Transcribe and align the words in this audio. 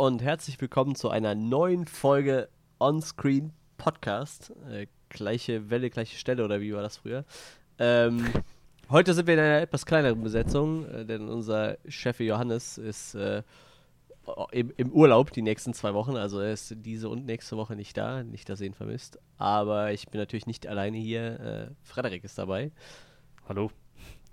Hallo 0.00 0.06
und 0.06 0.22
herzlich 0.22 0.58
willkommen 0.58 0.94
zu 0.94 1.10
einer 1.10 1.34
neuen 1.34 1.86
Folge 1.86 2.48
Onscreen 2.78 3.52
Podcast. 3.76 4.50
Äh, 4.70 4.86
gleiche 5.10 5.68
Welle, 5.68 5.90
gleiche 5.90 6.16
Stelle 6.16 6.42
oder 6.42 6.62
wie 6.62 6.72
war 6.72 6.80
das 6.80 6.96
früher? 6.96 7.26
Ähm, 7.78 8.24
heute 8.88 9.12
sind 9.12 9.26
wir 9.26 9.34
in 9.34 9.40
einer 9.40 9.60
etwas 9.60 9.84
kleineren 9.84 10.22
Besetzung, 10.22 10.86
äh, 10.86 11.04
denn 11.04 11.28
unser 11.28 11.76
Chef 11.86 12.18
Johannes 12.18 12.78
ist 12.78 13.14
äh, 13.14 13.42
im, 14.52 14.72
im, 14.78 14.90
Urlaub 14.90 15.32
die 15.32 15.42
nächsten 15.42 15.74
zwei 15.74 15.92
Wochen. 15.92 16.16
Also 16.16 16.40
er 16.40 16.54
ist 16.54 16.76
diese 16.78 17.10
und 17.10 17.26
nächste 17.26 17.58
Woche 17.58 17.76
nicht 17.76 17.94
da, 17.98 18.22
nicht, 18.22 18.48
dass 18.48 18.62
ihr 18.62 18.68
ihn 18.68 18.74
vermisst. 18.74 19.18
Aber 19.36 19.92
ich 19.92 20.08
bin 20.08 20.18
natürlich 20.18 20.46
nicht 20.46 20.66
alleine 20.66 20.96
hier. 20.96 21.40
Äh, 21.40 21.70
Frederik 21.82 22.24
ist 22.24 22.38
dabei. 22.38 22.72
Hallo. 23.46 23.70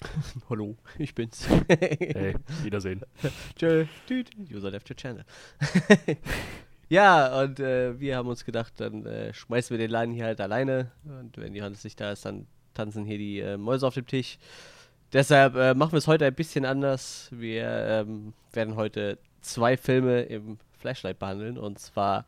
Hallo, 0.49 0.75
ich 0.97 1.13
bin's. 1.15 1.47
hey, 1.67 2.35
Wiedersehen. 2.63 3.01
Tschö, 3.55 3.85
user 4.51 4.71
left 4.71 4.89
your 4.89 4.95
channel. 4.95 5.25
ja, 6.89 7.41
und 7.41 7.59
äh, 7.59 7.99
wir 7.99 8.17
haben 8.17 8.27
uns 8.27 8.45
gedacht, 8.45 8.73
dann 8.77 9.05
äh, 9.05 9.33
schmeißen 9.33 9.71
wir 9.71 9.77
den 9.77 9.91
Laden 9.91 10.13
hier 10.13 10.25
halt 10.25 10.41
alleine. 10.41 10.91
Und 11.03 11.37
wenn 11.37 11.55
Johannes 11.55 11.83
nicht 11.83 11.99
da 11.99 12.11
ist, 12.11 12.25
dann 12.25 12.47
tanzen 12.73 13.05
hier 13.05 13.17
die 13.17 13.39
äh, 13.39 13.57
Mäuse 13.57 13.87
auf 13.87 13.95
dem 13.95 14.05
Tisch. 14.05 14.37
Deshalb 15.13 15.55
äh, 15.55 15.73
machen 15.73 15.93
wir 15.93 15.99
es 15.99 16.07
heute 16.07 16.25
ein 16.25 16.35
bisschen 16.35 16.65
anders. 16.65 17.29
Wir 17.31 17.65
ähm, 17.65 18.33
werden 18.53 18.75
heute 18.75 19.17
zwei 19.41 19.77
Filme 19.77 20.21
im 20.23 20.59
Flashlight 20.77 21.17
behandeln. 21.17 21.57
Und 21.57 21.79
zwar 21.79 22.25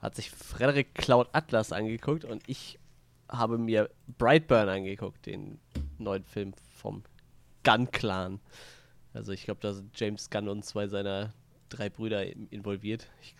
hat 0.00 0.14
sich 0.14 0.30
Frederik 0.30 0.94
Cloud 0.94 1.28
Atlas 1.32 1.72
angeguckt 1.72 2.24
und 2.24 2.42
ich 2.46 2.78
habe 3.28 3.58
mir 3.58 3.90
Brightburn 4.18 4.68
angeguckt, 4.68 5.26
den 5.26 5.58
neuen 6.00 6.24
Film 6.24 6.52
vom 6.74 7.02
Gun-Clan. 7.64 8.40
Also 9.12 9.32
ich 9.32 9.44
glaube, 9.44 9.60
da 9.60 9.72
sind 9.72 9.98
James 9.98 10.30
Gunn 10.30 10.48
und 10.48 10.64
zwei 10.64 10.86
seiner 10.86 11.32
drei 11.68 11.88
Brüder 11.88 12.24
involviert. 12.50 13.08
Ich, 13.22 13.34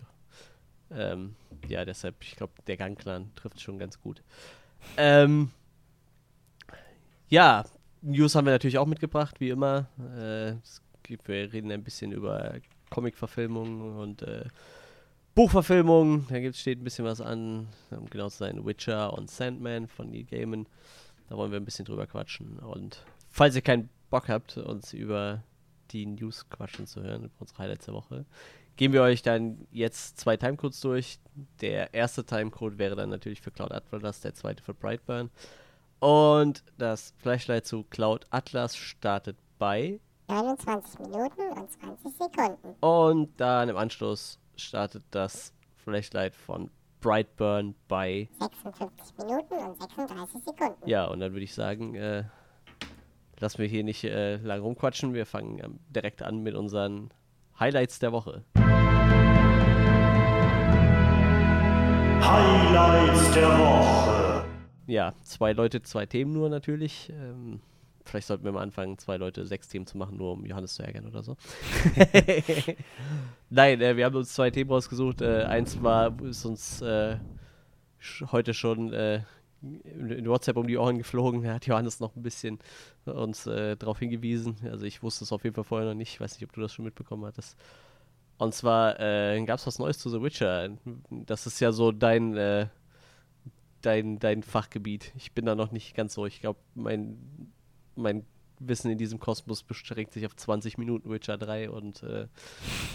ähm, 0.92 1.36
ja, 1.68 1.84
deshalb, 1.84 2.16
ich 2.22 2.36
glaube, 2.36 2.52
der 2.66 2.76
Gun-Clan 2.76 3.30
trifft 3.36 3.60
schon 3.60 3.78
ganz 3.78 4.00
gut. 4.00 4.22
Ähm, 4.96 5.50
ja, 7.28 7.64
News 8.02 8.34
haben 8.34 8.46
wir 8.46 8.52
natürlich 8.52 8.78
auch 8.78 8.86
mitgebracht, 8.86 9.40
wie 9.40 9.50
immer. 9.50 9.88
Äh, 10.16 10.54
wir 11.24 11.52
reden 11.52 11.72
ein 11.72 11.82
bisschen 11.82 12.12
über 12.12 12.54
Comic-Verfilmungen 12.90 13.96
und 13.96 14.22
äh, 14.22 14.44
Buchverfilmungen. 15.34 16.26
Da 16.28 16.40
gibt's, 16.40 16.60
steht 16.60 16.80
ein 16.80 16.84
bisschen 16.84 17.04
was 17.04 17.20
an, 17.20 17.68
um 17.90 18.08
genau 18.10 18.28
zu 18.28 18.38
sein, 18.38 18.64
Witcher 18.64 19.12
und 19.12 19.30
Sandman 19.30 19.88
von 19.88 20.10
Neil 20.10 20.24
Gaiman. 20.24 20.66
Da 21.30 21.36
wollen 21.36 21.52
wir 21.52 21.60
ein 21.60 21.64
bisschen 21.64 21.84
drüber 21.84 22.08
quatschen. 22.08 22.58
Und 22.58 23.04
falls 23.28 23.54
ihr 23.54 23.62
keinen 23.62 23.88
Bock 24.10 24.28
habt, 24.28 24.56
uns 24.58 24.92
über 24.92 25.44
die 25.92 26.04
News 26.04 26.50
quatschen 26.50 26.86
zu 26.86 27.02
hören, 27.02 27.24
über 27.24 27.34
unsere 27.38 27.58
Highlights 27.58 27.86
der 27.86 27.94
Woche, 27.94 28.26
geben 28.76 28.92
wir 28.94 29.02
euch 29.02 29.22
dann 29.22 29.66
jetzt 29.70 30.18
zwei 30.18 30.36
Timecodes 30.36 30.80
durch. 30.80 31.20
Der 31.60 31.94
erste 31.94 32.24
Timecode 32.24 32.78
wäre 32.78 32.96
dann 32.96 33.10
natürlich 33.10 33.40
für 33.40 33.52
Cloud 33.52 33.70
Atlas, 33.70 34.20
der 34.20 34.34
zweite 34.34 34.62
für 34.64 34.74
Brightburn. 34.74 35.30
Und 36.00 36.64
das 36.78 37.14
Flashlight 37.18 37.64
zu 37.64 37.84
Cloud 37.84 38.26
Atlas 38.30 38.76
startet 38.76 39.36
bei 39.58 40.00
29 40.26 40.98
Minuten 40.98 41.42
und 41.54 41.70
20 41.70 42.12
Sekunden. 42.16 42.74
Und 42.80 43.40
dann 43.40 43.68
im 43.68 43.76
Anschluss 43.76 44.40
startet 44.56 45.04
das 45.12 45.52
Flashlight 45.84 46.34
von 46.34 46.70
Brightburn 47.00 47.74
bei 47.88 48.28
56 48.38 49.16
Minuten 49.18 49.54
und 49.54 49.80
36 49.80 50.44
Sekunden. 50.44 50.88
Ja, 50.88 51.06
und 51.06 51.20
dann 51.20 51.32
würde 51.32 51.44
ich 51.44 51.54
sagen, 51.54 51.94
äh, 51.94 52.24
lassen 53.38 53.58
wir 53.58 53.66
hier 53.66 53.84
nicht 53.84 54.04
äh, 54.04 54.36
lang 54.36 54.60
rumquatschen. 54.60 55.14
Wir 55.14 55.26
fangen 55.26 55.60
ähm, 55.64 55.80
direkt 55.88 56.22
an 56.22 56.42
mit 56.42 56.54
unseren 56.54 57.10
Highlights 57.58 57.98
der 57.98 58.12
Woche. 58.12 58.44
Highlights 62.22 63.34
der 63.34 63.48
Woche. 63.58 64.44
Ja, 64.86 65.14
zwei 65.22 65.52
Leute, 65.52 65.82
zwei 65.82 66.06
Themen 66.06 66.32
nur 66.32 66.48
natürlich. 66.48 67.10
Ähm, 67.10 67.60
Vielleicht 68.04 68.26
sollten 68.26 68.44
wir 68.44 68.52
mal 68.52 68.62
anfangen, 68.62 68.98
zwei 68.98 69.16
Leute 69.16 69.44
sechs 69.46 69.68
Themen 69.68 69.86
zu 69.86 69.98
machen, 69.98 70.16
nur 70.16 70.32
um 70.32 70.44
Johannes 70.46 70.74
zu 70.74 70.82
ärgern 70.82 71.06
oder 71.06 71.22
so. 71.22 71.36
Nein, 73.50 73.80
äh, 73.80 73.96
wir 73.96 74.04
haben 74.06 74.16
uns 74.16 74.32
zwei 74.32 74.50
Themen 74.50 74.70
rausgesucht. 74.70 75.20
Äh, 75.20 75.44
eins 75.44 75.82
war, 75.82 76.18
ist 76.22 76.44
uns 76.44 76.80
äh, 76.82 77.18
heute 78.32 78.54
schon 78.54 78.92
äh, 78.92 79.22
in 79.62 80.26
WhatsApp 80.26 80.56
um 80.56 80.66
die 80.66 80.78
Ohren 80.78 80.98
geflogen. 80.98 81.42
Da 81.42 81.54
hat 81.54 81.66
Johannes 81.66 82.00
noch 82.00 82.16
ein 82.16 82.22
bisschen 82.22 82.58
uns 83.04 83.46
äh, 83.46 83.76
darauf 83.76 83.98
hingewiesen. 83.98 84.56
Also 84.64 84.86
ich 84.86 85.02
wusste 85.02 85.24
es 85.24 85.32
auf 85.32 85.44
jeden 85.44 85.54
Fall 85.54 85.64
vorher 85.64 85.88
noch 85.88 85.94
nicht. 85.94 86.14
Ich 86.14 86.20
weiß 86.20 86.34
nicht, 86.34 86.44
ob 86.44 86.52
du 86.52 86.60
das 86.60 86.72
schon 86.72 86.84
mitbekommen 86.84 87.24
hattest. 87.26 87.58
Und 88.38 88.54
zwar 88.54 88.98
äh, 88.98 89.44
gab 89.44 89.58
es 89.58 89.66
was 89.66 89.78
Neues 89.78 89.98
zu 89.98 90.08
The 90.08 90.22
Witcher. 90.22 90.70
Das 91.10 91.46
ist 91.46 91.60
ja 91.60 91.72
so 91.72 91.92
dein, 91.92 92.36
äh, 92.38 92.68
dein, 93.82 94.18
dein 94.18 94.42
Fachgebiet. 94.42 95.12
Ich 95.16 95.32
bin 95.32 95.44
da 95.44 95.54
noch 95.54 95.72
nicht 95.72 95.94
ganz 95.94 96.14
so. 96.14 96.24
Ich 96.24 96.40
glaube, 96.40 96.58
mein 96.74 97.18
mein 98.00 98.24
Wissen 98.60 98.90
in 98.90 98.98
diesem 98.98 99.18
Kosmos 99.18 99.62
beschränkt 99.62 100.12
sich 100.12 100.26
auf 100.26 100.36
20 100.36 100.76
Minuten 100.78 101.10
Witcher 101.10 101.38
3 101.38 101.70
und 101.70 102.02
äh, 102.02 102.26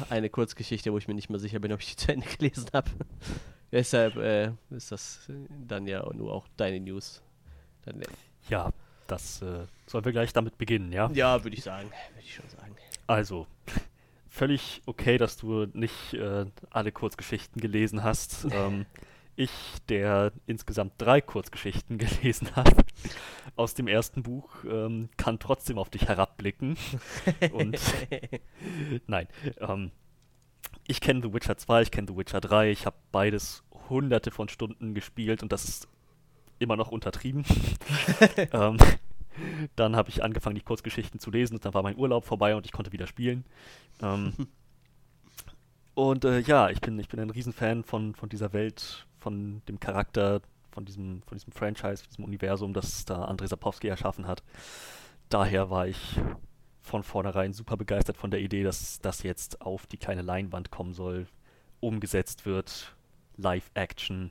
eine 0.09 0.29
Kurzgeschichte, 0.29 0.93
wo 0.93 0.97
ich 0.97 1.07
mir 1.07 1.16
nicht 1.16 1.29
mehr 1.29 1.39
sicher 1.39 1.59
bin, 1.59 1.73
ob 1.73 1.81
ich 1.81 1.95
die 1.95 1.95
zu 1.95 2.11
Ende 2.11 2.27
gelesen 2.38 2.67
habe. 2.73 2.91
Deshalb 3.71 4.16
äh, 4.17 4.51
ist 4.69 4.91
das 4.91 5.29
dann 5.67 5.88
ja 5.88 6.07
nur 6.13 6.33
auch 6.33 6.47
deine 6.55 6.79
News. 6.79 7.23
Dann, 7.83 8.01
äh. 8.01 8.05
Ja, 8.47 8.71
das 9.07 9.41
äh, 9.41 9.66
sollen 9.88 10.05
wir 10.05 10.11
gleich 10.11 10.33
damit 10.33 10.57
beginnen, 10.57 10.91
ja? 10.91 11.09
Ja, 11.13 11.43
würde 11.43 11.57
ich 11.57 11.63
sagen. 11.63 11.89
Würde 12.13 12.25
ich 12.25 12.35
schon 12.35 12.47
sagen. 12.49 12.75
Also, 13.07 13.47
völlig 14.29 14.81
okay, 14.85 15.17
dass 15.17 15.37
du 15.37 15.66
nicht 15.73 16.13
äh, 16.13 16.45
alle 16.69 16.91
Kurzgeschichten 16.91 17.61
gelesen 17.61 18.03
hast. 18.03 18.45
ähm, 18.51 18.85
ich, 19.35 19.51
der 19.90 20.31
insgesamt 20.46 20.94
drei 20.97 21.22
Kurzgeschichten 21.22 21.97
gelesen 21.97 22.56
hat, 22.56 22.73
aus 23.56 23.73
dem 23.73 23.88
ersten 23.88 24.23
Buch, 24.23 24.50
ähm, 24.69 25.09
kann 25.18 25.40
trotzdem 25.40 25.78
auf 25.78 25.90
dich 25.90 26.07
herabblicken. 26.07 26.78
Und 27.51 27.79
nein, 29.07 29.28
ähm, 29.59 29.91
ich 30.88 31.01
kenne 31.01 31.22
The 31.22 31.34
Witcher 31.34 31.57
2, 31.57 31.84
ich 31.84 31.91
kenne 31.91 32.07
The 32.07 32.18
Witcher 32.18 32.41
3, 32.41 32.72
ich 32.72 32.85
habe 32.85 32.97
beides 33.12 33.63
hunderte 33.90 34.31
von 34.31 34.50
Stunden 34.50 34.94
gespielt 34.94 35.44
und 35.44 35.52
das 35.52 35.66
ist 35.66 35.88
immer 36.59 36.75
noch 36.75 36.91
untertrieben. 36.91 37.44
ähm, 38.52 38.78
dann 39.75 39.96
habe 39.96 40.09
ich 40.09 40.23
angefangen, 40.23 40.56
die 40.56 40.62
Kurzgeschichten 40.62 41.19
zu 41.19 41.31
lesen 41.31 41.56
und 41.56 41.66
dann 41.66 41.73
war 41.73 41.84
mein 41.84 41.97
Urlaub 41.97 42.25
vorbei 42.25 42.56
und 42.56 42.66
ich 42.66 42.72
konnte 42.72 42.91
wieder 42.91 43.07
spielen. 43.07 43.46
Ähm, 44.02 44.34
und 45.94 46.25
äh, 46.25 46.40
ja, 46.40 46.69
ich 46.69 46.81
bin, 46.81 47.00
ich 47.00 47.09
bin 47.09 47.19
ein 47.19 47.29
Riesenfan 47.29 47.84
von, 47.84 48.16
von 48.16 48.29
dieser 48.29 48.53
Welt, 48.53 49.06
von 49.25 49.63
dem 49.68 49.80
Charakter, 49.80 50.40
von 50.69 50.86
diesem, 50.86 51.24
von 51.24 51.36
diesem 51.36 51.52
Franchise, 51.52 52.03
von 52.03 52.09
diesem 52.12 52.25
Universum, 52.25 52.74
das 52.74 53.06
da 53.06 53.25
Andrei 53.25 53.47
Sapowski 53.47 53.88
erschaffen 53.88 54.28
hat. 54.28 54.44
Daher 55.30 55.72
war 55.72 55.88
ich 55.88 56.19
von 56.80 57.02
vornherein 57.02 57.52
super 57.52 57.75
begeistert 57.75 58.18
von 58.18 58.30
der 58.30 58.40
Idee, 58.40 58.62
dass 58.62 59.00
das 59.02 59.24
jetzt 59.24 59.62
auf 59.62 59.88
die 59.88 59.97
kleine 59.97 60.22
Leinwand 60.22 60.69
kommen 60.69 60.94
soll, 60.94 61.25
umgesetzt 61.80 62.46
wird, 62.46 62.96
Live-Action. 63.38 64.30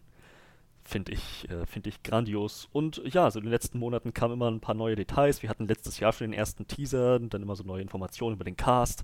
Finde 0.84 1.10
ich, 1.10 1.50
äh, 1.50 1.66
find 1.66 1.88
ich 1.88 2.04
grandios. 2.04 2.68
Und 2.70 3.02
ja, 3.04 3.28
so 3.32 3.40
in 3.40 3.46
den 3.46 3.50
letzten 3.50 3.80
Monaten 3.80 4.14
kamen 4.14 4.34
immer 4.34 4.48
ein 4.48 4.60
paar 4.60 4.76
neue 4.76 4.94
Details. 4.94 5.42
Wir 5.42 5.50
hatten 5.50 5.66
letztes 5.66 5.98
Jahr 5.98 6.12
schon 6.12 6.30
den 6.30 6.38
ersten 6.38 6.68
Teaser, 6.68 7.18
dann 7.18 7.42
immer 7.42 7.56
so 7.56 7.64
neue 7.64 7.82
Informationen 7.82 8.36
über 8.36 8.44
den 8.44 8.56
Cast. 8.56 9.02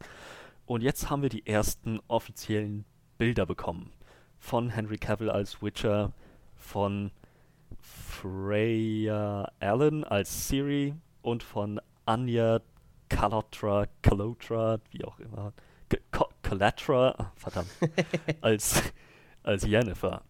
Und 0.66 0.82
jetzt 0.82 1.10
haben 1.10 1.22
wir 1.22 1.30
die 1.30 1.46
ersten 1.48 1.98
offiziellen 2.06 2.84
Bilder 3.18 3.44
bekommen 3.44 3.90
von 4.40 4.70
Henry 4.70 4.98
Cavill 4.98 5.30
als 5.30 5.62
Witcher, 5.62 6.12
von 6.56 7.12
Freya 7.80 9.50
Allen 9.60 10.02
als 10.02 10.48
Siri 10.48 10.94
und 11.22 11.42
von 11.42 11.80
Anya 12.06 12.60
Kalotra, 13.08 13.86
Kalotra, 14.02 14.78
wie 14.90 15.04
auch 15.04 15.18
immer, 15.20 15.52
Kalatra, 16.42 17.32
verdammt, 17.36 17.70
als, 18.40 18.82
als 19.42 19.64
Jennifer. 19.64 20.22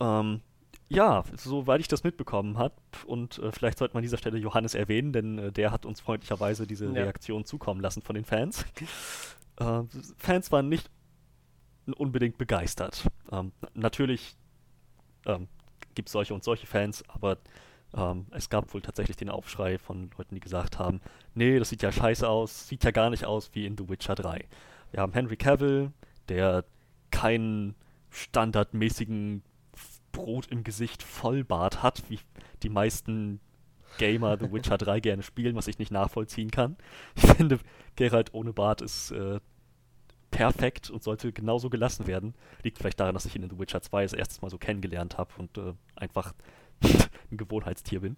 Ähm, 0.00 0.40
ja, 0.88 1.24
soweit 1.36 1.80
ich 1.80 1.88
das 1.88 2.04
mitbekommen 2.04 2.58
habe, 2.58 2.74
und 3.06 3.38
äh, 3.38 3.52
vielleicht 3.52 3.78
sollte 3.78 3.94
man 3.94 4.00
an 4.00 4.04
dieser 4.04 4.18
Stelle 4.18 4.38
Johannes 4.38 4.74
erwähnen, 4.74 5.12
denn 5.12 5.38
äh, 5.38 5.52
der 5.52 5.70
hat 5.70 5.86
uns 5.86 6.00
freundlicherweise 6.00 6.66
diese 6.66 6.86
ja. 6.86 6.92
Reaktion 6.92 7.44
zukommen 7.44 7.80
lassen 7.80 8.02
von 8.02 8.14
den 8.14 8.24
Fans. 8.24 8.64
Äh, 9.56 9.82
Fans 10.18 10.50
waren 10.50 10.68
nicht 10.68 10.90
unbedingt 11.92 12.38
begeistert. 12.38 13.06
Ähm, 13.30 13.52
natürlich 13.74 14.36
ähm, 15.26 15.48
gibt 15.94 16.08
es 16.08 16.12
solche 16.12 16.34
und 16.34 16.44
solche 16.44 16.66
Fans, 16.66 17.04
aber 17.08 17.38
ähm, 17.94 18.26
es 18.30 18.48
gab 18.48 18.72
wohl 18.72 18.80
tatsächlich 18.80 19.16
den 19.16 19.30
Aufschrei 19.30 19.78
von 19.78 20.10
Leuten, 20.16 20.34
die 20.34 20.40
gesagt 20.40 20.78
haben, 20.78 21.00
nee, 21.34 21.58
das 21.58 21.68
sieht 21.68 21.82
ja 21.82 21.92
scheiße 21.92 22.28
aus, 22.28 22.68
sieht 22.68 22.84
ja 22.84 22.90
gar 22.90 23.10
nicht 23.10 23.24
aus 23.24 23.50
wie 23.54 23.66
in 23.66 23.76
The 23.76 23.88
Witcher 23.88 24.14
3. 24.14 24.46
Wir 24.90 25.00
haben 25.00 25.12
Henry 25.12 25.36
Cavill, 25.36 25.92
der 26.28 26.64
keinen 27.10 27.74
standardmäßigen 28.10 29.42
Brot 30.12 30.46
im 30.48 30.64
Gesicht 30.64 31.02
Vollbart 31.02 31.82
hat, 31.82 32.02
wie 32.08 32.20
die 32.62 32.68
meisten 32.68 33.40
Gamer 33.98 34.38
The 34.38 34.52
Witcher 34.52 34.78
3 34.78 35.00
gerne 35.00 35.22
spielen, 35.22 35.56
was 35.56 35.66
ich 35.66 35.78
nicht 35.78 35.90
nachvollziehen 35.90 36.50
kann. 36.50 36.76
Ich 37.14 37.26
finde, 37.26 37.58
Geralt 37.96 38.32
ohne 38.34 38.52
Bart 38.52 38.82
ist 38.82 39.10
äh, 39.12 39.40
perfekt 40.34 40.90
und 40.90 41.02
sollte 41.02 41.32
genauso 41.32 41.70
gelassen 41.70 42.06
werden. 42.08 42.34
Liegt 42.64 42.78
vielleicht 42.78 42.98
daran, 42.98 43.14
dass 43.14 43.24
ich 43.24 43.36
ihn 43.36 43.44
in 43.44 43.50
The 43.50 43.58
Witcher 43.58 43.80
2 43.80 44.02
das 44.02 44.12
erste 44.12 44.42
Mal 44.42 44.50
so 44.50 44.58
kennengelernt 44.58 45.16
habe 45.16 45.30
und 45.38 45.56
äh, 45.56 45.74
einfach 45.94 46.34
ein 47.30 47.36
Gewohnheitstier 47.36 48.00
bin. 48.00 48.16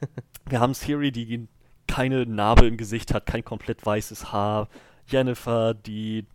Wir 0.48 0.60
haben 0.60 0.74
Siri, 0.74 1.10
die 1.10 1.48
keine 1.86 2.26
Narbe 2.26 2.66
im 2.66 2.76
Gesicht 2.76 3.14
hat, 3.14 3.26
kein 3.26 3.44
komplett 3.44 3.84
weißes 3.84 4.30
Haar. 4.30 4.68
Jennifer, 5.06 5.72
die 5.72 6.26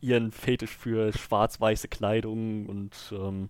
ihren 0.00 0.32
Fetisch 0.32 0.76
für 0.76 1.12
schwarz-weiße 1.12 1.86
Kleidung 1.86 2.66
und 2.66 2.92
ähm, 3.12 3.48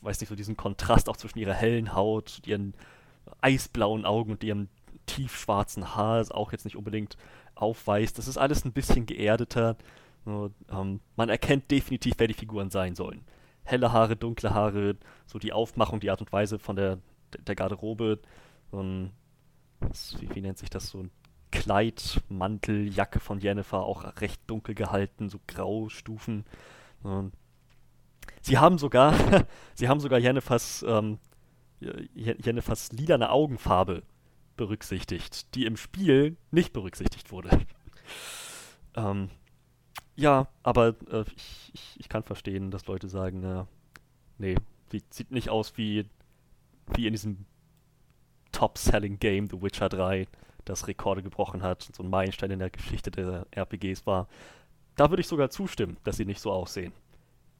weiß 0.00 0.20
nicht, 0.20 0.28
so 0.28 0.36
diesen 0.36 0.56
Kontrast 0.56 1.08
auch 1.08 1.16
zwischen 1.16 1.40
ihrer 1.40 1.54
hellen 1.54 1.94
Haut, 1.94 2.40
ihren 2.46 2.74
eisblauen 3.40 4.04
Augen 4.04 4.32
und 4.32 4.44
ihrem 4.44 4.68
tiefschwarzen 5.06 5.96
Haar 5.96 6.24
auch 6.30 6.52
jetzt 6.52 6.64
nicht 6.64 6.76
unbedingt 6.76 7.16
aufweist. 7.62 8.18
Das 8.18 8.28
ist 8.28 8.36
alles 8.36 8.64
ein 8.64 8.72
bisschen 8.72 9.06
geerdeter. 9.06 9.76
Nur, 10.24 10.52
ähm, 10.70 11.00
man 11.16 11.28
erkennt 11.28 11.70
definitiv, 11.70 12.14
wer 12.18 12.28
die 12.28 12.34
Figuren 12.34 12.70
sein 12.70 12.94
sollen. 12.94 13.24
Helle 13.64 13.92
Haare, 13.92 14.16
dunkle 14.16 14.52
Haare, 14.52 14.96
so 15.26 15.38
die 15.38 15.52
Aufmachung, 15.52 16.00
die 16.00 16.10
Art 16.10 16.20
und 16.20 16.32
Weise 16.32 16.58
von 16.58 16.76
der, 16.76 16.98
der 17.46 17.54
Garderobe. 17.54 18.20
So 18.70 18.82
ein, 18.82 19.12
was, 19.80 20.20
wie, 20.20 20.34
wie 20.34 20.40
nennt 20.40 20.58
sich 20.58 20.70
das? 20.70 20.88
So 20.88 20.98
ein 20.98 21.10
Kleid, 21.50 22.20
Mantel, 22.28 22.88
Jacke 22.88 23.20
von 23.20 23.38
Jennifer, 23.38 23.82
auch 23.82 24.20
recht 24.20 24.40
dunkel 24.46 24.74
gehalten, 24.74 25.28
so 25.28 25.38
Graustufen. 25.46 26.44
Und 27.02 27.32
sie 28.40 28.58
haben 28.58 28.78
sogar, 28.78 29.14
sie 29.74 29.88
haben 29.88 30.00
sogar 30.00 30.18
Jennifers, 30.18 30.84
ähm, 30.88 31.18
Jennifers 32.14 32.92
lilane 32.92 33.30
Augenfarbe 33.30 34.02
berücksichtigt, 34.62 35.56
die 35.56 35.66
im 35.66 35.76
Spiel 35.76 36.36
nicht 36.52 36.72
berücksichtigt 36.72 37.32
wurde. 37.32 37.50
ähm, 38.94 39.28
ja, 40.14 40.46
aber 40.62 40.94
äh, 41.10 41.24
ich, 41.34 41.72
ich, 41.74 41.96
ich, 41.98 42.08
kann 42.08 42.22
verstehen, 42.22 42.70
dass 42.70 42.86
Leute 42.86 43.08
sagen, 43.08 43.42
äh, 43.42 43.64
nee, 44.38 44.54
sieht 45.10 45.32
nicht 45.32 45.48
aus 45.48 45.76
wie, 45.76 46.08
wie 46.94 47.08
in 47.08 47.12
diesem 47.12 47.44
Top-Selling-Game 48.52 49.48
The 49.50 49.60
Witcher 49.62 49.88
3, 49.88 50.28
das 50.64 50.86
Rekorde 50.86 51.24
gebrochen 51.24 51.64
hat, 51.64 51.82
so 51.82 52.04
ein 52.04 52.10
Meilenstein 52.10 52.52
in 52.52 52.60
der 52.60 52.70
Geschichte 52.70 53.10
der 53.10 53.48
RPGs 53.50 54.06
war. 54.06 54.28
Da 54.94 55.10
würde 55.10 55.22
ich 55.22 55.26
sogar 55.26 55.50
zustimmen, 55.50 55.96
dass 56.04 56.18
sie 56.18 56.24
nicht 56.24 56.40
so 56.40 56.52
aussehen. 56.52 56.92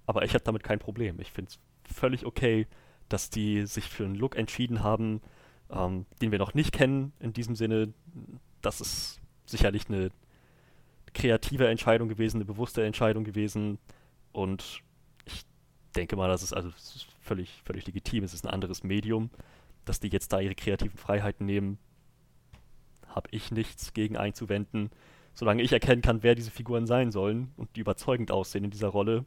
Aber 0.06 0.25
ich 0.25 0.34
habe 0.34 0.44
damit 0.44 0.62
kein 0.62 0.78
Problem. 0.78 1.19
Ich 1.19 1.32
finde 1.32 1.50
es 1.50 1.58
völlig 1.93 2.25
okay, 2.26 2.69
dass 3.08 3.28
die 3.28 3.66
sich 3.66 3.88
für 3.88 4.04
einen 4.04 4.14
Look 4.14 4.37
entschieden 4.37 4.84
haben, 4.84 5.20
ähm, 5.73 6.07
den 6.21 6.31
wir 6.31 6.39
noch 6.39 6.55
nicht 6.55 6.73
kennen 6.73 7.13
in 7.21 7.33
diesem 7.33 7.55
Sinne. 7.55 7.93
Das 8.61 8.81
ist 8.81 9.21
sicherlich 9.47 9.89
eine 9.89 10.11
kreative 11.15 11.69
Entscheidung 11.69 12.09
gewesen, 12.09 12.39
eine 12.39 12.45
bewusste 12.45 12.85
Entscheidung 12.85 13.25
gewesen. 13.25 13.79
Und 14.33 14.83
ich 15.25 15.43
denke 15.97 16.17
mal, 16.17 16.29
das 16.29 16.43
ist 16.43 16.53
also 16.53 16.71
das 16.71 16.97
ist 16.97 17.07
völlig, 17.21 17.63
völlig 17.65 17.87
legitim. 17.87 18.25
Es 18.25 18.35
ist 18.35 18.45
ein 18.45 18.53
anderes 18.53 18.83
Medium. 18.83 19.31
Dass 19.85 19.99
die 19.99 20.09
jetzt 20.09 20.33
da 20.33 20.39
ihre 20.39 20.55
kreativen 20.55 20.97
Freiheiten 20.97 21.45
nehmen, 21.45 21.79
habe 23.09 23.29
ich 23.33 23.51
nichts 23.51 23.93
gegen 23.93 24.17
einzuwenden. 24.17 24.91
Solange 25.35 25.63
ich 25.63 25.73
erkennen 25.73 26.03
kann, 26.03 26.23
wer 26.23 26.35
diese 26.35 26.51
Figuren 26.51 26.87
sein 26.87 27.11
sollen 27.11 27.53
und 27.57 27.75
die 27.75 27.81
überzeugend 27.81 28.31
aussehen 28.31 28.65
in 28.65 28.71
dieser 28.71 28.89
Rolle, 28.89 29.25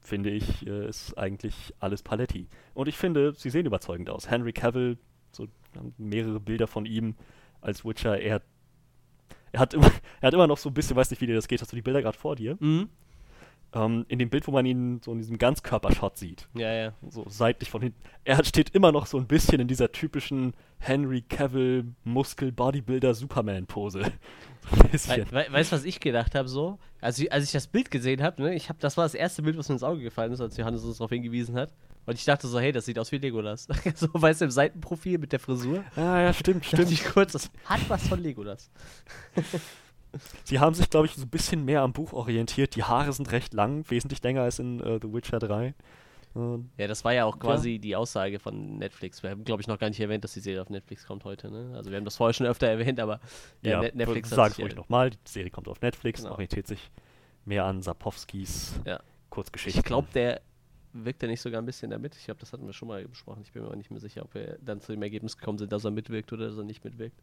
finde 0.00 0.30
ich, 0.30 0.66
äh, 0.66 0.88
ist 0.88 1.16
eigentlich 1.16 1.74
alles 1.78 2.02
Paletti. 2.02 2.48
Und 2.74 2.88
ich 2.88 2.96
finde, 2.96 3.34
sie 3.36 3.50
sehen 3.50 3.66
überzeugend 3.66 4.10
aus. 4.10 4.30
Henry 4.30 4.52
Cavill, 4.52 4.98
so 5.34 5.46
mehrere 5.98 6.40
Bilder 6.40 6.66
von 6.66 6.86
ihm 6.86 7.14
als 7.60 7.84
Witcher, 7.84 8.20
er, 8.20 8.42
er, 9.52 9.60
hat, 9.60 9.74
immer, 9.74 9.90
er 10.20 10.26
hat 10.26 10.34
immer 10.34 10.46
noch 10.46 10.58
so 10.58 10.68
ein 10.68 10.74
bisschen, 10.74 10.96
weiß 10.96 11.10
nicht, 11.10 11.20
wie 11.20 11.26
dir 11.26 11.34
das 11.34 11.48
geht, 11.48 11.60
hast 11.60 11.72
du 11.72 11.76
die 11.76 11.82
Bilder 11.82 12.02
gerade 12.02 12.18
vor 12.18 12.36
dir? 12.36 12.56
Mhm. 12.60 12.88
Ähm, 13.74 14.06
in 14.08 14.20
dem 14.20 14.30
Bild, 14.30 14.46
wo 14.46 14.52
man 14.52 14.64
ihn 14.66 15.00
so 15.04 15.10
in 15.10 15.18
diesem 15.18 15.36
Ganzkörpershot 15.36 16.16
sieht. 16.16 16.48
Ja, 16.54 16.72
ja. 16.72 16.92
So 17.08 17.26
seitlich 17.28 17.70
von 17.70 17.82
hinten. 17.82 18.00
Er 18.22 18.44
steht 18.44 18.70
immer 18.70 18.92
noch 18.92 19.06
so 19.06 19.18
ein 19.18 19.26
bisschen 19.26 19.60
in 19.60 19.66
dieser 19.66 19.90
typischen 19.90 20.54
Henry 20.78 21.22
Cavill 21.22 21.92
Muskel 22.04 22.52
Bodybuilder 22.52 23.14
Superman 23.14 23.66
Pose. 23.66 24.12
We 24.70 25.26
we 25.30 25.46
weißt 25.50 25.72
du, 25.72 25.76
was 25.76 25.84
ich 25.84 25.98
gedacht 25.98 26.34
habe 26.34 26.48
so? 26.48 26.78
Als 27.00 27.18
ich, 27.18 27.32
als 27.32 27.44
ich 27.44 27.52
das 27.52 27.66
Bild 27.66 27.90
gesehen 27.90 28.22
habe, 28.22 28.40
ne, 28.42 28.54
ich 28.54 28.68
hab, 28.68 28.78
das 28.78 28.96
war 28.96 29.04
das 29.04 29.14
erste 29.14 29.42
Bild, 29.42 29.58
was 29.58 29.68
mir 29.68 29.74
ins 29.74 29.82
Auge 29.82 30.02
gefallen 30.02 30.32
ist, 30.32 30.40
als 30.40 30.56
Johannes 30.56 30.84
uns 30.84 30.98
darauf 30.98 31.10
hingewiesen 31.10 31.56
hat. 31.56 31.72
Und 32.06 32.14
ich 32.14 32.24
dachte 32.24 32.46
so, 32.48 32.60
hey, 32.60 32.72
das 32.72 32.84
sieht 32.84 32.98
aus 32.98 33.12
wie 33.12 33.18
Legolas. 33.18 33.66
so, 33.94 34.08
weißt 34.12 34.40
du, 34.40 34.46
im 34.46 34.50
Seitenprofil 34.50 35.18
mit 35.18 35.32
der 35.32 35.40
Frisur. 35.40 35.84
Ah, 35.96 36.20
ja, 36.20 36.32
stimmt, 36.32 36.66
stimmt. 36.66 36.90
Ich 36.90 37.04
kurz, 37.04 37.32
das 37.32 37.50
hat 37.64 37.80
was 37.88 38.08
von 38.08 38.22
Legolas. 38.22 38.70
Sie 40.44 40.60
haben 40.60 40.74
sich, 40.74 40.90
glaube 40.90 41.06
ich, 41.06 41.14
so 41.14 41.22
ein 41.22 41.28
bisschen 41.28 41.64
mehr 41.64 41.82
am 41.82 41.92
Buch 41.92 42.12
orientiert. 42.12 42.76
Die 42.76 42.84
Haare 42.84 43.12
sind 43.12 43.32
recht 43.32 43.52
lang, 43.52 43.84
wesentlich 43.88 44.22
länger 44.22 44.42
als 44.42 44.58
in 44.58 44.80
uh, 44.80 44.98
The 45.00 45.12
Witcher 45.12 45.38
3. 45.38 45.74
Und 46.34 46.70
ja, 46.76 46.88
das 46.88 47.04
war 47.04 47.14
ja 47.14 47.24
auch 47.24 47.38
quasi 47.38 47.72
ja. 47.72 47.78
die 47.78 47.96
Aussage 47.96 48.40
von 48.40 48.78
Netflix. 48.78 49.22
Wir 49.22 49.30
haben, 49.30 49.44
glaube 49.44 49.62
ich, 49.62 49.68
noch 49.68 49.78
gar 49.78 49.88
nicht 49.88 50.00
erwähnt, 50.00 50.24
dass 50.24 50.32
die 50.32 50.40
Serie 50.40 50.60
auf 50.60 50.68
Netflix 50.68 51.06
kommt 51.06 51.24
heute. 51.24 51.50
Ne? 51.50 51.72
Also 51.76 51.90
wir 51.90 51.96
haben 51.96 52.04
das 52.04 52.16
vorher 52.16 52.34
schon 52.34 52.46
öfter 52.46 52.66
erwähnt, 52.66 52.98
aber 52.98 53.20
ja, 53.62 53.82
ja 53.82 53.90
Netflix 53.94 54.30
sage 54.30 54.54
ich 54.58 54.64
euch 54.64 54.74
nochmal, 54.74 55.10
die 55.10 55.18
Serie 55.24 55.50
kommt 55.50 55.68
auf 55.68 55.80
Netflix, 55.80 56.22
genau. 56.22 56.32
orientiert 56.32 56.66
sich 56.66 56.90
mehr 57.44 57.64
an 57.64 57.82
Sapowskis 57.82 58.80
ja. 58.84 59.00
Kurzgeschichten. 59.30 59.78
Ich 59.78 59.84
glaube, 59.84 60.08
der 60.12 60.40
wirkt 60.94 61.22
er 61.22 61.28
nicht 61.28 61.40
sogar 61.40 61.60
ein 61.60 61.66
bisschen 61.66 61.90
damit. 61.90 62.16
Ich 62.16 62.24
glaube, 62.24 62.40
das 62.40 62.52
hatten 62.52 62.66
wir 62.66 62.72
schon 62.72 62.88
mal 62.88 63.06
besprochen. 63.06 63.42
Ich 63.42 63.52
bin 63.52 63.62
mir 63.62 63.68
aber 63.68 63.76
nicht 63.76 63.90
mehr 63.90 64.00
sicher, 64.00 64.22
ob 64.22 64.32
wir 64.34 64.58
dann 64.62 64.80
zu 64.80 64.92
dem 64.92 65.02
Ergebnis 65.02 65.36
gekommen 65.36 65.58
sind, 65.58 65.72
dass 65.72 65.84
er 65.84 65.90
mitwirkt 65.90 66.32
oder 66.32 66.46
dass 66.46 66.56
er 66.56 66.64
nicht 66.64 66.84
mitwirkt. 66.84 67.20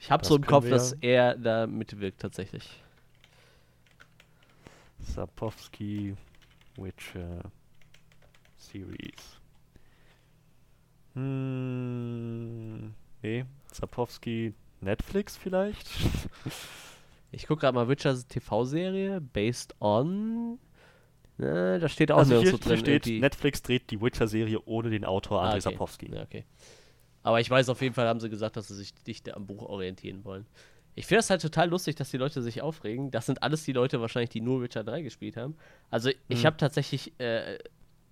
Ich 0.00 0.10
habe 0.10 0.24
so 0.24 0.36
im 0.36 0.44
Kopf, 0.44 0.68
dass 0.68 0.92
er 0.94 1.36
da 1.36 1.66
mitwirkt 1.66 2.20
tatsächlich. 2.20 2.82
Sapowski 4.98 6.16
Witcher 6.76 7.50
Series. 8.56 9.40
Hm, 11.14 12.94
nee, 13.22 13.44
Sapowski 13.72 14.54
Netflix 14.80 15.36
vielleicht? 15.36 15.88
ich 17.32 17.46
gucke 17.46 17.60
gerade 17.60 17.74
mal 17.74 17.88
Witcher 17.88 18.16
TV-Serie, 18.28 19.20
based 19.20 19.74
on. 19.80 20.58
Ne, 21.40 21.78
da 21.80 21.88
steht 21.88 22.12
auch 22.12 22.18
also 22.18 22.38
hier, 22.38 22.50
so 22.50 22.58
drin. 22.58 22.68
Hier 22.68 22.78
steht, 22.78 23.06
irgendwie. 23.06 23.20
Netflix 23.20 23.62
dreht 23.62 23.90
die 23.90 24.00
Witcher-Serie 24.00 24.60
ohne 24.66 24.90
den 24.90 25.06
Autor 25.06 25.40
Andrei 25.40 25.52
ah, 25.52 25.54
okay. 25.54 25.60
Sapowski. 25.60 26.10
Ja, 26.14 26.22
okay. 26.22 26.44
Aber 27.22 27.40
ich 27.40 27.48
weiß 27.48 27.70
auf 27.70 27.80
jeden 27.80 27.94
Fall, 27.94 28.06
haben 28.06 28.20
sie 28.20 28.28
gesagt, 28.28 28.56
dass 28.56 28.68
sie 28.68 28.74
sich 28.74 28.92
dicht 28.94 29.34
am 29.34 29.46
Buch 29.46 29.62
orientieren 29.62 30.24
wollen. 30.24 30.46
Ich 30.94 31.06
finde 31.06 31.20
es 31.20 31.30
halt 31.30 31.40
total 31.40 31.70
lustig, 31.70 31.96
dass 31.96 32.10
die 32.10 32.18
Leute 32.18 32.42
sich 32.42 32.60
aufregen. 32.60 33.10
Das 33.10 33.24
sind 33.24 33.42
alles 33.42 33.64
die 33.64 33.72
Leute 33.72 34.02
wahrscheinlich, 34.02 34.30
die 34.30 34.42
nur 34.42 34.60
Witcher 34.60 34.84
3 34.84 35.00
gespielt 35.00 35.38
haben. 35.38 35.56
Also 35.88 36.10
ich 36.28 36.42
mhm. 36.42 36.46
habe 36.46 36.56
tatsächlich 36.58 37.18
äh, 37.18 37.58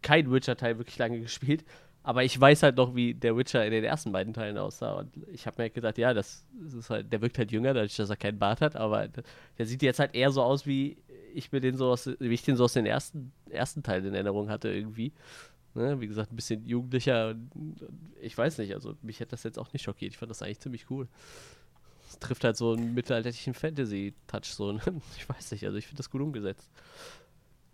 kein 0.00 0.30
Witcher-Teil 0.30 0.78
wirklich 0.78 0.96
lange 0.96 1.20
gespielt, 1.20 1.64
aber 2.02 2.24
ich 2.24 2.40
weiß 2.40 2.62
halt 2.62 2.78
noch, 2.78 2.94
wie 2.94 3.12
der 3.12 3.36
Witcher 3.36 3.62
in 3.66 3.72
den 3.72 3.84
ersten 3.84 4.12
beiden 4.12 4.32
Teilen 4.32 4.56
aussah. 4.56 4.92
Und 4.92 5.14
ich 5.30 5.46
habe 5.46 5.56
mir 5.58 5.64
halt 5.64 5.74
gedacht, 5.74 5.98
ja, 5.98 6.14
das, 6.14 6.46
das, 6.62 6.72
ist 6.72 6.88
halt, 6.88 7.12
der 7.12 7.20
wirkt 7.20 7.36
halt 7.36 7.52
jünger, 7.52 7.74
dadurch, 7.74 7.96
dass 7.96 8.08
er 8.08 8.16
keinen 8.16 8.38
Bart 8.38 8.62
hat, 8.62 8.76
aber 8.76 9.08
der 9.58 9.66
sieht 9.66 9.82
jetzt 9.82 9.98
halt 9.98 10.14
eher 10.14 10.30
so 10.30 10.42
aus, 10.42 10.66
wie 10.66 10.96
ich 11.34 11.52
mir 11.52 11.60
den 11.60 11.76
so 11.76 11.90
aus, 11.90 12.06
wie 12.06 12.34
ich 12.34 12.42
den 12.42 12.56
so 12.56 12.64
aus 12.64 12.72
den 12.72 12.86
ersten, 12.86 13.32
ersten 13.50 13.82
Teilen 13.82 14.06
in 14.06 14.14
Erinnerung 14.14 14.48
hatte 14.48 14.68
irgendwie. 14.68 15.12
Ne? 15.74 16.00
Wie 16.00 16.08
gesagt, 16.08 16.32
ein 16.32 16.36
bisschen 16.36 16.66
jugendlicher. 16.66 17.34
Ich 18.20 18.36
weiß 18.36 18.58
nicht, 18.58 18.74
also 18.74 18.96
mich 19.02 19.20
hätte 19.20 19.30
das 19.32 19.42
jetzt 19.42 19.58
auch 19.58 19.72
nicht 19.72 19.82
schockiert. 19.82 20.12
Ich 20.12 20.18
fand 20.18 20.30
das 20.30 20.42
eigentlich 20.42 20.60
ziemlich 20.60 20.90
cool. 20.90 21.08
Es 22.08 22.18
trifft 22.18 22.44
halt 22.44 22.56
so 22.56 22.72
einen 22.72 22.94
mittelalterlichen 22.94 23.54
Fantasy-Touch 23.54 24.46
so. 24.46 24.72
Ne? 24.72 24.80
Ich 25.16 25.28
weiß 25.28 25.52
nicht, 25.52 25.64
also 25.64 25.76
ich 25.76 25.86
finde 25.86 25.98
das 25.98 26.10
gut 26.10 26.20
umgesetzt. 26.20 26.70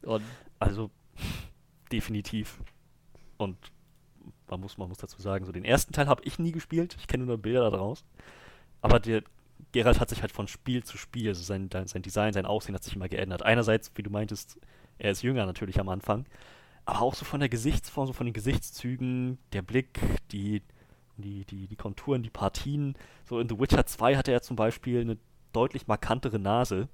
Und 0.03 0.25
also 0.59 0.91
definitiv. 1.91 2.61
Und 3.37 3.57
man 4.49 4.61
muss, 4.61 4.77
man 4.77 4.89
muss 4.89 4.99
dazu 4.99 5.21
sagen, 5.21 5.45
so 5.45 5.53
den 5.53 5.65
ersten 5.65 5.93
Teil 5.93 6.07
habe 6.07 6.23
ich 6.25 6.39
nie 6.39 6.53
gespielt. 6.53 6.97
Ich 6.99 7.07
kenne 7.07 7.25
nur 7.25 7.39
Bilder 7.39 7.71
daraus. 7.71 8.05
Aber 8.83 9.01
der 9.01 9.23
Geralt 9.73 10.01
hat 10.01 10.09
sich 10.09 10.23
halt 10.23 10.33
von 10.33 10.49
Spiel 10.49 10.85
zu 10.85 10.97
Spiel, 10.99 11.29
also 11.29 11.43
sein, 11.43 11.69
sein 11.71 12.03
Design, 12.03 12.33
sein 12.33 12.47
Aussehen 12.47 12.75
hat 12.75 12.85
sich 12.85 12.95
immer 12.95 13.09
geändert. 13.09 13.43
Einerseits, 13.43 13.91
wie 13.97 14.03
du 14.03 14.11
meintest, 14.11 14.59
er 14.99 15.11
ist 15.11 15.23
jünger 15.23 15.47
natürlich 15.47 15.81
am 15.81 15.89
Anfang, 15.89 16.27
aber 16.85 17.03
auch 17.03 17.15
so 17.15 17.25
von 17.25 17.41
der 17.41 17.49
Gesichtsform, 17.49 18.07
so 18.07 18.13
von 18.13 18.27
den 18.27 18.35
Gesichtszügen, 18.35 19.39
der 19.53 19.63
Blick, 19.63 20.01
die, 20.31 20.63
die, 21.17 21.45
die, 21.45 21.67
die 21.67 21.77
Konturen, 21.77 22.23
die 22.23 22.31
Partien. 22.31 22.95
So 23.25 23.41
in 23.41 23.49
The 23.49 23.59
Witcher 23.59 23.87
2 23.87 24.17
hatte 24.17 24.33
er 24.33 24.43
zum 24.43 24.57
Beispiel 24.57 25.01
eine 25.01 25.19
deutlich 25.53 25.87
markantere 25.87 26.39
Nase 26.39 26.89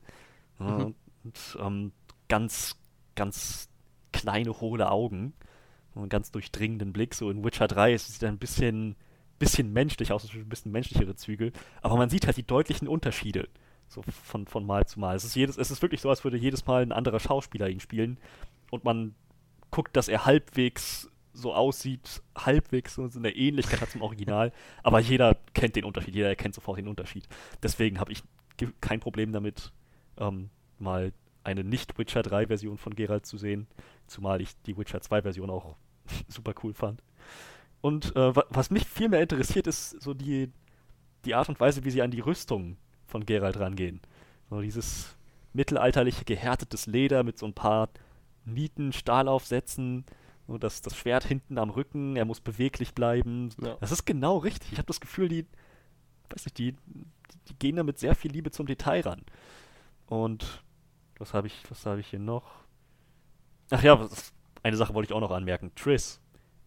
mhm. 0.58 0.94
und 1.24 1.58
ähm, 1.60 1.92
ganz, 2.28 2.76
ganz 3.14 3.68
kleine, 4.12 4.60
hohle 4.60 4.90
Augen 4.90 5.34
und 5.94 6.02
einen 6.02 6.08
ganz 6.08 6.30
durchdringenden 6.30 6.92
Blick. 6.92 7.14
So 7.14 7.30
in 7.30 7.44
Witcher 7.44 7.68
3 7.68 7.96
sieht 7.96 8.22
er 8.22 8.28
ein 8.28 8.38
bisschen, 8.38 8.96
bisschen 9.40 9.72
menschlich 9.72 10.12
aus, 10.12 10.32
ein 10.32 10.48
bisschen 10.48 10.70
menschlichere 10.70 11.16
Züge, 11.16 11.50
aber 11.82 11.96
man 11.96 12.10
sieht 12.10 12.26
halt 12.26 12.36
die 12.36 12.46
deutlichen 12.46 12.86
Unterschiede 12.86 13.48
so 13.88 14.02
von, 14.02 14.46
von 14.46 14.64
Mal 14.64 14.86
zu 14.86 15.00
Mal. 15.00 15.16
Es 15.16 15.24
ist, 15.24 15.34
jedes, 15.34 15.56
es 15.56 15.72
ist 15.72 15.82
wirklich 15.82 16.00
so, 16.00 16.08
als 16.08 16.22
würde 16.22 16.36
jedes 16.36 16.66
Mal 16.66 16.82
ein 16.82 16.92
anderer 16.92 17.18
Schauspieler 17.18 17.68
ihn 17.68 17.80
spielen 17.80 18.18
und 18.70 18.84
man 18.84 19.16
guckt, 19.72 19.96
dass 19.96 20.06
er 20.06 20.26
halbwegs 20.26 21.10
so 21.32 21.54
aussieht, 21.54 22.22
halbwegs 22.36 22.94
so 22.94 23.08
eine 23.16 23.34
Ähnlichkeit 23.34 23.80
hat 23.80 23.90
zum 23.90 24.02
Original, 24.02 24.52
aber 24.82 25.00
jeder 25.00 25.36
kennt 25.54 25.74
den 25.74 25.84
Unterschied, 25.84 26.14
jeder 26.14 26.28
erkennt 26.28 26.54
sofort 26.54 26.78
den 26.78 26.88
Unterschied. 26.88 27.26
Deswegen 27.62 27.98
habe 27.98 28.12
ich 28.12 28.22
kein 28.80 29.00
Problem 29.00 29.32
damit, 29.32 29.72
ähm, 30.18 30.50
mal 30.78 31.12
eine 31.42 31.64
nicht-Witcher 31.64 32.20
3-Version 32.20 32.76
von 32.78 32.94
Geralt 32.94 33.26
zu 33.26 33.38
sehen, 33.38 33.66
zumal 34.06 34.40
ich 34.40 34.50
die 34.66 34.76
Witcher 34.76 34.98
2-Version 34.98 35.50
auch 35.50 35.76
super 36.28 36.54
cool 36.62 36.74
fand. 36.74 37.02
Und 37.80 38.14
äh, 38.16 38.36
wa- 38.36 38.44
was 38.50 38.70
mich 38.70 38.86
viel 38.86 39.08
mehr 39.08 39.22
interessiert, 39.22 39.66
ist 39.66 40.00
so 40.02 40.14
die, 40.14 40.50
die 41.24 41.34
Art 41.34 41.48
und 41.48 41.60
Weise, 41.60 41.84
wie 41.84 41.90
sie 41.90 42.02
an 42.02 42.10
die 42.10 42.20
Rüstung 42.20 42.76
von 43.06 43.24
Geralt 43.24 43.58
rangehen. 43.58 44.00
So 44.50 44.60
dieses 44.60 45.16
mittelalterliche 45.52 46.24
gehärtetes 46.24 46.86
Leder 46.86 47.22
mit 47.22 47.38
so 47.38 47.46
ein 47.46 47.54
paar 47.54 47.88
Nieten, 48.44 48.92
Stahlaufsätzen, 48.92 50.04
so 50.46 50.58
das, 50.58 50.82
das 50.82 50.96
Schwert 50.96 51.24
hinten 51.24 51.58
am 51.58 51.70
Rücken, 51.70 52.16
er 52.16 52.24
muss 52.24 52.40
beweglich 52.40 52.94
bleiben. 52.94 53.50
Ja. 53.62 53.76
Das 53.80 53.92
ist 53.92 54.04
genau 54.04 54.38
richtig. 54.38 54.72
Ich 54.72 54.78
habe 54.78 54.86
das 54.86 55.00
Gefühl, 55.00 55.28
die, 55.28 55.46
weiß 56.30 56.44
nicht, 56.46 56.58
die, 56.58 56.72
die, 56.72 57.06
die 57.48 57.54
gehen 57.58 57.76
da 57.76 57.82
mit 57.82 57.98
sehr 57.98 58.14
viel 58.14 58.32
Liebe 58.32 58.50
zum 58.50 58.66
Detail 58.66 59.02
ran. 59.02 59.22
Und 60.06 60.64
was 61.18 61.34
habe 61.34 61.46
ich, 61.46 61.62
was 61.70 61.86
habe 61.86 62.00
ich 62.00 62.08
hier 62.08 62.18
noch? 62.18 62.44
Ach 63.70 63.82
ja, 63.82 63.98
was, 64.00 64.32
eine 64.62 64.76
Sache 64.76 64.94
wollte 64.94 65.10
ich 65.10 65.16
auch 65.16 65.20
noch 65.20 65.30
anmerken. 65.30 65.72
Triss 65.76 66.20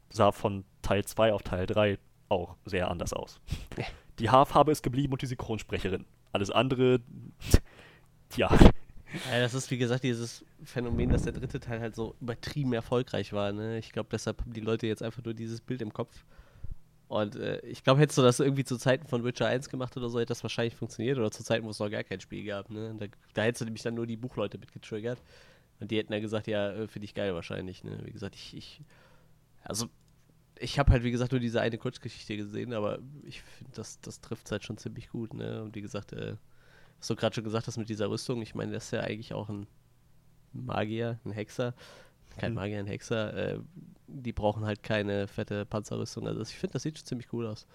sah 0.09 0.31
von 0.31 0.63
Teil 0.83 1.03
2 1.03 1.33
auf 1.33 1.41
Teil 1.41 1.65
3 1.65 1.97
auch 2.29 2.55
sehr 2.65 2.91
anders 2.91 3.13
aus. 3.13 3.39
Die 4.19 4.29
Haarfarbe 4.29 4.71
ist 4.71 4.83
geblieben 4.83 5.13
und 5.13 5.21
die 5.23 5.25
Synchronsprecherin. 5.25 6.05
Alles 6.31 6.51
andere, 6.51 6.99
tja, 8.29 8.55
Ja, 9.31 9.39
das 9.39 9.53
ist 9.53 9.69
wie 9.69 9.77
gesagt 9.77 10.03
dieses 10.03 10.43
Phänomen, 10.63 11.09
dass 11.09 11.23
der 11.23 11.33
dritte 11.33 11.59
Teil 11.59 11.79
halt 11.79 11.95
so 11.95 12.15
übertrieben 12.19 12.73
erfolgreich 12.73 13.33
war. 13.33 13.51
Ne? 13.51 13.77
Ich 13.77 13.91
glaube, 13.91 14.09
deshalb 14.11 14.41
haben 14.41 14.53
die 14.53 14.61
Leute 14.61 14.87
jetzt 14.87 15.03
einfach 15.03 15.23
nur 15.23 15.33
dieses 15.33 15.61
Bild 15.61 15.81
im 15.81 15.93
Kopf. 15.93 16.25
Und 17.07 17.35
äh, 17.35 17.59
ich 17.59 17.83
glaube, 17.83 18.01
hättest 18.01 18.17
du 18.17 18.23
das 18.23 18.39
irgendwie 18.39 18.63
zu 18.63 18.77
Zeiten 18.77 19.05
von 19.07 19.23
Witcher 19.23 19.45
1 19.45 19.69
gemacht 19.69 19.95
oder 19.97 20.09
so, 20.09 20.19
hätte 20.19 20.29
das 20.29 20.41
wahrscheinlich 20.41 20.75
funktioniert. 20.75 21.19
Oder 21.19 21.29
zu 21.29 21.43
Zeiten, 21.43 21.65
wo 21.65 21.69
es 21.69 21.79
noch 21.79 21.91
gar 21.91 22.03
kein 22.03 22.21
Spiel 22.21 22.43
gab. 22.43 22.71
Ne? 22.71 22.95
Da, 22.97 23.05
da 23.33 23.41
hättest 23.43 23.61
du 23.61 23.65
nämlich 23.65 23.83
dann 23.83 23.93
nur 23.93 24.07
die 24.07 24.17
Buchleute 24.17 24.57
mitgetriggert. 24.57 25.21
Und 25.79 25.91
die 25.91 25.97
hätten 25.97 26.11
dann 26.11 26.21
gesagt, 26.21 26.47
ja, 26.47 26.71
äh, 26.71 26.87
finde 26.87 27.05
ich 27.05 27.13
geil 27.13 27.35
wahrscheinlich. 27.35 27.83
Ne? 27.83 27.99
Wie 28.03 28.11
gesagt, 28.11 28.35
ich, 28.35 28.57
ich 28.57 28.81
also 29.63 29.89
ich 30.63 30.79
habe 30.79 30.91
halt, 30.91 31.03
wie 31.03 31.11
gesagt, 31.11 31.31
nur 31.31 31.41
diese 31.41 31.61
eine 31.61 31.77
Kurzgeschichte 31.77 32.37
gesehen, 32.37 32.73
aber 32.73 32.99
ich 33.23 33.41
finde, 33.41 33.73
das, 33.75 33.99
das 34.01 34.21
trifft 34.21 34.49
halt 34.51 34.63
schon 34.63 34.77
ziemlich 34.77 35.09
gut. 35.09 35.33
Ne? 35.33 35.61
Und 35.61 35.75
wie 35.75 35.81
gesagt, 35.81 36.13
äh, 36.13 36.35
was 36.99 37.07
du 37.07 37.15
gerade 37.15 37.35
schon 37.35 37.43
gesagt 37.43 37.67
hast 37.67 37.77
mit 37.77 37.89
dieser 37.89 38.09
Rüstung, 38.09 38.41
ich 38.41 38.55
meine, 38.55 38.71
das 38.71 38.85
ist 38.85 38.91
ja 38.91 39.01
eigentlich 39.01 39.33
auch 39.33 39.49
ein 39.49 39.67
Magier, 40.53 41.19
ein 41.25 41.31
Hexer. 41.31 41.73
Kein 42.37 42.51
Mhm. 42.51 42.55
Magier, 42.55 42.79
ein 42.79 42.87
Hexer. 42.87 43.33
Äh, 43.55 43.59
die 44.07 44.31
brauchen 44.33 44.65
halt 44.65 44.83
keine 44.83 45.27
fette 45.27 45.65
Panzerrüstung. 45.65 46.27
Also 46.27 46.41
ich 46.41 46.55
finde, 46.55 46.73
das 46.73 46.83
sieht 46.83 46.97
schon 46.97 47.05
ziemlich 47.05 47.31
cool 47.33 47.45
aus. 47.47 47.67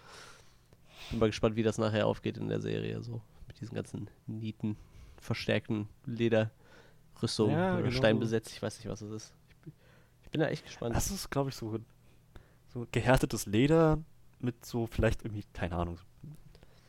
Bin 1.11 1.19
mal 1.19 1.27
gespannt, 1.27 1.57
wie 1.57 1.63
das 1.63 1.79
nachher 1.79 2.07
aufgeht 2.07 2.39
in 2.39 2.49
der 2.49 2.61
Serie. 2.61 3.03
So 3.03 3.21
mit 3.47 3.61
diesen 3.61 3.75
ganzen 3.75 4.09
Nieten, 4.27 4.77
verstärkten 5.17 5.89
Lederrüstungen 6.07 7.57
Ja, 7.57 7.75
oder 7.75 7.83
genau. 7.85 7.97
Steinbesetzt. 7.97 8.53
Ich 8.53 8.63
weiß 8.63 8.79
nicht, 8.79 8.89
was 8.89 9.03
es 9.03 9.11
ist. 9.11 9.35
Ich 9.49 9.57
bin, 9.57 9.73
ich 10.25 10.31
bin 10.31 10.41
da 10.41 10.49
echt 10.49 10.65
gespannt. 10.65 10.95
Das 10.97 11.11
ist, 11.11 11.31
glaube 11.31 11.51
ich, 11.51 11.57
so, 11.57 11.79
so 12.79 12.87
gehärtetes 12.93 13.47
Leder 13.47 13.99
mit 14.41 14.65
so 14.65 14.87
vielleicht 14.87 15.25
irgendwie, 15.25 15.45
keine 15.53 15.77
Ahnung, 15.77 15.99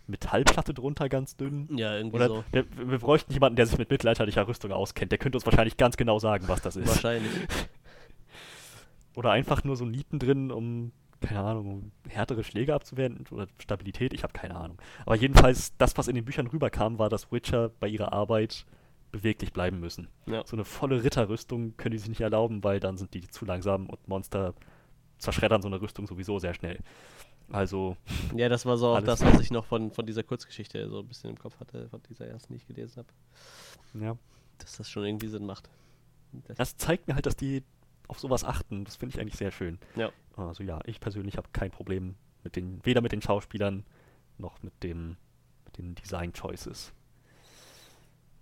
Metallplatte 0.07 0.73
drunter 0.73 1.07
ganz 1.07 1.35
dünn. 1.37 1.67
ja, 1.77 1.95
irgendwie 1.95 2.17
Oder 2.17 2.27
so. 2.27 2.43
wir, 2.51 2.65
wir 2.75 2.99
bräuchten 2.99 3.31
jemanden, 3.31 3.55
der 3.55 3.67
sich 3.67 3.77
mit 3.77 3.89
mittelalterlicher 3.89 4.47
Rüstung 4.47 4.71
auskennt. 4.71 5.11
Der 5.11 5.19
könnte 5.19 5.37
uns 5.37 5.45
wahrscheinlich 5.45 5.77
ganz 5.77 5.97
genau 5.97 6.19
sagen, 6.19 6.47
was 6.47 6.61
das 6.61 6.75
ist. 6.75 6.87
Wahrscheinlich. 6.87 7.31
Oder 9.15 9.31
einfach 9.31 9.63
nur 9.63 9.75
so 9.75 9.85
Nieten 9.85 10.17
drin, 10.19 10.51
um, 10.51 10.91
keine 11.21 11.41
Ahnung, 11.41 11.67
um 11.67 11.91
härtere 12.07 12.43
Schläge 12.43 12.73
abzuwehren 12.73 13.25
oder 13.31 13.47
Stabilität, 13.57 14.13
ich 14.13 14.23
habe 14.23 14.33
keine 14.33 14.55
Ahnung. 14.55 14.77
Aber 15.05 15.15
jedenfalls, 15.15 15.75
das, 15.77 15.97
was 15.97 16.07
in 16.07 16.15
den 16.15 16.25
Büchern 16.25 16.47
rüberkam, 16.47 16.99
war, 16.99 17.09
dass 17.09 17.31
Witcher 17.31 17.69
bei 17.79 17.87
ihrer 17.87 18.13
Arbeit 18.13 18.65
beweglich 19.11 19.51
bleiben 19.51 19.79
müssen. 19.79 20.07
Ja. 20.27 20.43
So 20.45 20.55
eine 20.55 20.63
volle 20.63 21.03
Ritterrüstung 21.03 21.75
können 21.75 21.91
die 21.93 21.97
sich 21.97 22.09
nicht 22.09 22.21
erlauben, 22.21 22.63
weil 22.63 22.79
dann 22.79 22.97
sind 22.97 23.13
die 23.13 23.27
zu 23.27 23.43
langsam 23.45 23.87
und 23.87 24.07
Monster 24.07 24.53
zerschreddern 25.19 25.61
so 25.61 25.67
eine 25.67 25.79
Rüstung 25.81 26.07
sowieso 26.07 26.39
sehr 26.39 26.53
schnell. 26.53 26.79
Also, 27.51 27.97
Ja, 28.35 28.47
das 28.49 28.65
war 28.65 28.77
so 28.77 28.89
auch 28.95 29.01
das, 29.01 29.23
was 29.23 29.39
ich 29.39 29.51
noch 29.51 29.65
von, 29.65 29.91
von 29.91 30.05
dieser 30.05 30.23
Kurzgeschichte 30.23 30.87
so 30.89 30.99
ein 30.99 31.07
bisschen 31.07 31.31
im 31.31 31.39
Kopf 31.39 31.59
hatte, 31.59 31.89
von 31.89 32.01
dieser 32.09 32.27
ersten, 32.27 32.53
die 32.53 32.57
ich 32.57 32.67
gelesen 32.67 32.97
habe. 32.97 34.03
ja. 34.05 34.17
Dass 34.59 34.75
das 34.75 34.89
schon 34.89 35.05
irgendwie 35.05 35.29
Sinn 35.29 35.45
macht. 35.45 35.69
Das, 36.47 36.57
Das 36.57 36.77
zeigt 36.77 37.07
mir 37.07 37.15
halt, 37.15 37.25
dass 37.25 37.37
die 37.37 37.63
auf 38.09 38.19
sowas 38.19 38.43
achten. 38.43 38.83
Das 38.83 38.97
finde 38.97 39.15
ich 39.15 39.21
eigentlich 39.21 39.37
sehr 39.37 39.51
schön. 39.51 39.79
Ja. 39.95 40.11
Also 40.35 40.63
ja, 40.63 40.79
ich 40.85 40.99
persönlich 40.99 41.37
habe 41.37 41.47
kein 41.53 41.71
Problem 41.71 42.15
mit 42.43 42.55
den, 42.57 42.85
weder 42.85 43.01
mit 43.01 43.13
den 43.13 43.21
Schauspielern 43.21 43.85
noch 44.37 44.61
mit 44.61 44.83
dem, 44.83 45.15
mit 45.65 45.77
den 45.77 45.95
Design 45.95 46.33
Choices. 46.33 46.91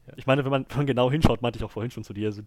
Ja. 0.07 0.13
Ich 0.15 0.25
meine, 0.25 0.43
wenn 0.43 0.51
man, 0.51 0.65
wenn 0.69 0.77
man 0.77 0.87
genau 0.87 1.11
hinschaut, 1.11 1.41
meinte 1.41 1.57
ich 1.59 1.63
auch 1.63 1.71
vorhin 1.71 1.91
schon 1.91 2.03
zu 2.03 2.13
dir, 2.13 2.27
also 2.27 2.41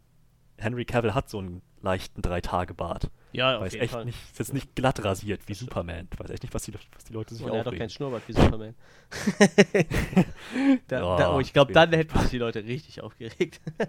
Henry 0.57 0.85
Cavill 0.85 1.15
hat 1.15 1.29
so 1.29 1.39
einen 1.39 1.63
leichten 1.81 2.23
Drei-Tage-Bart. 2.23 3.11
Ja, 3.33 3.61
Weiß 3.61 3.75
echt 3.75 4.05
nicht, 4.05 4.19
ist 4.31 4.39
jetzt 4.39 4.55
nicht 4.55 4.75
glatt 4.75 5.05
rasiert 5.05 5.43
wie 5.47 5.55
Superman. 5.55 6.09
Weiß 6.17 6.31
echt 6.31 6.43
nicht, 6.43 6.53
was 6.55 6.65
die, 6.65 6.75
was 6.75 7.05
die 7.05 7.13
Leute 7.13 7.35
sich 7.35 7.45
Und 7.45 7.53
er 7.53 7.61
hat 7.61 7.67
doch 7.67 7.73
aufregen. 7.73 7.81
keinen 7.81 7.91
Schnurrbart 7.91 8.23
wie 8.27 8.33
Superman. 8.33 8.75
da, 10.89 11.01
Ja, 11.01 11.17
da, 11.17 11.35
oh, 11.35 11.41
ich 11.41 11.53
glaube, 11.53 11.71
auf 11.73 11.77
jeden 11.77 11.91
dann 11.91 11.99
hätten 11.99 12.19
sich 12.19 12.31
die 12.31 12.39
Leute 12.39 12.65
richtig 12.65 13.01
aufgeregt. 13.03 13.61
Wenn 13.79 13.87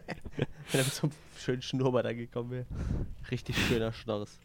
er 0.72 0.84
mit 0.84 0.94
so 0.94 1.08
einem 1.08 1.16
schönen 1.38 1.62
Schnurrbart 1.62 2.06
angekommen 2.06 2.52
wäre. 2.52 2.66
Richtig 3.32 3.58
schöner 3.58 3.94
Schnorres. 3.94 4.40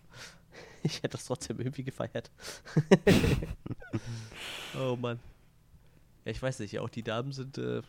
Ich 0.82 0.98
hätte 0.98 1.10
das 1.10 1.26
trotzdem 1.26 1.58
irgendwie 1.58 1.84
gefeiert. 1.84 2.30
oh 4.80 4.96
Mann. 4.96 5.18
Ja, 6.24 6.30
ich 6.30 6.40
weiß 6.40 6.60
nicht, 6.60 6.72
ja, 6.72 6.80
auch 6.80 6.88
die 6.88 7.02
Damen 7.02 7.32
sind, 7.32 7.58
äh, 7.58 7.82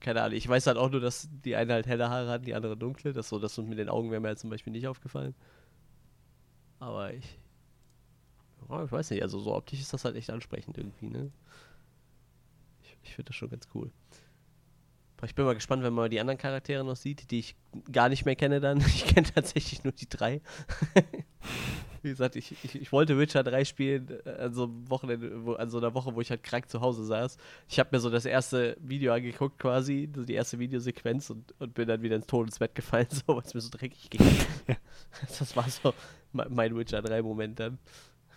keine 0.00 0.22
Ahnung. 0.22 0.36
Ich 0.36 0.48
weiß 0.48 0.66
halt 0.66 0.78
auch 0.78 0.90
nur, 0.90 1.00
dass 1.00 1.28
die 1.44 1.56
eine 1.56 1.74
halt 1.74 1.86
helle 1.86 2.08
Haare 2.08 2.30
hat, 2.30 2.46
die 2.46 2.54
andere 2.54 2.76
dunkle. 2.76 3.12
Das 3.12 3.28
so, 3.28 3.38
das 3.38 3.58
mit 3.58 3.78
den 3.78 3.88
Augen 3.88 4.10
wäre 4.10 4.20
mir 4.20 4.28
halt 4.28 4.38
zum 4.38 4.50
Beispiel 4.50 4.72
nicht 4.72 4.86
aufgefallen. 4.86 5.34
Aber 6.80 7.12
ich. 7.12 7.38
Ja, 8.68 8.84
ich 8.84 8.92
weiß 8.92 9.10
nicht, 9.10 9.22
also 9.22 9.38
so 9.38 9.54
optisch 9.54 9.80
ist 9.80 9.92
das 9.92 10.04
halt 10.04 10.16
echt 10.16 10.30
ansprechend 10.30 10.76
irgendwie, 10.78 11.08
ne? 11.08 11.30
Ich, 12.82 12.96
ich 13.02 13.14
finde 13.14 13.28
das 13.28 13.36
schon 13.36 13.50
ganz 13.50 13.68
cool. 13.74 13.90
Ich 15.24 15.34
bin 15.34 15.44
mal 15.44 15.54
gespannt, 15.54 15.82
wenn 15.82 15.92
man 15.94 16.10
die 16.10 16.20
anderen 16.20 16.38
Charaktere 16.38 16.84
noch 16.84 16.96
sieht, 16.96 17.30
die 17.30 17.40
ich 17.40 17.56
gar 17.90 18.08
nicht 18.08 18.24
mehr 18.24 18.36
kenne 18.36 18.60
dann. 18.60 18.78
Ich 18.86 19.04
kenne 19.06 19.26
tatsächlich 19.34 19.82
nur 19.84 19.92
die 19.92 20.08
drei. 20.08 20.40
Wie 22.02 22.10
gesagt, 22.10 22.36
ich, 22.36 22.52
ich, 22.62 22.80
ich 22.80 22.92
wollte 22.92 23.18
Witcher 23.18 23.42
3 23.42 23.64
spielen 23.64 24.08
an 24.24 24.54
so 24.54 24.64
einem 24.64 24.88
Wochenende, 24.88 25.44
wo, 25.44 25.54
an 25.54 25.68
so 25.68 25.78
einer 25.78 25.94
Woche, 25.94 26.14
wo 26.14 26.20
ich 26.20 26.30
halt 26.30 26.44
krank 26.44 26.70
zu 26.70 26.80
Hause 26.80 27.04
saß. 27.04 27.36
Ich 27.68 27.80
habe 27.80 27.88
mir 27.92 27.98
so 27.98 28.08
das 28.08 28.24
erste 28.24 28.76
Video 28.80 29.12
angeguckt 29.12 29.58
quasi, 29.58 30.08
so 30.14 30.24
die 30.24 30.34
erste 30.34 30.60
Videosequenz 30.60 31.30
und, 31.30 31.52
und 31.58 31.74
bin 31.74 31.88
dann 31.88 32.00
wieder 32.02 32.14
ins 32.14 32.28
Todesbett 32.28 32.76
gefallen, 32.76 33.08
so, 33.10 33.22
weil 33.26 33.42
es 33.42 33.52
mir 33.52 33.60
so 33.60 33.70
dreckig 33.70 34.10
ging. 34.10 34.24
das 35.26 35.56
war 35.56 35.68
so 35.68 35.92
me- 36.32 36.46
mein 36.48 36.76
Witcher 36.76 37.02
3 37.02 37.20
Moment 37.22 37.58
dann. 37.58 37.78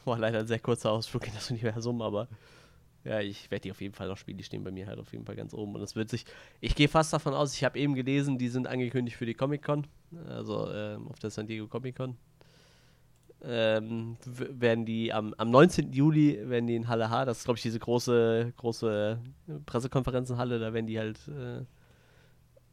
War 0.06 0.18
leider 0.18 0.40
ein 0.40 0.48
sehr 0.48 0.60
kurzer 0.60 0.92
Ausflug 0.92 1.28
in 1.28 1.34
das 1.36 1.52
Universum, 1.52 2.02
aber 2.02 2.28
ja, 3.04 3.20
ich 3.20 3.50
werde 3.50 3.64
die 3.64 3.72
auf 3.72 3.82
jeden 3.82 3.96
Fall 3.96 4.08
noch 4.08 4.18
spielen. 4.18 4.38
Die 4.38 4.44
stehen 4.44 4.64
bei 4.64 4.72
mir 4.72 4.88
halt 4.88 5.00
auf 5.00 5.12
jeden 5.12 5.26
Fall 5.26 5.36
ganz 5.36 5.54
oben. 5.54 5.74
Und 5.76 5.82
es 5.82 5.96
wird 5.96 6.10
sich. 6.10 6.26
Ich 6.60 6.76
gehe 6.76 6.88
fast 6.88 7.12
davon 7.14 7.34
aus, 7.34 7.54
ich 7.56 7.64
habe 7.64 7.80
eben 7.80 7.96
gelesen, 7.96 8.38
die 8.38 8.48
sind 8.48 8.68
angekündigt 8.68 9.18
für 9.18 9.26
die 9.26 9.34
Comic-Con. 9.34 9.88
Also 10.28 10.72
ähm, 10.72 11.08
auf 11.08 11.20
der 11.20 11.30
San 11.32 11.48
Diego 11.48 11.68
Comic-Con. 11.68 12.16
Ähm, 13.44 14.18
werden 14.24 14.86
die 14.86 15.12
am, 15.12 15.34
am 15.36 15.50
19. 15.50 15.94
Juli 15.94 16.48
werden 16.48 16.68
die 16.68 16.76
in 16.76 16.88
Halle 16.88 17.10
H, 17.10 17.26
das 17.26 17.40
ist 17.40 17.46
glaube 17.46 17.58
ich 17.58 17.64
diese 17.64 17.80
große, 17.80 18.54
große 18.56 19.20
Pressekonferenzenhalle, 19.66 20.60
da 20.60 20.74
werden 20.74 20.86
die 20.86 21.00
halt 21.00 21.18
äh, 21.28 21.66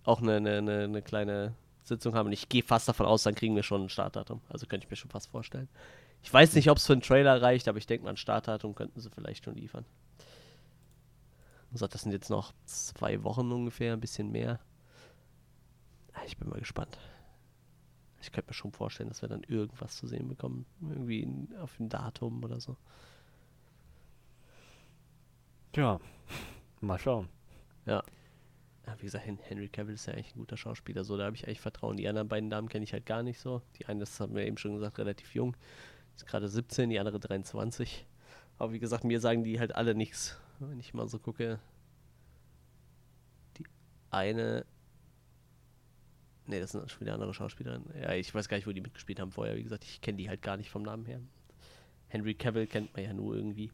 auch 0.04 0.20
eine, 0.20 0.36
eine, 0.36 0.60
eine 0.60 1.00
kleine 1.00 1.54
Sitzung 1.84 2.14
haben. 2.14 2.26
Und 2.26 2.32
ich 2.32 2.50
gehe 2.50 2.62
fast 2.62 2.86
davon 2.86 3.06
aus, 3.06 3.22
dann 3.22 3.34
kriegen 3.34 3.56
wir 3.56 3.62
schon 3.62 3.84
ein 3.84 3.88
Startdatum. 3.88 4.42
Also 4.50 4.66
könnte 4.66 4.84
ich 4.84 4.90
mir 4.90 4.96
schon 4.96 5.10
fast 5.10 5.28
vorstellen. 5.28 5.68
Ich 6.22 6.32
weiß 6.32 6.54
nicht, 6.54 6.70
ob 6.70 6.78
es 6.78 6.86
für 6.86 6.92
einen 6.92 7.02
Trailer 7.02 7.40
reicht, 7.40 7.68
aber 7.68 7.78
ich 7.78 7.86
denke 7.86 8.04
mal, 8.04 8.10
ein 8.10 8.16
Startdatum 8.16 8.74
könnten 8.74 9.00
sie 9.00 9.10
vielleicht 9.10 9.44
schon 9.44 9.54
liefern. 9.54 9.84
Sagt, 11.72 11.94
das 11.94 12.02
sind 12.02 12.12
jetzt 12.12 12.30
noch 12.30 12.52
zwei 12.64 13.22
Wochen 13.24 13.52
ungefähr, 13.52 13.92
ein 13.92 14.00
bisschen 14.00 14.32
mehr. 14.32 14.58
Ah, 16.14 16.22
Ich 16.26 16.38
bin 16.38 16.48
mal 16.48 16.58
gespannt. 16.58 16.98
Ich 18.20 18.32
könnte 18.32 18.50
mir 18.50 18.54
schon 18.54 18.72
vorstellen, 18.72 19.08
dass 19.10 19.22
wir 19.22 19.28
dann 19.28 19.44
irgendwas 19.44 19.96
zu 19.96 20.06
sehen 20.06 20.28
bekommen. 20.28 20.66
Irgendwie 20.80 21.20
in, 21.20 21.54
auf 21.60 21.78
ein 21.78 21.88
Datum 21.88 22.42
oder 22.42 22.58
so. 22.60 22.76
Tja, 25.72 26.00
mal 26.80 26.98
schauen. 26.98 27.28
Ja. 27.86 28.02
ja 28.86 28.96
wie 28.98 29.04
gesagt, 29.04 29.26
Hen 29.26 29.38
Henry 29.42 29.68
Cavill 29.68 29.94
ist 29.94 30.06
ja 30.06 30.14
eigentlich 30.14 30.34
ein 30.34 30.40
guter 30.40 30.56
Schauspieler. 30.56 31.04
So, 31.04 31.16
da 31.16 31.26
habe 31.26 31.36
ich 31.36 31.46
eigentlich 31.46 31.60
Vertrauen. 31.60 31.96
Die 31.96 32.08
anderen 32.08 32.28
beiden 32.28 32.50
Damen 32.50 32.68
kenne 32.68 32.84
ich 32.84 32.92
halt 32.92 33.06
gar 33.06 33.22
nicht 33.22 33.38
so. 33.38 33.62
Die 33.78 33.86
eine, 33.86 34.00
das 34.00 34.18
haben 34.18 34.34
wir 34.34 34.44
eben 34.46 34.58
schon 34.58 34.74
gesagt, 34.74 34.98
relativ 34.98 35.34
jung. 35.34 35.54
Ist 36.18 36.26
gerade 36.26 36.48
17, 36.48 36.90
die 36.90 36.98
andere 36.98 37.20
23. 37.20 38.04
Aber 38.58 38.72
wie 38.72 38.80
gesagt, 38.80 39.04
mir 39.04 39.20
sagen 39.20 39.44
die 39.44 39.60
halt 39.60 39.76
alle 39.76 39.94
nichts. 39.94 40.36
Wenn 40.58 40.80
ich 40.80 40.92
mal 40.92 41.06
so 41.06 41.20
gucke. 41.20 41.60
Die 43.56 43.64
eine. 44.10 44.66
Ne, 46.46 46.58
das 46.58 46.72
sind 46.72 46.90
schon 46.90 47.02
wieder 47.02 47.14
andere 47.14 47.32
Schauspielerinnen. 47.32 47.88
Ja, 48.02 48.14
ich 48.14 48.34
weiß 48.34 48.48
gar 48.48 48.56
nicht, 48.56 48.66
wo 48.66 48.72
die 48.72 48.80
mitgespielt 48.80 49.20
haben 49.20 49.30
vorher. 49.30 49.54
Wie 49.54 49.62
gesagt, 49.62 49.84
ich 49.84 50.00
kenne 50.00 50.18
die 50.18 50.28
halt 50.28 50.42
gar 50.42 50.56
nicht 50.56 50.70
vom 50.70 50.82
Namen 50.82 51.04
her. 51.04 51.20
Henry 52.08 52.34
Cavill 52.34 52.66
kennt 52.66 52.92
man 52.96 53.04
ja 53.04 53.12
nur 53.12 53.36
irgendwie. 53.36 53.70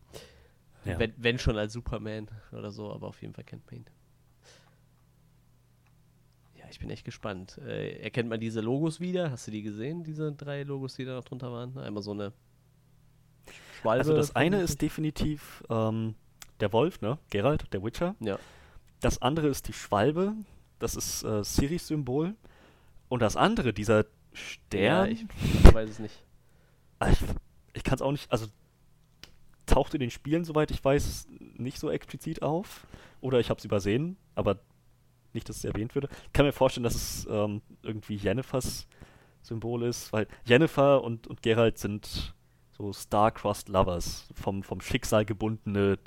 Ja. 0.85 0.99
Wenn, 0.99 1.15
wenn 1.17 1.39
schon 1.39 1.57
als 1.57 1.73
Superman 1.73 2.29
oder 2.53 2.71
so, 2.71 2.93
aber 2.93 3.07
auf 3.07 3.23
jeden 3.23 3.33
Fall 3.33 3.45
kennt 3.45 3.65
man 3.71 3.77
ihn. 3.77 3.87
Ja, 6.65 6.71
ich 6.71 6.79
bin 6.79 6.91
echt 6.91 7.05
gespannt. 7.05 7.59
Äh, 7.59 7.99
erkennt 8.01 8.29
man 8.29 8.41
diese 8.41 8.61
Logos 8.61 9.01
wieder? 9.01 9.31
Hast 9.31 9.47
du 9.47 9.51
die 9.51 9.63
gesehen, 9.63 10.03
diese 10.03 10.33
drei 10.33 10.63
Logos, 10.63 10.95
die 10.95 11.05
da 11.05 11.15
noch 11.15 11.25
drunter 11.25 11.53
waren? 11.53 11.77
Einmal 11.79 12.03
so 12.03 12.13
eine 12.13 12.33
Schwalbe. 13.81 14.01
Also 14.01 14.17
das 14.17 14.35
eine 14.35 14.61
ist 14.61 14.81
definitiv 14.81 15.63
ähm, 15.69 16.15
der 16.61 16.73
Wolf, 16.73 17.01
ne? 17.01 17.19
Geralt, 17.31 17.73
der 17.73 17.83
Witcher. 17.83 18.15
Ja. 18.21 18.39
Das 19.01 19.21
andere 19.21 19.49
ist 19.49 19.69
die 19.69 19.73
Schwalbe. 19.73 20.35
Das 20.79 20.97
ist 20.97 21.23
äh, 21.23 21.45
Siris 21.45 21.87
Symbol. 21.89 22.35
Und 23.09 23.21
das 23.21 23.37
andere, 23.37 23.73
dieser 23.73 23.99
Ja, 23.99 24.09
Stern, 24.33 25.11
ich, 25.11 25.27
ich 25.65 25.75
weiß 25.75 25.91
es 25.91 25.99
nicht. 25.99 26.25
Ah, 26.99 27.11
ich, 27.11 27.19
ich 27.75 27.85
kann 27.85 27.97
es 27.97 28.03
auch 28.03 28.13
nicht, 28.13 28.31
also 28.33 28.47
taucht 29.67 29.95
in 29.95 30.01
den 30.01 30.11
Spielen, 30.11 30.45
soweit 30.45 30.71
ich 30.71 30.83
weiß, 30.83 31.29
nicht 31.57 31.79
so 31.79 31.91
explizit 31.91 32.43
auf. 32.43 32.87
Oder 33.21 33.41
ich 33.41 33.51
habe 33.51 33.59
es 33.59 33.65
übersehen, 33.65 34.17
aber 34.35 34.61
nicht, 35.35 35.49
dass 35.49 35.59
es 35.59 35.65
erwähnt 35.65 35.95
würde. 35.95 36.09
Ich 36.27 36.33
kann 36.33 36.47
mir 36.47 36.53
vorstellen, 36.53 36.85
dass 36.85 36.95
es 36.95 37.27
ähm, 37.31 37.61
irgendwie 37.83 38.17
Jennifers 38.17 38.87
Symbol 39.43 39.83
ist, 39.83 40.13
weil 40.13 40.27
Jennifer 40.45 41.03
und, 41.03 41.27
und 41.27 41.43
Geralt 41.43 41.79
sind 41.79 42.35
so 42.77 42.93
star-crossed 42.93 43.69
Lovers, 43.69 44.29
vom, 44.35 44.63
vom 44.63 44.81
Schicksal 44.81 45.25
gebundene 45.25 45.99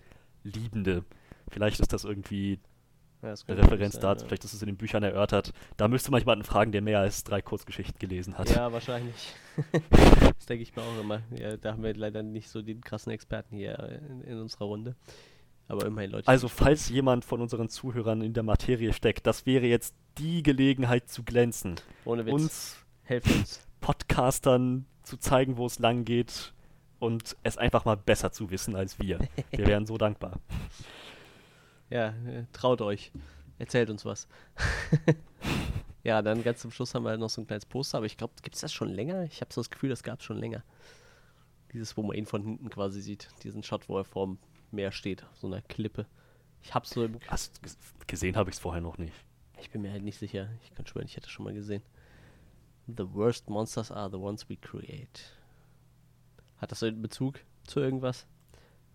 Liebende. 0.44 1.06
Vielleicht 1.50 1.80
ist 1.80 1.94
das 1.94 2.04
irgendwie 2.04 2.60
Ja, 3.22 3.30
das 3.30 3.48
eine 3.48 3.60
Referenz 3.60 3.94
sein, 3.94 4.02
dazu, 4.02 4.24
ja. 4.24 4.28
vielleicht 4.28 4.44
ist 4.44 4.54
es 4.54 4.62
in 4.62 4.68
den 4.68 4.78
Büchern 4.78 5.04
erörtert. 5.04 5.54
Da 5.78 5.88
müsste 5.88 6.12
man 6.12 6.20
jemanden 6.20 6.44
fragen, 6.44 6.72
der 6.72 6.82
mehr 6.82 7.00
als 7.00 7.24
drei 7.24 7.42
Kurzgeschichten 7.42 8.00
gelesen 8.00 8.38
hat. 8.38 8.50
Ja, 8.50 8.72
wahrscheinlich. 8.72 9.34
das 9.72 10.46
denke 10.48 10.64
ich 10.64 10.76
mir 10.76 10.82
auch 10.82 11.00
immer. 11.00 11.22
Ja, 11.38 11.56
da 11.56 11.74
haben 11.74 11.84
wir 11.84 11.96
leider 11.96 12.24
nicht 12.24 12.50
so 12.50 12.62
den 12.62 12.82
krassen 12.82 13.12
Experten 13.12 13.56
hier 13.56 14.02
in, 14.10 14.22
in 14.22 14.40
unserer 14.40 14.66
Runde. 14.66 14.96
Aber 15.68 15.86
immerhin, 15.86 16.12
Leute. 16.12 16.28
Also, 16.28 16.48
falls 16.48 16.90
jemand 16.90 17.26
von 17.26 17.42
unseren 17.42 17.70
Zuhörern 17.70 18.22
in 18.22 18.34
der 18.34 18.44
Materie 18.44 18.94
steckt, 18.94 19.28
das 19.28 19.46
wäre 19.46 19.66
jetzt 19.66 19.96
die 20.18 20.44
Gelegenheit 20.44 21.10
zu 21.10 21.24
glänzen. 21.24 21.76
ohne 22.06 22.26
Witz, 22.26 22.34
Uns 22.34 22.78
helft 23.04 23.30
uns. 23.32 23.68
Podcastern 23.82 24.86
zu 25.04 25.18
zeigen, 25.18 25.58
wo 25.58 25.66
es 25.66 25.80
lang 25.80 26.06
geht 26.06 26.54
und 27.00 27.36
es 27.44 27.58
einfach 27.58 27.86
mal 27.86 27.98
besser 27.98 28.32
zu 28.32 28.50
wissen 28.50 28.76
als 28.76 29.00
wir. 29.00 29.20
Wir 29.52 29.66
wären 29.68 29.86
so 29.86 29.98
dankbar. 29.98 30.40
Ja, 31.90 32.10
äh, 32.10 32.44
traut 32.52 32.82
euch. 32.82 33.14
Erzählt 33.60 33.90
uns 33.90 34.04
was. 34.04 34.28
ja, 36.04 36.22
dann 36.22 36.44
ganz 36.44 36.60
zum 36.60 36.70
Schluss 36.72 36.94
haben 36.94 37.04
wir 37.04 37.16
noch 37.16 37.30
so 37.30 37.40
ein 37.40 37.48
kleines 37.48 37.66
Poster, 37.66 38.00
aber 38.00 38.08
ich 38.08 38.18
glaube, 38.18 38.34
gibt 38.44 38.56
es 38.56 38.62
das 38.62 38.74
schon 38.74 38.90
länger? 38.90 39.24
Ich 39.24 39.40
habe 39.40 39.54
so 39.54 39.62
das 39.62 39.70
Gefühl, 39.70 39.90
das 39.90 40.04
gab 40.04 40.20
es 40.20 40.26
schon 40.26 40.38
länger. 40.38 40.64
Dieses, 41.72 41.96
wo 41.96 42.04
man 42.04 42.18
ihn 42.18 42.26
von 42.26 42.44
hinten 42.44 42.70
quasi 42.70 43.00
sieht. 43.00 43.30
Diesen 43.44 43.64
Shot, 43.64 43.88
wo 43.88 43.98
er 43.98 44.04
vorm 44.04 44.38
Meer 44.72 44.92
steht, 44.92 45.24
auf 45.24 45.38
so 45.38 45.48
einer 45.48 45.62
Klippe. 45.62 46.06
Ich 46.62 46.74
hab's 46.74 46.92
so 46.92 47.04
im. 47.06 47.20
Hast, 47.28 47.62
ges- 47.64 47.78
gesehen 48.08 48.36
habe 48.36 48.50
ich 48.50 48.56
es 48.56 48.60
vorher 48.60 48.82
noch 48.82 48.98
nicht. 48.98 49.14
Ich 49.60 49.70
bin 49.72 49.82
mir 49.82 49.92
halt 49.92 50.04
nicht 50.04 50.20
sicher. 50.20 50.50
Ich 50.64 50.74
kann 50.76 50.86
schwören, 50.86 51.06
ich 51.08 51.16
hätte 51.16 51.26
es 51.28 51.32
schon 51.32 51.46
mal 51.46 51.54
gesehen. 51.54 51.82
The 52.88 53.12
worst 53.14 53.50
monsters 53.50 53.92
are 53.92 54.10
the 54.10 54.18
ones 54.18 54.48
we 54.50 54.56
create. 54.58 55.34
Hat 56.58 56.72
das 56.72 56.80
so 56.80 56.86
einen 56.86 57.02
Bezug 57.02 57.40
zu 57.66 57.80
irgendwas? 57.80 58.26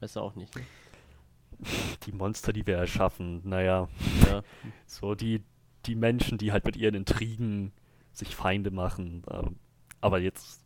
Weiß 0.00 0.16
auch 0.16 0.34
nicht. 0.34 0.54
Ne? 0.56 0.62
Die 2.06 2.12
Monster, 2.12 2.52
die 2.52 2.66
wir 2.66 2.76
erschaffen, 2.76 3.40
naja, 3.48 3.88
Ja. 4.26 4.42
so 4.86 5.14
die, 5.14 5.42
die 5.86 5.94
Menschen, 5.94 6.38
die 6.38 6.50
halt 6.52 6.64
mit 6.64 6.76
ihren 6.76 6.94
Intrigen 6.94 7.72
sich 8.12 8.34
Feinde 8.34 8.70
machen. 8.70 9.22
Ähm, 9.30 9.56
aber 10.00 10.18
jetzt, 10.18 10.64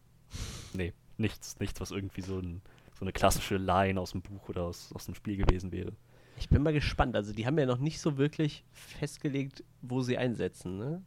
nee, 0.73 0.93
nichts, 1.19 1.59
nichts, 1.59 1.81
was 1.81 1.91
irgendwie 1.91 2.23
so, 2.23 2.39
ein, 2.39 2.63
so 2.99 3.05
eine 3.05 3.13
klassische 3.13 3.59
Line 3.59 4.01
aus 4.01 4.13
dem 4.13 4.23
Buch 4.23 4.49
oder 4.49 4.63
aus, 4.63 4.91
aus 4.95 5.05
dem 5.05 5.15
Spiel 5.15 5.37
gewesen 5.37 5.71
wäre. 5.71 5.93
Ich 6.39 6.49
bin 6.49 6.63
mal 6.63 6.73
gespannt. 6.73 7.15
Also 7.15 7.33
die 7.33 7.47
haben 7.47 7.59
ja 7.59 7.67
noch 7.67 7.79
nicht 7.79 8.01
so 8.01 8.17
wirklich 8.17 8.65
festgelegt, 8.73 9.65
wo 9.83 10.01
sie 10.01 10.17
einsetzen. 10.17 10.79
Ne? 10.79 11.03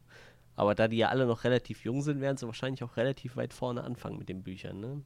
Aber 0.54 0.74
da 0.76 0.86
die 0.86 0.98
ja 0.98 1.08
alle 1.08 1.26
noch 1.26 1.42
relativ 1.42 1.84
jung 1.84 2.02
sind, 2.02 2.20
werden 2.20 2.36
sie 2.36 2.46
wahrscheinlich 2.46 2.84
auch 2.84 2.96
relativ 2.96 3.36
weit 3.36 3.52
vorne 3.52 3.82
anfangen 3.82 4.18
mit 4.18 4.28
den 4.28 4.42
Büchern. 4.42 4.80
Ne? 4.80 5.02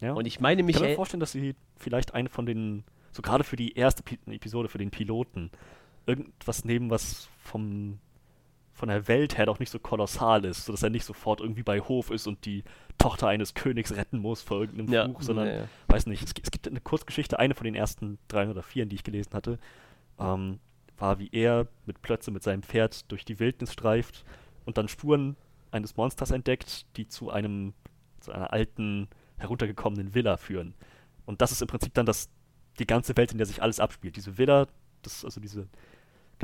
Ja? 0.00 0.12
Und 0.12 0.26
ich 0.26 0.40
meine 0.40 0.60
Ich 0.60 0.66
mich, 0.66 0.76
kann 0.76 0.86
mir 0.86 0.94
vorstellen, 0.94 1.20
dass 1.20 1.32
sie 1.32 1.54
vielleicht 1.76 2.12
eine 2.12 2.28
von 2.28 2.44
den, 2.44 2.84
so 3.10 3.22
gerade 3.22 3.44
für 3.44 3.56
die 3.56 3.72
erste 3.72 4.02
Pi 4.02 4.18
Episode, 4.26 4.68
für 4.68 4.78
den 4.78 4.90
Piloten, 4.90 5.50
irgendwas 6.06 6.66
nehmen, 6.66 6.90
was 6.90 7.28
vom, 7.38 7.98
von 8.74 8.88
der 8.88 9.06
Welt 9.08 9.38
her 9.38 9.46
doch 9.46 9.60
nicht 9.60 9.70
so 9.70 9.78
kolossal 9.78 10.44
ist, 10.44 10.66
sodass 10.66 10.82
er 10.82 10.90
nicht 10.90 11.04
sofort 11.04 11.40
irgendwie 11.40 11.62
bei 11.62 11.80
Hof 11.80 12.10
ist 12.10 12.26
und 12.26 12.44
die 12.44 12.64
Tochter 12.98 13.28
eines 13.28 13.54
Königs 13.54 13.94
retten 13.94 14.18
muss 14.18 14.42
vor 14.42 14.60
irgendeinem 14.60 14.92
Ja, 14.92 15.04
Fluch, 15.04 15.22
sondern, 15.22 15.46
ja, 15.46 15.54
ja. 15.58 15.68
weiß 15.86 16.06
nicht, 16.06 16.22
es, 16.24 16.32
es 16.42 16.50
gibt 16.50 16.66
eine 16.66 16.80
Kurzgeschichte, 16.80 17.38
eine 17.38 17.54
von 17.54 17.64
den 17.64 17.76
ersten 17.76 18.18
drei 18.28 18.48
oder 18.48 18.62
vier, 18.62 18.84
die 18.86 18.96
ich 18.96 19.04
gelesen 19.04 19.32
hatte, 19.32 19.58
ähm, 20.18 20.58
war, 20.98 21.18
wie 21.20 21.28
er 21.32 21.68
mit 21.86 22.02
Plötze 22.02 22.32
mit 22.32 22.42
seinem 22.42 22.62
Pferd 22.62 23.10
durch 23.10 23.24
die 23.24 23.38
Wildnis 23.38 23.72
streift 23.72 24.24
und 24.64 24.76
dann 24.76 24.88
Spuren 24.88 25.36
eines 25.70 25.96
Monsters 25.96 26.32
entdeckt, 26.32 26.86
die 26.96 27.06
zu 27.06 27.30
einem, 27.30 27.74
zu 28.20 28.32
einer 28.32 28.52
alten, 28.52 29.08
heruntergekommenen 29.36 30.14
Villa 30.14 30.36
führen. 30.36 30.74
Und 31.26 31.40
das 31.40 31.52
ist 31.52 31.62
im 31.62 31.68
Prinzip 31.68 31.94
dann 31.94 32.06
das, 32.06 32.28
die 32.78 32.86
ganze 32.86 33.16
Welt, 33.16 33.32
in 33.32 33.38
der 33.38 33.46
sich 33.46 33.62
alles 33.62 33.80
abspielt. 33.80 34.16
Diese 34.16 34.38
Villa, 34.38 34.66
das, 35.02 35.24
also 35.24 35.40
diese, 35.40 35.68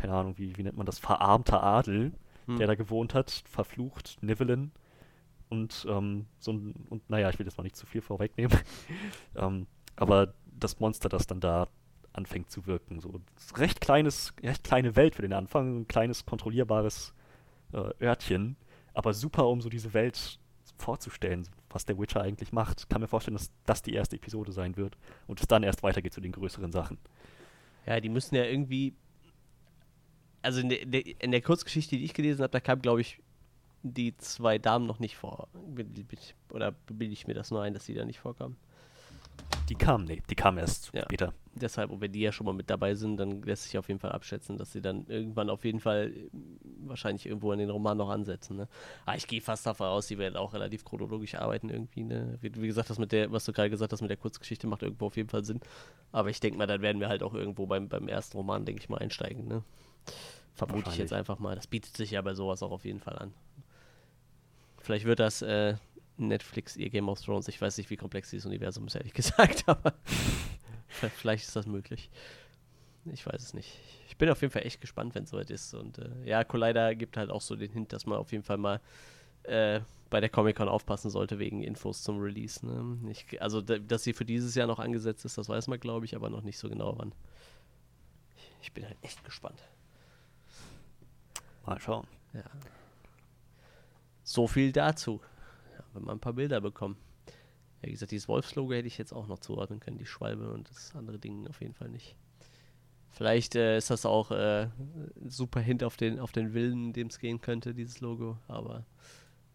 keine 0.00 0.14
Ahnung, 0.14 0.38
wie, 0.38 0.56
wie 0.56 0.62
nennt 0.62 0.76
man 0.76 0.86
das, 0.86 0.98
verarmter 0.98 1.62
Adel, 1.62 2.12
Hm. 2.46 2.58
der 2.58 2.66
da 2.66 2.74
gewohnt 2.74 3.14
hat, 3.14 3.44
verflucht, 3.46 4.18
Nivellen. 4.22 4.72
Und, 5.48 5.86
ähm, 5.88 6.26
so 6.38 6.52
ein, 6.52 6.74
und 6.88 7.08
naja, 7.10 7.28
ich 7.30 7.38
will 7.38 7.46
jetzt 7.46 7.58
mal 7.58 7.64
nicht 7.64 7.76
zu 7.76 7.86
viel 7.86 8.00
vorwegnehmen. 8.00 8.56
ähm, 9.36 9.66
aber 9.96 10.34
das 10.46 10.78
Monster, 10.80 11.08
das 11.08 11.26
dann 11.26 11.40
da 11.40 11.68
anfängt 12.12 12.50
zu 12.50 12.66
wirken. 12.66 13.00
So 13.00 13.20
recht 13.56 13.80
kleines, 13.80 14.32
recht 14.42 14.64
kleine 14.64 14.96
Welt 14.96 15.14
für 15.14 15.22
den 15.22 15.32
Anfang, 15.32 15.80
ein 15.80 15.88
kleines, 15.88 16.24
kontrollierbares 16.24 17.14
äh, 17.72 18.04
Örtchen, 18.04 18.56
aber 18.94 19.12
super, 19.12 19.48
um 19.48 19.60
so 19.60 19.68
diese 19.68 19.92
Welt 19.92 20.38
vorzustellen, 20.76 21.46
was 21.68 21.84
der 21.84 21.98
Witcher 21.98 22.22
eigentlich 22.22 22.52
macht. 22.52 22.88
Kann 22.88 23.00
mir 23.00 23.08
vorstellen, 23.08 23.36
dass 23.36 23.50
das 23.66 23.82
die 23.82 23.94
erste 23.94 24.16
Episode 24.16 24.52
sein 24.52 24.76
wird 24.76 24.96
und 25.26 25.40
es 25.40 25.46
dann 25.46 25.62
erst 25.62 25.82
weitergeht 25.82 26.12
zu 26.12 26.20
den 26.20 26.32
größeren 26.32 26.72
Sachen. 26.72 26.98
Ja, 27.86 28.00
die 28.00 28.08
müssen 28.08 28.34
ja 28.34 28.44
irgendwie. 28.44 28.94
Also 30.42 30.60
in 30.60 30.68
der, 30.68 31.22
in 31.22 31.30
der, 31.30 31.42
Kurzgeschichte, 31.42 31.96
die 31.96 32.04
ich 32.04 32.14
gelesen 32.14 32.42
habe, 32.42 32.50
da 32.50 32.60
kam, 32.60 32.80
glaube 32.80 33.00
ich, 33.00 33.18
die 33.82 34.16
zwei 34.16 34.58
Damen 34.58 34.86
noch 34.86 34.98
nicht 34.98 35.16
vor. 35.16 35.48
Oder 36.52 36.72
bilde 36.86 37.12
ich 37.12 37.26
mir 37.26 37.34
das 37.34 37.50
nur 37.50 37.62
ein, 37.62 37.74
dass 37.74 37.86
die 37.86 37.94
da 37.94 38.04
nicht 38.04 38.20
vorkamen? 38.20 38.56
Die 39.68 39.74
kamen, 39.74 40.04
nee, 40.04 40.22
die 40.28 40.34
kamen 40.34 40.58
erst 40.58 40.90
Ja. 40.92 41.02
später. 41.02 41.32
Deshalb, 41.54 41.90
und 41.90 42.00
wenn 42.00 42.12
die 42.12 42.20
ja 42.20 42.32
schon 42.32 42.44
mal 42.44 42.52
mit 42.52 42.70
dabei 42.70 42.94
sind, 42.94 43.16
dann 43.18 43.42
lässt 43.42 43.64
sich 43.64 43.78
auf 43.78 43.88
jeden 43.88 44.00
Fall 44.00 44.12
abschätzen, 44.12 44.56
dass 44.56 44.72
sie 44.72 44.80
dann 44.80 45.06
irgendwann 45.06 45.50
auf 45.50 45.64
jeden 45.64 45.80
Fall 45.80 46.12
äh, 46.12 46.30
wahrscheinlich 46.86 47.26
irgendwo 47.26 47.52
in 47.52 47.58
den 47.58 47.70
Roman 47.70 47.96
noch 47.96 48.08
ansetzen. 48.08 48.56
Ne? 48.56 48.68
Aber 49.06 49.16
ich 49.16 49.26
gehe 49.26 49.40
fast 49.40 49.66
davon 49.66 49.86
aus, 49.86 50.06
die 50.06 50.18
werden 50.18 50.36
auch 50.36 50.54
relativ 50.54 50.84
chronologisch 50.84 51.34
arbeiten 51.34 51.68
irgendwie. 51.68 52.04
Ne? 52.04 52.38
Wie, 52.40 52.54
wie 52.54 52.66
gesagt, 52.66 52.90
das 52.90 52.98
mit 52.98 53.12
der, 53.12 53.30
was 53.30 53.44
du 53.44 53.52
gerade 53.52 53.70
gesagt 53.70 53.92
hast 53.92 54.00
mit 54.00 54.10
der 54.10 54.16
Kurzgeschichte, 54.16 54.66
macht 54.66 54.82
irgendwo 54.82 55.06
auf 55.06 55.16
jeden 55.16 55.28
Fall 55.28 55.44
Sinn. 55.44 55.60
Aber 56.12 56.30
ich 56.30 56.40
denke 56.40 56.58
mal, 56.58 56.66
dann 56.66 56.82
werden 56.82 57.00
wir 57.00 57.08
halt 57.08 57.22
auch 57.22 57.34
irgendwo 57.34 57.66
beim, 57.66 57.88
beim 57.88 58.08
ersten 58.08 58.36
Roman, 58.36 58.64
denke 58.64 58.82
ich 58.82 58.88
mal, 58.88 58.98
einsteigen. 58.98 59.46
Ne? 59.46 59.62
Vermute 60.54 60.90
ich 60.90 60.98
jetzt 60.98 61.12
einfach 61.12 61.38
mal. 61.38 61.54
Das 61.54 61.66
bietet 61.66 61.96
sich 61.96 62.10
ja 62.10 62.20
bei 62.22 62.34
sowas 62.34 62.62
auch 62.62 62.70
auf 62.70 62.84
jeden 62.84 63.00
Fall 63.00 63.18
an. 63.18 63.32
Vielleicht 64.80 65.04
wird 65.04 65.20
das 65.20 65.42
äh, 65.42 65.76
Netflix 66.16 66.76
ihr 66.76 66.90
Game 66.90 67.08
of 67.08 67.20
Thrones. 67.20 67.48
Ich 67.48 67.60
weiß 67.60 67.78
nicht, 67.78 67.90
wie 67.90 67.96
komplex 67.96 68.30
dieses 68.30 68.46
Universum 68.46 68.86
ist, 68.86 68.94
ehrlich 68.94 69.14
gesagt, 69.14 69.64
aber 69.66 69.94
vielleicht 70.88 71.46
ist 71.46 71.56
das 71.56 71.66
möglich. 71.66 72.10
Ich 73.06 73.24
weiß 73.26 73.40
es 73.42 73.54
nicht. 73.54 73.78
Ich 74.08 74.16
bin 74.18 74.28
auf 74.28 74.42
jeden 74.42 74.52
Fall 74.52 74.66
echt 74.66 74.80
gespannt, 74.80 75.14
wenn 75.14 75.24
es 75.24 75.30
soweit 75.30 75.50
ist. 75.50 75.72
Und 75.74 75.98
äh, 75.98 76.10
ja, 76.24 76.44
Collider 76.44 76.94
gibt 76.94 77.16
halt 77.16 77.30
auch 77.30 77.40
so 77.40 77.56
den 77.56 77.72
Hint, 77.72 77.92
dass 77.92 78.04
man 78.04 78.18
auf 78.18 78.32
jeden 78.32 78.44
Fall 78.44 78.58
mal 78.58 78.80
äh, 79.44 79.80
bei 80.10 80.20
der 80.20 80.28
Comic-Con 80.28 80.68
aufpassen 80.68 81.10
sollte 81.10 81.38
wegen 81.38 81.62
Infos 81.62 82.02
zum 82.02 82.20
Release. 82.20 82.66
Ne? 82.66 82.98
Ich, 83.10 83.40
also, 83.40 83.62
da, 83.62 83.78
dass 83.78 84.04
sie 84.04 84.12
für 84.12 84.24
dieses 84.24 84.54
Jahr 84.54 84.66
noch 84.66 84.78
angesetzt 84.78 85.24
ist, 85.24 85.38
das 85.38 85.48
weiß 85.48 85.68
man, 85.68 85.80
glaube 85.80 86.04
ich, 86.04 86.14
aber 86.14 86.28
noch 86.28 86.42
nicht 86.42 86.58
so 86.58 86.68
genau 86.68 86.98
wann. 86.98 87.12
Ich 88.60 88.72
bin 88.72 88.84
halt 88.84 88.98
echt 89.00 89.24
gespannt. 89.24 89.62
Mal 91.70 91.80
schauen. 91.80 92.06
Ja. 92.32 92.42
So 94.24 94.48
viel 94.48 94.72
dazu. 94.72 95.20
Ja, 95.72 95.84
wenn 95.94 96.04
wir 96.04 96.10
ein 96.10 96.18
paar 96.18 96.32
Bilder 96.32 96.60
bekommen. 96.60 96.96
Ja, 97.80 97.86
wie 97.88 97.92
gesagt, 97.92 98.10
dieses 98.10 98.26
Wolfslogo 98.26 98.72
hätte 98.72 98.88
ich 98.88 98.98
jetzt 98.98 99.12
auch 99.12 99.28
noch 99.28 99.38
zuordnen 99.38 99.78
können, 99.78 99.96
die 99.96 100.04
Schwalbe 100.04 100.52
und 100.52 100.68
das 100.68 100.96
andere 100.96 101.20
Ding 101.20 101.46
auf 101.46 101.60
jeden 101.60 101.74
Fall 101.74 101.88
nicht. 101.88 102.16
Vielleicht 103.12 103.54
äh, 103.54 103.76
ist 103.76 103.88
das 103.88 104.04
auch 104.04 104.32
äh, 104.32 104.68
super 105.28 105.60
Hint 105.60 105.84
auf 105.84 105.96
den, 105.96 106.18
auf 106.18 106.32
den 106.32 106.54
Willen, 106.54 106.86
in 106.86 106.92
dem 106.92 107.06
es 107.06 107.20
gehen 107.20 107.40
könnte, 107.40 107.72
dieses 107.72 108.00
Logo, 108.00 108.36
aber 108.48 108.84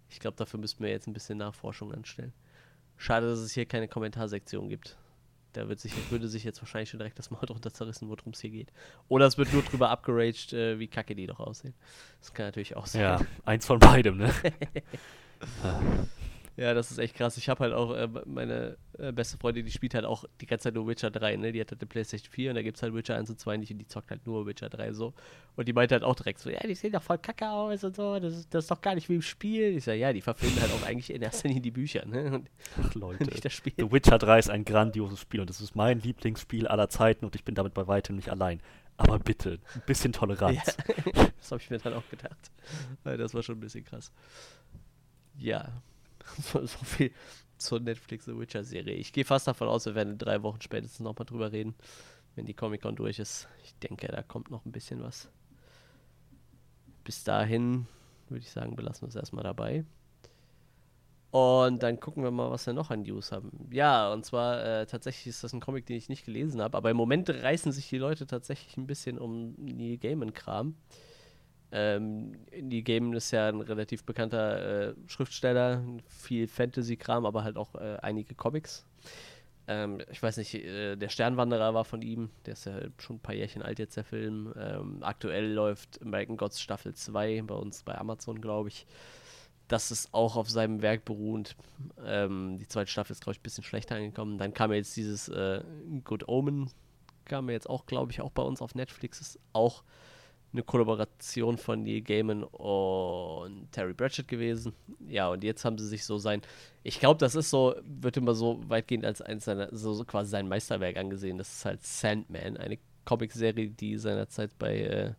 ich 0.10 0.22
glaube, 0.22 0.38
dafür 0.38 0.60
müssten 0.60 0.84
wir 0.84 0.92
jetzt 0.92 1.08
ein 1.08 1.14
bisschen 1.14 1.38
Nachforschung 1.38 1.94
anstellen. 1.94 2.34
Schade, 2.96 3.28
dass 3.28 3.40
es 3.40 3.52
hier 3.52 3.66
keine 3.66 3.90
Kommentarsektion 3.90 4.70
gibt. 4.70 4.98
Da 5.56 5.70
wird 5.70 5.80
sich, 5.80 5.94
würde 6.12 6.28
sich 6.28 6.44
jetzt 6.44 6.62
wahrscheinlich 6.62 6.90
schon 6.90 7.00
direkt 7.00 7.18
das 7.18 7.32
Maul 7.32 7.46
drunter 7.46 7.74
zerrissen, 7.74 8.10
worum 8.10 8.34
es 8.34 8.42
hier 8.42 8.50
geht. 8.50 8.72
Oder 9.08 9.26
es 9.26 9.38
wird 9.38 9.54
nur 9.54 9.62
drüber 9.62 9.90
abgeraged, 9.90 10.54
äh, 10.54 10.80
wie 10.80 10.88
kacke 10.88 11.16
die 11.16 11.28
doch 11.28 11.40
aussehen. 11.40 11.74
Das 12.20 12.34
kann 12.34 12.48
natürlich 12.48 12.76
auch 12.76 12.86
sein. 12.86 13.02
Ja, 13.02 13.22
eins 13.46 13.66
von 13.66 13.80
beidem, 13.80 14.18
ne? 14.18 14.34
Ja, 16.58 16.74
das 16.74 16.90
ist 16.90 17.00
echt 17.00 17.16
krass. 17.16 17.36
Ich 17.38 17.50
habe 17.50 17.66
halt 17.66 17.74
auch 17.74 17.94
äh, 17.94 18.08
meine 18.26 18.78
äh, 18.98 19.12
beste 19.12 19.38
Freundin, 19.38 19.66
die 19.66 19.72
spielt 19.72 19.94
halt 19.94 20.06
auch 20.06 20.24
die 20.40 20.46
ganze 20.46 20.64
Zeit 20.64 20.76
nur 20.76 20.88
Witcher 20.88 21.12
3, 21.12 21.36
ne? 21.36 21.52
Die 21.52 21.60
hat 21.60 21.70
halt 21.72 21.82
eine 21.82 21.88
Playstation 21.88 22.32
4 22.32 22.52
und 22.52 22.56
da 22.56 22.62
gibt 22.62 22.78
es 22.78 22.84
halt 22.84 22.94
Witcher 22.94 23.18
1 23.18 23.30
und 23.30 23.40
2 23.40 23.58
nicht 23.58 23.72
und 23.72 23.80
die 23.80 23.88
zockt 23.88 24.10
halt 24.10 24.26
nur 24.26 24.46
Witcher 24.46 24.70
3 24.70 24.94
so. 24.94 25.14
Und 25.58 25.68
die 25.68 25.74
meinte 25.74 25.96
halt 25.96 26.06
auch 26.06 26.16
direkt 26.16 26.40
so, 26.40 26.50
ja, 26.50 26.60
die 26.60 26.76
sehen 26.76 26.94
doch 26.94 27.04
voll 27.04 27.18
kacke 27.18 27.50
aus 27.50 27.84
und 27.84 27.96
so, 27.98 28.20
das 28.20 28.34
ist, 28.38 28.54
das 28.54 28.64
ist 28.66 28.72
doch 28.72 28.80
gar 28.80 28.96
nicht 28.96 29.10
wie 29.10 29.16
im 29.16 29.22
Spiel. 29.22 29.76
Ich 29.76 29.84
sage, 29.84 30.00
ja, 30.00 30.14
die 30.14 30.22
verfilmen 30.22 30.62
halt 30.62 30.72
auch 30.72 30.84
eigentlich 30.88 31.12
in 31.14 31.22
erster 31.22 31.50
Linie 31.50 31.62
die 31.62 31.72
Bücher, 31.72 32.06
ne? 32.06 32.32
Und 32.36 32.50
Ach, 32.82 32.94
Leute. 32.96 33.26
nicht 33.26 33.44
das 33.44 33.52
Spiel. 33.52 33.74
The 33.78 33.92
Witcher 33.92 34.18
3 34.18 34.40
ist 34.40 34.50
ein 34.50 34.64
grandioses 34.64 35.20
Spiel 35.20 35.42
und 35.42 35.50
es 35.50 35.60
ist 35.60 35.76
mein 35.76 36.00
Lieblingsspiel 36.00 36.68
aller 36.68 36.88
Zeiten 36.90 37.26
und 37.26 37.36
ich 37.36 37.44
bin 37.44 37.56
damit 37.56 37.74
bei 37.74 37.86
weitem 37.88 38.16
nicht 38.16 38.30
allein. 38.30 38.62
Aber 38.96 39.20
bitte, 39.20 39.60
ein 39.74 39.82
bisschen 39.86 40.14
Toleranz. 40.14 40.78
Ja, 40.78 41.26
das 41.38 41.52
habe 41.52 41.62
ich 41.62 41.70
mir 41.70 41.80
dann 41.80 41.96
auch 41.96 42.10
gedacht. 42.10 42.50
Weil 43.04 43.18
Das 43.18 43.34
war 43.34 43.44
schon 43.44 43.58
ein 43.58 43.60
bisschen 43.60 43.84
krass. 43.84 44.10
Ja, 45.38 45.70
so, 46.42 46.66
so 46.66 46.78
viel 46.80 47.12
zur 47.58 47.80
Netflix 47.80 48.26
The 48.26 48.38
Witcher 48.38 48.64
Serie. 48.64 48.96
Ich 48.96 49.14
gehe 49.14 49.26
fast 49.26 49.48
davon 49.48 49.68
aus, 49.68 49.86
wir 49.86 49.96
werden 49.96 50.14
in 50.14 50.18
drei 50.18 50.44
Wochen 50.44 50.62
spätestens 50.62 51.00
nochmal 51.00 51.26
drüber 51.26 51.52
reden, 51.52 51.76
wenn 52.36 52.46
die 52.46 52.54
Comic-Con 52.54 52.96
durch 52.96 53.20
ist. 53.20 53.48
Ich 53.64 53.76
denke, 53.80 54.08
da 54.08 54.22
kommt 54.24 54.52
noch 54.52 54.66
ein 54.66 54.72
bisschen 54.72 55.02
was. 55.02 55.30
Bis 57.04 57.24
dahin 57.24 57.88
würde 58.30 58.44
ich 58.44 58.52
sagen, 58.52 58.76
belassen 58.76 59.04
wir 59.04 59.10
es 59.10 59.16
erstmal 59.16 59.44
dabei. 59.44 59.86
Und 61.32 61.84
dann 61.84 62.00
gucken 62.00 62.24
wir 62.24 62.32
mal, 62.32 62.50
was 62.50 62.66
wir 62.66 62.74
noch 62.74 62.92
an 62.92 63.02
News 63.02 63.34
haben. 63.34 63.52
Ja, 63.70 64.12
und 64.14 64.26
zwar 64.26 64.64
äh, 64.64 64.86
tatsächlich 64.86 65.28
ist 65.28 65.44
das 65.44 65.52
ein 65.52 65.60
Comic, 65.60 65.86
den 65.86 65.98
ich 65.98 66.08
nicht 66.08 66.26
gelesen 66.26 66.62
habe, 66.62 66.78
aber 66.78 66.90
im 66.90 66.98
Moment 66.98 67.30
reißen 67.30 67.74
sich 67.74 67.90
die 67.90 67.98
Leute 67.98 68.26
tatsächlich 68.26 68.78
ein 68.78 68.88
bisschen 68.88 69.18
um 69.20 69.54
Neil 69.58 69.98
Gaiman-Kram. 69.98 70.76
Ähm, 71.78 72.32
Neil 72.58 72.84
Gaiman 72.84 73.12
ist 73.12 73.32
ja 73.32 73.50
ein 73.50 73.60
relativ 73.60 74.06
bekannter 74.06 74.92
äh, 74.92 74.94
Schriftsteller, 75.08 75.84
viel 76.08 76.48
Fantasy-Kram, 76.48 77.26
aber 77.26 77.44
halt 77.44 77.58
auch 77.58 77.76
äh, 77.76 77.98
einige 78.02 78.34
Comics. 78.34 78.86
Ähm, 79.68 80.00
ich 80.10 80.24
weiß 80.24 80.38
nicht, 80.38 80.54
äh, 80.54 80.96
der 80.96 81.10
Sternwanderer 81.10 81.74
war 81.74 81.84
von 81.84 82.02
ihm, 82.02 82.30
der 82.46 82.54
ist 82.54 82.66
ja 82.66 82.80
schon 82.98 83.18
ein 83.18 83.20
paar 83.20 83.36
Jährchen 83.36 83.62
alt 83.62 83.80
jetzt, 83.80 83.98
der 83.98 84.06
Film. 84.06 84.54
Ähm, 84.58 85.00
aktuell 85.02 85.52
läuft 85.52 86.02
American 86.02 86.38
Gods 86.38 86.62
Staffel 86.62 86.94
2 86.94 87.42
bei 87.42 87.56
uns 87.56 87.84
bei 87.84 87.98
Amazon, 87.98 88.40
glaube 88.40 88.70
ich. 88.70 88.86
Das 89.68 89.92
ist 89.92 90.14
auch 90.14 90.38
auf 90.38 90.50
seinem 90.50 90.82
Werk 90.82 91.04
beruhend. 91.04 91.58
Ähm, 92.06 92.58
die 92.58 92.70
zweite 92.70 92.90
Staffel 92.90 93.12
ist, 93.12 93.22
glaube 93.22 93.34
ich, 93.34 93.40
ein 93.42 93.44
bisschen 93.44 93.66
schlechter 93.66 93.96
angekommen. 93.96 94.38
Dann 94.38 94.54
kam 94.54 94.72
jetzt 94.72 94.96
dieses 94.96 95.28
äh, 95.28 95.62
Good 96.06 96.30
Omen, 96.30 96.72
kam 97.26 97.50
jetzt 97.50 97.70
auch, 97.70 97.86
glaube 97.86 98.14
ich, 98.14 98.22
auch 98.22 98.32
bei 98.32 98.44
uns 98.44 98.62
auf 98.62 98.76
Netflix. 98.76 99.20
Ist 99.20 99.40
auch 99.52 99.84
eine 100.56 100.64
Kollaboration 100.64 101.58
von 101.58 101.84
Neil 101.84 102.02
Gaiman 102.02 102.44
und 102.44 103.72
Terry 103.72 103.94
Pratchett 103.94 104.28
gewesen. 104.28 104.74
Ja, 105.08 105.30
und 105.30 105.44
jetzt 105.44 105.66
haben 105.66 105.78
sie 105.78 105.88
sich 105.88 106.06
so 106.06 106.18
sein, 106.18 106.42
ich 106.84 107.00
glaube, 107.00 107.20
das 107.20 107.36
ist 107.36 107.50
so, 107.50 107.76
wird 107.84 108.18
immer 108.18 108.34
so 108.34 108.62
weitgehend 108.68 109.06
als 109.06 109.22
eins 109.22 109.46
seiner, 109.46 109.70
so, 109.76 109.94
so 109.94 110.06
quasi 110.06 110.32
sein 110.32 110.48
Meisterwerk 110.48 110.98
angesehen. 110.98 111.38
Das 111.38 111.52
ist 111.52 111.66
halt 111.66 111.84
Sandman, 111.84 112.58
eine 112.58 112.80
Comicserie, 113.04 113.70
die 113.70 113.98
seinerzeit 113.98 114.58
bei 114.58 114.80
äh, 114.82 115.14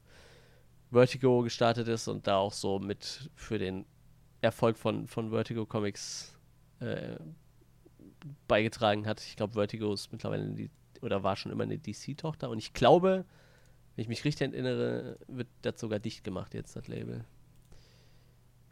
Vertigo 0.90 1.42
gestartet 1.42 1.88
ist 1.88 2.08
und 2.08 2.26
da 2.26 2.38
auch 2.38 2.52
so 2.52 2.78
mit 2.78 3.30
für 3.34 3.58
den 3.58 3.84
Erfolg 4.40 4.78
von, 4.78 5.06
von 5.06 5.30
Vertigo 5.30 5.66
Comics 5.66 6.36
äh, 6.80 7.16
beigetragen 8.48 9.06
hat. 9.06 9.20
Ich 9.20 9.36
glaube, 9.36 9.54
Vertigo 9.54 9.92
ist 9.92 10.10
mittlerweile 10.12 10.48
die, 10.50 10.70
oder 11.02 11.22
war 11.22 11.36
schon 11.36 11.52
immer 11.52 11.64
eine 11.64 11.78
DC-Tochter 11.78 12.48
und 12.48 12.58
ich 12.58 12.72
glaube, 12.72 13.24
wenn 13.96 14.02
ich 14.02 14.08
mich 14.08 14.24
richtig 14.26 14.52
erinnere, 14.52 15.18
wird 15.26 15.48
das 15.62 15.80
sogar 15.80 15.98
dicht 15.98 16.22
gemacht 16.22 16.52
jetzt, 16.52 16.76
das 16.76 16.86
Label. 16.86 17.24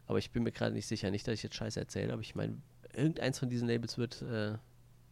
Aber 0.05 0.19
ich 0.19 0.29
bin 0.29 0.43
mir 0.43 0.51
gerade 0.51 0.75
nicht 0.75 0.85
sicher. 0.85 1.09
Nicht, 1.09 1.27
dass 1.27 1.33
ich 1.33 1.43
jetzt 1.43 1.55
Scheiße 1.55 1.79
erzähle, 1.79 2.13
aber 2.13 2.21
ich 2.21 2.35
meine, 2.35 2.61
irgendeins 2.93 3.39
von 3.39 3.49
diesen 3.49 3.67
Labels 3.67 3.97
wird, 3.97 4.21
äh, 4.21 4.57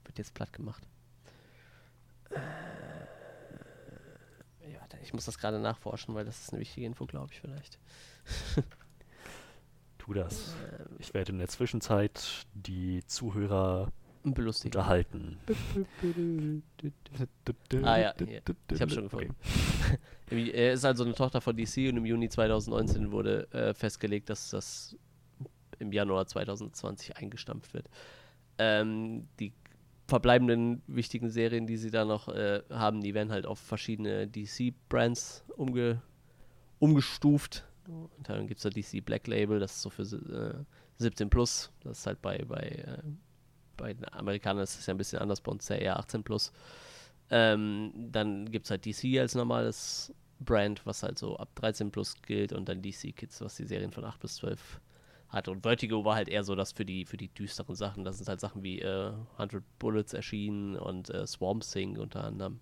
wird 0.05 0.17
jetzt 0.19 0.35
platt 0.35 0.53
gemacht. 0.53 0.87
Äh, 2.29 2.41
ja, 4.71 4.81
ich 5.01 5.13
muss 5.13 5.25
das 5.25 5.39
gerade 5.39 5.57
nachforschen, 5.59 6.13
weil 6.13 6.25
das 6.25 6.41
ist 6.41 6.51
eine 6.51 6.61
wichtige 6.61 6.85
Info, 6.85 7.07
glaube 7.07 7.33
ich, 7.33 7.41
vielleicht. 7.41 7.79
Tu 9.97 10.13
das. 10.13 10.53
Ich 10.99 11.13
werde 11.15 11.31
in 11.31 11.39
der 11.39 11.47
Zwischenzeit 11.47 12.45
die 12.53 13.03
Zuhörer 13.07 13.91
Belustigt. 14.23 14.75
unterhalten. 14.75 15.37
Ah 17.83 17.97
ja, 17.99 18.13
hier. 18.17 18.41
ich 18.71 18.81
habe 18.81 18.91
schon 18.91 19.03
gefunden. 19.03 19.35
Im- 20.29 20.37
Er 20.53 20.73
ist 20.73 20.85
also 20.85 21.03
eine 21.03 21.13
Tochter 21.13 21.41
von 21.41 21.55
DC 21.55 21.89
und 21.89 21.97
im 21.97 22.05
Juni 22.05 22.29
2019 22.29 23.11
wurde 23.11 23.51
äh, 23.51 23.73
festgelegt, 23.73 24.29
dass 24.29 24.49
das 24.49 24.95
im 25.79 25.91
Januar 25.91 26.25
2020 26.25 27.17
eingestampft 27.17 27.73
wird. 27.73 27.89
Ähm, 28.57 29.27
die 29.39 29.51
verbleibenden 30.07 30.81
wichtigen 30.87 31.29
Serien, 31.29 31.65
die 31.67 31.77
sie 31.77 31.91
da 31.91 32.05
noch 32.05 32.27
äh, 32.29 32.61
haben, 32.69 33.01
die 33.01 33.13
werden 33.13 33.31
halt 33.31 33.45
auf 33.45 33.59
verschiedene 33.59 34.27
DC-Brands 34.27 35.43
umge 35.57 36.01
umgestuft. 36.79 37.65
Und 37.87 38.09
dann 38.29 38.47
gibt 38.47 38.59
es 38.59 38.63
da 38.63 38.69
DC 38.69 39.03
Black 39.03 39.27
Label, 39.27 39.59
das 39.59 39.73
ist 39.73 39.81
so 39.81 39.89
für 39.89 40.03
äh, 40.03 40.63
17 40.97 41.29
Plus. 41.29 41.71
Das 41.83 41.99
ist 41.99 42.07
halt 42.07 42.21
bei, 42.21 42.43
bei, 42.47 42.59
äh, 42.61 42.97
bei 43.77 43.93
den 43.93 44.11
Amerikanern 44.13 44.63
ist 44.63 44.77
das 44.77 44.85
ja 44.85 44.93
ein 44.93 44.97
bisschen 44.97 45.19
anders, 45.19 45.41
bei 45.41 45.51
uns 45.51 45.67
ja 45.69 45.75
eher 45.75 45.99
18 45.99 46.23
Plus. 46.23 46.51
Ähm, 47.29 47.91
dann 48.11 48.51
gibt 48.51 48.65
es 48.65 48.71
halt 48.71 48.85
DC 48.85 49.19
als 49.19 49.35
normales 49.35 50.13
Brand, 50.39 50.85
was 50.85 51.03
halt 51.03 51.17
so 51.17 51.37
ab 51.37 51.49
13 51.55 51.91
plus 51.91 52.21
gilt 52.21 52.53
und 52.53 52.69
dann 52.69 52.81
DC 52.81 53.15
Kids, 53.15 53.41
was 53.41 53.55
die 53.55 53.65
Serien 53.65 53.91
von 53.91 54.03
8 54.03 54.19
bis 54.19 54.35
12 54.35 54.81
hat. 55.29 55.47
Und 55.47 55.63
Vertigo 55.63 56.05
war 56.05 56.15
halt 56.15 56.29
eher 56.29 56.43
so 56.43 56.55
das 56.55 56.71
für 56.71 56.85
die, 56.85 57.05
für 57.05 57.17
die 57.17 57.29
düsteren 57.29 57.75
Sachen. 57.75 58.03
Das 58.03 58.17
sind 58.17 58.27
halt 58.27 58.39
Sachen 58.39 58.63
wie 58.63 58.79
äh, 58.81 59.13
100 59.37 59.63
Bullets 59.79 60.13
erschienen 60.13 60.75
und 60.75 61.09
äh, 61.09 61.25
Swamp 61.25 61.63
Thing 61.63 61.97
unter 61.97 62.23
anderem. 62.23 62.59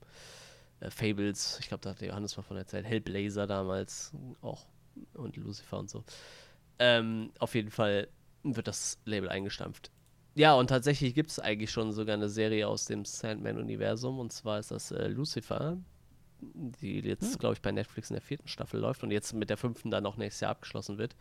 Äh, 0.80 0.89
Fables, 0.89 1.58
ich 1.60 1.67
glaube, 1.67 1.82
da 1.82 1.91
hat 1.91 2.02
der 2.02 2.10
Johannes 2.10 2.38
mal 2.38 2.43
von 2.43 2.58
erzählt. 2.58 2.86
Hellblazer 2.86 3.47
damals 3.47 4.13
auch 4.41 4.65
und 5.13 5.36
Lucifer 5.38 5.80
und 5.80 5.89
so. 5.89 6.04
Ähm, 6.80 7.32
auf 7.39 7.56
jeden 7.56 7.71
Fall 7.71 8.08
wird 8.43 8.67
das 8.67 9.00
Label 9.06 9.30
eingestampft. 9.30 9.91
Ja, 10.34 10.54
und 10.56 10.67
tatsächlich 10.67 11.13
gibt 11.13 11.30
es 11.30 11.39
eigentlich 11.39 11.72
schon 11.72 11.91
sogar 11.91 12.15
eine 12.15 12.30
Serie 12.30 12.67
aus 12.67 12.86
dem 12.86 13.04
Sandman-Universum. 13.04 14.20
Und 14.20 14.32
zwar 14.32 14.60
ist 14.60 14.72
das 14.72 14.91
äh, 14.91 15.08
Lucifer, 15.08 15.78
die 16.41 17.02
jetzt, 17.02 17.38
glaube 17.39 17.54
ich, 17.54 17.62
bei 17.62 17.72
Netflix 17.72 18.10
in 18.10 18.15
der 18.15 18.22
vierten 18.22 18.48
Staffel 18.48 18.80
läuft 18.80 19.04
und 19.04 19.12
jetzt 19.12 19.34
mit 19.34 19.50
der 19.50 19.58
fünften 19.58 19.91
dann 19.91 20.06
auch 20.06 20.17
nächstes 20.17 20.41
Jahr 20.41 20.52
abgeschlossen 20.52 20.98
wird. 20.98 21.15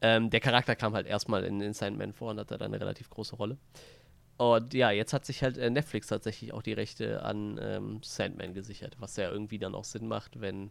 Ähm, 0.00 0.30
der 0.30 0.40
Charakter 0.40 0.76
kam 0.76 0.94
halt 0.94 1.06
erstmal 1.06 1.44
in, 1.44 1.60
in 1.60 1.72
Sandman 1.72 2.12
vor 2.12 2.30
und 2.30 2.38
hatte 2.38 2.56
dann 2.56 2.72
eine 2.72 2.80
relativ 2.80 3.10
große 3.10 3.36
Rolle. 3.36 3.58
Und 4.36 4.74
ja, 4.74 4.90
jetzt 4.90 5.12
hat 5.12 5.24
sich 5.26 5.42
halt 5.42 5.58
äh, 5.58 5.70
Netflix 5.70 6.08
tatsächlich 6.08 6.52
auch 6.52 6.62
die 6.62 6.72
Rechte 6.72 7.22
an 7.22 7.58
ähm, 7.60 8.00
Sandman 8.02 8.54
gesichert, 8.54 8.96
was 8.98 9.16
ja 9.16 9.30
irgendwie 9.30 9.58
dann 9.58 9.74
auch 9.74 9.84
Sinn 9.84 10.08
macht, 10.08 10.40
wenn 10.40 10.70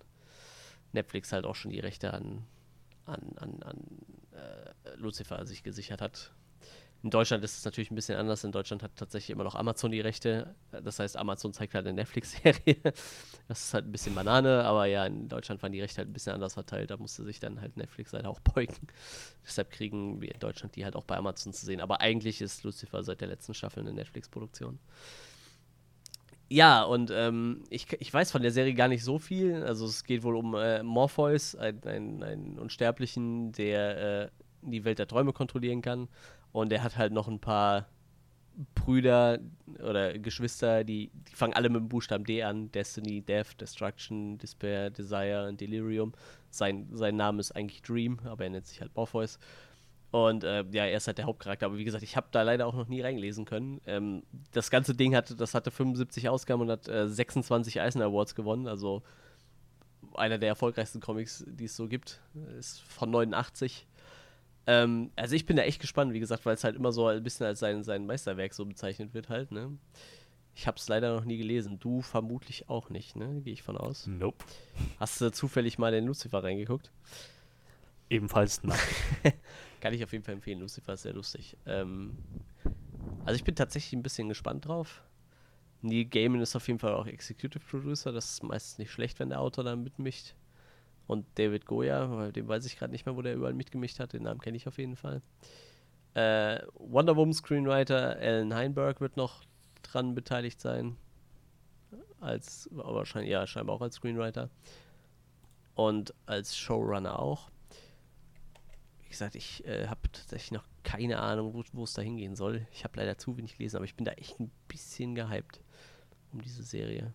Netflix 0.92 1.32
halt 1.32 1.46
auch 1.46 1.56
schon 1.56 1.72
die 1.72 1.80
Rechte 1.80 2.14
an, 2.14 2.46
an, 3.06 3.34
an, 3.38 3.64
an 3.64 3.78
äh, 4.32 4.96
Lucifer 4.98 5.46
sich 5.46 5.64
gesichert 5.64 6.02
hat. 6.02 6.34
In 7.04 7.10
Deutschland 7.10 7.44
ist 7.44 7.58
es 7.58 7.66
natürlich 7.66 7.92
ein 7.92 7.96
bisschen 7.96 8.18
anders. 8.18 8.46
In 8.46 8.54
Deutschland 8.54 8.82
hat 8.82 8.96
tatsächlich 8.96 9.32
immer 9.32 9.44
noch 9.44 9.56
Amazon 9.56 9.92
die 9.92 10.00
Rechte. 10.00 10.56
Das 10.72 11.00
heißt, 11.00 11.18
Amazon 11.18 11.52
zeigt 11.52 11.74
halt 11.74 11.86
eine 11.86 11.94
Netflix-Serie. 11.94 12.78
Das 13.50 13.66
ist 13.66 13.74
halt 13.74 13.86
ein 13.86 13.92
bisschen 13.92 14.16
Banane, 14.16 14.64
aber 14.64 14.86
ja, 14.86 15.06
in 15.06 15.28
Deutschland 15.28 15.62
waren 15.62 15.74
die 15.74 15.82
Rechte 15.82 15.98
halt 15.98 16.10
ein 16.10 16.14
bisschen 16.14 16.32
anders 16.32 16.54
verteilt. 16.54 16.92
Da 16.92 16.96
musste 16.96 17.26
sich 17.26 17.42
dann 17.42 17.60
halt 17.60 17.76
Netflix 17.76 18.14
halt 18.14 18.26
auch 18.26 18.40
beugen. 18.56 18.88
Deshalb 19.46 19.70
kriegen 19.70 20.22
wir 20.22 20.34
in 20.34 20.40
Deutschland 20.40 20.78
die 20.78 20.86
halt 20.86 20.96
auch 20.96 21.04
bei 21.04 21.18
Amazon 21.18 21.52
zu 21.52 21.66
sehen. 21.66 21.82
Aber 21.82 22.00
eigentlich 22.00 22.42
ist 22.42 22.64
Lucifer 22.64 23.04
seit 23.04 23.20
der 23.20 23.28
letzten 23.28 23.54
Staffel 23.54 23.82
eine 23.82 23.92
Netflix-Produktion. 23.92 24.80
Ja, 26.50 26.84
und 26.84 27.12
ähm, 27.14 27.64
ich, 27.70 27.88
ich 28.00 28.14
weiß 28.14 28.32
von 28.32 28.44
der 28.44 28.52
Serie 28.52 28.76
gar 28.76 28.88
nicht 28.88 29.04
so 29.04 29.20
viel. 29.20 29.62
Also 29.64 29.86
es 29.86 30.06
geht 30.06 30.24
wohl 30.24 30.38
um 30.38 30.56
äh, 30.56 30.82
Morpheus, 30.84 31.54
einen 31.56 32.24
ein 32.24 32.60
Unsterblichen, 32.60 33.52
der 33.52 34.24
äh, 34.24 34.30
die 34.62 34.86
Welt 34.86 35.00
der 35.00 35.08
Träume 35.08 35.34
kontrollieren 35.34 35.82
kann. 35.82 36.08
Und 36.54 36.72
er 36.72 36.84
hat 36.84 36.98
halt 36.98 37.12
noch 37.12 37.28
ein 37.28 37.40
paar 37.40 37.88
Brüder 38.76 39.40
oder 39.80 40.18
Geschwister, 40.20 40.84
die, 40.84 41.10
die 41.14 41.36
fangen 41.36 41.54
alle 41.54 41.70
mit 41.70 41.82
dem 41.82 41.90
Buchstaben 41.90 42.24
D 42.24 42.44
an. 42.44 42.72
Destiny, 42.72 43.22
Death, 43.22 43.60
Destruction, 43.60 44.38
Despair, 44.38 44.92
Desire 44.92 45.48
und 45.50 45.60
Delirium. 45.60 46.14
Sein, 46.52 46.88
sein 46.92 47.16
Name 47.16 47.40
ist 47.40 47.52
eigentlich 47.52 47.82
Dream, 47.82 48.20
aber 48.26 48.46
er 48.46 48.52
nennt 48.52 48.68
sich 48.68 48.80
halt 48.80 48.96
Morpheus. 48.96 49.40
Und 50.12 50.44
äh, 50.44 50.64
ja, 50.72 50.86
er 50.86 50.98
ist 50.98 51.08
halt 51.08 51.18
der 51.18 51.26
Hauptcharakter. 51.26 51.66
Aber 51.66 51.78
wie 51.78 51.84
gesagt, 51.84 52.04
ich 52.04 52.16
habe 52.16 52.28
da 52.30 52.44
leider 52.44 52.68
auch 52.68 52.76
noch 52.76 52.88
nie 52.88 53.02
reinlesen 53.02 53.46
können. 53.46 53.82
Ähm, 53.88 54.22
das 54.52 54.70
ganze 54.70 54.94
Ding 54.94 55.16
hatte, 55.16 55.36
das 55.36 55.56
hatte 55.56 55.72
75 55.72 56.30
Ausgaben 56.30 56.62
und 56.62 56.70
hat 56.70 56.88
äh, 56.88 57.10
26 57.10 57.82
Eisner 57.82 58.06
Awards 58.06 58.36
gewonnen. 58.36 58.68
Also 58.68 59.02
einer 60.14 60.38
der 60.38 60.50
erfolgreichsten 60.50 61.00
Comics, 61.00 61.44
die 61.48 61.66
es 61.66 61.76
so 61.76 61.88
gibt. 61.88 62.22
Ist 62.60 62.82
von 62.84 63.10
89. 63.10 63.88
Ähm, 64.66 65.12
also 65.16 65.36
ich 65.36 65.46
bin 65.46 65.58
da 65.58 65.64
echt 65.64 65.82
gespannt, 65.82 66.14
wie 66.14 66.20
gesagt, 66.20 66.46
weil 66.46 66.56
es 66.56 66.64
halt 66.64 66.76
immer 66.76 66.92
so 66.92 67.08
ein 67.08 67.24
bisschen 67.24 67.46
als 67.46 67.60
sein, 67.60 67.84
sein 67.84 68.06
Meisterwerk 68.06 68.54
so 68.54 68.66
bezeichnet 68.66 69.14
wird 69.14 69.30
halt, 69.30 69.52
ne? 69.52 69.78
Ich 70.56 70.68
habe 70.68 70.78
es 70.78 70.88
leider 70.88 71.16
noch 71.16 71.26
nie 71.26 71.38
gelesen. 71.38 71.80
Du 71.80 72.02
vermutlich 72.02 72.70
auch 72.70 72.90
nicht, 72.90 73.16
ne? 73.16 73.42
Gehe 73.42 73.54
ich 73.54 73.64
von 73.64 73.76
aus. 73.76 74.06
Nope. 74.08 74.46
Hast 75.00 75.20
du 75.20 75.32
zufällig 75.32 75.80
mal 75.80 75.94
in 75.94 76.06
Lucifer 76.06 76.44
reingeguckt? 76.44 76.92
Ebenfalls 78.10 78.64
nein. 78.64 78.78
Kann 79.82 79.94
ich 79.94 80.04
auf 80.04 80.12
jeden 80.12 80.24
Fall 80.24 80.36
empfehlen. 80.36 80.60
Lucifer 80.60 80.94
ist 80.94 81.02
sehr 81.02 81.14
lustig. 81.14 81.58
Ähm, 81.66 82.18
also 83.26 83.36
ich 83.36 83.44
bin 83.44 83.56
tatsächlich 83.56 83.94
ein 83.94 84.04
bisschen 84.04 84.30
gespannt 84.30 84.68
drauf. 84.68 85.02
Neil 85.82 86.06
Gaiman 86.06 86.42
ist 86.42 86.56
auf 86.56 86.68
jeden 86.68 86.80
Fall 86.80 86.94
auch 86.94 87.08
Executive 87.08 87.64
Producer. 87.70 88.12
Das 88.12 88.32
ist 88.32 88.44
meistens 88.44 88.78
nicht 88.78 88.92
schlecht, 88.92 89.20
wenn 89.20 89.30
der 89.30 89.42
Autor 89.42 89.64
da 89.64 89.76
mitmischt. 89.76 90.36
Und 91.08 91.26
David 91.36 91.66
Goya, 91.66 92.32
dem 92.32 92.48
weiß 92.48 92.66
ich 92.66 92.78
gerade 92.78 92.92
nicht 92.92 93.06
mehr, 93.06 93.16
wo 93.16 93.22
der 93.22 93.36
überall 93.36 93.54
mitgemischt 93.54 94.00
hat. 94.00 94.14
Den 94.14 94.24
Namen 94.24 94.40
kenne 94.40 94.58
ich 94.58 94.68
auf 94.68 94.78
jeden 94.78 94.96
Fall. 94.96 95.22
Äh, 96.14 96.60
Wonder 96.76 97.16
Woman 97.16 97.34
Screenwriter 97.34 98.18
Alan 98.18 98.54
Heinberg 98.54 99.02
wird 99.02 99.18
noch 99.18 99.44
dran 99.82 100.16
beteiligt 100.16 100.62
sein. 100.62 100.96
Als, 102.20 102.70
aber 102.78 103.04
ja, 103.22 103.46
scheinbar 103.48 103.76
auch 103.76 103.82
als 103.82 103.96
Screenwriter. 103.96 104.50
Und 105.76 106.14
als 106.26 106.56
Showrunner 106.56 107.20
auch. 107.20 107.50
Wie 109.02 109.10
gesagt, 109.10 109.36
ich 109.36 109.66
äh, 109.66 109.88
habe 109.88 110.02
tatsächlich 110.12 110.52
noch 110.52 110.66
keine 110.84 111.20
Ahnung, 111.20 111.66
wo 111.74 111.84
es 111.84 111.94
da 111.94 112.02
hingehen 112.02 112.36
soll. 112.36 112.66
Ich 112.72 112.84
habe 112.84 112.98
leider 112.98 113.18
zu 113.18 113.36
wenig 113.38 113.58
gelesen, 113.58 113.78
aber 113.78 113.86
ich 113.86 113.96
bin 113.96 114.06
da 114.06 114.12
echt 114.14 114.40
ein 114.40 114.52
bisschen 114.68 115.16
gehypt 115.16 115.62
um 116.32 116.42
diese 116.42 116.64
Serie. 116.64 117.14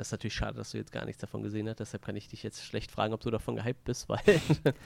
Das 0.00 0.08
ist 0.08 0.12
natürlich 0.12 0.32
schade, 0.32 0.56
dass 0.56 0.70
du 0.70 0.78
jetzt 0.78 0.92
gar 0.92 1.04
nichts 1.04 1.20
davon 1.20 1.42
gesehen 1.42 1.68
hast. 1.68 1.78
Deshalb 1.78 2.02
kann 2.02 2.16
ich 2.16 2.26
dich 2.26 2.42
jetzt 2.42 2.64
schlecht 2.64 2.90
fragen, 2.90 3.12
ob 3.12 3.20
du 3.20 3.30
davon 3.30 3.56
gehypt 3.56 3.84
bist, 3.84 4.08
weil 4.08 4.22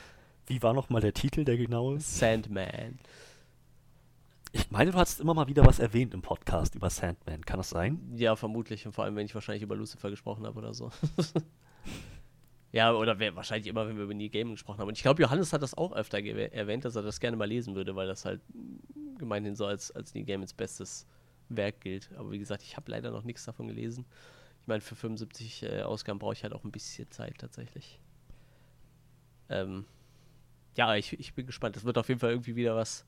Wie 0.48 0.60
war 0.60 0.74
nochmal 0.74 1.02
der 1.02 1.14
Titel, 1.14 1.44
der 1.44 1.56
genaue? 1.56 2.00
Sandman. 2.00 2.98
Ich 4.50 4.72
meine, 4.72 4.90
du 4.90 4.98
hast 4.98 5.20
immer 5.20 5.32
mal 5.32 5.46
wieder 5.46 5.64
was 5.64 5.78
erwähnt 5.78 6.14
im 6.14 6.20
Podcast 6.22 6.74
über 6.74 6.90
Sandman. 6.90 7.44
Kann 7.44 7.58
das 7.58 7.70
sein? 7.70 8.00
Ja, 8.16 8.34
vermutlich. 8.34 8.86
Und 8.86 8.92
vor 8.92 9.04
allem, 9.04 9.14
wenn 9.14 9.24
ich 9.24 9.36
wahrscheinlich 9.36 9.62
über 9.62 9.76
Lucifer 9.76 10.10
gesprochen 10.10 10.44
habe 10.46 10.58
oder 10.58 10.74
so. 10.74 10.90
ja, 12.72 12.92
oder 12.92 13.16
wahrscheinlich 13.36 13.68
immer, 13.68 13.86
wenn 13.86 13.96
wir 13.96 14.02
über 14.02 14.14
Neil 14.14 14.30
Gaiman 14.30 14.54
gesprochen 14.54 14.80
haben. 14.80 14.88
Und 14.88 14.98
ich 14.98 15.02
glaube, 15.04 15.22
Johannes 15.22 15.52
hat 15.52 15.62
das 15.62 15.78
auch 15.78 15.92
öfter 15.92 16.18
erwähnt, 16.18 16.84
dass 16.84 16.96
er 16.96 17.02
das 17.02 17.20
gerne 17.20 17.36
mal 17.36 17.46
lesen 17.46 17.76
würde, 17.76 17.94
weil 17.94 18.08
das 18.08 18.24
halt 18.24 18.40
gemeinhin 19.18 19.54
so 19.54 19.64
als, 19.64 19.92
als 19.92 20.12
Neil 20.12 20.24
Gaimans 20.24 20.54
bestes 20.54 21.06
Werk 21.50 21.82
gilt. 21.82 22.10
Aber 22.16 22.32
wie 22.32 22.40
gesagt, 22.40 22.64
ich 22.64 22.76
habe 22.76 22.90
leider 22.90 23.12
noch 23.12 23.22
nichts 23.22 23.44
davon 23.44 23.68
gelesen. 23.68 24.04
Ich 24.64 24.68
meine, 24.68 24.80
für 24.80 24.96
75 24.96 25.62
äh, 25.62 25.82
Ausgaben 25.82 26.18
brauche 26.18 26.32
ich 26.32 26.42
halt 26.42 26.54
auch 26.54 26.64
ein 26.64 26.72
bisschen 26.72 27.10
Zeit 27.10 27.36
tatsächlich. 27.36 28.00
Ähm, 29.50 29.84
ja, 30.74 30.96
ich, 30.96 31.12
ich 31.20 31.34
bin 31.34 31.44
gespannt. 31.44 31.76
Das 31.76 31.84
wird 31.84 31.98
auf 31.98 32.08
jeden 32.08 32.18
Fall 32.18 32.30
irgendwie 32.30 32.56
wieder 32.56 32.74
was. 32.74 33.04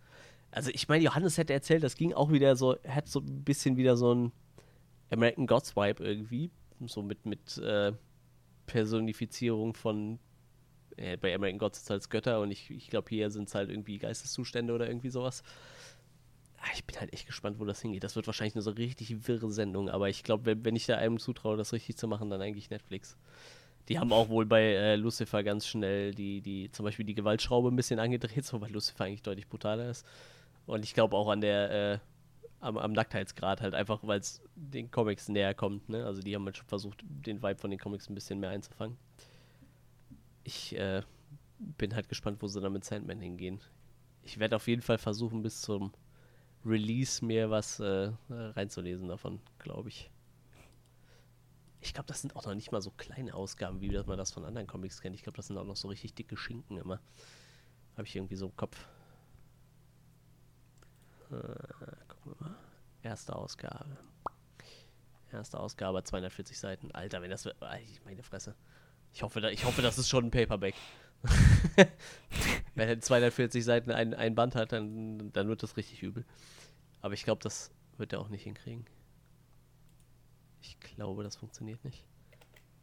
Also 0.51 0.71
ich 0.75 0.87
meine, 0.87 1.03
Johannes 1.03 1.38
hätte 1.38 1.55
erzählt, 1.55 1.83
das 1.83 1.97
ging 1.97 2.12
auch 2.12 2.31
wieder 2.31 2.57
so, 2.57 2.77
hat 2.87 3.09
so 3.09 3.21
ein 3.21 3.42
bisschen 3.42 3.79
wieder 3.79 3.97
so 3.97 4.14
ein 4.14 4.33
American 5.11 5.47
Gods 5.47 5.75
Vibe 5.75 6.05
irgendwie. 6.05 6.51
So 6.85 7.01
mit, 7.01 7.25
mit 7.25 7.57
äh, 7.57 7.95
Personifizierung 8.66 9.73
von 9.73 10.19
äh, 10.99 11.16
bei 11.16 11.35
American 11.35 11.59
Gods 11.59 11.79
ist 11.79 11.85
es 11.85 11.90
als 11.90 12.11
Götter 12.11 12.40
und 12.40 12.51
ich, 12.51 12.71
ich 12.71 12.90
glaube, 12.90 13.09
hier 13.09 13.31
sind 13.31 13.49
es 13.49 13.55
halt 13.55 13.71
irgendwie 13.71 13.97
Geisteszustände 13.97 14.75
oder 14.75 14.88
irgendwie 14.88 15.09
sowas. 15.09 15.42
Ah, 16.66 16.72
Ich 16.74 16.85
bin 16.85 16.96
halt 16.98 17.12
echt 17.12 17.26
gespannt, 17.26 17.59
wo 17.61 17.64
das 17.64 17.81
hingeht. 17.83 18.05
Das 18.05 18.16
wird 18.16 18.26
wahrscheinlich 18.26 18.55
eine 18.55 18.62
so 18.62 18.70
richtig 18.72 19.29
wirre 19.29 19.50
Sendung, 19.50 19.88
aber 19.88 20.09
ich 20.09 20.22
glaube, 20.24 20.46
wenn, 20.46 20.64
wenn 20.64 20.76
ich 20.76 20.87
da 20.87 20.96
einem 20.96 21.18
zutraue, 21.18 21.57
das 21.57 21.72
richtig 21.72 21.96
zu 21.96 22.09
machen, 22.09 22.31
dann 22.31 22.40
eigentlich 22.42 22.70
Netflix. 22.70 23.16
Die 23.88 23.98
haben 24.00 24.12
auch 24.12 24.29
wohl 24.29 24.46
bei 24.46 24.62
äh, 24.62 24.96
Lucifer 24.96 25.44
ganz 25.44 25.66
schnell 25.66 26.12
die, 26.12 26.40
die, 26.40 26.70
zum 26.72 26.85
Beispiel 26.85 27.07
die 27.07 27.14
Gewaltschraube 27.14 27.68
ein 27.70 27.76
bisschen 27.76 28.00
angedreht, 28.00 28.44
so 28.44 28.61
weil 28.61 28.72
Lucifer 28.72 29.05
eigentlich 29.05 29.22
deutlich 29.22 29.48
brutaler 29.48 29.90
ist. 29.90 30.05
Und 30.66 30.85
ich 30.85 30.94
glaube 30.94 31.16
auch 31.16 31.29
an 31.29 31.40
der, 31.40 31.70
äh, 31.94 31.98
am, 32.61 32.79
am 32.79 32.92
Nacktheitsgrad 32.92 33.61
halt 33.61 33.74
einfach, 33.74 34.00
weil 34.02 34.18
es 34.20 34.42
den 34.57 34.90
Comics 34.90 35.29
näher 35.29 35.55
kommt, 35.55 35.88
ne? 35.88 36.05
Also 36.05 36.20
die 36.22 36.35
haben 36.35 36.44
halt 36.46 36.57
schon 36.57 36.66
versucht, 36.66 37.05
den 37.05 37.42
Vibe 37.42 37.61
von 37.61 37.70
den 37.70 37.79
Comics 37.79 38.09
ein 38.11 38.14
bisschen 38.14 38.40
mehr 38.40 38.50
einzufangen. 38.50 38.96
Ich 40.44 40.76
äh, 40.76 41.02
bin 41.59 41.94
halt 41.94 42.09
gespannt, 42.09 42.38
wo 42.40 42.48
sie 42.48 42.61
dann 42.61 42.72
mit 42.72 42.85
Sandman 42.85 43.20
hingehen. 43.20 43.61
Ich 44.22 44.38
werde 44.38 44.57
auf 44.57 44.66
jeden 44.68 44.83
Fall 44.83 44.98
versuchen, 44.98 45.42
bis 45.42 45.61
zum 45.61 45.92
Release 46.66 47.24
mir 47.24 47.50
was 47.50 47.81
äh, 47.81 48.11
reinzulesen 48.29 49.09
davon, 49.09 49.40
glaube 49.59 49.88
ich. 49.88 50.11
Ich 51.81 51.94
glaube, 51.94 52.09
das 52.09 52.20
sind 52.20 52.35
auch 52.35 52.44
noch 52.44 52.55
nicht 52.55 52.72
mal 52.72 52.83
so 52.83 52.90
kleine 52.90 53.35
Ausgaben, 53.35 53.81
wie 53.81 53.90
man 53.90 54.18
das 54.18 54.33
von 54.33 54.44
anderen 54.44 54.66
Comics 54.66 55.00
kennt. 55.00 55.14
Ich 55.14 55.22
glaube, 55.22 55.37
das 55.37 55.46
sind 55.46 55.57
auch 55.57 55.64
noch 55.64 55.76
so 55.76 55.88
richtig 55.88 56.14
dicke 56.14 56.37
Schinken 56.37 56.79
immer. 56.79 57.00
Habe 57.96 58.07
ich 58.07 58.16
irgendwie 58.16 58.37
so 58.37 58.46
im 58.46 58.57
Kopf. 58.57 58.76
Äh, 61.31 61.37
gucken 62.09 62.35
wir 62.38 62.46
mal. 62.48 62.57
Erste 63.02 63.37
Ausgabe. 63.37 63.96
Erste 65.33 65.61
Ausgabe, 65.61 66.02
240 66.02 66.59
Seiten. 66.59 66.90
Alter, 66.92 67.22
wenn 67.22 67.31
das. 67.31 67.46
Ay, 67.61 67.87
meine 68.05 68.22
Fresse. 68.22 68.55
Ich 69.12 69.22
hoffe, 69.22 69.40
da, 69.40 69.48
ich 69.48 69.64
hoffe, 69.64 69.83
das 69.83 69.98
ist 69.98 70.09
schon 70.09 70.26
ein 70.26 70.31
Paperback. 70.31 70.74
wenn 72.74 72.88
er 72.88 73.00
240 73.00 73.64
Seiten 73.64 73.90
ein, 73.90 74.14
ein 74.14 74.35
Band 74.35 74.55
hat, 74.55 74.72
dann, 74.72 75.33
dann 75.33 75.48
wird 75.48 75.62
das 75.62 75.76
richtig 75.76 76.02
übel. 76.02 76.24
Aber 77.00 77.14
ich 77.14 77.24
glaube, 77.24 77.42
das 77.42 77.70
wird 77.98 78.12
er 78.12 78.20
auch 78.20 78.29
nicht 78.29 78.44
hinkriegen. 78.44 78.87
Ich 80.61 80.79
glaube, 80.81 81.22
das 81.22 81.37
funktioniert 81.37 81.85
nicht. 81.85 82.05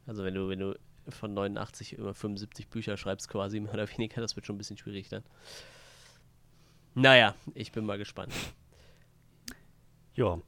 Also 0.05 0.23
wenn 0.23 0.33
du, 0.33 0.49
wenn 0.49 0.59
du 0.59 0.77
von 1.09 1.33
89 1.33 1.93
über 1.93 2.13
75 2.13 2.69
Bücher 2.69 2.97
schreibst, 2.97 3.29
quasi 3.29 3.59
mehr 3.59 3.73
oder 3.73 3.89
weniger, 3.89 4.21
das 4.21 4.35
wird 4.35 4.45
schon 4.45 4.55
ein 4.55 4.59
bisschen 4.59 4.77
schwierig 4.77 5.09
dann. 5.09 5.23
Naja, 6.95 7.35
ich 7.53 7.71
bin 7.71 7.85
mal 7.85 7.97
gespannt. 7.97 8.33
Ja. 10.15 10.39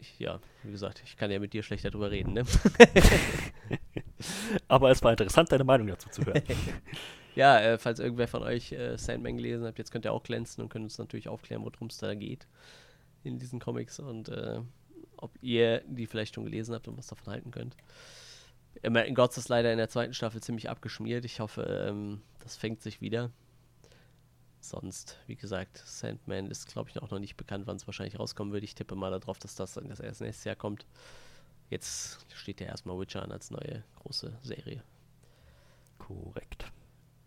Ich, 0.00 0.18
ja, 0.20 0.38
wie 0.62 0.70
gesagt, 0.70 1.02
ich 1.04 1.16
kann 1.16 1.30
ja 1.30 1.40
mit 1.40 1.52
dir 1.52 1.64
schlechter 1.64 1.90
drüber 1.90 2.10
reden, 2.12 2.34
ne? 2.34 2.44
Aber 4.68 4.90
es 4.90 5.02
war 5.02 5.12
interessant, 5.12 5.52
deine 5.52 5.64
Meinung 5.64 5.86
dazu 5.86 6.08
zu 6.10 6.24
hören. 6.24 6.42
Ja, 7.34 7.60
äh, 7.60 7.78
falls 7.78 8.00
irgendwer 8.00 8.26
von 8.26 8.42
euch 8.42 8.72
äh, 8.72 8.96
Sandman 8.96 9.36
gelesen 9.36 9.64
hat, 9.64 9.78
jetzt 9.78 9.92
könnt 9.92 10.04
ihr 10.04 10.12
auch 10.12 10.24
glänzen 10.24 10.60
und 10.60 10.70
könnt 10.70 10.82
uns 10.82 10.98
natürlich 10.98 11.28
aufklären, 11.28 11.62
worum 11.62 11.86
es 11.86 11.98
da 11.98 12.12
geht 12.14 12.48
in 13.22 13.38
diesen 13.38 13.60
Comics 13.60 14.00
und 14.00 14.28
äh, 14.28 14.60
ob 15.16 15.30
ihr 15.40 15.82
die 15.86 16.08
vielleicht 16.08 16.34
schon 16.34 16.44
gelesen 16.44 16.74
habt 16.74 16.88
und 16.88 16.98
was 16.98 17.06
davon 17.06 17.32
halten 17.32 17.52
könnt. 17.52 17.76
American 18.84 19.14
Gods 19.14 19.38
ist 19.38 19.48
leider 19.48 19.70
in 19.70 19.78
der 19.78 19.88
zweiten 19.88 20.14
Staffel 20.14 20.42
ziemlich 20.42 20.68
abgeschmiert. 20.68 21.24
Ich 21.24 21.38
hoffe, 21.38 21.62
ähm, 21.88 22.22
das 22.40 22.56
fängt 22.56 22.82
sich 22.82 23.00
wieder. 23.00 23.30
Sonst, 24.60 25.18
wie 25.26 25.36
gesagt, 25.36 25.80
Sandman 25.84 26.50
ist, 26.50 26.66
glaube 26.66 26.90
ich, 26.90 27.00
auch 27.00 27.10
noch 27.10 27.20
nicht 27.20 27.36
bekannt, 27.36 27.66
wann 27.66 27.76
es 27.76 27.86
wahrscheinlich 27.86 28.18
rauskommen 28.18 28.52
wird. 28.52 28.64
Ich 28.64 28.74
tippe 28.74 28.96
mal 28.96 29.10
darauf, 29.10 29.38
dass 29.38 29.54
das 29.54 29.76
erst 29.76 30.20
nächstes 30.20 30.44
Jahr 30.44 30.56
kommt. 30.56 30.86
Jetzt 31.70 32.26
steht 32.34 32.60
ja 32.60 32.66
erstmal 32.66 32.98
Witcher 32.98 33.22
an 33.22 33.32
als 33.32 33.50
neue 33.50 33.84
große 33.96 34.38
Serie. 34.42 34.82
Korrekt. 35.98 36.70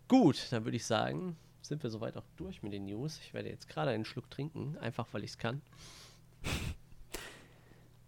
Gut, 0.08 0.48
dann 0.52 0.66
würde 0.66 0.78
ich 0.78 0.86
sagen, 0.86 1.38
sind 1.62 1.84
wir 1.84 1.90
soweit 1.90 2.18
auch 2.18 2.26
durch 2.38 2.64
mit 2.64 2.74
den 2.74 2.86
News. 2.86 3.20
Ich 3.20 3.34
werde 3.34 3.50
jetzt 3.50 3.70
gerade 3.70 3.92
einen 3.92 4.06
Schluck 4.06 4.30
trinken, 4.32 4.78
einfach 4.80 5.08
weil 5.12 5.24
ich 5.24 5.32
es 5.32 5.38
kann. 5.38 5.62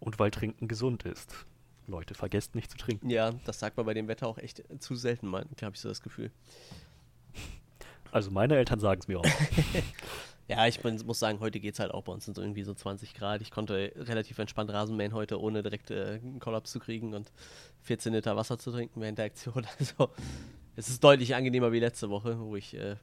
Und 0.00 0.18
weil 0.18 0.30
Trinken 0.30 0.68
gesund 0.68 1.04
ist. 1.04 1.46
Leute, 1.86 2.14
vergesst 2.14 2.54
nicht 2.54 2.70
zu 2.70 2.78
trinken. 2.78 3.10
Ja, 3.10 3.32
das 3.44 3.58
sagt 3.58 3.76
man 3.76 3.86
bei 3.86 3.94
dem 3.94 4.08
Wetter 4.08 4.26
auch 4.26 4.38
echt 4.38 4.62
zu 4.80 4.96
selten, 4.96 5.32
habe 5.34 5.70
ich 5.72 5.80
so 5.80 5.88
das 5.88 6.02
Gefühl. 6.02 6.30
Also 8.10 8.30
meine 8.30 8.56
Eltern 8.56 8.80
sagen 8.80 9.00
es 9.00 9.08
mir 9.08 9.20
auch. 9.20 9.24
Ja, 10.46 10.66
ich 10.66 10.80
bin, 10.80 11.00
muss 11.06 11.18
sagen, 11.18 11.40
heute 11.40 11.58
geht 11.58 11.74
es 11.74 11.80
halt 11.80 11.92
auch 11.92 12.02
bei 12.02 12.12
uns 12.12 12.26
sind 12.26 12.34
so 12.34 12.42
irgendwie 12.42 12.64
so 12.64 12.74
20 12.74 13.14
Grad. 13.14 13.40
Ich 13.40 13.50
konnte 13.50 13.92
relativ 13.96 14.38
entspannt 14.38 14.70
Rasenmähen 14.70 15.14
heute, 15.14 15.40
ohne 15.40 15.62
direkt 15.62 15.90
äh, 15.90 16.20
einen 16.22 16.38
Kollaps 16.38 16.70
zu 16.70 16.80
kriegen 16.80 17.14
und 17.14 17.32
14 17.82 18.12
Liter 18.12 18.36
Wasser 18.36 18.58
zu 18.58 18.70
trinken 18.70 19.00
während 19.00 19.18
der 19.18 19.26
Aktion. 19.26 19.66
Also, 19.78 20.10
es 20.76 20.88
ist 20.88 21.02
deutlich 21.02 21.34
angenehmer 21.34 21.72
wie 21.72 21.78
letzte 21.78 22.10
Woche, 22.10 22.38
wo 22.40 22.56
ich 22.56 22.74
äh, 22.74 22.96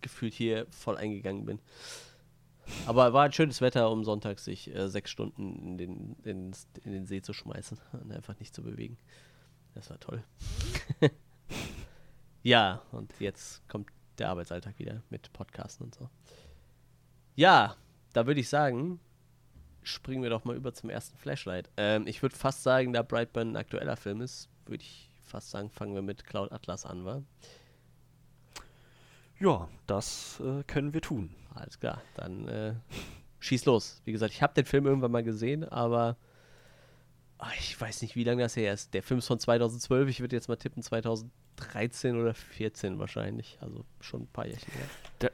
gefühlt 0.00 0.32
hier 0.32 0.66
voll 0.70 0.96
eingegangen 0.96 1.44
bin. 1.44 1.58
Aber 2.86 3.12
war 3.12 3.24
ein 3.24 3.32
schönes 3.32 3.60
Wetter, 3.60 3.90
um 3.90 4.04
sonntags 4.04 4.44
sich 4.44 4.74
äh, 4.74 4.88
sechs 4.88 5.10
Stunden 5.10 5.56
in 5.66 5.78
den, 5.78 6.16
in, 6.24 6.52
in 6.84 6.92
den 6.92 7.06
See 7.06 7.20
zu 7.20 7.32
schmeißen 7.32 7.78
und 7.92 8.12
einfach 8.12 8.38
nicht 8.38 8.54
zu 8.54 8.62
bewegen. 8.62 8.96
Das 9.74 9.90
war 9.90 10.00
toll. 10.00 10.22
ja, 12.42 12.82
und 12.92 13.12
jetzt 13.18 13.68
kommt 13.68 13.90
der 14.20 14.28
Arbeitsalltag 14.28 14.78
wieder 14.78 15.02
mit 15.10 15.32
Podcasten 15.32 15.86
und 15.86 15.94
so. 15.94 16.08
Ja, 17.34 17.76
da 18.12 18.26
würde 18.26 18.40
ich 18.40 18.48
sagen, 18.48 19.00
springen 19.82 20.22
wir 20.22 20.30
doch 20.30 20.44
mal 20.44 20.56
über 20.56 20.72
zum 20.72 20.90
ersten 20.90 21.16
Flashlight. 21.18 21.70
Ähm, 21.76 22.06
ich 22.06 22.22
würde 22.22 22.36
fast 22.36 22.62
sagen, 22.62 22.92
da 22.92 23.02
Brightburn 23.02 23.52
ein 23.52 23.56
aktueller 23.56 23.96
Film 23.96 24.20
ist, 24.20 24.48
würde 24.66 24.84
ich 24.84 25.10
fast 25.22 25.50
sagen, 25.50 25.70
fangen 25.70 25.94
wir 25.94 26.02
mit 26.02 26.24
Cloud 26.24 26.52
Atlas 26.52 26.84
an, 26.84 27.04
wa? 27.04 27.22
Ja, 29.38 29.68
das 29.86 30.40
äh, 30.40 30.62
können 30.64 30.92
wir 30.92 31.00
tun. 31.00 31.34
Alles 31.54 31.80
klar, 31.80 32.02
dann 32.14 32.46
äh, 32.48 32.74
schieß 33.38 33.64
los. 33.64 34.02
Wie 34.04 34.12
gesagt, 34.12 34.34
ich 34.34 34.42
habe 34.42 34.54
den 34.54 34.66
Film 34.66 34.86
irgendwann 34.86 35.12
mal 35.12 35.24
gesehen, 35.24 35.64
aber 35.64 36.16
ich 37.58 37.80
weiß 37.80 38.02
nicht, 38.02 38.16
wie 38.16 38.24
lange 38.24 38.42
das 38.42 38.56
her 38.56 38.72
ist. 38.74 38.92
Der 38.94 39.02
Film 39.02 39.18
ist 39.18 39.26
von 39.26 39.38
2012, 39.38 40.08
ich 40.08 40.20
würde 40.20 40.36
jetzt 40.36 40.48
mal 40.48 40.56
tippen 40.56 40.82
2013 40.82 42.20
oder 42.20 42.34
14 42.34 42.98
wahrscheinlich. 42.98 43.58
Also 43.60 43.84
schon 44.00 44.22
ein 44.22 44.26
paar 44.28 44.46
Jährchen 44.46 44.72
her. 44.72 45.30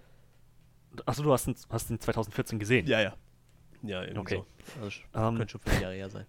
Achso, 1.04 1.22
du 1.22 1.32
hast 1.32 1.46
ihn, 1.46 1.56
hast 1.70 1.90
ihn 1.90 2.00
2014 2.00 2.58
gesehen. 2.58 2.86
Ja, 2.86 3.00
ja. 3.00 3.14
Ja, 3.82 4.02
irgendwie 4.02 4.20
Okay. 4.36 4.44
so. 4.76 4.82
Also, 4.82 5.00
Ähm, 5.14 5.36
könnte 5.36 5.52
schon 5.52 5.60
fünf 5.60 5.80
Jahre 5.80 5.94
her 5.94 6.08
sein. 6.10 6.26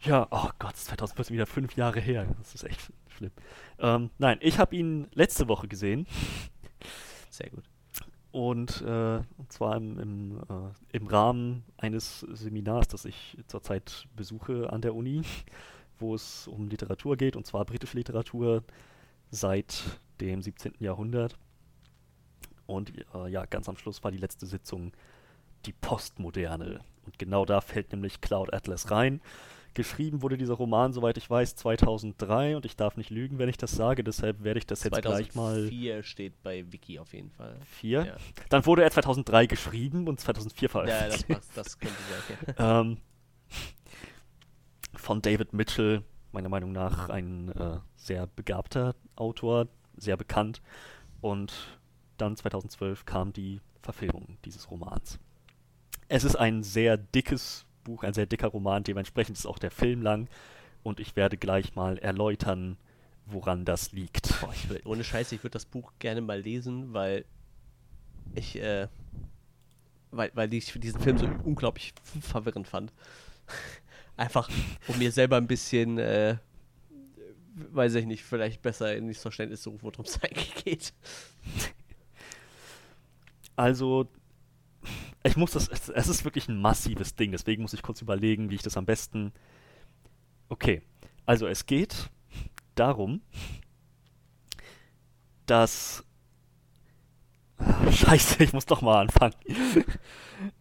Ja, 0.00 0.26
oh 0.30 0.48
Gott, 0.58 0.76
2014 0.76 1.34
wieder 1.34 1.46
fünf 1.46 1.76
Jahre 1.76 2.00
her. 2.00 2.26
Das 2.38 2.54
ist 2.54 2.64
echt 2.64 2.92
schlimm. 3.08 3.32
Ähm, 3.80 4.10
nein, 4.18 4.38
ich 4.40 4.58
habe 4.58 4.74
ihn 4.76 5.08
letzte 5.12 5.48
Woche 5.48 5.68
gesehen. 5.68 6.06
Sehr 7.30 7.50
gut. 7.50 7.64
Und, 8.38 8.82
äh, 8.82 9.20
und 9.36 9.52
zwar 9.52 9.76
im, 9.76 9.98
im, 9.98 10.38
äh, 10.38 10.96
im 10.96 11.08
Rahmen 11.08 11.64
eines 11.76 12.20
Seminars, 12.20 12.86
das 12.86 13.04
ich 13.04 13.36
zurzeit 13.48 14.06
besuche 14.14 14.72
an 14.72 14.80
der 14.80 14.94
Uni, 14.94 15.22
wo 15.98 16.14
es 16.14 16.46
um 16.46 16.68
Literatur 16.68 17.16
geht, 17.16 17.34
und 17.34 17.48
zwar 17.48 17.64
britische 17.64 17.96
Literatur 17.96 18.62
seit 19.32 19.82
dem 20.20 20.40
17. 20.40 20.74
Jahrhundert. 20.78 21.36
Und 22.66 22.92
äh, 23.12 23.28
ja, 23.28 23.44
ganz 23.44 23.68
am 23.68 23.76
Schluss 23.76 24.04
war 24.04 24.12
die 24.12 24.18
letzte 24.18 24.46
Sitzung 24.46 24.92
die 25.66 25.72
Postmoderne. 25.72 26.78
Und 27.06 27.18
genau 27.18 27.44
da 27.44 27.60
fällt 27.60 27.90
nämlich 27.90 28.20
Cloud 28.20 28.54
Atlas 28.54 28.92
rein. 28.92 29.20
Geschrieben 29.78 30.22
wurde 30.22 30.36
dieser 30.36 30.54
Roman, 30.54 30.92
soweit 30.92 31.16
ich 31.18 31.30
weiß, 31.30 31.54
2003 31.54 32.56
und 32.56 32.66
ich 32.66 32.74
darf 32.74 32.96
nicht 32.96 33.10
lügen, 33.10 33.38
wenn 33.38 33.48
ich 33.48 33.58
das 33.58 33.70
sage, 33.70 34.02
deshalb 34.02 34.42
werde 34.42 34.58
ich 34.58 34.66
das 34.66 34.82
jetzt 34.82 35.00
gleich 35.02 35.36
mal. 35.36 35.54
2004 35.54 36.02
steht 36.02 36.42
bei 36.42 36.64
Wiki 36.72 36.98
auf 36.98 37.14
jeden 37.14 37.30
Fall. 37.30 37.56
Vier? 37.64 38.04
Ja. 38.04 38.16
Dann 38.48 38.66
wurde 38.66 38.82
er 38.82 38.90
2003 38.90 39.46
geschrieben 39.46 40.08
und 40.08 40.18
2004 40.18 40.66
Ja, 40.66 40.68
veröffentlicht. 40.68 41.30
das 41.30 41.36
passt, 41.36 41.56
das 41.56 41.78
könnte 41.78 41.94
sein. 42.26 42.54
Ja. 42.58 42.80
ähm, 42.80 42.96
von 44.96 45.22
David 45.22 45.52
Mitchell, 45.52 46.02
meiner 46.32 46.48
Meinung 46.48 46.72
nach 46.72 47.08
ein 47.08 47.50
äh, 47.52 47.78
sehr 47.94 48.26
begabter 48.26 48.96
Autor, 49.14 49.68
sehr 49.96 50.16
bekannt. 50.16 50.60
Und 51.20 51.52
dann 52.16 52.36
2012 52.36 53.04
kam 53.04 53.32
die 53.32 53.60
Verfilmung 53.80 54.38
dieses 54.44 54.72
Romans. 54.72 55.20
Es 56.08 56.24
ist 56.24 56.34
ein 56.34 56.64
sehr 56.64 56.96
dickes 56.96 57.64
Buch, 57.88 58.04
ein 58.04 58.14
sehr 58.14 58.26
dicker 58.26 58.48
Roman, 58.48 58.84
dementsprechend 58.84 59.38
ist 59.38 59.46
auch 59.46 59.58
der 59.58 59.70
Film 59.70 60.02
lang. 60.02 60.28
Und 60.82 61.00
ich 61.00 61.16
werde 61.16 61.36
gleich 61.36 61.74
mal 61.74 61.98
erläutern, 61.98 62.76
woran 63.26 63.64
das 63.64 63.92
liegt. 63.92 64.40
Boah, 64.40 64.52
will, 64.68 64.80
ohne 64.84 65.04
Scheiße, 65.04 65.34
ich 65.34 65.42
würde 65.42 65.54
das 65.54 65.64
Buch 65.64 65.92
gerne 65.98 66.20
mal 66.20 66.40
lesen, 66.40 66.92
weil 66.92 67.24
ich, 68.34 68.56
äh, 68.56 68.88
weil, 70.10 70.30
weil 70.34 70.52
ich 70.52 70.72
diesen 70.72 71.00
Film 71.00 71.18
so 71.18 71.26
unglaublich 71.44 71.94
verwirrend 72.20 72.68
fand. 72.68 72.92
Einfach, 74.16 74.50
um 74.88 74.98
mir 74.98 75.12
selber 75.12 75.36
ein 75.36 75.46
bisschen, 75.46 75.98
äh, 75.98 76.36
weiß 77.70 77.94
ich 77.94 78.06
nicht, 78.06 78.24
vielleicht 78.24 78.62
besser 78.62 78.94
in 78.94 79.08
das 79.08 79.18
Verständnis 79.18 79.62
zu 79.62 79.70
rufen, 79.70 79.84
worum 79.84 80.04
es 80.04 80.22
eigentlich 80.22 80.54
geht. 80.64 80.92
Also, 83.56 84.08
ich 85.22 85.36
muss 85.36 85.52
das, 85.52 85.68
es, 85.68 85.88
es 85.88 86.08
ist 86.08 86.24
wirklich 86.24 86.48
ein 86.48 86.60
massives 86.60 87.14
Ding, 87.14 87.32
deswegen 87.32 87.62
muss 87.62 87.72
ich 87.72 87.82
kurz 87.82 88.02
überlegen, 88.02 88.50
wie 88.50 88.54
ich 88.54 88.62
das 88.62 88.76
am 88.76 88.86
besten. 88.86 89.32
Okay, 90.48 90.82
also 91.26 91.46
es 91.46 91.66
geht 91.66 92.10
darum, 92.74 93.20
dass. 95.46 96.04
Ah, 97.58 97.90
Scheiße, 97.90 98.44
ich 98.44 98.52
muss 98.52 98.66
doch 98.66 98.82
mal 98.82 99.00
anfangen. 99.00 99.34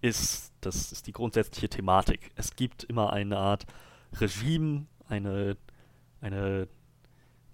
ist, 0.00 0.54
das 0.62 0.92
ist 0.92 1.06
die 1.06 1.12
grundsätzliche 1.12 1.68
Thematik. 1.68 2.30
Es 2.36 2.56
gibt 2.56 2.84
immer 2.84 3.12
eine 3.12 3.36
Art 3.36 3.66
Regime, 4.18 4.86
eine, 5.08 5.58
eine, 6.22 6.68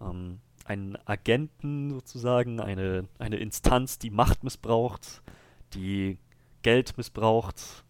ähm, 0.01 0.39
einen 0.65 0.97
Agenten 1.07 1.91
sozusagen, 1.91 2.61
eine, 2.61 3.09
eine 3.19 3.37
Instanz, 3.39 3.99
die 3.99 4.11
Macht 4.11 4.45
missbraucht, 4.45 5.23
die 5.75 6.19
Geld 6.63 6.97
missbraucht. 6.97 7.85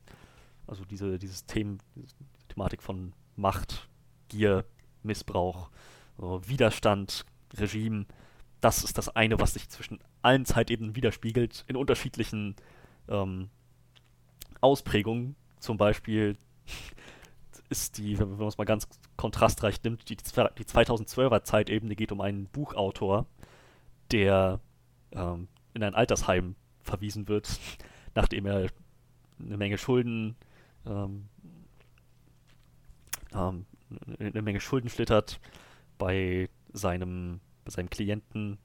Also 0.66 0.86
diese, 0.86 1.18
dieses 1.18 1.44
Them 1.44 1.76
diese 1.96 2.14
Thematik 2.52 2.82
von 2.82 3.12
Macht, 3.36 3.88
Gier, 4.28 4.64
Missbrauch, 5.02 5.70
so 6.18 6.40
Widerstand, 6.46 7.24
Regime. 7.54 8.06
Das 8.60 8.84
ist 8.84 8.98
das 8.98 9.08
eine, 9.08 9.40
was 9.40 9.54
sich 9.54 9.68
zwischen 9.68 9.98
allen 10.20 10.44
Zeitebenen 10.44 10.94
widerspiegelt, 10.94 11.64
in 11.66 11.76
unterschiedlichen 11.76 12.54
ähm, 13.08 13.48
Ausprägungen. 14.60 15.34
Zum 15.58 15.76
Beispiel 15.76 16.36
ist 17.70 17.98
die, 17.98 18.18
wenn 18.18 18.36
man 18.36 18.48
es 18.48 18.58
mal 18.58 18.64
ganz 18.64 18.86
kontrastreich 19.16 19.82
nimmt, 19.82 20.08
die, 20.08 20.16
die 20.16 20.24
2012er 20.24 21.42
Zeitebene 21.42 21.96
geht 21.96 22.12
um 22.12 22.20
einen 22.20 22.46
Buchautor, 22.46 23.26
der 24.10 24.60
ähm, 25.12 25.48
in 25.74 25.82
ein 25.82 25.94
Altersheim 25.94 26.54
verwiesen 26.82 27.28
wird, 27.28 27.58
nachdem 28.14 28.46
er 28.46 28.68
eine 29.40 29.56
Menge 29.56 29.78
Schulden 29.78 30.36
ähm, 30.86 31.28
ähm, 33.34 33.66
eine 34.18 34.42
Menge 34.42 34.60
Schulden 34.60 34.88
schlittert 34.88 35.40
bei 35.98 36.48
seinem, 36.72 37.40
bei 37.64 37.70
seinem 37.70 37.90
Klienten. 37.90 38.58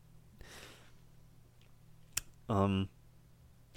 Ähm, 2.49 2.88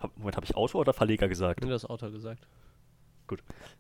hab, 0.01 0.16
Moment, 0.16 0.36
habe 0.36 0.47
ich 0.47 0.57
Autor 0.57 0.80
oder 0.80 0.93
Verleger 0.93 1.28
gesagt? 1.28 1.61
Nur 1.61 1.70
das 1.70 1.84
Autor 1.84 2.11
gesagt. 2.11 2.47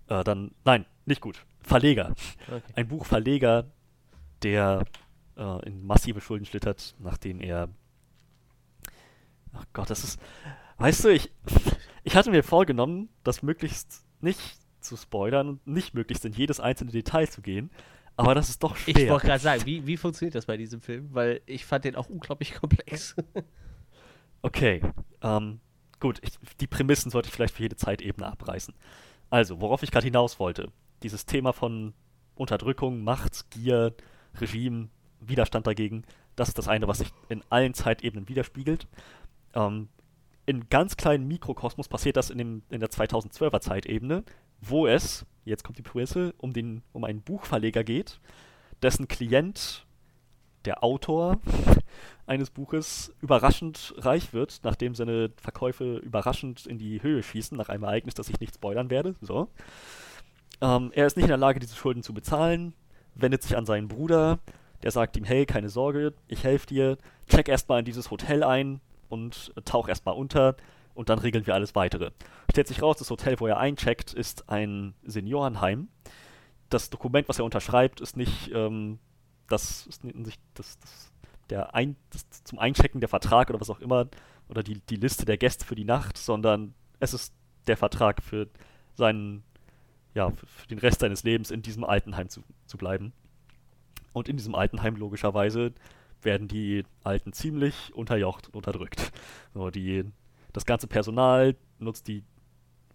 Äh, 0.08 0.22
dann, 0.22 0.52
nein, 0.64 0.86
nicht 1.06 1.20
gut. 1.20 1.44
Verleger. 1.60 2.14
Okay. 2.46 2.62
Ein 2.76 2.88
Buchverleger, 2.88 3.70
der 4.42 4.84
äh, 5.36 5.66
in 5.66 5.84
massive 5.84 6.20
Schulden 6.20 6.46
schlittert, 6.46 6.94
nachdem 6.98 7.40
er. 7.40 7.68
Ach 9.52 9.66
Gott, 9.72 9.90
das 9.90 10.04
ist. 10.04 10.20
Weißt 10.78 11.04
du, 11.04 11.08
ich, 11.08 11.30
ich 12.04 12.16
hatte 12.16 12.30
mir 12.30 12.42
vorgenommen, 12.42 13.08
das 13.24 13.42
möglichst 13.42 14.04
nicht 14.20 14.59
zu 14.80 14.96
spoilern 14.96 15.48
und 15.48 15.66
nicht 15.66 15.94
möglichst 15.94 16.24
in 16.24 16.32
jedes 16.32 16.60
einzelne 16.60 16.90
Detail 16.90 17.26
zu 17.28 17.42
gehen, 17.42 17.70
aber 18.16 18.34
das 18.34 18.50
ist 18.50 18.62
doch 18.62 18.76
schwer. 18.76 18.96
Ich 18.96 19.08
wollte 19.08 19.26
gerade 19.26 19.42
sagen, 19.42 19.64
wie, 19.64 19.86
wie 19.86 19.96
funktioniert 19.96 20.34
das 20.34 20.46
bei 20.46 20.56
diesem 20.56 20.80
Film? 20.80 21.08
Weil 21.12 21.40
ich 21.46 21.64
fand 21.64 21.84
den 21.84 21.96
auch 21.96 22.08
unglaublich 22.08 22.54
komplex. 22.60 23.16
Okay, 24.42 24.82
ähm, 25.22 25.60
gut, 26.00 26.20
ich, 26.22 26.32
die 26.60 26.66
Prämissen 26.66 27.10
sollte 27.10 27.28
ich 27.28 27.34
vielleicht 27.34 27.54
für 27.54 27.62
jede 27.62 27.76
Zeitebene 27.76 28.26
abreißen. 28.26 28.74
Also, 29.30 29.60
worauf 29.60 29.82
ich 29.82 29.90
gerade 29.90 30.04
hinaus 30.04 30.38
wollte, 30.38 30.70
dieses 31.02 31.24
Thema 31.24 31.52
von 31.52 31.94
Unterdrückung, 32.34 33.04
Macht, 33.04 33.50
Gier, 33.50 33.94
Regime, 34.38 34.88
Widerstand 35.20 35.66
dagegen. 35.66 36.04
Das 36.36 36.48
ist 36.48 36.58
das 36.58 36.68
eine, 36.68 36.88
was 36.88 36.98
sich 36.98 37.12
in 37.28 37.42
allen 37.50 37.74
Zeitebenen 37.74 38.28
widerspiegelt. 38.28 38.86
Ähm, 39.54 39.88
in 40.46 40.68
ganz 40.68 40.96
kleinen 40.96 41.28
Mikrokosmos 41.28 41.88
passiert 41.88 42.16
das 42.16 42.30
in, 42.30 42.38
dem, 42.38 42.62
in 42.70 42.80
der 42.80 42.90
2012er 42.90 43.60
Zeitebene, 43.60 44.24
wo 44.60 44.86
es, 44.86 45.26
jetzt 45.44 45.64
kommt 45.64 45.78
die 45.78 45.82
Prämisse, 45.82 46.34
um, 46.38 46.52
den, 46.52 46.82
um 46.92 47.04
einen 47.04 47.22
Buchverleger 47.22 47.84
geht, 47.84 48.20
dessen 48.82 49.08
Klient, 49.08 49.86
der 50.64 50.84
Autor 50.84 51.38
eines 52.26 52.50
Buches, 52.50 53.14
überraschend 53.20 53.94
reich 53.98 54.32
wird, 54.32 54.60
nachdem 54.62 54.94
seine 54.94 55.30
Verkäufe 55.40 55.96
überraschend 55.96 56.66
in 56.66 56.78
die 56.78 57.02
Höhe 57.02 57.22
schießen, 57.22 57.56
nach 57.56 57.68
einem 57.68 57.84
Ereignis, 57.84 58.14
das 58.14 58.28
ich 58.28 58.40
nicht 58.40 58.54
spoilern 58.54 58.90
werde. 58.90 59.14
So. 59.20 59.48
Ähm, 60.60 60.92
er 60.94 61.06
ist 61.06 61.16
nicht 61.16 61.24
in 61.24 61.30
der 61.30 61.38
Lage, 61.38 61.60
diese 61.60 61.76
Schulden 61.76 62.02
zu 62.02 62.12
bezahlen, 62.12 62.74
wendet 63.14 63.42
sich 63.42 63.56
an 63.56 63.66
seinen 63.66 63.88
Bruder, 63.88 64.38
der 64.82 64.90
sagt 64.90 65.16
ihm, 65.16 65.24
hey, 65.24 65.46
keine 65.46 65.68
Sorge, 65.68 66.14
ich 66.28 66.44
helfe 66.44 66.66
dir, 66.66 66.98
check 67.28 67.48
erstmal 67.48 67.80
in 67.80 67.84
dieses 67.84 68.10
Hotel 68.10 68.42
ein 68.44 68.80
und 69.08 69.52
tauch 69.64 69.88
erstmal 69.88 70.14
unter 70.14 70.56
und 70.94 71.08
dann 71.08 71.18
regeln 71.18 71.46
wir 71.46 71.54
alles 71.54 71.74
weitere. 71.74 72.10
Stellt 72.50 72.68
sich 72.68 72.82
raus, 72.82 72.96
das 72.98 73.10
Hotel, 73.10 73.38
wo 73.40 73.46
er 73.46 73.58
eincheckt, 73.58 74.12
ist 74.12 74.48
ein 74.48 74.94
Seniorenheim. 75.02 75.88
Das 76.68 76.90
Dokument, 76.90 77.28
was 77.28 77.38
er 77.38 77.44
unterschreibt, 77.44 78.00
ist 78.00 78.16
nicht 78.16 78.50
ähm, 78.54 78.98
das, 79.50 79.86
ist 79.86 80.04
nicht 80.04 80.40
das, 80.54 80.78
das, 80.78 81.12
der 81.50 81.74
ein, 81.74 81.96
das, 82.10 82.44
zum 82.44 82.58
Einchecken 82.58 83.00
der 83.00 83.08
Vertrag 83.08 83.50
oder 83.50 83.60
was 83.60 83.70
auch 83.70 83.80
immer 83.80 84.08
oder 84.48 84.62
die, 84.62 84.80
die 84.80 84.96
Liste 84.96 85.24
der 85.24 85.36
Gäste 85.36 85.64
für 85.64 85.74
die 85.74 85.84
Nacht, 85.84 86.16
sondern 86.16 86.74
es 86.98 87.14
ist 87.14 87.34
der 87.66 87.76
Vertrag 87.76 88.22
für 88.22 88.48
seinen, 88.94 89.42
ja, 90.14 90.30
für 90.30 90.68
den 90.68 90.78
Rest 90.78 91.00
seines 91.00 91.22
Lebens 91.24 91.50
in 91.50 91.62
diesem 91.62 91.84
Altenheim 91.84 92.28
zu, 92.28 92.42
zu 92.66 92.78
bleiben. 92.78 93.12
Und 94.12 94.28
in 94.28 94.36
diesem 94.36 94.54
Altenheim 94.54 94.96
logischerweise 94.96 95.72
werden 96.22 96.48
die 96.48 96.84
Alten 97.04 97.32
ziemlich 97.32 97.94
unterjocht 97.94 98.48
und 98.48 98.56
unterdrückt. 98.56 99.12
So, 99.54 99.70
die, 99.70 100.04
das 100.52 100.66
ganze 100.66 100.86
Personal 100.86 101.56
nutzt 101.78 102.08
die 102.08 102.22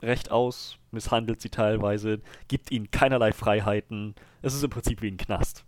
recht 0.01 0.31
aus, 0.31 0.77
misshandelt 0.91 1.41
sie 1.41 1.49
teilweise, 1.49 2.21
gibt 2.47 2.71
ihnen 2.71 2.91
keinerlei 2.91 3.31
Freiheiten. 3.31 4.15
Es 4.41 4.53
ist 4.53 4.63
im 4.63 4.69
Prinzip 4.69 5.01
wie 5.01 5.07
ein 5.07 5.17
Knast. 5.17 5.65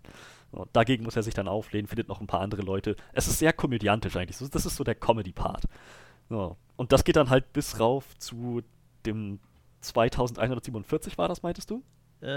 So, 0.52 0.68
dagegen 0.74 1.04
muss 1.04 1.16
er 1.16 1.24
sich 1.24 1.34
dann 1.34 1.48
auflehnen, 1.48 1.88
findet 1.88 2.08
noch 2.08 2.22
ein 2.22 2.28
paar 2.28 2.42
andere 2.42 2.62
Leute. 2.62 2.96
Es 3.14 3.28
ist 3.28 3.40
sehr 3.40 3.54
komödiantisch 3.54 4.16
eigentlich. 4.16 4.38
Das 4.38 4.66
ist 4.66 4.76
so 4.76 4.84
der 4.84 4.96
Comedy-Part. 4.96 5.64
So, 6.30 6.58
und 6.76 6.92
das 6.92 7.04
geht 7.04 7.16
dann 7.16 7.30
halt 7.30 7.52
bis 7.54 7.80
rauf 7.80 8.18
zu 8.18 8.62
dem 9.06 9.40
2147 9.82 11.18
war 11.18 11.28
das, 11.28 11.44
meintest 11.44 11.70
du? 11.70 11.84
Äh, 12.22 12.28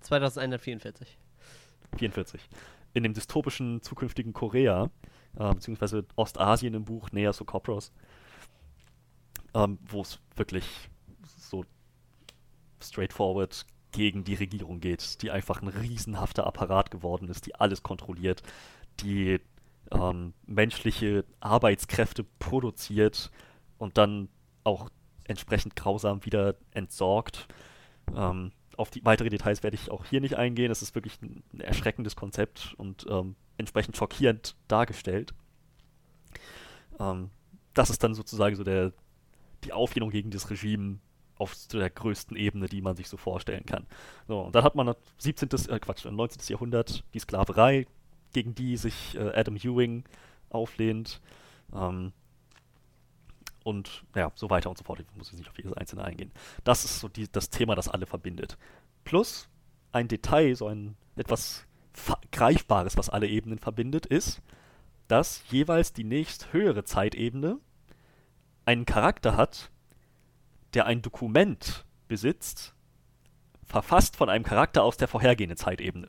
2144. 0.00 1.18
44. 1.96 2.40
In 2.94 3.02
dem 3.02 3.14
dystopischen 3.14 3.82
zukünftigen 3.82 4.32
Korea, 4.32 4.90
äh, 5.38 5.54
beziehungsweise 5.54 6.04
Ostasien 6.16 6.74
im 6.74 6.84
Buch 6.84 7.10
Nea 7.12 7.32
Sokopros, 7.32 7.92
ähm, 9.54 9.78
wo 9.88 10.02
es 10.02 10.18
wirklich 10.34 10.66
so 11.38 11.64
straightforward 12.82 13.66
gegen 13.92 14.24
die 14.24 14.34
Regierung 14.34 14.80
geht, 14.80 15.22
die 15.22 15.30
einfach 15.30 15.62
ein 15.62 15.68
riesenhafter 15.68 16.46
Apparat 16.46 16.90
geworden 16.90 17.28
ist, 17.28 17.46
die 17.46 17.54
alles 17.54 17.82
kontrolliert, 17.82 18.42
die 19.00 19.40
ähm, 19.90 20.34
menschliche 20.46 21.24
Arbeitskräfte 21.40 22.24
produziert 22.38 23.30
und 23.78 23.96
dann 23.98 24.28
auch 24.64 24.90
entsprechend 25.24 25.76
grausam 25.76 26.24
wieder 26.24 26.56
entsorgt. 26.72 27.48
Ähm, 28.14 28.52
auf 28.76 28.90
die 28.90 29.04
weitere 29.04 29.30
Details 29.30 29.62
werde 29.62 29.76
ich 29.76 29.90
auch 29.90 30.04
hier 30.04 30.20
nicht 30.20 30.36
eingehen. 30.36 30.70
Es 30.70 30.82
ist 30.82 30.94
wirklich 30.94 31.20
ein, 31.22 31.42
ein 31.54 31.60
erschreckendes 31.60 32.16
Konzept 32.16 32.74
und 32.76 33.06
ähm, 33.08 33.36
entsprechend 33.58 33.96
schockierend 33.96 34.56
dargestellt. 34.68 35.34
Ähm, 36.98 37.30
das 37.74 37.90
ist 37.90 38.02
dann 38.02 38.14
sozusagen 38.14 38.56
so 38.56 38.64
der, 38.64 38.92
die 39.64 39.72
Auflehnung 39.72 40.10
gegen 40.10 40.30
das 40.30 40.50
Regime 40.50 40.98
auf 41.38 41.54
der 41.68 41.90
größten 41.90 42.36
Ebene, 42.36 42.66
die 42.66 42.80
man 42.80 42.96
sich 42.96 43.08
so 43.08 43.16
vorstellen 43.16 43.66
kann. 43.66 43.86
So, 44.26 44.40
und 44.40 44.54
dann 44.54 44.64
hat 44.64 44.74
man 44.74 44.94
17. 45.18 45.48
Äh, 45.68 45.78
Quatsch, 45.78 46.04
19. 46.04 46.42
Jahrhundert 46.48 47.04
die 47.12 47.18
Sklaverei, 47.18 47.86
gegen 48.32 48.54
die 48.54 48.76
sich 48.76 49.14
äh, 49.16 49.32
Adam 49.34 49.56
Ewing 49.56 50.04
auflehnt. 50.48 51.20
Ähm, 51.74 52.12
und 53.64 54.04
ja, 54.14 54.30
so 54.36 54.48
weiter 54.48 54.70
und 54.70 54.78
so 54.78 54.84
fort. 54.84 55.00
Ich 55.00 55.06
muss 55.16 55.30
jetzt 55.30 55.38
nicht 55.38 55.50
auf 55.50 55.56
jedes 55.56 55.72
einzelne 55.72 56.04
eingehen. 56.04 56.30
Das 56.64 56.84
ist 56.84 57.00
so 57.00 57.08
die, 57.08 57.30
das 57.30 57.50
Thema, 57.50 57.74
das 57.74 57.88
alle 57.88 58.06
verbindet. 58.06 58.56
Plus 59.04 59.48
ein 59.92 60.08
Detail, 60.08 60.54
so 60.54 60.68
ein 60.68 60.96
etwas 61.16 61.65
Greifbares, 62.32 62.96
was 62.96 63.08
alle 63.08 63.26
Ebenen 63.26 63.58
verbindet, 63.58 64.06
ist, 64.06 64.42
dass 65.08 65.42
jeweils 65.50 65.92
die 65.92 66.04
nächst 66.04 66.52
höhere 66.52 66.84
Zeitebene 66.84 67.58
einen 68.64 68.84
Charakter 68.84 69.36
hat, 69.36 69.70
der 70.74 70.86
ein 70.86 71.02
Dokument 71.02 71.84
besitzt, 72.08 72.74
verfasst 73.64 74.16
von 74.16 74.28
einem 74.28 74.44
Charakter 74.44 74.82
aus 74.82 74.96
der 74.96 75.08
vorhergehenden 75.08 75.56
Zeitebene. 75.56 76.08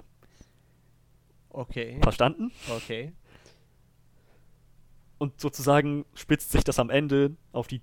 Okay. 1.49 1.99
Verstanden? 2.01 2.51
Okay. 2.69 3.13
Und 5.17 5.39
sozusagen 5.41 6.05
spitzt 6.13 6.51
sich 6.51 6.63
das 6.63 6.79
am 6.79 6.89
Ende 6.89 7.35
auf 7.51 7.67
die 7.67 7.81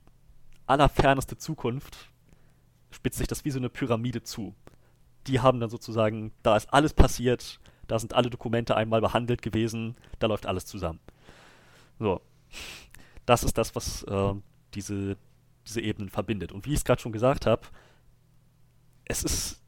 allerferneste 0.66 1.36
Zukunft, 1.36 2.10
spitzt 2.90 3.18
sich 3.18 3.26
das 3.26 3.44
wie 3.44 3.50
so 3.50 3.58
eine 3.58 3.68
Pyramide 3.68 4.22
zu. 4.22 4.54
Die 5.26 5.40
haben 5.40 5.58
dann 5.58 5.70
sozusagen, 5.70 6.32
da 6.42 6.56
ist 6.56 6.72
alles 6.72 6.94
passiert, 6.94 7.58
da 7.86 7.98
sind 7.98 8.14
alle 8.14 8.30
Dokumente 8.30 8.76
einmal 8.76 9.00
behandelt 9.00 9.42
gewesen, 9.42 9.96
da 10.18 10.26
läuft 10.26 10.46
alles 10.46 10.66
zusammen. 10.66 11.00
So. 11.98 12.20
Das 13.26 13.42
ist 13.42 13.56
das, 13.56 13.74
was 13.74 14.02
äh, 14.04 14.34
diese 14.74 15.16
diese 15.66 15.80
Ebenen 15.80 16.10
verbindet. 16.10 16.52
Und 16.52 16.66
wie 16.66 16.70
ich 16.70 16.76
es 16.76 16.84
gerade 16.84 17.00
schon 17.00 17.12
gesagt 17.12 17.46
habe, 17.46 17.62
es 19.04 19.22
ist 19.22 19.60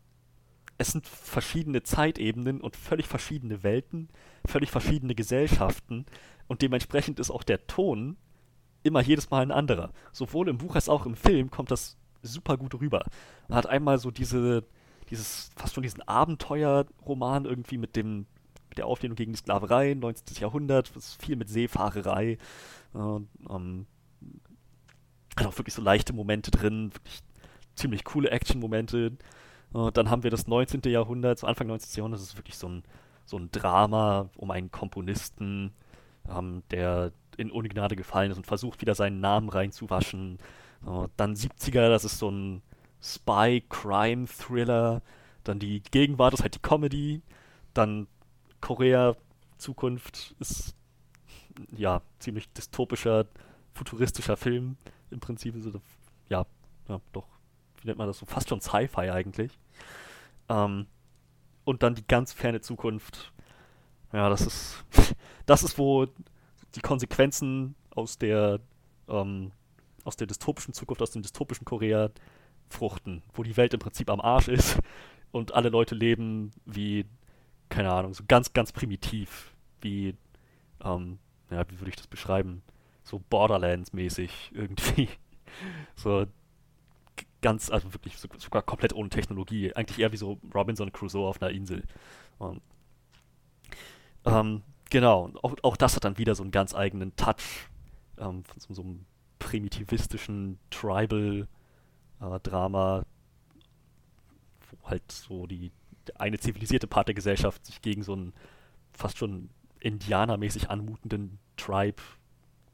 es 0.78 0.88
sind 0.88 1.06
verschiedene 1.06 1.82
Zeitebenen 1.82 2.60
und 2.60 2.76
völlig 2.76 3.06
verschiedene 3.06 3.62
Welten, 3.62 4.10
völlig 4.46 4.70
verschiedene 4.70 5.14
Gesellschaften 5.14 6.04
und 6.48 6.60
dementsprechend 6.60 7.18
ist 7.18 7.30
auch 7.30 7.42
der 7.42 7.66
Ton 7.66 8.18
immer 8.82 9.00
jedes 9.00 9.30
Mal 9.30 9.40
ein 9.40 9.52
anderer. 9.52 9.90
Sowohl 10.12 10.48
im 10.48 10.58
Buch 10.58 10.74
als 10.74 10.90
auch 10.90 11.06
im 11.06 11.16
Film 11.16 11.50
kommt 11.50 11.70
das 11.70 11.96
super 12.20 12.58
gut 12.58 12.74
rüber. 12.78 13.06
Man 13.48 13.56
hat 13.56 13.66
einmal 13.66 13.98
so 13.98 14.10
diese, 14.10 14.64
dieses, 15.10 15.50
fast 15.56 15.74
schon 15.74 15.82
diesen 15.82 16.02
Abenteuerroman 16.02 17.44
irgendwie 17.44 17.78
mit 17.78 17.96
dem, 17.96 18.26
mit 18.68 18.78
der 18.78 18.86
Auflehnung 18.86 19.16
gegen 19.16 19.32
die 19.32 19.38
Sklaverei, 19.38 19.94
19. 19.94 20.38
Jahrhundert, 20.38 20.90
viel 21.18 21.36
mit 21.36 21.48
Seefahrerei, 21.48 22.38
äh, 22.94 22.98
ähm, 22.98 23.86
hat 25.36 25.46
auch 25.46 25.58
wirklich 25.58 25.74
so 25.74 25.82
leichte 25.82 26.12
Momente 26.12 26.50
drin, 26.50 26.94
wirklich 26.94 27.22
ziemlich 27.74 28.04
coole 28.04 28.30
Action-Momente. 28.30 29.12
Äh, 29.74 29.92
dann 29.92 30.10
haben 30.10 30.22
wir 30.22 30.30
das 30.30 30.46
19. 30.46 30.80
Jahrhundert, 30.86 31.38
so 31.38 31.46
Anfang 31.46 31.66
19. 31.66 31.96
Jahrhundert, 31.98 32.20
das 32.20 32.28
ist 32.28 32.36
wirklich 32.36 32.56
so 32.56 32.68
ein, 32.68 32.82
so 33.24 33.36
ein 33.36 33.50
Drama 33.50 34.30
um 34.36 34.50
einen 34.50 34.70
Komponisten, 34.70 35.72
ähm, 36.28 36.62
der 36.70 37.12
in 37.36 37.50
Ungnade 37.50 37.96
gefallen 37.96 38.30
ist 38.30 38.38
und 38.38 38.46
versucht 38.46 38.80
wieder 38.80 38.94
seinen 38.94 39.20
Namen 39.20 39.48
reinzuwaschen. 39.48 40.38
Äh, 40.86 41.08
dann 41.16 41.34
70er, 41.34 41.88
das 41.88 42.04
ist 42.04 42.18
so 42.18 42.30
ein 42.30 42.62
Spy-Crime-Thriller. 43.02 45.02
Dann 45.44 45.58
die 45.58 45.82
Gegenwart 45.82 46.34
ist 46.34 46.42
halt 46.42 46.54
die 46.54 46.60
Comedy. 46.60 47.22
Dann 47.74 48.06
Korea, 48.60 49.16
Zukunft 49.58 50.34
ist 50.38 50.74
ja 51.72 52.02
ziemlich 52.18 52.48
dystopischer, 52.52 53.26
futuristischer 53.74 54.36
Film 54.36 54.76
im 55.10 55.20
Prinzip 55.20 55.54
so, 55.58 55.80
ja, 56.28 56.46
ja, 56.88 57.00
doch, 57.12 57.26
wie 57.80 57.88
nennt 57.88 57.98
man 57.98 58.06
das 58.06 58.18
so, 58.18 58.26
fast 58.26 58.48
schon 58.48 58.60
Sci-Fi 58.60 59.10
eigentlich. 59.10 59.58
Ähm, 60.48 60.86
und 61.64 61.82
dann 61.82 61.94
die 61.94 62.06
ganz 62.06 62.32
ferne 62.32 62.60
Zukunft. 62.60 63.32
Ja, 64.12 64.28
das 64.28 64.42
ist, 64.42 64.84
das 65.46 65.62
ist, 65.62 65.78
wo 65.78 66.06
die 66.74 66.80
Konsequenzen 66.80 67.74
aus 67.90 68.18
der, 68.18 68.60
ähm, 69.08 69.52
aus 70.04 70.16
der 70.16 70.26
dystopischen 70.26 70.74
Zukunft, 70.74 71.02
aus 71.02 71.10
dem 71.10 71.22
dystopischen 71.22 71.64
Korea 71.64 72.10
fruchten, 72.68 73.22
wo 73.34 73.42
die 73.42 73.56
Welt 73.56 73.74
im 73.74 73.80
Prinzip 73.80 74.10
am 74.10 74.20
Arsch 74.20 74.48
ist 74.48 74.78
und 75.32 75.54
alle 75.54 75.68
Leute 75.68 75.94
leben 75.94 76.50
wie, 76.64 77.04
keine 77.68 77.92
Ahnung, 77.92 78.14
so 78.14 78.24
ganz, 78.26 78.52
ganz 78.52 78.72
primitiv, 78.72 79.54
wie, 79.80 80.14
ähm, 80.84 81.18
ja, 81.50 81.64
wie 81.70 81.80
würde 81.80 81.90
ich 81.90 81.96
das 81.96 82.06
beschreiben? 82.06 82.62
so 83.06 83.22
Borderlands-mäßig 83.30 84.52
irgendwie. 84.52 85.08
so 85.94 86.26
ganz, 87.40 87.70
also 87.70 87.92
wirklich 87.94 88.18
sogar 88.18 88.62
komplett 88.62 88.92
ohne 88.92 89.08
Technologie. 89.08 89.72
Eigentlich 89.74 90.00
eher 90.00 90.12
wie 90.12 90.16
so 90.16 90.38
Robinson 90.54 90.92
Crusoe 90.92 91.26
auf 91.26 91.40
einer 91.40 91.52
Insel. 91.52 91.84
Und, 92.38 92.60
ähm, 94.24 94.62
genau, 94.90 95.30
auch, 95.42 95.54
auch, 95.62 95.76
das 95.76 95.94
hat 95.94 96.04
dann 96.04 96.18
wieder 96.18 96.34
so 96.34 96.42
einen 96.42 96.50
ganz 96.50 96.74
eigenen 96.74 97.14
Touch 97.14 97.68
ähm, 98.18 98.44
von 98.44 98.60
so, 98.60 98.74
so, 98.74 98.82
einem 98.82 99.06
primitivistischen 99.38 100.58
Tribal-Drama. 100.70 101.46
Äh, 102.20 102.24
wo 102.24 103.04
halt 104.84 105.12
so 105.12 105.46
die 105.46 105.70
eine 106.14 106.38
zivilisierte 106.38 106.86
Part 106.86 107.08
der 107.08 107.14
Gesellschaft 107.14 107.66
sich 107.66 107.82
gegen 107.82 108.02
so 108.02 108.12
einen 108.12 108.32
fast 108.92 109.18
schon 109.18 109.50
indianermäßig 109.80 110.70
anmutenden 110.70 111.38
Tribe 111.56 112.02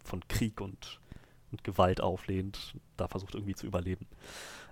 von 0.05 0.27
Krieg 0.29 0.61
und, 0.61 1.01
und 1.51 1.65
Gewalt 1.65 2.01
auflehnt, 2.01 2.77
da 2.97 3.09
versucht 3.09 3.35
irgendwie 3.35 3.55
zu 3.55 3.67
überleben. 3.67 4.07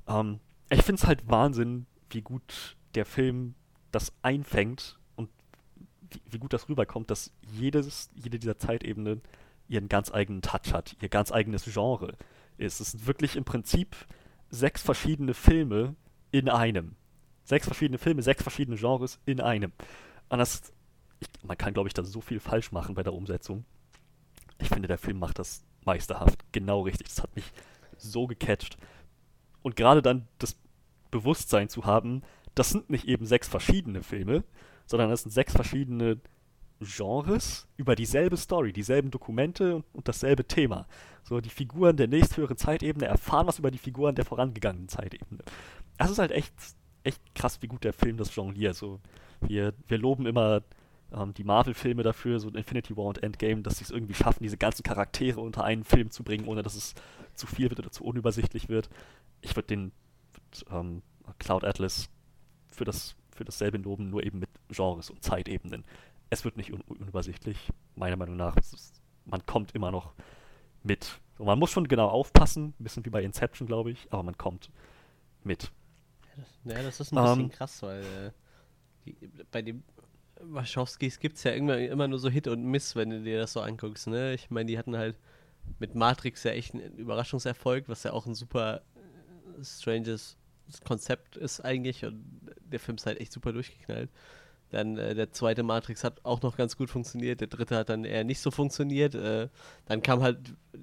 Ähm, 0.07 0.41
ich 0.71 0.83
finde 0.83 1.01
es 1.01 1.07
halt 1.07 1.29
Wahnsinn, 1.29 1.87
wie 2.11 2.23
gut 2.23 2.77
der 2.95 3.07
Film 3.07 3.55
das 3.93 4.13
einfängt 4.23 4.99
und 5.17 5.29
wie, 6.11 6.21
wie, 6.31 6.39
gut 6.39 6.53
das 6.53 6.69
rüberkommt, 6.69 7.11
dass 7.11 7.33
jedes, 7.53 8.11
jede 8.15 8.39
dieser 8.39 8.59
Zeitebenen 8.59 9.23
ihren 9.69 9.89
ganz 9.89 10.13
eigenen 10.13 10.43
Touch 10.43 10.73
hat, 10.73 10.97
ihr 11.01 11.09
ganz 11.09 11.33
eigenes 11.33 11.65
Genre 11.65 12.17
ist. 12.59 12.81
Es 12.81 12.93
sind 12.93 13.07
wirklich 13.07 13.37
im 13.37 13.45
Prinzip 13.45 13.97
sechs 14.51 14.83
verschiedene 14.83 15.35
Filme 15.35 15.95
in 16.31 16.49
einem. 16.49 16.97
Sechs 17.45 17.67
verschiedene 17.67 17.99
Filme, 17.99 18.23
sechs 18.23 18.43
verschiedene 18.43 18.77
Genres 18.77 19.19
in 19.27 19.41
einem. 19.41 19.73
Und 20.29 20.41
ich, 21.21 21.29
man 21.43 21.59
kann, 21.59 21.75
glaube 21.75 21.89
ich, 21.89 21.95
da 21.95 22.05
so 22.05 22.21
viel 22.21 22.41
falsch 22.41 22.73
machen 22.73 22.95
bei 22.95 23.03
der 23.03 23.15
Umsetzung. 23.15 23.65
Ich 24.59 24.69
finde, 24.69 24.89
der 24.89 24.99
Film 24.99 25.19
macht 25.19 25.39
das 25.39 25.65
meisterhaft. 25.85 26.45
Genau 26.53 26.83
richtig. 26.83 27.09
Das 27.09 27.23
hat 27.23 27.35
mich 27.35 27.53
so 27.97 28.27
gecatcht. 28.27 28.77
Und 29.63 29.77
gerade 29.77 30.03
dann 30.03 30.29
das 30.39 30.57
Bewusstsein 31.11 31.69
zu 31.69 31.85
haben, 31.85 32.23
das 32.55 32.71
sind 32.71 32.91
nicht 32.91 33.07
eben 33.07 33.27
sechs 33.27 33.49
verschiedene 33.49 34.03
Filme, 34.03 34.45
sondern 34.87 35.11
das 35.11 35.23
sind 35.23 35.31
sechs 35.31 35.53
verschiedene 35.53 36.21
Genres 36.81 37.67
über 37.77 37.95
dieselbe 37.95 38.37
Story, 38.37 38.73
dieselben 38.73 39.11
Dokumente 39.11 39.83
und, 39.93 40.09
dasselbe 40.09 40.47
Thema. 40.47 40.87
So, 41.23 41.41
die 41.41 41.51
Figuren 41.51 41.97
der 41.97 42.09
nächsthöheren 42.09 42.57
Zeitebene 42.57 43.07
erfahren 43.07 43.47
was 43.47 43.59
über 43.59 43.71
die 43.71 43.79
Figuren 43.79 44.15
der 44.15 44.25
vorangegangenen 44.25 44.89
Zeitebene. 44.89 45.43
Das 45.99 46.11
ist 46.11 46.19
halt 46.19 46.31
echt, 46.31 46.55
echt 47.05 47.21
krass, 47.35 47.61
wie 47.61 47.69
gut 47.69 47.85
der 47.85 47.93
Film 47.93 48.17
das 48.17 48.35
jongliert. 48.35 48.77
So, 48.77 48.99
wir, 49.43 49.75
wir 49.89 49.99
loben 49.99 50.25
immer 50.27 50.63
ähm, 51.13 51.35
die 51.35 51.45
Marvel-Filme 51.45 52.03
dafür, 52.03 52.41
so 52.41 52.49
Infinity 52.49 52.97
War 52.97 53.05
und 53.05 53.23
Endgame, 53.23 53.63
dass 53.63 53.79
sie 53.79 53.85
es 53.85 53.91
irgendwie 53.91 54.15
schaffen, 54.15 54.43
diese 54.43 54.57
ganzen 54.57 54.83
Charaktere 54.83 55.41
unter 55.41 55.65
einen 55.65 55.85
Film 55.85 56.11
zu 56.11 56.23
bringen, 56.23 56.47
ohne 56.47 56.63
dass 56.63 56.75
es 56.75 56.95
zu 57.35 57.47
viel 57.47 57.69
wird 57.69 57.81
oder 57.81 57.91
zu 57.91 58.05
unübersichtlich 58.05 58.69
wird. 58.69 58.89
Ich 59.43 59.55
würde 59.55 59.69
den 59.69 59.93
ähm, 60.71 61.03
Cloud 61.39 61.65
Atlas 61.65 62.09
für, 62.71 62.85
das, 62.85 63.17
für 63.35 63.45
dasselbe 63.45 63.79
loben, 63.79 64.09
nur 64.09 64.25
eben 64.25 64.39
mit 64.39 64.51
Genres 64.71 65.11
und 65.11 65.23
Zeitebenen 65.23 65.85
es 66.31 66.45
wird 66.45 66.57
nicht 66.57 66.73
un 66.73 66.81
unübersichtlich, 66.83 67.59
meiner 67.97 68.17
Meinung 68.17 68.37
nach. 68.37 68.57
Ist, 68.57 69.03
man 69.25 69.45
kommt 69.47 69.75
immer 69.75 69.91
noch 69.91 70.15
mit. 70.83 71.21
Und 71.39 71.47
man 71.47 71.59
muss 71.59 71.71
schon 71.71 71.89
genau 71.89 72.09
aufpassen, 72.09 72.75
ein 72.79 72.85
bisschen 72.85 73.05
wie 73.05 73.11
bei 73.11 73.23
Inception, 73.23 73.67
glaube 73.67 73.91
ich, 73.91 74.07
aber 74.11 74.23
man 74.23 74.39
kommt 74.39 74.71
mit. 75.43 75.71
Ja, 76.65 76.83
das, 76.83 76.99
das 76.99 77.09
ist 77.09 77.13
ein 77.13 77.23
bisschen 77.23 77.41
ähm, 77.41 77.51
krass, 77.51 77.83
weil 77.83 78.03
äh, 78.03 78.31
die, 79.05 79.17
bei 79.51 79.63
den 79.63 79.83
Wachowskis 80.41 81.19
gibt 81.19 81.37
es 81.37 81.45
ja 81.45 81.53
immer, 81.53 81.79
immer 81.79 82.09
nur 82.09 82.19
so 82.19 82.31
Hit 82.31 82.47
und 82.47 82.65
Miss, 82.65 82.97
wenn 82.97 83.11
du 83.11 83.23
dir 83.23 83.39
das 83.39 83.53
so 83.53 83.61
anguckst. 83.61 84.07
Ne? 84.07 84.35
Ich 84.35 84.51
meine, 84.51 84.67
die 84.67 84.79
hatten 84.79 84.97
halt 84.97 85.17
mit 85.79 85.95
Matrix 85.95 86.45
ja 86.45 86.53
echt 86.53 86.75
einen 86.75 86.97
Überraschungserfolg, 86.97 87.89
was 87.89 88.03
ja 88.03 88.13
auch 88.13 88.27
ein 88.27 88.35
super 88.35 88.83
äh, 89.59 89.65
stranges 89.65 90.37
Konzept 90.85 91.37
ist 91.37 91.61
eigentlich 91.61 92.05
und 92.05 92.25
der 92.61 92.79
Film 92.79 92.97
ist 92.97 93.07
halt 93.07 93.21
echt 93.21 93.33
super 93.33 93.53
durchgeknallt. 93.53 94.11
Dann 94.71 94.97
äh, 94.97 95.15
der 95.15 95.33
zweite 95.33 95.63
Matrix 95.63 96.05
hat 96.05 96.25
auch 96.25 96.43
noch 96.43 96.57
ganz 96.57 96.77
gut 96.77 96.91
funktioniert, 96.91 97.41
der 97.41 97.49
dritte 97.49 97.77
hat 97.77 97.89
dann 97.89 98.05
eher 98.05 98.25
nicht 98.25 98.41
so 98.41 98.51
funktioniert. 98.51 99.15
Äh, 99.15 99.49
dann 99.87 100.03
kam 100.03 100.23
halt, 100.23 100.39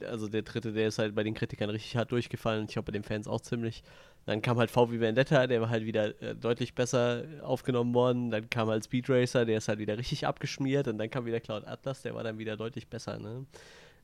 also 0.05 0.27
der 0.27 0.41
dritte, 0.41 0.73
der 0.73 0.87
ist 0.87 0.99
halt 0.99 1.15
bei 1.15 1.23
den 1.23 1.33
Kritikern 1.33 1.69
richtig 1.69 1.95
hart 1.95 2.11
durchgefallen 2.11 2.61
und 2.61 2.69
ich 2.69 2.73
glaube 2.73 2.87
bei 2.87 2.91
den 2.91 3.03
Fans 3.03 3.27
auch 3.27 3.41
ziemlich. 3.41 3.83
Dann 4.25 4.41
kam 4.41 4.57
halt 4.57 4.69
VW 4.69 4.99
Vendetta, 4.99 5.47
der 5.47 5.61
war 5.61 5.69
halt 5.69 5.85
wieder 5.85 6.21
äh, 6.21 6.35
deutlich 6.35 6.75
besser 6.75 7.23
aufgenommen 7.41 7.93
worden. 7.93 8.29
Dann 8.29 8.49
kam 8.49 8.67
halt 8.67 8.83
Speed 8.83 9.09
Racer, 9.09 9.45
der 9.45 9.59
ist 9.59 9.69
halt 9.69 9.79
wieder 9.79 9.97
richtig 9.97 10.27
abgeschmiert. 10.27 10.89
Und 10.89 10.97
dann 10.97 11.09
kam 11.09 11.25
wieder 11.25 11.39
Cloud 11.39 11.65
Atlas, 11.65 12.01
der 12.01 12.13
war 12.13 12.25
dann 12.25 12.37
wieder 12.37 12.57
deutlich 12.57 12.89
besser. 12.89 13.19
Ne? 13.19 13.45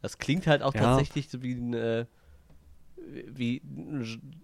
Das 0.01 0.17
klingt 0.17 0.47
halt 0.47 0.61
auch 0.61 0.73
ja. 0.73 0.79
tatsächlich 0.79 1.29
so 1.29 1.43
wie 1.43 1.55
ein, 1.55 1.73
äh, 1.73 2.05
wie 3.27 3.61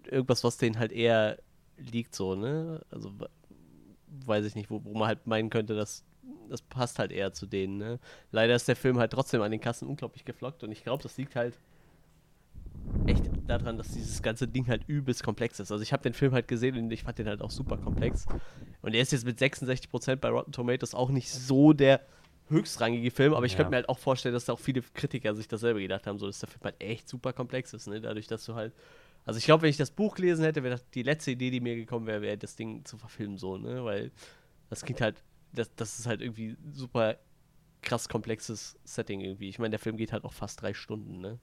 irgendwas, 0.09 0.43
was 0.43 0.57
denen 0.57 0.79
halt 0.79 0.91
eher 0.91 1.37
liegt, 1.77 2.13
so, 2.13 2.35
ne? 2.35 2.81
Also 2.91 3.13
weiß 4.25 4.45
ich 4.45 4.55
nicht, 4.55 4.69
wo, 4.69 4.83
wo 4.83 4.93
man 4.93 5.07
halt 5.07 5.27
meinen 5.27 5.49
könnte, 5.49 5.75
dass 5.75 6.05
das 6.49 6.61
passt 6.61 6.99
halt 6.99 7.11
eher 7.11 7.33
zu 7.33 7.45
denen. 7.45 7.77
Ne? 7.77 7.99
Leider 8.31 8.55
ist 8.55 8.67
der 8.67 8.75
Film 8.75 8.99
halt 8.99 9.11
trotzdem 9.11 9.41
an 9.41 9.51
den 9.51 9.61
Kassen 9.61 9.87
unglaublich 9.87 10.25
geflockt 10.25 10.63
und 10.63 10.71
ich 10.71 10.83
glaube, 10.83 11.03
das 11.03 11.17
liegt 11.17 11.35
halt 11.35 11.57
echt 13.05 13.29
daran, 13.47 13.77
dass 13.77 13.89
dieses 13.91 14.21
ganze 14.21 14.47
Ding 14.47 14.67
halt 14.67 14.83
übelst 14.87 15.23
komplex 15.23 15.59
ist. 15.59 15.71
Also 15.71 15.81
ich 15.81 15.93
habe 15.93 16.03
den 16.03 16.13
Film 16.13 16.33
halt 16.33 16.47
gesehen 16.47 16.77
und 16.77 16.91
ich 16.91 17.03
fand 17.03 17.19
den 17.19 17.27
halt 17.27 17.41
auch 17.41 17.51
super 17.51 17.77
komplex. 17.77 18.25
Und 18.81 18.95
er 18.95 19.01
ist 19.01 19.11
jetzt 19.11 19.25
mit 19.25 19.39
66% 19.39 20.15
bei 20.17 20.29
Rotten 20.29 20.51
Tomatoes 20.51 20.95
auch 20.95 21.09
nicht 21.09 21.29
so 21.31 21.73
der 21.73 22.01
höchstrangige 22.49 23.11
Film, 23.11 23.33
aber 23.33 23.45
ich 23.45 23.53
ja. 23.53 23.57
könnte 23.57 23.71
mir 23.71 23.75
halt 23.77 23.89
auch 23.89 23.99
vorstellen, 23.99 24.33
dass 24.33 24.45
da 24.45 24.53
auch 24.53 24.59
viele 24.59 24.81
Kritiker 24.81 25.35
sich 25.35 25.47
dasselbe 25.47 25.81
gedacht 25.81 26.07
haben, 26.07 26.17
so 26.17 26.25
dass 26.25 26.39
der 26.39 26.49
Film 26.49 26.63
halt 26.63 26.81
echt 26.81 27.07
super 27.07 27.31
komplex 27.31 27.73
ist, 27.73 27.87
ne? 27.87 28.01
Dadurch, 28.01 28.27
dass 28.27 28.43
du 28.45 28.55
halt 28.55 28.73
also 29.25 29.37
ich 29.37 29.45
glaube, 29.45 29.63
wenn 29.63 29.69
ich 29.69 29.77
das 29.77 29.91
Buch 29.91 30.15
gelesen 30.15 30.43
hätte, 30.43 30.63
wäre 30.63 30.79
die 30.93 31.03
letzte 31.03 31.31
Idee, 31.31 31.51
die 31.51 31.59
mir 31.59 31.75
gekommen 31.75 32.07
wäre, 32.07 32.21
wäre 32.21 32.37
das 32.37 32.55
Ding 32.55 32.83
zu 32.85 32.97
verfilmen 32.97 33.37
so, 33.37 33.57
ne? 33.57 33.83
Weil 33.83 34.11
das 34.69 34.83
klingt 34.83 35.01
halt, 35.01 35.23
das, 35.53 35.73
das 35.75 35.99
ist 35.99 36.07
halt 36.07 36.21
irgendwie 36.21 36.57
super 36.71 37.17
krass 37.81 38.09
komplexes 38.09 38.77
Setting 38.83 39.21
irgendwie. 39.21 39.49
Ich 39.49 39.59
meine, 39.59 39.71
der 39.71 39.79
Film 39.79 39.97
geht 39.97 40.11
halt 40.11 40.23
auch 40.23 40.33
fast 40.33 40.61
drei 40.61 40.73
Stunden, 40.73 41.19
ne? 41.19 41.39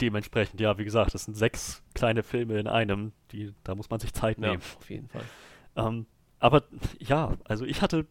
Dementsprechend, 0.00 0.60
ja, 0.60 0.78
wie 0.78 0.84
gesagt, 0.84 1.14
das 1.14 1.24
sind 1.24 1.34
sechs 1.34 1.82
kleine 1.94 2.22
Filme 2.22 2.58
in 2.58 2.66
einem, 2.66 3.12
die, 3.32 3.54
da 3.64 3.74
muss 3.74 3.90
man 3.90 4.00
sich 4.00 4.12
Zeit 4.14 4.38
nehmen. 4.38 4.60
Ja, 4.60 4.78
auf 4.78 4.90
jeden 4.90 5.08
Fall. 5.08 5.24
Ähm, 5.76 6.06
aber 6.38 6.64
ja, 6.98 7.36
also 7.44 7.66
ich 7.66 7.82
hatte, 7.82 8.06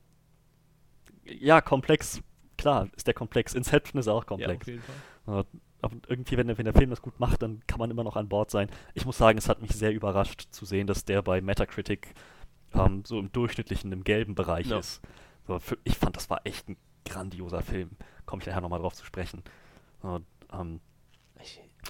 ja, 1.26 1.62
komplex, 1.62 2.22
klar, 2.58 2.90
ist 2.96 3.08
der 3.08 3.16
komplex. 3.16 3.56
Inception 3.56 4.00
ist 4.00 4.08
auch 4.08 4.26
komplex. 4.26 4.68
Ja, 4.68 4.74
auf 4.76 4.82
jeden 4.82 4.84
Fall. 5.26 5.46
Aber 5.82 5.96
irgendwie, 6.08 6.38
wenn 6.38 6.48
der, 6.48 6.58
wenn 6.58 6.66
der 6.66 6.74
Film 6.74 6.90
das 6.90 7.02
gut 7.02 7.20
macht, 7.20 7.42
dann 7.42 7.62
kann 7.68 7.80
man 7.80 7.90
immer 7.90 8.04
noch 8.04 8.16
an 8.16 8.28
Bord 8.28 8.52
sein. 8.52 8.70
Ich 8.94 9.06
muss 9.06 9.18
sagen, 9.18 9.38
es 9.38 9.48
hat 9.48 9.62
mich 9.62 9.72
sehr 9.72 9.94
überrascht 9.94 10.48
zu 10.52 10.66
sehen, 10.66 10.88
dass 10.88 11.06
der 11.06 11.22
bei 11.22 11.42
Metacritic 11.42 12.14
ähm, 12.74 13.04
so 13.06 13.20
im 13.20 13.32
durchschnittlichen, 13.32 13.92
im 13.92 14.04
gelben 14.04 14.36
Bereich 14.36 14.68
ja. 14.68 14.80
ist. 14.80 15.02
So, 15.48 15.60
für, 15.60 15.78
ich 15.84 15.98
fand, 15.98 16.16
das 16.16 16.30
war 16.30 16.42
echt 16.44 16.68
ein 16.70 16.78
grandioser 17.06 17.62
Film. 17.62 17.92
Komme 18.26 18.42
ich 18.42 18.48
nachher 18.48 18.62
nochmal 18.62 18.80
drauf 18.80 18.94
zu 18.94 19.06
sprechen. 19.06 19.42
Und, 20.02 20.26
ähm, 20.54 20.80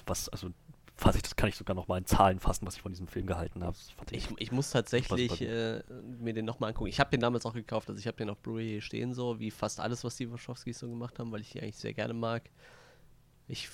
was, 0.06 0.28
also, 0.28 0.50
fass 0.94 1.16
ich, 1.16 1.22
das 1.22 1.34
kann 1.34 1.48
ich 1.48 1.56
sogar 1.56 1.74
nochmal 1.74 1.98
in 1.98 2.06
Zahlen 2.06 2.38
fassen, 2.38 2.66
was 2.66 2.76
ich 2.76 2.82
von 2.82 2.92
diesem 2.92 3.08
Film 3.08 3.26
gehalten 3.26 3.64
habe. 3.64 3.76
Ich, 4.10 4.28
ich, 4.38 4.52
muss 4.52 4.70
tatsächlich 4.70 5.40
äh, 5.40 5.82
mir 6.20 6.34
den 6.34 6.44
nochmal 6.44 6.70
angucken. 6.70 6.88
Ich 6.88 7.00
habe 7.00 7.10
den 7.10 7.20
damals 7.20 7.46
auch 7.46 7.54
gekauft, 7.54 7.88
also 7.88 7.98
ich 7.98 8.06
habe 8.06 8.16
den 8.16 8.30
auf 8.30 8.38
Blu-ray 8.38 8.80
stehen, 8.80 9.14
so 9.14 9.40
wie 9.40 9.50
fast 9.50 9.80
alles, 9.80 10.04
was 10.04 10.16
die 10.16 10.30
Wachowskis 10.30 10.78
so 10.78 10.88
gemacht 10.88 11.18
haben, 11.18 11.32
weil 11.32 11.40
ich 11.40 11.50
die 11.50 11.60
eigentlich 11.60 11.78
sehr 11.78 11.94
gerne 11.94 12.14
mag. 12.14 12.50
Ich, 13.50 13.68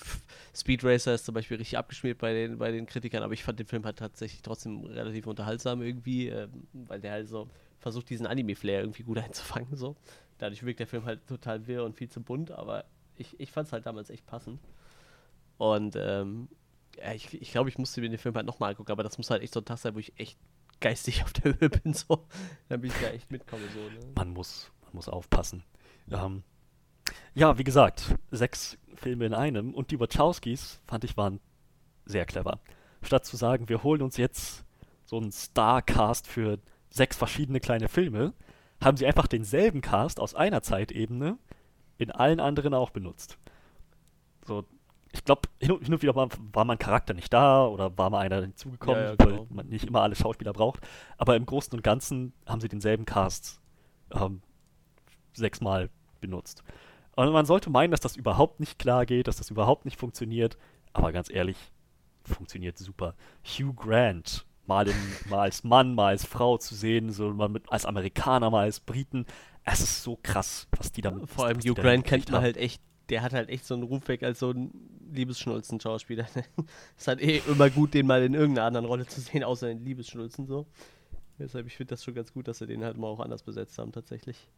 Speed 0.54 0.84
Racer 0.84 1.14
ist 1.14 1.24
zum 1.24 1.34
Beispiel 1.34 1.56
richtig 1.58 1.78
abgeschmiert 1.78 2.18
bei 2.18 2.32
den, 2.32 2.58
bei 2.58 2.70
den 2.70 2.86
Kritikern, 2.86 3.22
aber 3.22 3.34
ich 3.34 3.44
fand 3.44 3.58
den 3.58 3.66
Film 3.66 3.84
halt 3.84 3.98
tatsächlich 3.98 4.42
trotzdem 4.42 4.84
relativ 4.84 5.26
unterhaltsam 5.26 5.82
irgendwie, 5.82 6.28
äh, 6.28 6.48
weil 6.72 7.00
der 7.00 7.12
halt 7.12 7.28
so 7.28 7.48
versucht, 7.78 8.10
diesen 8.10 8.26
Anime-Flair 8.26 8.80
irgendwie 8.80 9.02
gut 9.02 9.18
einzufangen. 9.24 9.76
So. 9.76 9.96
Dadurch 10.38 10.64
wirkt 10.64 10.80
der 10.80 10.86
Film 10.86 11.04
halt 11.04 11.26
total 11.26 11.66
wirr 11.66 11.84
und 11.84 11.96
viel 11.96 12.08
zu 12.08 12.20
bunt, 12.20 12.50
aber 12.50 12.84
ich, 13.16 13.38
ich 13.38 13.50
fand 13.50 13.66
es 13.66 13.72
halt 13.72 13.86
damals 13.86 14.10
echt 14.10 14.26
passend. 14.26 14.60
Und 15.58 15.96
ähm, 15.96 16.48
ich, 17.14 17.40
ich 17.40 17.50
glaube, 17.50 17.68
ich 17.68 17.78
musste 17.78 18.00
mir 18.00 18.08
den 18.08 18.18
Film 18.18 18.34
halt 18.34 18.46
nochmal 18.46 18.70
angucken, 18.70 18.92
aber 18.92 19.02
das 19.02 19.18
muss 19.18 19.30
halt 19.30 19.42
echt 19.42 19.54
so 19.54 19.60
ein 19.60 19.64
Tag 19.64 19.78
sein, 19.78 19.94
wo 19.94 19.98
ich 19.98 20.18
echt 20.18 20.38
geistig 20.80 21.22
auf 21.24 21.32
der 21.32 21.58
Höhe 21.58 21.70
bin, 21.70 21.94
so. 21.94 22.26
Bin 22.68 22.84
ich 22.84 22.92
da 23.00 23.08
echt 23.08 23.30
mitkomme, 23.30 23.64
so. 23.74 23.80
Ne? 23.80 24.12
Man 24.14 24.30
muss, 24.30 24.70
man 24.82 24.94
muss 24.94 25.08
aufpassen. 25.08 25.62
Ähm, 26.10 26.42
ja, 27.34 27.58
wie 27.58 27.64
gesagt, 27.64 28.14
sechs 28.30 28.78
Filme 28.97 29.26
in 29.26 29.34
einem 29.34 29.74
und 29.74 29.90
die 29.90 30.01
Wachowskis, 30.01 30.80
fand 30.86 31.05
ich, 31.05 31.16
waren 31.16 31.40
sehr 32.05 32.26
clever. 32.26 32.61
Statt 33.03 33.24
zu 33.24 33.36
sagen, 33.36 33.68
wir 33.68 33.82
holen 33.82 34.03
uns 34.03 34.16
jetzt 34.16 34.64
so 35.05 35.16
einen 35.16 35.32
Star-Cast 35.32 36.26
für 36.26 36.59
sechs 36.90 37.16
verschiedene 37.16 37.61
kleine 37.61 37.88
Filme, 37.88 38.32
haben 38.82 38.97
sie 38.97 39.07
einfach 39.07 39.26
denselben 39.26 39.80
Cast 39.80 40.20
aus 40.20 40.34
einer 40.34 40.62
Zeitebene 40.62 41.38
in 41.99 42.11
allen 42.11 42.40
anderen 42.40 42.74
auch 42.74 42.90
benutzt. 42.90 43.38
So, 44.44 44.64
ich 45.12 45.24
glaube, 45.24 45.42
hin, 45.61 45.72
und 45.72 46.03
wieder 46.03 46.14
war, 46.14 46.28
war 46.53 46.64
mein 46.64 46.78
Charakter 46.78 47.14
nicht 47.14 47.32
da 47.32 47.66
oder 47.66 47.97
war 47.97 48.11
mal 48.11 48.20
einer 48.20 48.42
hinzugekommen, 48.42 49.01
ja, 49.01 49.09
ja, 49.11 49.14
genau. 49.16 49.30
weil 49.38 49.47
man 49.51 49.68
nicht 49.68 49.86
immer 49.86 50.03
alle 50.03 50.14
Schauspieler 50.14 50.53
braucht. 50.53 50.80
Aber 51.16 51.36
im 51.36 51.47
Großen 51.47 51.72
und 51.74 51.82
Ganzen 51.82 52.32
haben 52.47 52.61
sie 52.61 52.68
denselben 52.68 53.07
Cast 53.07 53.61
ähm, 54.12 54.42
sechsmal 55.32 55.90
benutzt. 56.20 56.62
Und 57.16 57.32
man 57.32 57.46
sollte 57.46 57.70
meinen, 57.70 57.90
dass 57.90 58.00
das 58.00 58.14
überhaupt 58.14 58.60
nicht 58.60 58.78
klar 58.78 59.06
geht, 59.06 59.26
dass 59.26 59.36
das 59.36 59.50
überhaupt 59.50 59.86
nicht 59.86 59.98
funktioniert. 59.98 60.58
Aber 60.92 61.12
ganz 61.12 61.30
ehrlich, 61.30 61.56
funktioniert 62.24 62.76
super. 62.76 63.14
Hugh 63.42 63.72
Grant, 63.74 64.44
mal, 64.66 64.86
in, 64.86 64.94
mal 65.30 65.40
als 65.40 65.64
Mann, 65.64 65.94
mal 65.94 66.08
als 66.08 66.26
Frau 66.26 66.58
zu 66.58 66.74
sehen, 66.74 67.10
so 67.10 67.32
mal 67.32 67.48
mit, 67.48 67.70
als 67.72 67.86
Amerikaner, 67.86 68.50
mal 68.50 68.64
als 68.64 68.80
Briten. 68.80 69.24
Es 69.64 69.80
ist 69.80 70.02
so 70.02 70.18
krass, 70.22 70.68
was 70.76 70.92
die 70.92 71.00
damit 71.00 71.28
Vor 71.28 71.46
allem 71.46 71.58
Hugh 71.58 71.74
Grant 71.74 72.04
kennt 72.04 72.30
man 72.30 72.42
halt 72.42 72.58
echt, 72.58 72.82
der 73.08 73.22
hat 73.22 73.32
halt 73.32 73.48
echt 73.48 73.64
so 73.64 73.74
einen 73.74 73.82
Ruf 73.82 74.06
weg 74.08 74.22
als 74.22 74.38
so 74.38 74.50
ein 74.50 74.70
Liebesschnulzen-Schauspieler. 75.10 76.26
ist 76.98 77.08
halt 77.08 77.22
eh 77.22 77.40
immer 77.48 77.70
gut, 77.70 77.94
den 77.94 78.06
mal 78.06 78.22
in 78.22 78.34
irgendeiner 78.34 78.66
anderen 78.66 78.86
Rolle 78.86 79.06
zu 79.06 79.22
sehen, 79.22 79.42
außer 79.42 79.70
in 79.70 79.82
Liebesschnulzen 79.82 80.46
so. 80.46 80.66
Deshalb, 81.38 81.66
ich 81.66 81.76
finde 81.76 81.90
das 81.90 82.04
schon 82.04 82.14
ganz 82.14 82.32
gut, 82.32 82.46
dass 82.46 82.58
sie 82.58 82.66
den 82.66 82.84
halt 82.84 82.98
mal 82.98 83.08
auch 83.08 83.20
anders 83.20 83.42
besetzt 83.42 83.78
haben, 83.78 83.92
tatsächlich. 83.92 84.48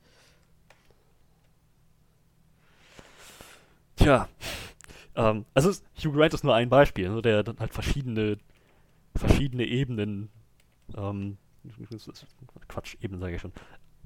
Tja, 3.99 4.29
ähm, 5.17 5.45
also 5.55 5.71
Hugh 5.99 6.13
Grant 6.13 6.33
ist 6.33 6.45
nur 6.45 6.55
ein 6.55 6.69
Beispiel, 6.69 7.11
ne, 7.11 7.21
der 7.21 7.43
dann 7.43 7.59
halt 7.59 7.75
verschiedene, 7.75 8.39
verschiedene 9.17 9.65
Ebenen, 9.65 10.31
ähm, 10.97 11.37
Quatsch, 12.69 12.97
Ebenen 13.01 13.21
sage 13.21 13.35
ich 13.35 13.41
schon, 13.41 13.53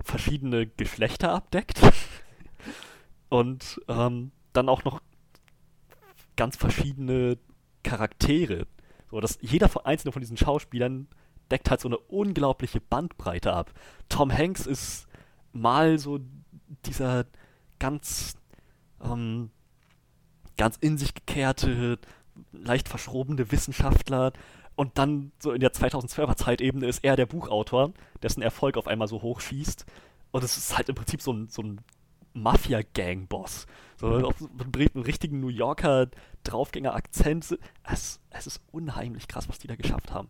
verschiedene 0.03 0.67
Geschlechter 0.67 1.33
abdeckt 1.33 1.81
und 3.29 3.81
ähm, 3.89 4.33
dann 4.55 4.69
auch 4.71 4.85
noch 4.85 5.03
ganz 6.37 6.57
verschiedene 6.57 7.37
Charaktere. 7.83 8.67
So, 9.11 9.21
dass 9.21 9.39
jeder 9.43 9.71
einzelne 9.85 10.13
von 10.13 10.23
diesen 10.23 10.39
Schauspielern 10.39 11.07
deckt 11.51 11.69
halt 11.69 11.81
so 11.81 11.89
eine 11.89 11.99
unglaubliche 11.99 12.81
Bandbreite 12.81 13.53
ab. 13.53 13.73
Tom 14.09 14.33
Hanks 14.33 14.65
ist 14.67 15.07
mal 15.53 15.99
so 15.99 16.21
dieser 16.87 17.27
ganz 17.79 18.39
ähm, 19.03 19.51
ganz 20.57 20.77
in 20.77 20.99
sich 20.99 21.15
gekehrte, 21.15 21.99
leicht 22.53 22.89
verschrobene 22.89 23.51
Wissenschaftler. 23.51 24.33
Und 24.75 24.97
dann 24.99 25.33
so 25.39 25.53
in 25.53 25.61
der 25.61 25.73
2012er 25.73 26.37
Zeitebene 26.37 26.87
ist 26.87 27.05
er 27.05 27.17
der 27.17 27.27
Buchautor, 27.27 27.93
dessen 28.23 28.43
Erfolg 28.43 28.77
auf 28.77 28.87
einmal 28.87 29.09
so 29.09 29.21
hoch 29.23 29.41
schießt. 29.41 29.85
Und 30.31 30.45
es 30.45 30.57
ist 30.57 30.77
halt 30.77 30.89
im 30.89 30.95
Prinzip 30.95 31.21
so 31.21 31.33
ein, 31.33 31.49
so 31.49 31.63
ein 31.63 31.81
Mafia-Gang-Boss. 32.33 33.67
So 33.97 34.07
auf 34.27 34.37
einem 34.41 34.73
ri- 34.73 35.05
richtigen 35.07 35.41
New 35.41 35.49
Yorker 35.49 36.09
Draufgänger-Akzent. 36.45 37.59
Es, 37.85 38.21
es 38.31 38.47
ist 38.47 38.61
unheimlich 38.73 39.29
krass, 39.29 39.49
was 39.49 39.59
die 39.59 39.69
da 39.69 39.77
geschafft 39.77 40.13
haben. 40.13 40.29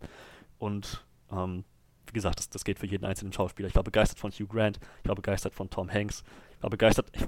Und 0.58 1.04
ähm, 1.30 1.64
wie 2.06 2.12
gesagt, 2.12 2.38
das, 2.40 2.50
das 2.50 2.64
geht 2.64 2.78
für 2.78 2.86
jeden 2.86 3.04
einzelnen 3.04 3.32
Schauspieler. 3.32 3.68
Ich 3.68 3.76
war 3.76 3.84
begeistert 3.84 4.18
von 4.18 4.30
Hugh 4.32 4.46
Grant, 4.46 4.78
ich 5.02 5.08
war 5.08 5.14
begeistert 5.16 5.54
von 5.54 5.70
Tom 5.70 5.90
Hanks, 5.90 6.24
ich 6.56 6.62
war 6.62 6.70
begeistert, 6.70 7.10
ich, 7.12 7.22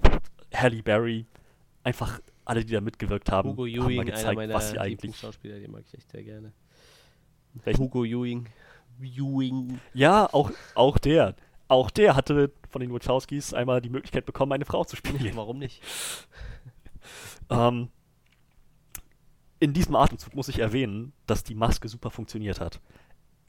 Halle 0.59 0.83
Berry, 0.83 1.27
einfach 1.85 2.21
alle, 2.45 2.65
die 2.65 2.73
da 2.73 2.81
mitgewirkt 2.81 3.31
haben, 3.31 3.51
Hugo 3.51 3.63
haben 3.63 3.71
Ewing, 3.71 3.97
mal 3.97 4.03
einer 4.03 4.05
gezeigt, 4.13 4.53
was 4.53 4.71
sie 4.71 4.79
eigentlich. 4.79 4.91
Lieblingsschauspieler, 4.93 5.61
den 5.61 5.71
mag 5.71 5.85
ich 5.87 5.95
echt 5.95 6.11
sehr 6.11 6.23
gerne. 6.23 6.53
Welchen? 7.65 7.81
Hugo 7.81 8.05
Ewing. 8.05 8.49
Ewing. 9.01 9.81
Ja, 9.93 10.29
auch, 10.33 10.51
auch 10.75 10.99
der. 10.99 11.35
Auch 11.69 11.91
der 11.91 12.15
hatte 12.15 12.53
von 12.69 12.81
den 12.81 12.93
Wachowskis 12.93 13.55
einmal 13.55 13.81
die 13.81 13.89
Möglichkeit 13.89 14.27
bekommen, 14.27 14.53
eine 14.53 14.65
Frau 14.65 14.85
zu 14.85 14.97
spielen. 14.97 15.31
Warum 15.35 15.59
nicht? 15.59 15.83
Ähm, 17.51 17.89
in 19.61 19.73
diesem 19.73 19.97
Atemzug 19.97 20.35
muss 20.35 20.49
ich 20.49 20.59
erwähnen, 20.59 21.13
dass 21.27 21.45
die 21.45 21.55
Maske 21.55 21.89
super 21.89 22.11
funktioniert 22.11 22.61
hat. 22.61 22.81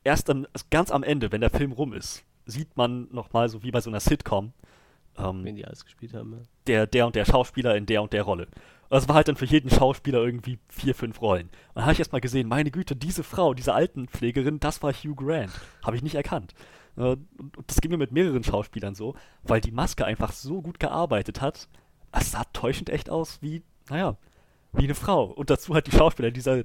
Erst 0.03 0.29
am, 0.29 0.47
ganz 0.69 0.91
am 0.91 1.03
Ende, 1.03 1.31
wenn 1.31 1.41
der 1.41 1.49
Film 1.49 1.71
rum 1.71 1.93
ist, 1.93 2.23
sieht 2.45 2.77
man 2.77 3.07
nochmal 3.11 3.49
so 3.49 3.63
wie 3.63 3.71
bei 3.71 3.81
so 3.81 3.89
einer 3.89 3.99
Sitcom, 3.99 4.53
ähm, 5.18 5.43
Wen 5.43 5.55
die 5.55 5.66
alles 5.66 5.86
gespielt 5.86 6.13
haben. 6.13 6.34
Ja. 6.34 6.39
der, 6.68 6.88
der 6.88 7.05
und 7.07 7.16
der 7.16 7.26
Schauspieler 7.26 7.76
in 7.76 7.86
der 7.86 8.01
und 8.01 8.13
der 8.13 8.24
Rolle. 8.24 8.45
Und 8.45 8.91
das 8.91 9.07
war 9.07 9.16
halt 9.16 9.28
dann 9.28 9.36
für 9.36 9.45
jeden 9.45 9.70
Schauspieler 9.70 10.24
irgendwie 10.24 10.59
vier, 10.70 10.93
fünf 10.93 11.22
Rollen. 11.22 11.47
Und 11.47 11.76
dann 11.76 11.84
habe 11.86 11.93
ich 11.93 11.99
erst 11.99 12.11
mal 12.11 12.22
gesehen, 12.22 12.47
meine 12.47 12.70
Güte, 12.72 12.95
diese 12.95 13.24
Frau, 13.24 13.53
diese 13.53 13.74
Altenpflegerin, 13.74 14.59
das 14.59 14.84
war 14.84 14.93
Hugh 14.93 15.16
Grant. 15.16 15.51
Habe 15.84 15.95
ich 15.95 16.03
nicht 16.03 16.16
erkannt. 16.16 16.53
Äh, 16.97 17.01
Und 17.38 17.63
das 17.68 17.82
ging 17.82 17.91
mir 17.91 17.97
mit 17.97 18.11
mehreren 18.11 18.43
Schauspielern 18.43 18.93
so, 18.95 19.16
weil 19.43 19.61
die 19.61 19.72
Maske 19.72 20.05
einfach 20.05 20.32
so 20.32 20.61
gut 20.61 20.80
gearbeitet 20.80 21.41
hat. 21.41 21.68
Es 22.11 22.32
sah 22.32 22.43
täuschend 22.53 22.89
echt 22.89 23.09
aus 23.09 23.41
wie, 23.41 23.63
naja, 23.89 24.18
wie 24.74 24.84
eine 24.86 24.95
Frau. 24.95 25.26
Und 25.26 25.49
dazu 25.49 25.74
halt 25.74 25.88
die 25.88 25.95
Schauspieler, 25.95 26.32
dieser, 26.32 26.63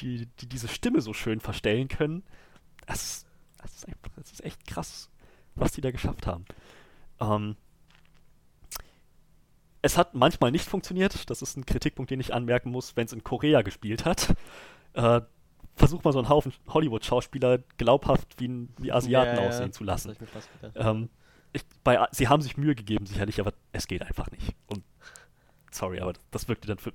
die, 0.00 0.26
die 0.40 0.48
diese 0.48 0.68
Stimme 0.68 1.00
so 1.00 1.12
schön 1.12 1.40
verstellen 1.40 1.88
können. 1.88 2.22
Das, 2.86 3.26
das, 3.60 3.74
ist, 3.74 3.88
einfach, 3.88 4.10
das 4.16 4.32
ist 4.32 4.44
echt 4.44 4.66
krass, 4.66 5.10
was 5.56 5.72
die 5.72 5.80
da 5.80 5.90
geschafft 5.90 6.26
haben. 6.26 6.44
Ähm, 7.20 7.56
es 9.82 9.96
hat 9.96 10.14
manchmal 10.14 10.50
nicht 10.50 10.68
funktioniert. 10.68 11.28
Das 11.30 11.42
ist 11.42 11.56
ein 11.56 11.64
Kritikpunkt, 11.66 12.10
den 12.10 12.20
ich 12.20 12.34
anmerken 12.34 12.70
muss, 12.70 12.96
wenn 12.96 13.06
es 13.06 13.12
in 13.12 13.22
Korea 13.24 13.62
gespielt 13.62 14.04
hat. 14.04 14.34
Äh, 14.94 15.20
versuch 15.76 16.02
mal 16.02 16.12
so 16.12 16.18
einen 16.18 16.28
Haufen 16.28 16.52
Hollywood-Schauspieler 16.68 17.58
glaubhaft 17.76 18.34
wie, 18.40 18.48
ein- 18.48 18.74
wie 18.78 18.90
Asiaten 18.90 19.36
Ja, 19.36 19.42
ja, 19.42 19.48
aussehen 19.48 19.72
zu 19.72 19.84
lassen. 19.84 20.16
Ähm, 20.74 21.08
ich, 21.52 21.62
bei, 21.84 22.04
sie 22.10 22.28
haben 22.28 22.42
sich 22.42 22.56
Mühe 22.56 22.74
gegeben, 22.74 23.06
sicherlich, 23.06 23.38
aber 23.40 23.52
es 23.72 23.86
geht 23.86 24.02
einfach 24.02 24.30
nicht. 24.30 24.54
Und 24.66 24.82
sorry, 25.70 26.00
aber 26.00 26.14
das 26.30 26.48
wirkte 26.48 26.66
dann 26.66 26.78
für 26.78 26.90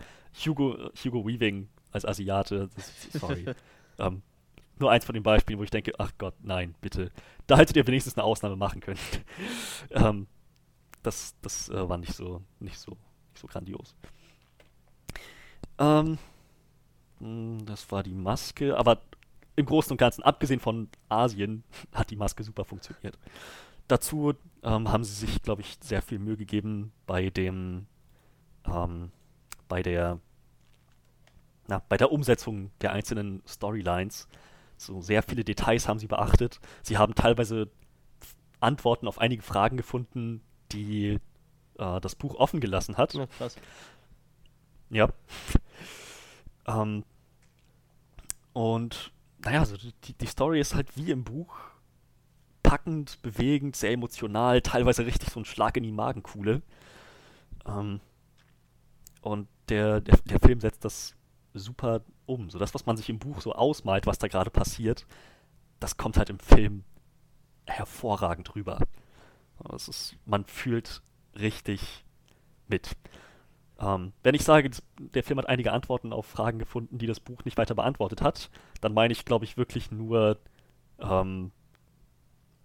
Hugo, 0.45 0.89
Hugo 1.03 1.25
Weaving 1.25 1.69
als 1.91 2.05
Asiate. 2.05 2.69
Das, 2.75 2.91
sorry. 3.13 3.45
ähm, 3.99 4.21
nur 4.79 4.91
eins 4.91 5.05
von 5.05 5.13
den 5.13 5.23
Beispielen, 5.23 5.59
wo 5.59 5.63
ich 5.63 5.69
denke, 5.69 5.93
ach 5.97 6.11
Gott, 6.17 6.33
nein, 6.41 6.75
bitte. 6.81 7.11
Da 7.47 7.57
hättet 7.57 7.77
ihr 7.77 7.87
wenigstens 7.87 8.15
eine 8.17 8.23
Ausnahme 8.25 8.55
machen 8.55 8.81
können. 8.81 8.99
ähm, 9.91 10.27
das 11.03 11.35
das 11.41 11.69
äh, 11.69 11.87
war 11.87 11.97
nicht 11.97 12.13
so, 12.13 12.41
nicht 12.59 12.77
so, 12.79 12.91
nicht 12.91 13.39
so 13.39 13.47
grandios. 13.47 13.95
Ähm, 15.77 16.17
mh, 17.19 17.63
das 17.65 17.91
war 17.91 18.03
die 18.03 18.13
Maske, 18.13 18.77
aber 18.77 19.01
im 19.55 19.65
Großen 19.65 19.91
und 19.91 19.97
Ganzen, 19.97 20.23
abgesehen 20.23 20.59
von 20.59 20.89
Asien, 21.09 21.63
hat 21.93 22.09
die 22.09 22.15
Maske 22.15 22.43
super 22.43 22.65
funktioniert. 22.65 23.17
Dazu 23.87 24.33
ähm, 24.63 24.91
haben 24.91 25.03
sie 25.03 25.13
sich, 25.13 25.41
glaube 25.41 25.61
ich, 25.61 25.77
sehr 25.81 26.01
viel 26.01 26.19
Mühe 26.19 26.37
gegeben 26.37 26.91
bei 27.05 27.29
dem, 27.29 27.85
ähm, 28.65 29.11
bei 29.67 29.83
der, 29.83 30.19
na, 31.67 31.81
bei 31.89 31.97
der 31.97 32.11
Umsetzung 32.11 32.71
der 32.81 32.93
einzelnen 32.93 33.43
Storylines. 33.45 34.27
So 34.77 35.01
sehr 35.01 35.21
viele 35.21 35.43
Details 35.43 35.87
haben 35.87 35.99
sie 35.99 36.07
beachtet. 36.07 36.59
Sie 36.81 36.97
haben 36.97 37.13
teilweise 37.13 37.69
Antworten 38.59 39.07
auf 39.07 39.19
einige 39.19 39.43
Fragen 39.43 39.75
gefunden, 39.77 40.41
die 40.73 41.19
äh, 41.77 42.01
das 42.01 42.15
Buch 42.15 42.35
offen 42.35 42.59
gelassen 42.59 42.97
hat. 42.97 43.13
Ja, 43.13 43.27
krass. 43.27 43.55
Ja. 44.89 45.09
ähm, 46.67 47.03
und 48.53 49.11
naja, 49.39 49.59
also 49.59 49.75
die, 49.77 50.13
die 50.13 50.25
Story 50.25 50.59
ist 50.59 50.75
halt 50.75 50.95
wie 50.95 51.11
im 51.11 51.23
Buch 51.23 51.55
packend, 52.61 53.21
bewegend, 53.21 53.75
sehr 53.75 53.91
emotional, 53.91 54.61
teilweise 54.61 55.05
richtig 55.05 55.29
so 55.29 55.39
ein 55.39 55.45
Schlag 55.45 55.77
in 55.77 55.83
die 55.83 55.91
Magenkuhle. 55.91 56.61
Ähm, 57.65 57.99
und 59.21 59.47
der, 59.69 60.01
der, 60.01 60.17
der 60.17 60.39
Film 60.39 60.59
setzt 60.59 60.85
das 60.85 61.15
super 61.53 62.01
um. 62.25 62.49
So 62.49 62.59
das, 62.59 62.73
was 62.73 62.85
man 62.85 62.97
sich 62.97 63.09
im 63.09 63.19
Buch 63.19 63.41
so 63.41 63.53
ausmalt, 63.53 64.05
was 64.05 64.17
da 64.17 64.27
gerade 64.27 64.49
passiert, 64.49 65.05
das 65.79 65.97
kommt 65.97 66.17
halt 66.17 66.29
im 66.29 66.39
Film 66.39 66.83
hervorragend 67.65 68.55
rüber. 68.55 68.79
Es 69.73 69.87
ist, 69.87 70.15
man 70.25 70.45
fühlt 70.45 71.01
richtig 71.39 72.03
mit. 72.67 72.91
Ähm, 73.79 74.13
wenn 74.23 74.35
ich 74.35 74.43
sage, 74.43 74.69
der 74.99 75.23
Film 75.23 75.39
hat 75.39 75.49
einige 75.49 75.71
Antworten 75.71 76.13
auf 76.13 76.25
Fragen 76.25 76.59
gefunden, 76.59 76.97
die 76.97 77.07
das 77.07 77.19
Buch 77.19 77.43
nicht 77.45 77.57
weiter 77.57 77.75
beantwortet 77.75 78.21
hat, 78.21 78.49
dann 78.81 78.93
meine 78.93 79.13
ich, 79.13 79.25
glaube 79.25 79.45
ich, 79.45 79.57
wirklich 79.57 79.91
nur, 79.91 80.37
ähm, 80.99 81.51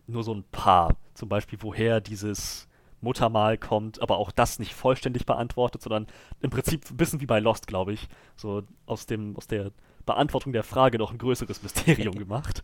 nur 0.07 0.23
so 0.23 0.35
ein 0.35 0.45
paar. 0.51 0.97
Zum 1.15 1.29
Beispiel, 1.29 1.59
woher 1.63 2.01
dieses 2.01 2.69
Muttermal 3.01 3.59
kommt, 3.59 4.03
aber 4.03 4.19
auch 4.19 4.33
das 4.33 4.59
nicht 4.59 4.75
vollständig 4.75 5.25
beantwortet, 5.25 5.83
sondern 5.83 6.07
im 6.41 6.51
Prinzip 6.51 6.91
ein 6.91 6.97
bisschen 6.97 7.21
wie 7.21 7.27
bei 7.27 7.41
Lost, 7.41 7.67
glaube 7.67 7.93
ich. 7.93 8.09
So 8.37 8.63
aus, 8.87 9.07
dem, 9.07 9.37
aus 9.37 9.47
der 9.47 9.71
Beantwortung 10.05 10.53
der 10.53 10.65
Frage 10.65 10.99
noch 10.99 11.13
ein 11.13 11.19
größeres 11.19 11.63
Mysterium 11.63 12.15
gemacht. 12.19 12.63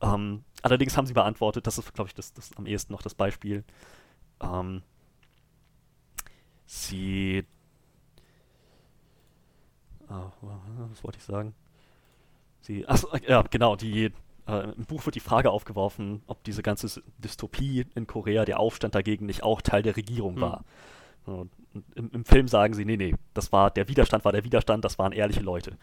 Ähm, 0.00 0.44
allerdings 0.62 0.96
haben 0.96 1.06
sie 1.06 1.14
beantwortet, 1.14 1.66
das 1.66 1.78
ist, 1.78 1.94
glaube 1.94 2.08
ich, 2.08 2.14
das, 2.14 2.32
das 2.32 2.50
am 2.56 2.66
ehesten 2.66 2.92
noch 2.92 3.02
das 3.02 3.14
Beispiel. 3.14 3.64
Ähm, 4.40 4.82
sie. 6.66 7.44
Ah, 10.08 10.30
was 10.90 11.04
wollte 11.04 11.18
ich 11.18 11.24
sagen? 11.24 11.54
Sie. 12.60 12.86
Achso, 12.86 13.08
ja, 13.26 13.42
genau, 13.42 13.76
die. 13.76 14.12
Äh, 14.46 14.70
Im 14.72 14.84
Buch 14.86 15.04
wird 15.04 15.14
die 15.14 15.20
Frage 15.20 15.50
aufgeworfen, 15.50 16.22
ob 16.26 16.42
diese 16.44 16.62
ganze 16.62 17.02
Dystopie 17.18 17.86
in 17.94 18.06
Korea, 18.06 18.44
der 18.44 18.60
Aufstand 18.60 18.94
dagegen, 18.94 19.26
nicht 19.26 19.42
auch 19.42 19.60
Teil 19.60 19.82
der 19.82 19.96
Regierung 19.96 20.36
Hm. 20.36 20.40
war. 20.40 20.64
Und 21.26 21.50
im, 21.94 22.10
Im 22.12 22.24
Film 22.24 22.48
sagen 22.48 22.72
sie, 22.74 22.84
nee, 22.86 22.96
nee, 22.96 23.14
das 23.34 23.52
war, 23.52 23.70
der 23.70 23.88
Widerstand 23.88 24.24
war 24.24 24.32
der 24.32 24.44
Widerstand, 24.44 24.84
das 24.84 24.98
waren 24.98 25.12
ehrliche 25.12 25.40
Leute. 25.40 25.76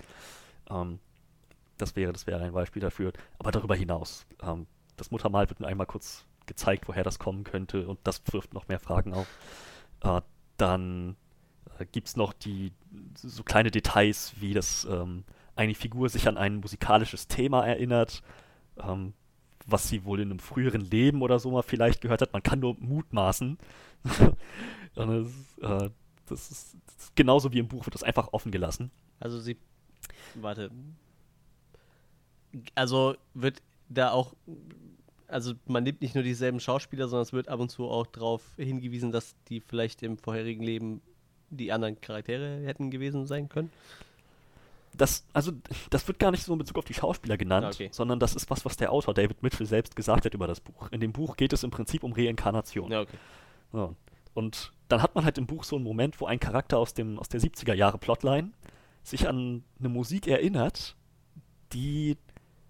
Ähm, 0.69 0.99
das 1.77 1.95
wäre, 1.95 2.13
das 2.13 2.27
wäre 2.27 2.43
ein 2.43 2.53
Beispiel 2.53 2.81
dafür. 2.81 3.13
Aber 3.39 3.51
darüber 3.51 3.75
hinaus, 3.75 4.25
ähm, 4.41 4.67
das 4.97 5.11
Muttermal 5.11 5.49
wird 5.49 5.59
nur 5.59 5.69
einmal 5.69 5.87
kurz 5.87 6.25
gezeigt, 6.45 6.87
woher 6.87 7.03
das 7.03 7.19
kommen 7.19 7.43
könnte 7.43 7.87
und 7.87 7.99
das 8.03 8.21
wirft 8.31 8.53
noch 8.53 8.67
mehr 8.67 8.79
Fragen 8.79 9.13
auf. 9.13 9.27
Äh, 10.01 10.21
dann 10.57 11.15
äh, 11.79 11.85
gibt 11.85 12.07
es 12.07 12.15
noch 12.15 12.33
die 12.33 12.71
so 13.15 13.43
kleine 13.43 13.71
Details, 13.71 14.33
wie 14.39 14.53
das 14.53 14.85
ähm, 14.89 15.23
eine 15.55 15.75
Figur 15.75 16.09
sich 16.09 16.27
an 16.27 16.37
ein 16.37 16.57
musikalisches 16.57 17.27
Thema 17.27 17.65
erinnert, 17.65 18.21
ähm, 18.77 19.13
was 19.65 19.87
sie 19.89 20.05
wohl 20.05 20.19
in 20.19 20.29
einem 20.29 20.39
früheren 20.39 20.81
Leben 20.81 21.21
oder 21.21 21.39
so 21.39 21.51
mal 21.51 21.63
vielleicht 21.63 22.01
gehört 22.01 22.21
hat. 22.21 22.33
Man 22.33 22.43
kann 22.43 22.59
nur 22.59 22.75
mutmaßen. 22.79 23.57
das, 24.95 25.27
äh, 25.61 25.89
das, 26.27 26.51
ist, 26.51 26.77
das 26.85 26.95
ist 26.97 27.15
genauso 27.15 27.51
wie 27.51 27.59
im 27.59 27.67
Buch 27.67 27.85
wird 27.85 27.95
das 27.95 28.03
einfach 28.03 28.31
offen 28.31 28.51
gelassen. 28.51 28.91
Also 29.19 29.39
sie. 29.39 29.57
Warte. 30.35 30.69
Also 32.75 33.15
wird 33.33 33.61
da 33.89 34.11
auch 34.11 34.33
also 35.27 35.53
man 35.65 35.83
nimmt 35.83 36.01
nicht 36.01 36.15
nur 36.15 36.23
dieselben 36.23 36.59
Schauspieler, 36.59 37.07
sondern 37.07 37.23
es 37.23 37.33
wird 37.33 37.47
ab 37.49 37.59
und 37.59 37.69
zu 37.69 37.85
auch 37.85 38.05
darauf 38.07 38.43
hingewiesen, 38.57 39.11
dass 39.11 39.35
die 39.49 39.59
vielleicht 39.59 40.03
im 40.03 40.17
vorherigen 40.17 40.63
Leben 40.63 41.01
die 41.49 41.71
anderen 41.71 41.99
Charaktere 42.01 42.61
hätten 42.63 42.91
gewesen 42.91 43.25
sein 43.25 43.49
können. 43.49 43.71
Das, 44.93 45.25
also, 45.33 45.51
das 45.89 46.07
wird 46.07 46.19
gar 46.19 46.31
nicht 46.31 46.43
so 46.43 46.53
in 46.53 46.59
Bezug 46.59 46.77
auf 46.77 46.85
die 46.85 46.93
Schauspieler 46.93 47.37
genannt, 47.37 47.67
okay. 47.73 47.89
sondern 47.91 48.19
das 48.19 48.33
ist 48.33 48.49
was, 48.49 48.63
was 48.63 48.77
der 48.77 48.93
Autor 48.93 49.13
David 49.13 49.43
Mitchell 49.43 49.65
selbst 49.65 49.95
gesagt 49.95 50.25
hat 50.25 50.33
über 50.33 50.47
das 50.47 50.61
Buch. 50.61 50.89
In 50.91 51.01
dem 51.01 51.11
Buch 51.11 51.35
geht 51.35 51.51
es 51.51 51.63
im 51.63 51.71
Prinzip 51.71 52.03
um 52.03 52.13
Reinkarnation. 52.13 52.91
Ja, 52.91 53.01
okay. 53.01 53.17
Ja. 53.73 53.93
Und 54.33 54.71
dann 54.87 55.01
hat 55.01 55.15
man 55.15 55.25
halt 55.25 55.37
im 55.37 55.47
Buch 55.47 55.65
so 55.65 55.75
einen 55.75 55.83
Moment, 55.83 56.21
wo 56.21 56.27
ein 56.27 56.39
Charakter 56.39 56.77
aus, 56.77 56.93
dem, 56.93 57.19
aus 57.19 57.27
der 57.27 57.41
70er 57.41 57.73
Jahre 57.73 57.97
Plotline 57.97 58.51
sich 59.03 59.27
an 59.27 59.63
eine 59.79 59.89
Musik 59.89 60.27
erinnert, 60.27 60.95
die 61.73 62.17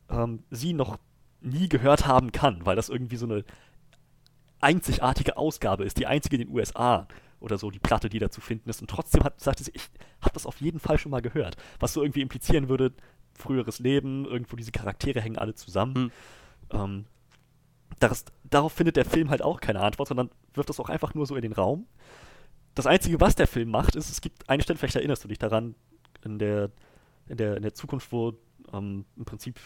ähm, 0.09 0.43
sie 0.49 0.73
noch 0.73 0.97
nie 1.41 1.69
gehört 1.69 2.07
haben 2.07 2.31
kann, 2.31 2.65
weil 2.65 2.75
das 2.75 2.89
irgendwie 2.89 3.17
so 3.17 3.25
eine 3.25 3.43
einzigartige 4.61 5.37
Ausgabe 5.37 5.83
ist, 5.83 5.97
die 5.97 6.07
einzige 6.07 6.37
in 6.37 6.47
den 6.47 6.55
USA 6.55 7.07
oder 7.39 7.57
so, 7.57 7.69
die 7.69 7.79
Platte, 7.79 8.09
die 8.09 8.19
da 8.19 8.29
zu 8.29 8.41
finden 8.41 8.69
ist. 8.69 8.81
Und 8.81 8.89
trotzdem 8.89 9.23
hat, 9.23 9.39
sagte 9.39 9.63
sie, 9.63 9.71
ich 9.73 9.89
habe 10.21 10.33
das 10.33 10.45
auf 10.45 10.61
jeden 10.61 10.79
Fall 10.79 10.97
schon 10.97 11.11
mal 11.11 11.21
gehört. 11.21 11.57
Was 11.79 11.93
so 11.93 12.01
irgendwie 12.01 12.21
implizieren 12.21 12.69
würde, 12.69 12.93
früheres 13.33 13.79
Leben, 13.79 14.25
irgendwo 14.25 14.55
diese 14.55 14.71
Charaktere 14.71 15.21
hängen 15.21 15.37
alle 15.37 15.53
zusammen. 15.53 16.11
Ähm, 16.71 17.05
das, 17.99 18.25
darauf 18.43 18.73
findet 18.73 18.95
der 18.95 19.05
Film 19.05 19.29
halt 19.29 19.41
auch 19.41 19.59
keine 19.61 19.81
Antwort, 19.81 20.07
sondern 20.07 20.31
wirft 20.53 20.69
das 20.69 20.79
auch 20.79 20.89
einfach 20.89 21.13
nur 21.13 21.25
so 21.25 21.35
in 21.35 21.41
den 21.41 21.53
Raum. 21.53 21.85
Das 22.73 22.87
Einzige, 22.87 23.21
was 23.21 23.35
der 23.35 23.47
Film 23.47 23.69
macht, 23.69 23.95
ist, 23.95 24.09
es 24.09 24.21
gibt 24.21 24.49
eine 24.49 24.63
Stelle, 24.63 24.77
vielleicht 24.77 24.95
erinnerst 24.95 25.23
du 25.23 25.27
dich 25.27 25.39
daran, 25.39 25.75
in 26.23 26.39
der, 26.39 26.71
in 27.27 27.37
der, 27.37 27.57
in 27.57 27.61
der 27.61 27.73
Zukunft, 27.73 28.11
wo 28.11 28.33
ähm, 28.73 29.05
im 29.15 29.25
Prinzip 29.25 29.59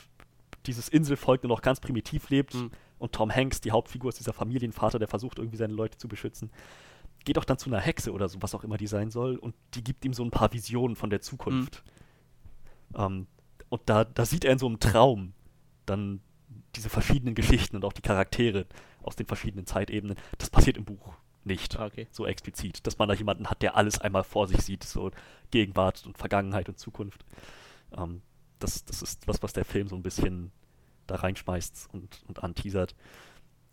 dieses 0.66 0.90
Inselvolk 0.90 1.44
nur 1.44 1.50
noch 1.50 1.62
ganz 1.62 1.80
primitiv 1.80 2.30
lebt 2.30 2.54
Mhm. 2.56 2.72
und 2.98 3.12
Tom 3.14 3.34
Hanks, 3.34 3.62
die 3.62 3.72
Hauptfigur, 3.72 4.10
ist 4.10 4.20
dieser 4.20 4.34
Familienvater, 4.34 5.00
der 5.00 5.08
versucht 5.08 5.38
irgendwie 5.40 5.58
seine 5.58 5.74
Leute 5.74 5.98
zu 5.98 6.08
beschützen, 6.08 6.52
geht 7.26 7.38
auch 7.38 7.46
dann 7.46 7.58
zu 7.58 7.70
einer 7.70 7.80
Hexe 7.80 8.12
oder 8.14 8.30
so, 8.30 8.42
was 8.42 8.56
auch 8.56 8.64
immer 8.64 8.78
die 8.78 8.88
sein 8.88 9.10
soll, 9.12 9.36
und 9.38 9.56
die 9.74 9.84
gibt 9.84 10.06
ihm 10.06 10.14
so 10.14 10.24
ein 10.24 10.32
paar 10.32 10.52
Visionen 10.54 10.96
von 10.96 11.10
der 11.10 11.22
Zukunft. 11.22 11.84
Ähm, 12.96 13.28
und 13.70 13.82
da, 13.86 14.04
da 14.04 14.26
sieht 14.26 14.46
er 14.46 14.54
in 14.54 14.60
so 14.60 14.68
einem 14.68 14.80
Traum 14.80 15.34
dann 15.86 16.22
diese 16.76 16.90
verschiedenen 16.90 17.36
Geschichten 17.36 17.76
und 17.76 17.86
auch 17.86 17.94
die 17.94 18.02
Charaktere 18.02 18.66
aus 19.02 19.16
den 19.16 19.26
verschiedenen 19.28 19.66
Zeitebenen. 19.66 20.18
Das 20.38 20.50
passiert 20.50 20.78
im 20.78 20.86
Buch 20.86 21.14
nicht 21.44 21.78
Ah, 21.80 21.86
okay. 21.86 22.08
so 22.12 22.26
explizit, 22.26 22.86
dass 22.86 22.98
man 22.98 23.08
da 23.08 23.16
jemanden 23.16 23.50
hat, 23.50 23.62
der 23.62 23.76
alles 23.76 24.00
einmal 24.00 24.24
vor 24.24 24.48
sich 24.48 24.62
sieht, 24.62 24.84
so 24.84 25.12
Gegenwart 25.52 26.06
und 26.06 26.18
Vergangenheit 26.18 26.68
und 26.70 26.78
Zukunft. 26.80 27.26
Ähm, 27.98 28.22
das, 28.60 28.86
das 28.86 29.02
ist 29.02 29.28
was, 29.28 29.42
was 29.42 29.54
der 29.54 29.66
Film 29.66 29.88
so 29.88 29.96
ein 29.96 30.04
bisschen 30.04 30.52
da 31.08 31.16
reinschmeißt 31.16 31.90
und, 31.92 32.24
und 32.28 32.44
anteasert. 32.44 32.96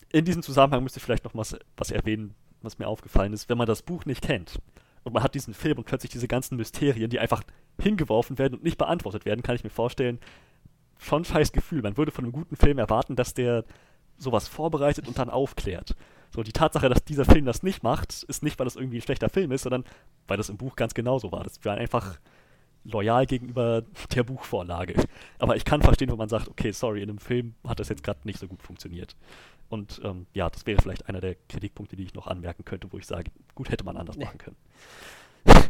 In 0.09 0.25
diesem 0.25 0.41
Zusammenhang 0.41 0.83
müsste 0.83 0.99
ich 0.99 1.03
vielleicht 1.03 1.25
noch 1.25 1.35
was, 1.35 1.57
was 1.75 1.91
erwähnen, 1.91 2.33
was 2.61 2.79
mir 2.79 2.87
aufgefallen 2.87 3.33
ist. 3.33 3.49
Wenn 3.49 3.57
man 3.57 3.67
das 3.67 3.81
Buch 3.81 4.05
nicht 4.05 4.21
kennt 4.21 4.59
und 5.03 5.13
man 5.13 5.23
hat 5.23 5.35
diesen 5.35 5.53
Film 5.53 5.77
und 5.77 5.85
plötzlich 5.85 6.11
diese 6.11 6.27
ganzen 6.27 6.57
Mysterien, 6.57 7.09
die 7.09 7.19
einfach 7.19 7.43
hingeworfen 7.79 8.37
werden 8.37 8.55
und 8.55 8.63
nicht 8.63 8.77
beantwortet 8.77 9.25
werden, 9.25 9.43
kann 9.43 9.55
ich 9.55 9.63
mir 9.63 9.69
vorstellen, 9.69 10.19
schon 10.97 11.25
scheiß 11.25 11.51
Gefühl. 11.51 11.81
Man 11.81 11.97
würde 11.97 12.11
von 12.11 12.25
einem 12.25 12.31
guten 12.31 12.55
Film 12.55 12.79
erwarten, 12.79 13.15
dass 13.15 13.33
der 13.33 13.65
sowas 14.17 14.47
vorbereitet 14.47 15.07
und 15.07 15.19
dann 15.19 15.29
aufklärt. 15.29 15.95
So, 16.33 16.43
die 16.43 16.51
Tatsache, 16.51 16.89
dass 16.89 17.03
dieser 17.03 17.25
Film 17.25 17.45
das 17.45 17.63
nicht 17.63 17.83
macht, 17.83 18.23
ist 18.23 18.43
nicht, 18.43 18.57
weil 18.59 18.65
das 18.65 18.75
irgendwie 18.75 18.97
ein 18.97 19.03
schlechter 19.03 19.29
Film 19.29 19.51
ist, 19.51 19.63
sondern 19.63 19.85
weil 20.27 20.37
das 20.37 20.49
im 20.49 20.57
Buch 20.57 20.75
ganz 20.75 20.93
genauso 20.93 21.31
war. 21.31 21.43
Das 21.43 21.63
war 21.63 21.75
einfach 21.75 22.17
loyal 22.87 23.25
gegenüber 23.25 23.83
der 24.15 24.23
Buchvorlage. 24.23 24.95
Aber 25.39 25.55
ich 25.55 25.65
kann 25.65 25.81
verstehen, 25.81 26.09
wenn 26.09 26.17
man 26.17 26.29
sagt, 26.29 26.47
okay, 26.47 26.71
sorry, 26.71 27.01
in 27.03 27.09
einem 27.09 27.19
Film 27.19 27.53
hat 27.67 27.79
das 27.79 27.89
jetzt 27.89 28.03
gerade 28.03 28.19
nicht 28.23 28.39
so 28.39 28.47
gut 28.47 28.63
funktioniert. 28.63 29.15
Und 29.69 30.01
ähm, 30.03 30.25
ja, 30.33 30.49
das 30.49 30.65
wäre 30.65 30.81
vielleicht 30.81 31.07
einer 31.09 31.19
der 31.19 31.35
Kritikpunkte, 31.49 31.95
die 31.97 32.03
ich 32.03 32.13
noch 32.13 32.27
anmerken 32.27 32.63
könnte, 32.63 32.91
wo 32.91 32.97
ich 32.97 33.05
sage, 33.05 33.31
gut, 33.53 33.69
hätte 33.69 33.83
man 33.83 33.97
anders 33.97 34.15
Nee. 34.17 34.25
machen 34.25 34.37
können. 34.37 34.55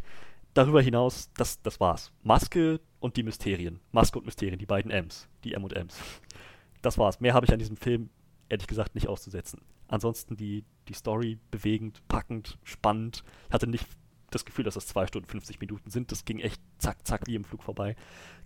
Darüber 0.53 0.81
hinaus, 0.81 1.29
das, 1.35 1.61
das 1.61 1.79
war's. 1.79 2.11
Maske 2.23 2.79
und 2.99 3.17
die 3.17 3.23
Mysterien. 3.23 3.79
Maske 3.91 4.19
und 4.19 4.25
Mysterien, 4.25 4.59
die 4.59 4.65
beiden 4.65 4.91
M's. 4.91 5.27
Die 5.43 5.53
M 5.53 5.63
und 5.63 5.75
M's. 5.75 5.99
Das 6.81 6.97
war's. 6.97 7.19
Mehr 7.19 7.33
habe 7.33 7.45
ich 7.45 7.53
an 7.53 7.59
diesem 7.59 7.77
Film 7.77 8.09
ehrlich 8.49 8.67
gesagt 8.67 8.95
nicht 8.95 9.07
auszusetzen. 9.07 9.61
Ansonsten 9.87 10.35
die, 10.35 10.63
die 10.87 10.93
Story 10.93 11.39
bewegend, 11.51 12.01
packend, 12.07 12.57
spannend. 12.63 13.23
Ich 13.47 13.53
hatte 13.53 13.67
nicht 13.67 13.87
das 14.29 14.45
Gefühl, 14.45 14.65
dass 14.65 14.75
es 14.75 14.87
2 14.87 15.07
Stunden 15.07 15.27
50 15.27 15.59
Minuten 15.59 15.89
sind. 15.89 16.11
Das 16.11 16.25
ging 16.25 16.39
echt 16.39 16.61
zack, 16.77 17.05
zack, 17.05 17.27
wie 17.27 17.35
im 17.35 17.43
Flug 17.43 17.63
vorbei. 17.63 17.95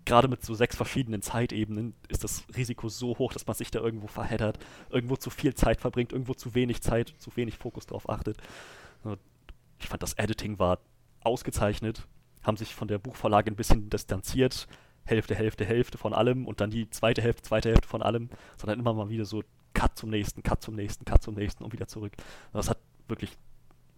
Gerade 0.05 0.27
mit 0.27 0.43
so 0.43 0.53
sechs 0.53 0.75
verschiedenen 0.75 1.21
Zeitebenen 1.21 1.93
ist 2.07 2.23
das 2.23 2.43
Risiko 2.55 2.89
so 2.89 3.17
hoch, 3.17 3.33
dass 3.33 3.47
man 3.47 3.55
sich 3.55 3.71
da 3.71 3.79
irgendwo 3.79 4.07
verheddert, 4.07 4.59
irgendwo 4.89 5.15
zu 5.15 5.29
viel 5.29 5.53
Zeit 5.53 5.81
verbringt, 5.81 6.11
irgendwo 6.11 6.33
zu 6.33 6.55
wenig 6.55 6.81
Zeit, 6.81 7.13
zu 7.17 7.35
wenig 7.35 7.57
Fokus 7.57 7.85
drauf 7.85 8.09
achtet. 8.09 8.37
Ich 9.79 9.87
fand, 9.87 10.01
das 10.03 10.13
Editing 10.13 10.59
war 10.59 10.79
ausgezeichnet, 11.21 12.07
haben 12.43 12.57
sich 12.57 12.73
von 12.73 12.87
der 12.87 12.99
Buchvorlage 12.99 13.51
ein 13.51 13.55
bisschen 13.55 13.89
distanziert. 13.89 14.67
Hälfte, 15.03 15.33
Hälfte, 15.33 15.65
Hälfte 15.65 15.97
von 15.97 16.13
allem 16.13 16.45
und 16.47 16.61
dann 16.61 16.69
die 16.69 16.89
zweite 16.89 17.23
Hälfte, 17.23 17.41
zweite 17.41 17.69
Hälfte 17.69 17.87
von 17.87 18.03
allem, 18.03 18.29
sondern 18.57 18.79
immer 18.79 18.93
mal 18.93 19.09
wieder 19.09 19.25
so 19.25 19.43
Cut 19.73 19.97
zum 19.97 20.11
nächsten, 20.11 20.43
Cut 20.43 20.61
zum 20.61 20.75
nächsten, 20.75 21.05
Cut 21.05 21.23
zum 21.23 21.33
nächsten 21.33 21.63
und 21.63 21.73
wieder 21.73 21.87
zurück. 21.87 22.13
Das 22.53 22.69
hat 22.69 22.77
wirklich, 23.07 23.37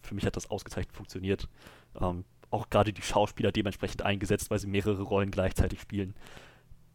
für 0.04 0.16
mich 0.16 0.26
hat 0.26 0.36
das 0.36 0.50
ausgezeichnet 0.50 0.96
funktioniert. 0.96 1.48
Ähm, 2.00 2.26
auch 2.50 2.70
gerade 2.70 2.94
die 2.94 3.02
Schauspieler 3.02 3.52
dementsprechend 3.52 4.04
eingesetzt, 4.04 4.52
weil 4.52 4.60
sie 4.60 4.68
mehrere 4.68 5.02
Rollen 5.02 5.32
gleichzeitig 5.32 5.82
spielen. 5.82 6.14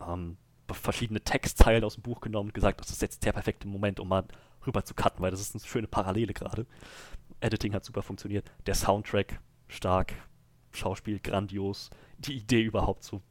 Ähm, 0.00 0.36
verschiedene 0.70 1.20
Textzeilen 1.20 1.82
aus 1.82 1.94
dem 1.94 2.02
Buch 2.02 2.20
genommen 2.20 2.50
und 2.50 2.54
gesagt, 2.54 2.80
das 2.80 2.90
ist 2.90 3.02
jetzt 3.02 3.24
der 3.24 3.32
perfekte 3.32 3.66
Moment, 3.66 4.00
um 4.00 4.08
mal 4.08 4.24
rüber 4.66 4.84
zu 4.84 4.94
cutten, 4.94 5.20
weil 5.20 5.30
das 5.30 5.40
ist 5.40 5.54
eine 5.54 5.64
schöne 5.64 5.88
Parallele 5.88 6.32
gerade. 6.34 6.66
Editing 7.40 7.74
hat 7.74 7.84
super 7.84 8.02
funktioniert. 8.02 8.50
Der 8.66 8.74
Soundtrack 8.74 9.40
stark, 9.66 10.12
Schauspiel 10.72 11.18
grandios, 11.20 11.90
die 12.18 12.34
Idee 12.34 12.62
überhaupt 12.62 13.02
so, 13.02 13.22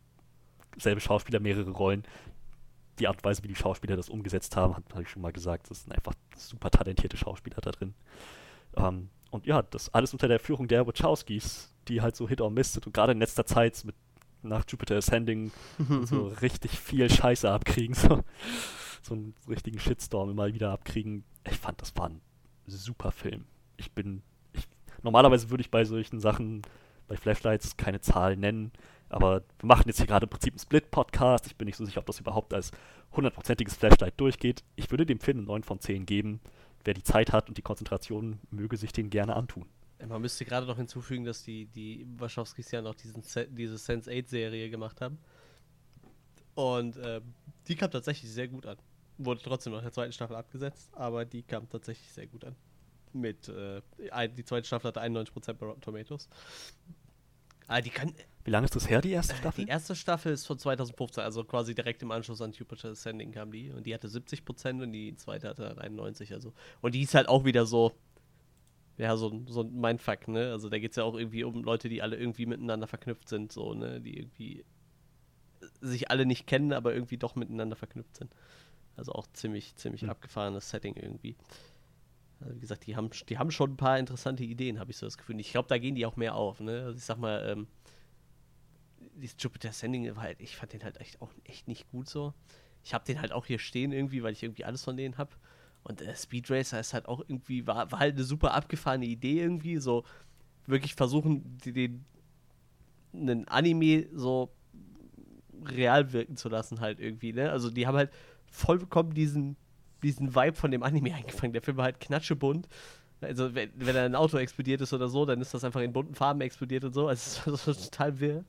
selbe 0.77 1.01
Schauspieler, 1.01 1.39
mehrere 1.39 1.71
Rollen. 1.71 2.03
Die 2.99 3.07
Art 3.07 3.17
und 3.17 3.23
Weise, 3.23 3.43
wie 3.43 3.47
die 3.47 3.55
Schauspieler 3.55 3.95
das 3.95 4.09
umgesetzt 4.09 4.55
haben, 4.55 4.75
habe 4.75 5.03
ich 5.03 5.09
schon 5.09 5.21
mal 5.21 5.31
gesagt, 5.31 5.69
das 5.69 5.83
sind 5.83 5.93
einfach 5.93 6.13
super 6.35 6.71
talentierte 6.71 7.17
Schauspieler 7.17 7.57
da 7.61 7.71
drin. 7.71 7.93
Ähm, 8.75 9.09
und 9.31 9.45
ja, 9.45 9.61
das 9.61 9.93
alles 9.93 10.13
unter 10.13 10.27
der 10.27 10.39
Führung 10.39 10.67
der 10.67 10.85
Wachowskis, 10.87 11.73
die 11.87 12.01
halt 12.01 12.15
so 12.15 12.27
Hit 12.27 12.41
or 12.41 12.51
Miss 12.51 12.73
sind 12.73 12.85
und 12.85 12.93
gerade 12.93 13.11
in 13.11 13.19
letzter 13.19 13.45
Zeit 13.45 13.83
mit 13.83 13.95
nach 14.43 14.63
Jupiter 14.67 14.95
Ascending 14.97 15.51
so 16.05 16.27
richtig 16.41 16.71
viel 16.79 17.09
Scheiße 17.09 17.49
abkriegen, 17.49 17.95
so, 17.95 18.23
so 19.01 19.13
einen 19.13 19.33
richtigen 19.47 19.79
Shitstorm 19.79 20.29
immer 20.29 20.53
wieder 20.53 20.71
abkriegen. 20.71 21.23
Ich 21.49 21.57
fand, 21.57 21.81
das 21.81 21.95
war 21.95 22.09
ein 22.09 22.21
super 22.67 23.11
Film. 23.11 23.45
Ich 23.77 23.91
bin, 23.91 24.21
ich, 24.53 24.67
normalerweise 25.01 25.49
würde 25.49 25.61
ich 25.61 25.71
bei 25.71 25.85
solchen 25.85 26.19
Sachen, 26.19 26.61
bei 27.07 27.17
Flashlights 27.17 27.77
keine 27.77 28.01
Zahl 28.01 28.35
nennen, 28.35 28.71
aber 29.09 29.43
wir 29.59 29.67
machen 29.67 29.83
jetzt 29.87 29.97
hier 29.97 30.07
gerade 30.07 30.25
im 30.25 30.29
Prinzip 30.29 30.53
einen 30.53 30.59
Split-Podcast. 30.59 31.47
Ich 31.47 31.55
bin 31.55 31.65
nicht 31.65 31.77
so 31.77 31.85
sicher, 31.85 31.99
ob 31.99 32.05
das 32.05 32.19
überhaupt 32.19 32.53
als 32.53 32.71
hundertprozentiges 33.13 33.75
Flashlight 33.75 34.19
durchgeht. 34.19 34.63
Ich 34.75 34.91
würde 34.91 35.05
dem 35.05 35.19
Film 35.19 35.37
eine 35.37 35.47
9 35.47 35.63
von 35.63 35.79
10 35.79 36.05
geben. 36.05 36.41
Wer 36.87 36.93
die 36.93 37.03
Zeit 37.03 37.33
hat 37.33 37.49
und 37.49 37.57
die 37.57 37.61
Konzentration, 37.61 38.39
möge 38.49 38.77
sich 38.77 38.93
den 38.93 39.09
gerne 39.09 39.35
antun. 39.35 39.65
Man 40.07 40.21
müsste 40.21 40.45
gerade 40.45 40.65
noch 40.65 40.77
hinzufügen, 40.77 41.25
dass 41.25 41.43
die, 41.43 41.65
die 41.65 42.07
Wachowskis 42.17 42.71
ja 42.71 42.81
noch 42.81 42.95
diesen, 42.95 43.23
Se- 43.23 43.49
diese 43.49 43.75
Sense8-Serie 43.75 44.69
gemacht 44.69 45.01
haben. 45.01 45.17
Und 46.55 46.95
äh, 46.95 47.19
die 47.67 47.75
kam 47.75 47.91
tatsächlich 47.91 48.31
sehr 48.31 48.47
gut 48.47 48.65
an. 48.65 48.77
Wurde 49.17 49.41
trotzdem 49.43 49.73
nach 49.73 49.81
der 49.81 49.91
zweiten 49.91 50.13
Staffel 50.13 50.37
abgesetzt, 50.37 50.89
aber 50.93 51.25
die 51.25 51.43
kam 51.43 51.67
tatsächlich 51.67 52.09
sehr 52.09 52.27
gut 52.27 52.45
an. 52.45 52.55
Mit, 53.11 53.49
äh, 53.49 53.81
die 54.29 54.45
zweite 54.45 54.65
Staffel 54.65 54.87
hatte 54.87 55.01
91% 55.01 55.53
bei 55.55 55.65
Rotten 55.65 55.81
Tomatoes. 55.81 56.29
Ah, 57.67 57.81
die 57.81 57.89
kann, 57.89 58.13
Wie 58.45 58.51
lange 58.51 58.65
ist 58.65 58.75
das 58.75 58.89
her, 58.89 59.01
die 59.01 59.11
erste 59.11 59.35
Staffel? 59.35 59.65
die 59.65 59.69
erste 59.69 59.95
Staffel 59.95 60.31
ist 60.31 60.45
von 60.45 60.57
2015, 60.57 61.23
also 61.23 61.43
quasi 61.43 61.75
direkt 61.75 62.01
im 62.01 62.11
Anschluss 62.11 62.41
an 62.41 62.53
Jupiter 62.53 62.89
Ascending 62.89 63.31
kam 63.31 63.51
die. 63.51 63.71
Und 63.71 63.85
die 63.85 63.93
hatte 63.93 64.07
70% 64.07 64.81
und 64.81 64.91
die 64.93 65.15
zweite 65.15 65.49
hatte 65.49 65.63
dann 65.63 65.77
91. 65.79 66.33
Also. 66.33 66.53
Und 66.81 66.95
die 66.95 67.01
ist 67.01 67.13
halt 67.13 67.27
auch 67.27 67.43
wieder 67.43 67.65
so, 67.65 67.91
ja, 68.97 69.15
so, 69.17 69.29
ein- 69.29 69.47
so 69.47 69.61
ein 69.61 69.73
Mindfuck, 69.79 70.27
ne? 70.29 70.51
Also 70.51 70.69
da 70.69 70.79
geht 70.79 70.91
es 70.91 70.95
ja 70.97 71.03
auch 71.03 71.15
irgendwie 71.15 71.43
um 71.43 71.61
Leute, 71.63 71.89
die 71.89 72.01
alle 72.01 72.15
irgendwie 72.15 72.45
miteinander 72.45 72.87
verknüpft 72.87 73.27
sind, 73.29 73.51
so, 73.51 73.73
ne? 73.73 73.99
Die 74.01 74.17
irgendwie 74.17 74.63
sich 75.81 76.09
alle 76.09 76.25
nicht 76.25 76.47
kennen, 76.47 76.71
aber 76.73 76.93
irgendwie 76.93 77.17
doch 77.17 77.35
miteinander 77.35 77.75
verknüpft 77.75 78.15
sind. 78.17 78.31
Also 78.95 79.11
auch 79.11 79.27
ziemlich, 79.33 79.75
ziemlich 79.75 80.03
Hm. 80.03 80.09
abgefahrenes 80.09 80.69
Setting 80.69 80.95
irgendwie. 80.95 81.35
Also 82.39 82.55
wie 82.55 82.59
gesagt, 82.59 82.85
die 82.85 82.95
haben, 82.95 83.09
die 83.29 83.37
haben 83.37 83.51
schon 83.51 83.71
ein 83.71 83.77
paar 83.77 83.97
interessante 83.97 84.43
Ideen, 84.43 84.79
habe 84.79 84.91
ich 84.91 84.97
so 84.97 85.05
das 85.05 85.17
Gefühl. 85.17 85.39
Ich 85.39 85.51
glaube, 85.51 85.67
da 85.67 85.77
gehen 85.77 85.95
die 85.95 86.05
auch 86.05 86.15
mehr 86.15 86.35
auf, 86.35 86.59
ne? 86.59 86.83
Also 86.85 86.97
ich 86.97 87.05
sag 87.05 87.17
mal, 87.17 87.47
ähm, 87.49 87.67
dieses 89.15 89.35
Jupiter 89.39 89.71
Sending 89.71 90.15
halt, 90.17 90.39
ich 90.39 90.55
fand 90.55 90.73
den 90.73 90.83
halt 90.83 90.99
echt 90.99 91.21
auch 91.21 91.31
echt 91.43 91.67
nicht 91.67 91.89
gut 91.89 92.07
so. 92.07 92.33
Ich 92.83 92.93
habe 92.93 93.05
den 93.05 93.19
halt 93.19 93.31
auch 93.31 93.45
hier 93.45 93.59
stehen 93.59 93.91
irgendwie, 93.91 94.23
weil 94.23 94.33
ich 94.33 94.43
irgendwie 94.43 94.65
alles 94.65 94.83
von 94.83 94.97
denen 94.97 95.17
habe. 95.17 95.31
Und 95.83 96.01
äh, 96.01 96.15
Speed 96.15 96.49
Racer 96.51 96.79
ist 96.79 96.93
halt 96.93 97.07
auch 97.07 97.21
irgendwie, 97.27 97.65
war, 97.65 97.91
war 97.91 97.99
halt 97.99 98.15
eine 98.15 98.23
super 98.23 98.53
abgefahrene 98.53 99.05
Idee 99.05 99.41
irgendwie, 99.41 99.77
so 99.77 100.03
wirklich 100.65 100.95
versuchen, 100.95 101.57
den 101.65 102.05
einen 103.13 103.47
Anime 103.47 104.07
so 104.13 104.51
real 105.65 106.13
wirken 106.13 106.37
zu 106.37 106.49
lassen 106.49 106.81
halt 106.81 106.99
irgendwie, 106.99 107.33
ne? 107.33 107.51
Also 107.51 107.69
die 107.69 107.87
haben 107.87 107.95
halt 107.95 108.11
vollkommen 108.45 109.13
diesen 109.13 109.57
diesen 110.03 110.35
Vibe 110.35 110.55
von 110.55 110.71
dem 110.71 110.83
Anime 110.83 111.13
eingefangen. 111.15 111.53
Der 111.53 111.61
Film 111.61 111.77
war 111.77 111.85
halt 111.85 111.99
knatschebunt. 111.99 112.67
Also, 113.21 113.55
wenn, 113.55 113.71
wenn 113.75 113.95
ein 113.97 114.15
Auto 114.15 114.37
explodiert 114.37 114.81
ist 114.81 114.93
oder 114.93 115.09
so, 115.09 115.25
dann 115.25 115.41
ist 115.41 115.53
das 115.53 115.63
einfach 115.63 115.81
in 115.81 115.91
bunten 115.91 116.13
Farben 116.13 116.41
explodiert 116.41 116.83
und 116.83 116.93
so. 116.93 117.07
Also, 117.07 117.51
das 117.51 117.67
war 117.67 117.73
total 117.73 118.19
wirr. 118.19 118.45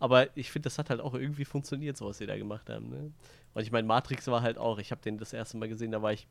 Aber 0.00 0.36
ich 0.36 0.50
finde, 0.50 0.66
das 0.66 0.78
hat 0.78 0.90
halt 0.90 1.00
auch 1.00 1.14
irgendwie 1.14 1.44
funktioniert, 1.44 1.96
so 1.96 2.06
was 2.06 2.18
sie 2.18 2.26
da 2.26 2.36
gemacht 2.36 2.70
haben. 2.70 2.88
Ne? 2.88 3.12
Und 3.54 3.62
ich 3.62 3.72
meine, 3.72 3.86
Matrix 3.86 4.26
war 4.28 4.42
halt 4.42 4.58
auch, 4.58 4.78
ich 4.78 4.90
habe 4.90 5.00
den 5.02 5.18
das 5.18 5.32
erste 5.32 5.56
Mal 5.56 5.68
gesehen, 5.68 5.90
da 5.90 6.02
war 6.02 6.12
ich 6.12 6.28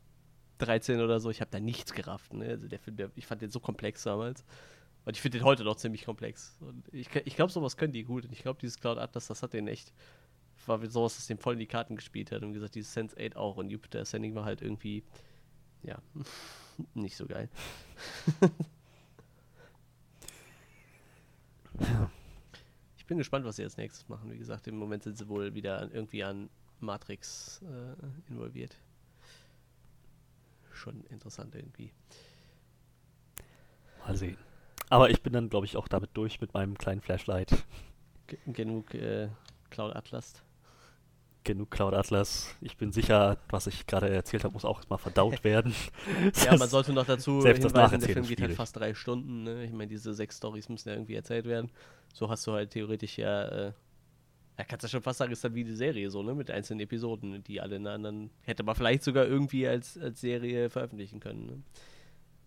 13 0.58 1.00
oder 1.00 1.20
so, 1.20 1.30
ich 1.30 1.40
habe 1.40 1.50
da 1.50 1.60
nichts 1.60 1.92
gerafft. 1.92 2.32
Ne? 2.32 2.46
Also 2.48 2.68
der 2.68 2.78
Film, 2.78 2.96
der, 2.96 3.10
ich 3.14 3.26
fand 3.26 3.42
den 3.42 3.50
so 3.50 3.60
komplex 3.60 4.02
damals. 4.02 4.44
Und 5.04 5.16
ich 5.16 5.20
finde 5.20 5.38
den 5.38 5.44
heute 5.44 5.64
noch 5.64 5.76
ziemlich 5.76 6.04
komplex. 6.04 6.56
Und 6.60 6.82
ich, 6.92 7.08
ich 7.24 7.36
glaube, 7.36 7.52
sowas 7.52 7.76
können 7.76 7.92
die 7.92 8.04
gut. 8.04 8.24
Und 8.24 8.32
ich 8.32 8.42
glaube, 8.42 8.58
dieses 8.60 8.78
Cloud 8.78 8.98
Atlas, 8.98 9.26
das 9.26 9.42
hat 9.42 9.52
den 9.52 9.68
echt, 9.68 9.92
war 10.68 10.84
sowas, 10.90 11.16
das 11.16 11.26
dem 11.26 11.38
voll 11.38 11.54
in 11.54 11.60
die 11.60 11.66
Karten 11.66 11.96
gespielt 11.96 12.32
hat. 12.32 12.42
Und 12.42 12.52
gesagt, 12.52 12.74
dieses 12.74 12.92
Sense 12.92 13.16
8 13.18 13.36
auch. 13.36 13.56
Und 13.56 13.70
Jupiter 13.70 14.00
Ascending 14.00 14.34
war 14.34 14.44
halt 14.44 14.62
irgendwie, 14.62 15.02
ja, 15.82 15.98
nicht 16.94 17.16
so 17.16 17.26
geil. 17.26 17.48
Ich 22.96 23.06
bin 23.06 23.18
gespannt, 23.18 23.44
was 23.44 23.56
sie 23.56 23.64
als 23.64 23.76
nächstes 23.76 24.08
machen. 24.08 24.30
Wie 24.30 24.38
gesagt, 24.38 24.66
im 24.66 24.76
Moment 24.76 25.02
sind 25.02 25.16
sie 25.16 25.28
wohl 25.28 25.54
wieder 25.54 25.90
irgendwie 25.92 26.24
an 26.24 26.50
Matrix 26.80 27.62
äh, 27.62 28.30
involviert. 28.30 28.76
Schon 30.72 31.04
interessant 31.04 31.54
irgendwie. 31.54 31.92
Mal 34.00 34.16
sehen. 34.16 34.36
Aber 34.90 35.10
ich 35.10 35.22
bin 35.22 35.32
dann, 35.32 35.48
glaube 35.48 35.66
ich, 35.66 35.76
auch 35.76 35.88
damit 35.88 36.10
durch 36.14 36.40
mit 36.40 36.54
meinem 36.54 36.76
kleinen 36.76 37.00
Flashlight. 37.00 37.64
G 38.26 38.36
genug 38.46 38.94
äh, 38.94 39.28
Cloud 39.70 39.94
Atlas. 39.96 40.42
Genug 41.44 41.70
Cloud 41.70 41.94
Atlas. 41.94 42.54
Ich 42.60 42.76
bin 42.76 42.92
sicher, 42.92 43.38
was 43.48 43.66
ich 43.66 43.86
gerade 43.86 44.08
erzählt 44.10 44.44
habe, 44.44 44.52
muss 44.52 44.64
auch 44.64 44.82
mal 44.88 44.98
verdaut 44.98 45.42
werden. 45.44 45.74
ja, 46.44 46.56
man 46.56 46.68
sollte 46.68 46.92
noch 46.92 47.06
dazu 47.06 47.40
selbst 47.42 47.64
das 47.64 47.72
hinweisen, 47.72 47.72
der 47.72 47.98
Nacherzählen 47.98 48.24
Film 48.24 48.26
geht 48.26 48.40
halt 48.40 48.54
fast 48.54 48.76
drei 48.76 48.94
Stunden. 48.94 49.44
Ne? 49.44 49.64
Ich 49.64 49.72
meine, 49.72 49.88
diese 49.88 50.12
sechs 50.14 50.36
Stories 50.36 50.68
müssen 50.68 50.88
ja 50.88 50.94
irgendwie 50.94 51.14
erzählt 51.14 51.46
werden. 51.46 51.70
So 52.12 52.28
hast 52.28 52.46
du 52.46 52.52
halt 52.52 52.70
theoretisch 52.70 53.18
ja, 53.18 53.48
äh, 53.48 53.72
ja, 54.58 54.64
kannst 54.64 54.84
du 54.84 54.88
schon 54.88 55.02
fast 55.02 55.18
sagen, 55.18 55.32
ist 55.32 55.44
dann 55.44 55.54
wie 55.54 55.64
die 55.64 55.74
Serie 55.74 56.10
so, 56.10 56.22
ne? 56.22 56.34
Mit 56.34 56.50
einzelnen 56.50 56.80
Episoden, 56.80 57.44
die 57.44 57.60
alle 57.60 57.76
in 57.76 57.86
einer 57.86 57.94
anderen, 57.94 58.30
hätte 58.42 58.64
man 58.64 58.74
vielleicht 58.74 59.04
sogar 59.04 59.24
irgendwie 59.24 59.68
als, 59.68 59.96
als 59.96 60.20
Serie 60.20 60.68
veröffentlichen 60.68 61.20
können. 61.20 61.46
Ne? 61.46 61.62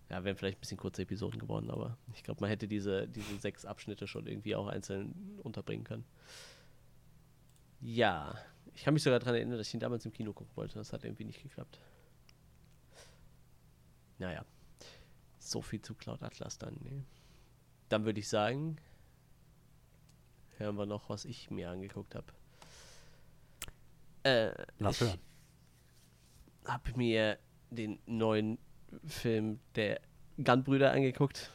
Ja, 0.10 0.22
wären 0.26 0.36
vielleicht 0.36 0.58
ein 0.58 0.60
bisschen 0.60 0.78
kurze 0.78 1.04
Episoden 1.04 1.40
geworden, 1.40 1.72
aber 1.72 1.98
ich 2.14 2.24
glaube, 2.24 2.42
man 2.42 2.50
hätte 2.50 2.68
diese, 2.68 3.08
diese 3.08 3.38
sechs 3.40 3.66
Abschnitte 3.66 4.08
schon 4.08 4.28
irgendwie 4.28 4.56
auch 4.56 4.68
einzeln 4.68 5.40
unterbringen 5.42 5.86
können. 5.86 6.04
Ja, 7.80 8.36
ich 8.74 8.84
kann 8.84 8.94
mich 8.94 9.04
sogar 9.04 9.20
daran 9.20 9.36
erinnern, 9.36 9.58
dass 9.58 9.68
ich 9.68 9.74
ihn 9.74 9.80
damals 9.80 10.06
im 10.06 10.14
Kino 10.14 10.34
gucken 10.34 10.56
wollte. 10.56 10.76
Das 10.76 10.94
hat 10.94 11.04
irgendwie 11.04 11.26
nicht 11.26 11.42
geklappt. 11.42 11.80
Naja, 14.18 14.46
so 15.40 15.62
viel 15.62 15.82
zu 15.82 15.96
Cloud 15.96 16.22
Atlas 16.22 16.58
dann. 16.58 16.76
Ne? 16.84 17.04
Dann 17.90 18.06
würde 18.06 18.20
ich 18.20 18.30
sagen, 18.30 18.78
hören 20.58 20.76
wir 20.78 20.86
noch, 20.86 21.10
was 21.10 21.26
ich 21.26 21.50
mir 21.50 21.70
angeguckt 21.70 22.16
habe. 22.16 22.28
Äh, 24.24 24.52
Lass 24.80 25.02
ich 25.02 25.08
hören. 25.08 25.20
habe 26.66 26.98
mir 26.98 27.40
den 27.72 28.00
neuen 28.06 28.60
Film 29.06 29.60
der 29.76 30.00
Gunn-Brüder 30.44 30.92
angeguckt. 30.92 31.50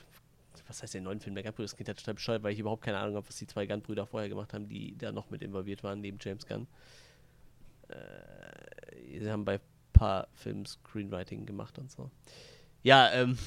Was 0.67 0.83
heißt 0.83 0.95
der 0.95 1.03
neuen 1.03 1.21
Film 1.21 1.35
der 1.37 1.45
Gunn-Brüder? 1.45 1.67
Das 1.67 1.77
klingt 1.77 1.89
ja 1.89 1.95
total 1.95 2.15
bescheuert, 2.15 2.43
weil 2.43 2.53
ich 2.53 2.59
überhaupt 2.59 2.83
keine 2.83 2.99
Ahnung 2.99 3.15
habe, 3.15 3.29
was 3.29 3.37
die 3.37 3.47
zwei 3.47 3.67
Gunn-Brüder 3.67 4.07
vorher 4.07 4.29
gemacht 4.29 4.53
haben, 4.53 4.69
die 4.69 4.97
da 4.99 5.13
noch 5.13 5.31
mit 5.31 5.43
involviert 5.43 5.85
waren, 5.85 6.01
neben 6.01 6.19
James 6.21 6.47
Gunn. 6.47 6.67
Äh, 7.89 9.21
sie 9.21 9.31
haben 9.31 9.45
bei 9.45 9.55
ein 9.55 9.61
paar 9.93 10.29
Filmen 10.35 10.67
Screenwriting 10.67 11.47
gemacht 11.47 11.79
und 11.79 11.91
so. 11.91 12.11
Ja, 12.83 13.11
ähm, 13.13 13.39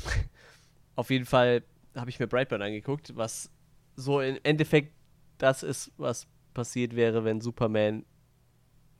auf 0.96 1.10
jeden 1.10 1.26
Fall 1.26 1.64
habe 1.96 2.10
ich 2.10 2.20
mir 2.20 2.28
Brightburn 2.28 2.62
angeguckt, 2.62 3.16
was 3.16 3.52
so 3.96 4.22
im 4.22 4.38
Endeffekt 4.44 4.94
das 5.38 5.64
ist, 5.64 5.92
was 5.98 6.28
passiert 6.54 6.96
wäre, 6.96 7.24
wenn 7.24 7.42
Superman 7.42 8.06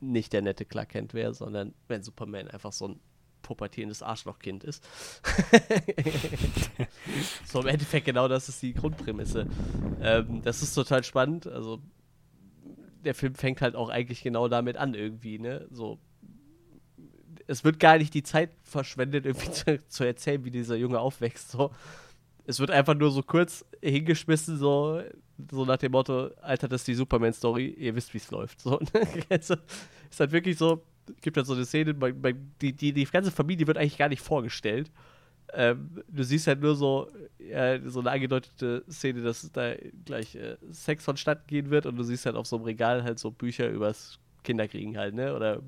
nicht 0.00 0.32
der 0.32 0.42
nette 0.42 0.64
Clark 0.64 0.90
Kent 0.90 1.14
wäre, 1.14 1.34
sondern 1.34 1.74
wenn 1.88 2.02
Superman 2.02 2.48
einfach 2.48 2.72
so 2.72 2.88
ein 2.88 3.00
pubertierendes 3.42 4.02
Arschlochkind 4.02 4.64
ist. 4.64 4.86
so 7.44 7.60
im 7.60 7.66
Endeffekt 7.66 8.06
genau 8.06 8.28
das 8.28 8.48
ist 8.48 8.62
die 8.62 8.74
Grundprämisse. 8.74 9.46
Ähm, 10.00 10.42
das 10.42 10.62
ist 10.62 10.74
total 10.74 11.04
spannend. 11.04 11.46
Also 11.46 11.82
der 13.04 13.14
Film 13.14 13.34
fängt 13.34 13.60
halt 13.60 13.76
auch 13.76 13.88
eigentlich 13.88 14.22
genau 14.22 14.48
damit 14.48 14.76
an 14.76 14.94
irgendwie, 14.94 15.38
ne? 15.38 15.66
So 15.70 15.98
es 17.50 17.64
wird 17.64 17.80
gar 17.80 17.98
nicht 17.98 18.14
die 18.14 18.22
Zeit 18.22 18.50
verschwendet, 18.62 19.26
irgendwie 19.26 19.50
zu, 19.50 19.88
zu 19.88 20.04
erzählen, 20.04 20.44
wie 20.44 20.52
dieser 20.52 20.76
Junge 20.76 21.00
aufwächst. 21.00 21.50
So. 21.50 21.72
Es 22.46 22.60
wird 22.60 22.70
einfach 22.70 22.94
nur 22.94 23.10
so 23.10 23.22
kurz 23.22 23.64
hingeschmissen, 23.82 24.56
so, 24.56 25.02
so 25.50 25.64
nach 25.64 25.78
dem 25.78 25.90
Motto, 25.90 26.30
Alter, 26.40 26.68
das 26.68 26.82
ist 26.82 26.88
die 26.88 26.94
Superman-Story, 26.94 27.66
ihr 27.76 27.94
wisst, 27.96 28.14
wie 28.14 28.18
es 28.18 28.30
läuft. 28.30 28.60
So, 28.60 28.78
also, 29.28 29.56
ist 30.08 30.20
halt 30.20 30.30
wirklich 30.30 30.58
so, 30.58 30.84
gibt 31.20 31.36
halt 31.36 31.46
so 31.46 31.54
eine 31.54 31.64
Szene, 31.64 31.92
man, 31.94 32.20
man, 32.20 32.52
die, 32.60 32.72
die, 32.72 32.92
die 32.92 33.04
ganze 33.04 33.32
Familie 33.32 33.66
wird 33.66 33.78
eigentlich 33.78 33.98
gar 33.98 34.08
nicht 34.08 34.22
vorgestellt. 34.22 34.90
Ähm, 35.54 36.02
du 36.08 36.22
siehst 36.22 36.46
halt 36.46 36.60
nur 36.60 36.74
so, 36.74 37.10
ja, 37.38 37.80
so 37.88 38.00
eine 38.00 38.10
angedeutete 38.10 38.84
Szene, 38.90 39.22
dass 39.22 39.50
da 39.52 39.74
gleich 40.04 40.34
äh, 40.34 40.56
Sex 40.70 41.04
vonstatten 41.04 41.46
gehen 41.46 41.70
wird 41.70 41.86
und 41.86 41.96
du 41.96 42.02
siehst 42.02 42.26
halt 42.26 42.36
auf 42.36 42.46
so 42.46 42.56
einem 42.56 42.64
Regal 42.64 43.02
halt 43.02 43.18
so 43.18 43.30
Bücher 43.30 43.68
übers 43.68 44.18
Kinderkriegen 44.44 44.96
halt, 44.96 45.14
ne? 45.14 45.34
Oder 45.34 45.62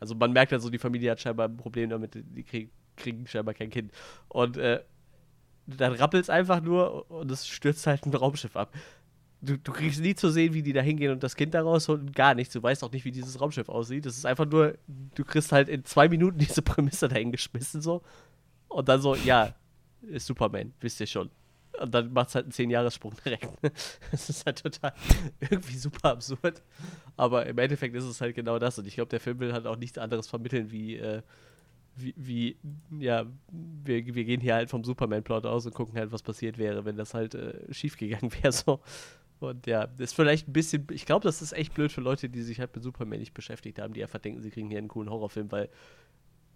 also 0.00 0.14
man 0.14 0.32
merkt 0.32 0.52
halt 0.52 0.62
so, 0.62 0.70
die 0.70 0.78
Familie 0.78 1.12
hat 1.12 1.20
scheinbar 1.20 1.48
ein 1.48 1.56
Problem 1.56 1.90
damit, 1.90 2.14
die 2.14 2.42
krieg, 2.42 2.70
kriegen 2.96 3.26
scheinbar 3.26 3.54
kein 3.54 3.70
Kind. 3.70 3.92
Und 4.28 4.56
äh, 4.56 4.80
dann 5.66 5.92
rappelt 5.92 6.24
es 6.24 6.30
einfach 6.30 6.60
nur 6.60 7.10
und 7.10 7.30
es 7.30 7.46
stürzt 7.46 7.86
halt 7.86 8.04
ein 8.04 8.14
Raumschiff 8.14 8.56
ab. 8.56 8.74
Du, 9.40 9.58
du 9.58 9.72
kriegst 9.72 10.00
nie 10.00 10.14
zu 10.14 10.30
sehen, 10.30 10.54
wie 10.54 10.62
die 10.62 10.72
da 10.72 10.80
hingehen 10.80 11.12
und 11.12 11.22
das 11.22 11.36
Kind 11.36 11.54
da 11.54 11.62
rausholen, 11.62 12.12
gar 12.12 12.34
nichts. 12.34 12.52
Du 12.52 12.62
weißt 12.62 12.84
auch 12.84 12.92
nicht, 12.92 13.04
wie 13.04 13.10
dieses 13.10 13.40
Raumschiff 13.40 13.68
aussieht. 13.68 14.06
Das 14.06 14.16
ist 14.16 14.26
einfach 14.26 14.46
nur, 14.46 14.76
du 15.14 15.24
kriegst 15.24 15.52
halt 15.52 15.68
in 15.68 15.84
zwei 15.84 16.08
Minuten 16.08 16.38
diese 16.40 16.62
Prämisse 16.62 17.08
dahin 17.08 17.32
geschmissen 17.32 17.80
so. 17.80 18.02
Und 18.72 18.88
dann 18.88 19.00
so, 19.00 19.14
ja, 19.14 19.54
ist 20.02 20.26
Superman, 20.26 20.72
wisst 20.80 21.00
ihr 21.00 21.06
schon. 21.06 21.30
Und 21.80 21.94
dann 21.94 22.12
macht 22.12 22.28
es 22.28 22.34
halt 22.34 22.44
einen 22.44 22.52
10-Jahres-Sprung 22.52 23.14
direkt. 23.24 23.48
Das 24.10 24.28
ist 24.28 24.44
halt 24.44 24.62
total 24.62 24.92
irgendwie 25.40 25.76
super 25.76 26.10
absurd. 26.10 26.62
Aber 27.16 27.46
im 27.46 27.58
Endeffekt 27.58 27.94
ist 27.94 28.04
es 28.04 28.20
halt 28.20 28.34
genau 28.34 28.58
das. 28.58 28.78
Und 28.78 28.86
ich 28.86 28.94
glaube, 28.94 29.08
der 29.08 29.20
Film 29.20 29.40
will 29.40 29.52
halt 29.52 29.66
auch 29.66 29.76
nichts 29.76 29.98
anderes 29.98 30.28
vermitteln, 30.28 30.70
wie, 30.70 30.96
äh, 30.96 31.22
wie, 31.96 32.14
wie, 32.16 32.56
ja, 32.98 33.26
wir, 33.50 34.14
wir 34.14 34.24
gehen 34.24 34.40
hier 34.40 34.54
halt 34.54 34.70
vom 34.70 34.84
Superman-Plot 34.84 35.46
aus 35.46 35.66
und 35.66 35.74
gucken 35.74 35.96
halt, 35.96 36.12
was 36.12 36.22
passiert 36.22 36.58
wäre, 36.58 36.84
wenn 36.84 36.96
das 36.96 37.14
halt 37.14 37.34
äh, 37.34 37.72
schiefgegangen 37.72 38.32
wäre. 38.42 38.52
So. 38.52 38.80
Und 39.40 39.66
ja, 39.66 39.86
das 39.86 40.10
ist 40.10 40.14
vielleicht 40.14 40.48
ein 40.48 40.52
bisschen, 40.52 40.86
ich 40.90 41.04
glaube, 41.04 41.24
das 41.24 41.42
ist 41.42 41.52
echt 41.52 41.74
blöd 41.74 41.90
für 41.90 42.00
Leute, 42.00 42.28
die 42.28 42.42
sich 42.42 42.60
halt 42.60 42.74
mit 42.74 42.84
Superman 42.84 43.18
nicht 43.18 43.34
beschäftigt 43.34 43.80
haben, 43.80 43.92
die 43.92 44.02
einfach 44.02 44.20
denken, 44.20 44.40
sie 44.40 44.50
kriegen 44.50 44.68
hier 44.68 44.78
einen 44.78 44.88
coolen 44.88 45.10
Horrorfilm, 45.10 45.50
weil 45.50 45.68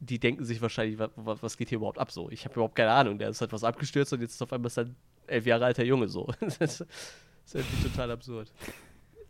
die 0.00 0.18
denken 0.18 0.44
sich 0.44 0.60
wahrscheinlich, 0.62 0.98
was, 0.98 1.42
was 1.42 1.56
geht 1.56 1.68
hier 1.70 1.76
überhaupt 1.76 1.98
ab 1.98 2.10
so? 2.12 2.30
Ich 2.30 2.44
habe 2.44 2.54
überhaupt 2.54 2.76
keine 2.76 2.92
Ahnung. 2.92 3.18
Der 3.18 3.28
ist 3.30 3.40
halt 3.40 3.52
was 3.52 3.64
abgestürzt 3.64 4.12
und 4.12 4.20
jetzt 4.20 4.34
ist 4.34 4.42
auf 4.42 4.52
einmal 4.52 4.68
ist 4.68 4.78
ein 4.78 4.96
elf 5.26 5.46
Jahre 5.46 5.66
alter 5.66 5.84
Junge 5.84 6.08
so. 6.08 6.26
das 6.40 6.80
ist 6.80 6.86
irgendwie 7.54 7.78
total 7.78 8.10
absurd. 8.10 8.52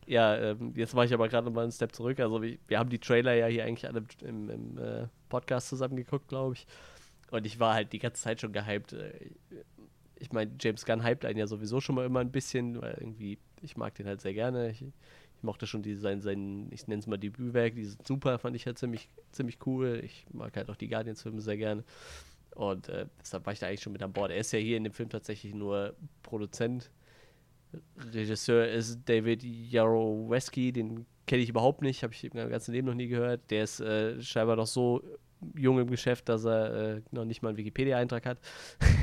Ja, 0.07 0.37
ähm, 0.37 0.73
jetzt 0.77 0.95
mache 0.95 1.07
ich 1.07 1.15
aber 1.15 1.29
gerade 1.29 1.47
nochmal 1.47 1.65
einen 1.65 1.73
Step 1.73 1.93
zurück. 1.95 2.21
Also 2.21 2.43
wir, 2.43 2.59
wir 2.69 2.79
haben 2.79 2.91
die 2.91 2.99
Trailer 3.01 3.35
ja 3.35 3.47
hier 3.47 3.65
eigentlich 3.65 3.89
alle 3.89 4.05
im, 4.23 4.51
im 4.51 4.79
äh, 4.79 5.09
Podcast 5.29 5.69
zusammengeguckt, 5.69 6.29
glaube 6.29 6.55
ich. 6.55 6.67
Und 7.31 7.47
ich 7.47 7.59
war 7.61 7.75
halt 7.75 7.93
die 7.93 7.99
ganze 7.99 8.23
Zeit 8.23 8.41
schon 8.41 8.53
gehypt. 8.53 8.93
Äh, 8.93 9.31
Ich 10.19 10.33
meine, 10.33 10.53
James 10.61 10.85
Gunn 10.87 11.05
hypt 11.05 11.25
einen 11.25 11.39
ja 11.39 11.47
sowieso 11.47 11.81
schon 11.81 11.95
mal 11.97 12.07
immer 12.07 12.21
ein 12.21 12.33
bisschen, 12.33 12.81
weil 12.81 12.95
irgendwie, 13.01 13.39
ich 13.63 13.77
mag 13.77 13.95
den 13.97 14.07
halt 14.07 14.21
sehr 14.23 14.35
gerne. 14.35 14.71
Ich, 14.71 14.85
ich 15.37 15.43
mochte 15.43 15.67
schon 15.67 15.83
die, 15.83 15.95
sein, 15.95 16.21
sein 16.21 16.69
ich 16.71 16.87
nenne 16.87 17.01
es 17.01 17.07
mal 17.07 17.19
Debütwerk, 17.19 17.75
die 17.75 17.85
sind 17.85 18.07
super, 18.07 18.39
fand 18.39 18.57
ich 18.57 18.67
halt 18.67 18.79
ziemlich, 18.79 19.09
ziemlich 19.33 19.59
cool. 19.67 20.01
Ich 20.05 20.27
mag 20.33 20.57
halt 20.57 20.71
auch 20.71 20.77
die 20.77 20.89
Guardians-Filme 20.89 21.41
sehr 21.41 21.57
gerne. 21.57 21.85
Und 22.55 22.89
äh, 22.89 23.07
deshalb 23.21 23.45
war 23.45 23.53
ich 23.53 23.59
da 23.59 23.67
eigentlich 23.67 23.83
schon 23.83 23.93
mit 23.93 24.03
an 24.03 24.13
Bord. 24.13 24.31
Er 24.31 24.39
ist 24.39 24.53
ja 24.53 24.59
hier 24.59 24.79
in 24.79 24.85
dem 24.85 24.93
Film 24.93 25.11
tatsächlich 25.11 25.55
nur 25.55 25.95
Produzent. 26.23 26.91
Regisseur 28.13 28.67
ist 28.69 29.01
David 29.05 29.43
Jaroweski, 29.43 30.73
den 30.73 31.05
kenne 31.27 31.43
ich 31.43 31.51
überhaupt 31.51 31.83
nicht, 31.83 32.03
habe 32.03 32.15
ich 32.15 32.33
meinem 32.33 32.49
ganzen 32.49 32.73
Leben 32.73 32.87
noch 32.87 32.95
nie 32.95 33.09
gehört. 33.09 33.51
Der 33.51 33.65
ist 33.65 33.81
äh, 33.81 34.23
scheinbar 34.23 34.57
noch 34.57 34.67
so 34.67 35.03
jung 35.57 35.79
im 35.79 35.91
Geschäft, 35.91 36.29
dass 36.29 36.45
er 36.45 36.97
äh, 36.97 37.03
noch 37.11 37.25
nicht 37.25 37.43
mal 37.43 37.51
einen 37.51 37.59
Wikipedia-Eintrag 37.59 38.27
hat. 38.27 38.39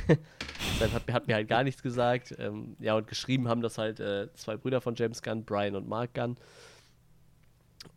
Deshalb 0.79 0.93
hat, 0.93 1.13
hat 1.13 1.27
mir 1.27 1.35
halt 1.35 1.47
gar 1.47 1.63
nichts 1.63 1.83
gesagt. 1.83 2.35
Ähm, 2.37 2.75
ja, 2.79 2.95
und 2.95 3.07
geschrieben 3.07 3.47
haben 3.47 3.61
das 3.61 3.77
halt 3.77 3.99
äh, 3.99 4.33
zwei 4.33 4.57
Brüder 4.57 4.81
von 4.81 4.95
James 4.95 5.21
Gunn, 5.21 5.45
Brian 5.45 5.75
und 5.75 5.87
Mark 5.87 6.13
Gunn. 6.13 6.37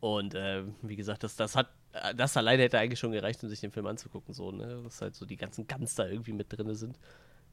Und 0.00 0.34
äh, 0.34 0.64
wie 0.82 0.96
gesagt, 0.96 1.22
das, 1.22 1.36
das 1.36 1.56
hat, 1.56 1.70
das 2.16 2.36
alleine 2.36 2.62
hätte 2.62 2.78
eigentlich 2.78 3.00
schon 3.00 3.12
gereicht, 3.12 3.42
um 3.42 3.48
sich 3.48 3.60
den 3.60 3.70
Film 3.70 3.86
anzugucken, 3.86 4.34
so, 4.34 4.50
ne? 4.50 4.80
Dass 4.82 5.00
halt 5.00 5.14
so 5.14 5.24
die 5.24 5.36
ganzen 5.36 5.66
Guns 5.66 5.94
da 5.94 6.06
irgendwie 6.06 6.32
mit 6.32 6.46
drin 6.50 6.74
sind. 6.74 6.98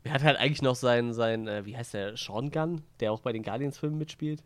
Er 0.03 0.13
hat 0.13 0.23
halt 0.23 0.37
eigentlich 0.37 0.61
noch 0.61 0.75
seinen, 0.75 1.13
sein, 1.13 1.47
äh, 1.47 1.65
wie 1.65 1.77
heißt 1.77 1.93
der, 1.93 2.17
Sean 2.17 2.51
Gunn, 2.51 2.81
der 2.99 3.13
auch 3.13 3.21
bei 3.21 3.31
den 3.31 3.43
Guardians-Filmen 3.43 3.97
mitspielt. 3.97 4.43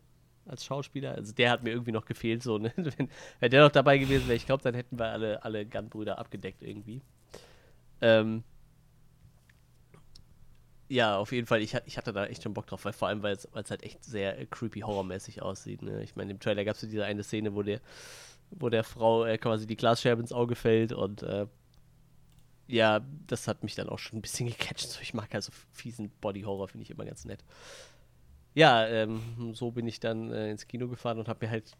Als 0.48 0.64
Schauspieler. 0.64 1.14
Also 1.14 1.32
der 1.32 1.50
hat 1.50 1.62
mir 1.62 1.70
irgendwie 1.70 1.92
noch 1.92 2.04
gefehlt. 2.04 2.42
So, 2.42 2.58
ne? 2.58 2.72
wenn, 2.76 3.08
wenn 3.40 3.50
der 3.50 3.62
noch 3.62 3.72
dabei 3.72 3.98
gewesen 3.98 4.26
wäre, 4.26 4.36
ich 4.36 4.46
glaube, 4.46 4.62
dann 4.62 4.74
hätten 4.74 4.98
wir 4.98 5.06
alle, 5.06 5.42
alle 5.44 5.66
Gunn-Brüder 5.66 6.18
abgedeckt 6.18 6.62
irgendwie. 6.62 7.00
Ähm, 8.00 8.44
ja, 10.88 11.18
auf 11.18 11.32
jeden 11.32 11.46
Fall, 11.46 11.60
ich, 11.60 11.76
ich 11.84 11.98
hatte 11.98 12.12
da 12.12 12.26
echt 12.26 12.42
schon 12.42 12.54
Bock 12.54 12.66
drauf, 12.66 12.84
weil 12.84 12.94
vor 12.94 13.08
allem, 13.08 13.22
weil 13.22 13.34
es 13.36 13.46
halt 13.52 13.82
echt 13.82 14.02
sehr 14.04 14.38
äh, 14.38 14.46
creepy 14.46 14.80
horrormäßig 14.80 15.42
aussieht. 15.42 15.82
Ne? 15.82 16.02
Ich 16.02 16.16
meine, 16.16 16.30
im 16.30 16.40
Trailer 16.40 16.64
gab 16.64 16.76
es 16.76 16.80
so 16.80 16.86
diese 16.86 17.04
eine 17.04 17.22
Szene, 17.22 17.54
wo 17.54 17.62
der, 17.62 17.80
wo 18.50 18.70
der 18.70 18.84
Frau 18.84 19.26
äh, 19.26 19.36
quasi 19.36 19.66
die 19.66 19.76
Glasscherbe 19.76 20.22
ins 20.22 20.32
Auge 20.32 20.54
fällt 20.54 20.92
und 20.92 21.22
äh, 21.22 21.46
ja, 22.68 23.00
das 23.26 23.48
hat 23.48 23.62
mich 23.64 23.74
dann 23.74 23.88
auch 23.88 23.98
schon 23.98 24.18
ein 24.18 24.22
bisschen 24.22 24.46
gecatcht. 24.50 24.88
So, 24.88 25.00
ich 25.00 25.14
mag 25.14 25.34
also 25.34 25.52
fiesen 25.72 26.10
Body-Horror, 26.20 26.68
finde 26.68 26.84
ich 26.84 26.90
immer 26.90 27.04
ganz 27.04 27.24
nett. 27.24 27.44
Ja, 28.54 28.86
ähm, 28.86 29.20
so 29.54 29.70
bin 29.70 29.86
ich 29.86 30.00
dann 30.00 30.32
äh, 30.32 30.50
ins 30.50 30.66
Kino 30.66 30.88
gefahren 30.88 31.18
und 31.18 31.28
habe 31.28 31.46
mir 31.46 31.50
halt, 31.50 31.72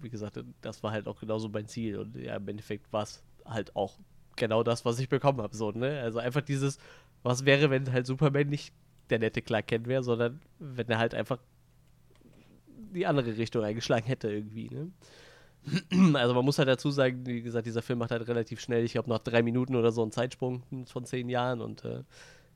wie 0.00 0.10
gesagt, 0.10 0.38
das 0.60 0.82
war 0.82 0.92
halt 0.92 1.06
auch 1.06 1.18
genauso 1.18 1.48
mein 1.48 1.66
Ziel. 1.66 1.98
Und 1.98 2.16
ja, 2.16 2.36
im 2.36 2.48
Endeffekt 2.48 2.92
war 2.92 3.02
es 3.02 3.22
halt 3.44 3.74
auch 3.74 3.98
genau 4.36 4.62
das, 4.62 4.84
was 4.84 4.98
ich 4.98 5.08
bekommen 5.08 5.40
habe. 5.40 5.56
So, 5.56 5.72
ne? 5.72 6.00
Also 6.00 6.18
einfach 6.18 6.42
dieses, 6.42 6.78
was 7.22 7.44
wäre, 7.44 7.70
wenn 7.70 7.90
halt 7.92 8.06
Superman 8.06 8.48
nicht 8.48 8.72
der 9.10 9.18
nette 9.18 9.42
Clark 9.42 9.66
Kent 9.66 9.86
wäre, 9.88 10.02
sondern 10.02 10.40
wenn 10.58 10.88
er 10.88 10.98
halt 10.98 11.14
einfach 11.14 11.38
die 12.94 13.06
andere 13.06 13.36
Richtung 13.36 13.64
eingeschlagen 13.64 14.06
hätte 14.06 14.30
irgendwie, 14.30 14.68
ne? 14.68 14.90
Also 16.14 16.34
man 16.34 16.44
muss 16.44 16.58
halt 16.58 16.68
dazu 16.68 16.90
sagen, 16.90 17.24
wie 17.24 17.42
gesagt, 17.42 17.66
dieser 17.66 17.82
Film 17.82 18.00
macht 18.00 18.10
halt 18.10 18.26
relativ 18.26 18.60
schnell, 18.60 18.84
ich 18.84 18.92
glaube 18.92 19.08
nach 19.08 19.20
drei 19.20 19.42
Minuten 19.42 19.76
oder 19.76 19.92
so 19.92 20.02
einen 20.02 20.10
Zeitsprung 20.10 20.62
von 20.86 21.04
zehn 21.04 21.28
Jahren 21.28 21.60
und 21.60 21.84
äh, 21.84 22.02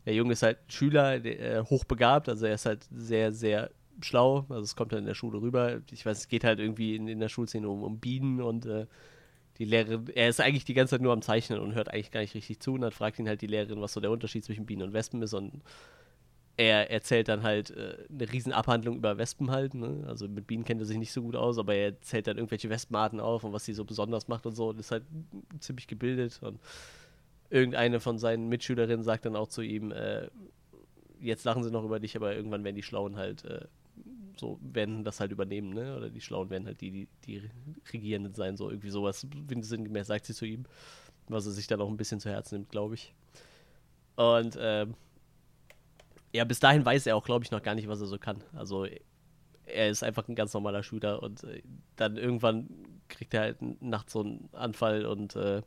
der 0.07 0.14
Junge 0.14 0.32
ist 0.32 0.42
halt 0.42 0.59
Schüler, 0.68 1.18
der, 1.18 1.40
äh, 1.40 1.62
hochbegabt, 1.62 2.28
also 2.28 2.46
er 2.46 2.54
ist 2.54 2.66
halt 2.66 2.86
sehr, 2.90 3.32
sehr 3.32 3.70
schlau, 4.00 4.46
also 4.48 4.62
es 4.62 4.76
kommt 4.76 4.92
halt 4.92 5.00
in 5.00 5.07
der 5.07 5.14
Schule 5.14 5.40
rüber. 5.40 5.80
Ich 5.90 6.07
weiß, 6.07 6.18
es 6.18 6.28
geht 6.28 6.44
halt 6.44 6.61
irgendwie 6.61 6.96
in, 6.96 7.09
in 7.09 7.18
der 7.18 7.28
Schulszene 7.28 7.68
um, 7.68 7.82
um 7.82 7.98
Bienen 7.98 8.40
und 8.40 8.66
äh, 8.66 8.86
die 9.59 9.64
Lehrerin, 9.64 10.07
er 10.14 10.28
ist 10.28 10.40
eigentlich 10.40 10.64
die 10.64 10.74
ganze 10.74 10.92
Zeit 10.92 11.00
nur 11.00 11.12
am 11.12 11.22
Zeichnen 11.22 11.61
und 11.61 11.74
hört 11.74 11.88
eigentlich 11.88 12.11
gar 12.11 12.20
nicht 12.20 12.34
richtig 12.34 12.61
zu 12.61 12.74
und 12.74 12.82
dann 12.82 12.92
fragt 12.92 13.18
ihn 13.18 13.28
halt 13.28 13.40
die 13.40 13.46
Lehrerin, 13.46 13.80
was 13.80 13.92
so 13.94 14.00
der 14.00 14.11
Unterschied 14.11 14.44
zwischen 14.44 14.66
Bienen 14.66 14.82
und 14.82 14.92
Wespen 14.92 15.22
ist 15.22 15.34
und 15.34 15.62
er 16.59 16.90
erzählt 16.90 17.28
dann 17.28 17.42
halt 17.42 17.70
äh, 17.70 17.96
eine 18.11 18.32
riesen 18.32 18.52
Abhandlung 18.52 18.96
über 18.96 19.18
Wespen 19.18 19.50
halt, 19.50 19.74
ne? 19.74 20.04
also 20.07 20.28
mit 20.28 20.46
Bienen 20.46 20.64
kennt 20.64 20.80
er 20.80 20.86
sich 20.86 20.98
nicht 20.98 21.12
so 21.12 21.22
gut 21.22 21.36
aus, 21.36 21.59
aber 21.59 21.74
er 21.74 22.00
zählt 22.00 22.26
dann 22.26 22.36
irgendwelche 22.36 22.70
Wespenarten 22.70 23.20
auf 23.20 23.44
und 23.44 23.52
was 23.52 23.64
sie 23.64 23.74
so 23.74 23.84
besonders 23.84 24.28
macht 24.28 24.46
und 24.46 24.54
so 24.54 24.68
und 24.68 24.78
ist 24.78 24.90
halt 24.90 25.04
ziemlich 25.61 25.86
gebildet 25.86 26.38
und 26.42 26.61
irgendeine 27.51 28.01
von 28.01 28.18
seinen 28.18 28.49
Mitschülerinnen 28.49 29.05
sagt 29.05 29.24
dann 29.24 29.36
auch 29.36 29.49
zu 29.49 29.62
ihm, 29.62 29.92
äh, 29.92 30.28
jetzt 31.20 31.44
lachen 31.44 31.62
sie 31.62 31.70
noch 31.70 31.84
über 31.84 32.01
dich, 32.01 32.16
aber 32.16 32.34
irgendwann 32.34 32.64
werden 32.64 32.76
die 32.76 32.82
Schlauen 32.82 33.16
halt 33.16 33.44
äh, 33.44 33.66
so 34.38 34.59
werden 34.62 35.05
das 35.05 35.20
halt 35.20 35.32
übernehmen, 35.32 35.70
ne? 35.70 35.97
Oder 35.97 36.11
die 36.11 36.20
Schlauen 36.20 36.51
werden 36.51 36.66
halt 36.66 36.80
die, 36.80 36.90
die, 36.90 37.09
die 37.26 37.51
Regierenden 37.92 38.34
sein, 38.34 38.57
so 38.57 38.70
irgendwie 38.70 38.90
sowas 38.90 39.26
sinngemäß 39.49 40.07
sagt 40.07 40.26
sie 40.26 40.34
zu 40.34 40.44
ihm, 40.44 40.64
was 41.28 41.47
er 41.47 41.53
sich 41.53 41.66
dann 41.66 41.80
auch 41.80 41.88
ein 41.88 41.97
bisschen 41.97 42.20
zu 42.20 42.30
Herzen 42.30 42.57
nimmt, 42.57 42.70
glaube 42.70 42.94
ich. 42.94 43.14
Und 44.16 44.57
ähm, 44.61 44.94
ja, 46.32 46.44
bis 46.44 46.61
dahin 46.61 46.84
weiß 46.84 47.07
er 47.07 47.16
auch, 47.16 47.24
glaube 47.24 47.44
ich, 47.44 47.51
noch 47.51 47.62
gar 47.62 47.74
nicht, 47.74 47.88
was 47.88 48.01
er 48.01 48.07
so 48.07 48.18
kann. 48.18 48.42
Also 48.55 48.86
er 49.64 49.88
ist 49.88 50.03
einfach 50.03 50.28
ein 50.28 50.34
ganz 50.34 50.55
normaler 50.55 50.82
Schüler 50.82 51.22
und 51.22 51.44
äh, 51.44 51.62
dann 51.97 52.16
irgendwann 52.16 52.68
kriegt 53.09 53.34
er 53.34 53.40
halt 53.40 53.82
nachts 53.82 54.12
so 54.12 54.20
einen 54.20 54.49
Anfall 54.53 55.07
und 55.07 55.34
äh, 55.36 55.62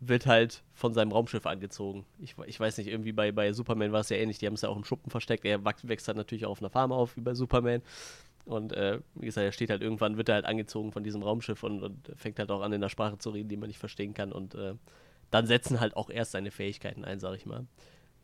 wird 0.00 0.26
halt 0.26 0.62
von 0.74 0.94
seinem 0.94 1.12
Raumschiff 1.12 1.46
angezogen. 1.46 2.04
Ich, 2.20 2.36
ich 2.46 2.58
weiß 2.58 2.78
nicht, 2.78 2.88
irgendwie 2.88 3.12
bei, 3.12 3.32
bei 3.32 3.52
Superman 3.52 3.92
war 3.92 4.00
es 4.00 4.08
ja 4.08 4.16
ähnlich, 4.16 4.38
die 4.38 4.46
haben 4.46 4.54
es 4.54 4.62
ja 4.62 4.68
auch 4.68 4.76
im 4.76 4.84
Schuppen 4.84 5.10
versteckt. 5.10 5.44
Er 5.44 5.64
wächst 5.64 6.06
dann 6.06 6.16
natürlich 6.16 6.46
auch 6.46 6.52
auf 6.52 6.62
einer 6.62 6.70
Farm 6.70 6.92
auf, 6.92 7.16
wie 7.16 7.20
bei 7.20 7.34
Superman. 7.34 7.82
Und 8.44 8.72
äh, 8.72 9.00
wie 9.14 9.26
gesagt, 9.26 9.44
er 9.44 9.52
steht 9.52 9.70
halt 9.70 9.82
irgendwann, 9.82 10.16
wird 10.16 10.28
er 10.28 10.36
halt 10.36 10.46
angezogen 10.46 10.92
von 10.92 11.02
diesem 11.02 11.22
Raumschiff 11.22 11.62
und, 11.62 11.82
und 11.82 12.12
fängt 12.16 12.38
halt 12.38 12.50
auch 12.50 12.62
an, 12.62 12.72
in 12.72 12.80
einer 12.80 12.88
Sprache 12.88 13.18
zu 13.18 13.30
reden, 13.30 13.48
die 13.48 13.56
man 13.56 13.68
nicht 13.68 13.78
verstehen 13.78 14.14
kann. 14.14 14.32
Und 14.32 14.54
äh, 14.54 14.74
dann 15.30 15.46
setzen 15.46 15.80
halt 15.80 15.96
auch 15.96 16.10
erst 16.10 16.32
seine 16.32 16.50
Fähigkeiten 16.50 17.04
ein, 17.04 17.18
sag 17.18 17.34
ich 17.34 17.44
mal. 17.44 17.66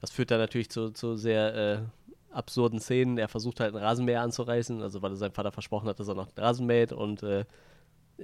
Das 0.01 0.11
führt 0.11 0.31
dann 0.31 0.39
natürlich 0.39 0.71
zu, 0.71 0.91
zu 0.91 1.17
sehr 1.17 1.55
äh, 1.55 1.79
absurden 2.35 2.81
Szenen. 2.81 3.19
Er 3.19 3.29
versucht 3.29 3.61
halt 3.61 3.75
ein 3.75 3.83
Rasenmäher 3.83 4.23
anzureißen, 4.23 4.81
also 4.81 5.03
weil 5.03 5.13
er 5.13 5.17
seinem 5.17 5.33
Vater 5.33 5.53
versprochen 5.53 5.89
hat, 5.89 6.01
dass 6.01 6.09
er 6.09 6.15
noch 6.15 6.29
einen 6.29 6.45
Rasen 6.45 6.67
mäht 6.67 6.93
und 6.93 7.23
äh, 7.23 7.45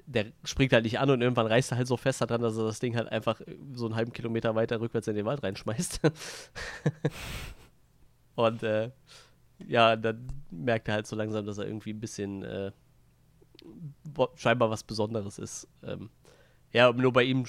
der 0.07 0.27
springt 0.45 0.73
halt 0.73 0.85
nicht 0.85 0.99
an 0.99 1.11
und 1.11 1.21
irgendwann 1.21 1.47
reißt 1.47 1.73
er 1.73 1.79
halt 1.79 1.89
so 1.89 1.97
fest 1.97 2.21
daran, 2.21 2.41
dass 2.41 2.57
er 2.57 2.65
das 2.65 2.79
Ding 2.79 2.97
halt 2.97 3.09
einfach 3.09 3.41
so 3.73 3.87
einen 3.87 3.97
halben 3.97 4.13
Kilometer 4.13 4.55
weiter 4.55 4.81
rückwärts 4.81 5.09
in 5.09 5.17
den 5.17 5.27
Wald 5.27 5.43
reinschmeißt. 5.43 6.01
und 8.37 8.63
äh, 8.63 8.91
ja, 9.67 9.97
dann 9.97 10.29
merkt 10.51 10.89
er 10.89 10.95
halt 10.95 11.07
so 11.07 11.17
langsam, 11.17 11.45
dass 11.45 11.59
er 11.59 11.67
irgendwie 11.67 11.93
ein 11.93 12.01
bisschen 12.01 12.45
äh, 12.45 12.73
scheinbar 14.37 14.71
was 14.71 14.85
Besonderes 14.85 15.39
ist. 15.39 15.69
Ähm, 15.83 16.11
ja, 16.73 16.93
nur 16.93 17.13
bei 17.13 17.25
ihm, 17.25 17.45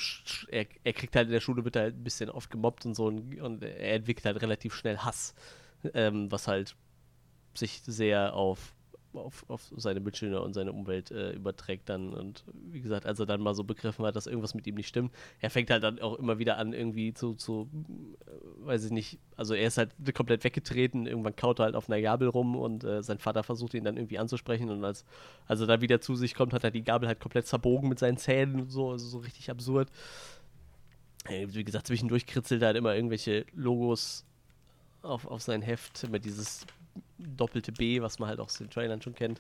er, 0.50 0.66
er, 0.84 0.94
kriegt 0.94 1.16
halt 1.16 1.28
in 1.28 1.34
der 1.34 1.42
Schule, 1.42 1.64
wird 1.64 1.76
halt 1.76 1.96
ein 1.96 2.04
bisschen 2.04 2.30
oft 2.30 2.50
gemobbt 2.50 2.86
und 2.86 2.96
so 2.96 3.06
und, 3.06 3.39
und 3.39 3.64
er 3.64 3.94
entwickelt 3.94 4.26
halt 4.26 4.42
relativ 4.42 4.74
schnell 4.74 4.98
Hass, 4.98 5.36
ähm, 5.94 6.32
was 6.32 6.48
halt 6.48 6.76
sich 7.54 7.82
sehr 7.86 8.34
auf 8.34 8.74
auf, 9.14 9.45
auf 9.49 9.72
seine 9.76 9.99
Mitschüler 9.99 10.43
und 10.43 10.53
seine 10.53 10.72
Umwelt 10.72 11.12
äh, 11.12 11.32
überträgt 11.32 11.89
dann. 11.89 12.14
Und 12.14 12.43
wie 12.53 12.82
gesagt, 12.82 13.05
als 13.05 13.20
er 13.20 13.26
dann 13.26 13.41
mal 13.41 13.53
so 13.53 13.64
begriffen 13.64 14.05
hat, 14.05 14.16
dass 14.16 14.28
irgendwas 14.28 14.53
mit 14.53 14.68
ihm 14.68 14.76
nicht 14.76 14.88
stimmt, 14.88 15.12
er 15.39 15.49
fängt 15.49 15.70
halt 15.70 15.84
dann 15.84 15.99
auch 15.99 16.18
immer 16.18 16.39
wieder 16.39 16.57
an, 16.57 16.74
irgendwie 16.74 17.14
zu, 17.14 17.34
zu 17.34 17.70
äh, 18.26 18.66
weiß 18.66 18.86
ich 18.86 18.91
nicht, 18.91 19.20
also 19.36 19.53
er 19.53 19.68
ist 19.68 19.78
halt 19.78 19.91
komplett 20.14 20.43
weggetreten, 20.43 21.07
irgendwann 21.07 21.36
kaut 21.36 21.59
er 21.59 21.66
halt 21.66 21.76
auf 21.76 21.89
einer 21.89 22.01
Gabel 22.01 22.28
rum 22.28 22.55
und 22.55 22.84
äh, 22.84 23.03
sein 23.03 23.20
Vater 23.20 23.43
versucht 23.43 23.74
ihn 23.74 23.84
dann 23.84 23.97
irgendwie 23.97 24.20
anzusprechen 24.20 24.70
und 24.70 24.84
als, 24.84 25.05
als 25.47 25.59
er 25.62 25.68
dann 25.68 25.82
wieder 25.82 26.01
zu 26.01 26.16
sich 26.16 26.36
kommt, 26.36 26.53
hat 26.53 26.64
er 26.64 26.72
die 26.72 26.84
Gabel 26.84 27.07
halt 27.07 27.20
komplett 27.20 27.47
zerbogen 27.47 27.89
mit 27.89 27.99
seinen 27.99 28.18
Zähnen 28.18 28.62
und 28.62 28.70
so, 28.70 28.91
also 28.91 29.07
so 29.07 29.20
richtig 29.20 29.49
absurd. 29.49 29.89
Wie 31.28 31.64
gesagt, 31.64 31.86
zwischendurch 31.86 32.26
kritzelt 32.26 32.64
er 32.64 32.68
halt 32.68 32.78
immer 32.78 32.95
irgendwelche 32.95 33.45
Logos 33.53 34.26
auf, 35.03 35.28
auf 35.28 35.41
sein 35.41 35.62
Heft, 35.62 36.03
immer 36.03 36.20
dieses 36.20 36.66
doppelte 37.18 37.72
B, 37.72 38.02
was 38.02 38.20
man 38.20 38.30
halt 38.30 38.39
auch 38.39 38.46
aus 38.46 38.58
den 38.58 38.70
Trailern 38.70 39.02
schon 39.02 39.16
kennt. 39.16 39.39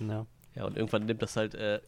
Ja. 0.00 0.26
Ja, 0.54 0.66
und 0.66 0.76
irgendwann 0.76 1.06
nimmt 1.06 1.20
das 1.20 1.36
halt 1.36 1.54
äh, 1.54 1.80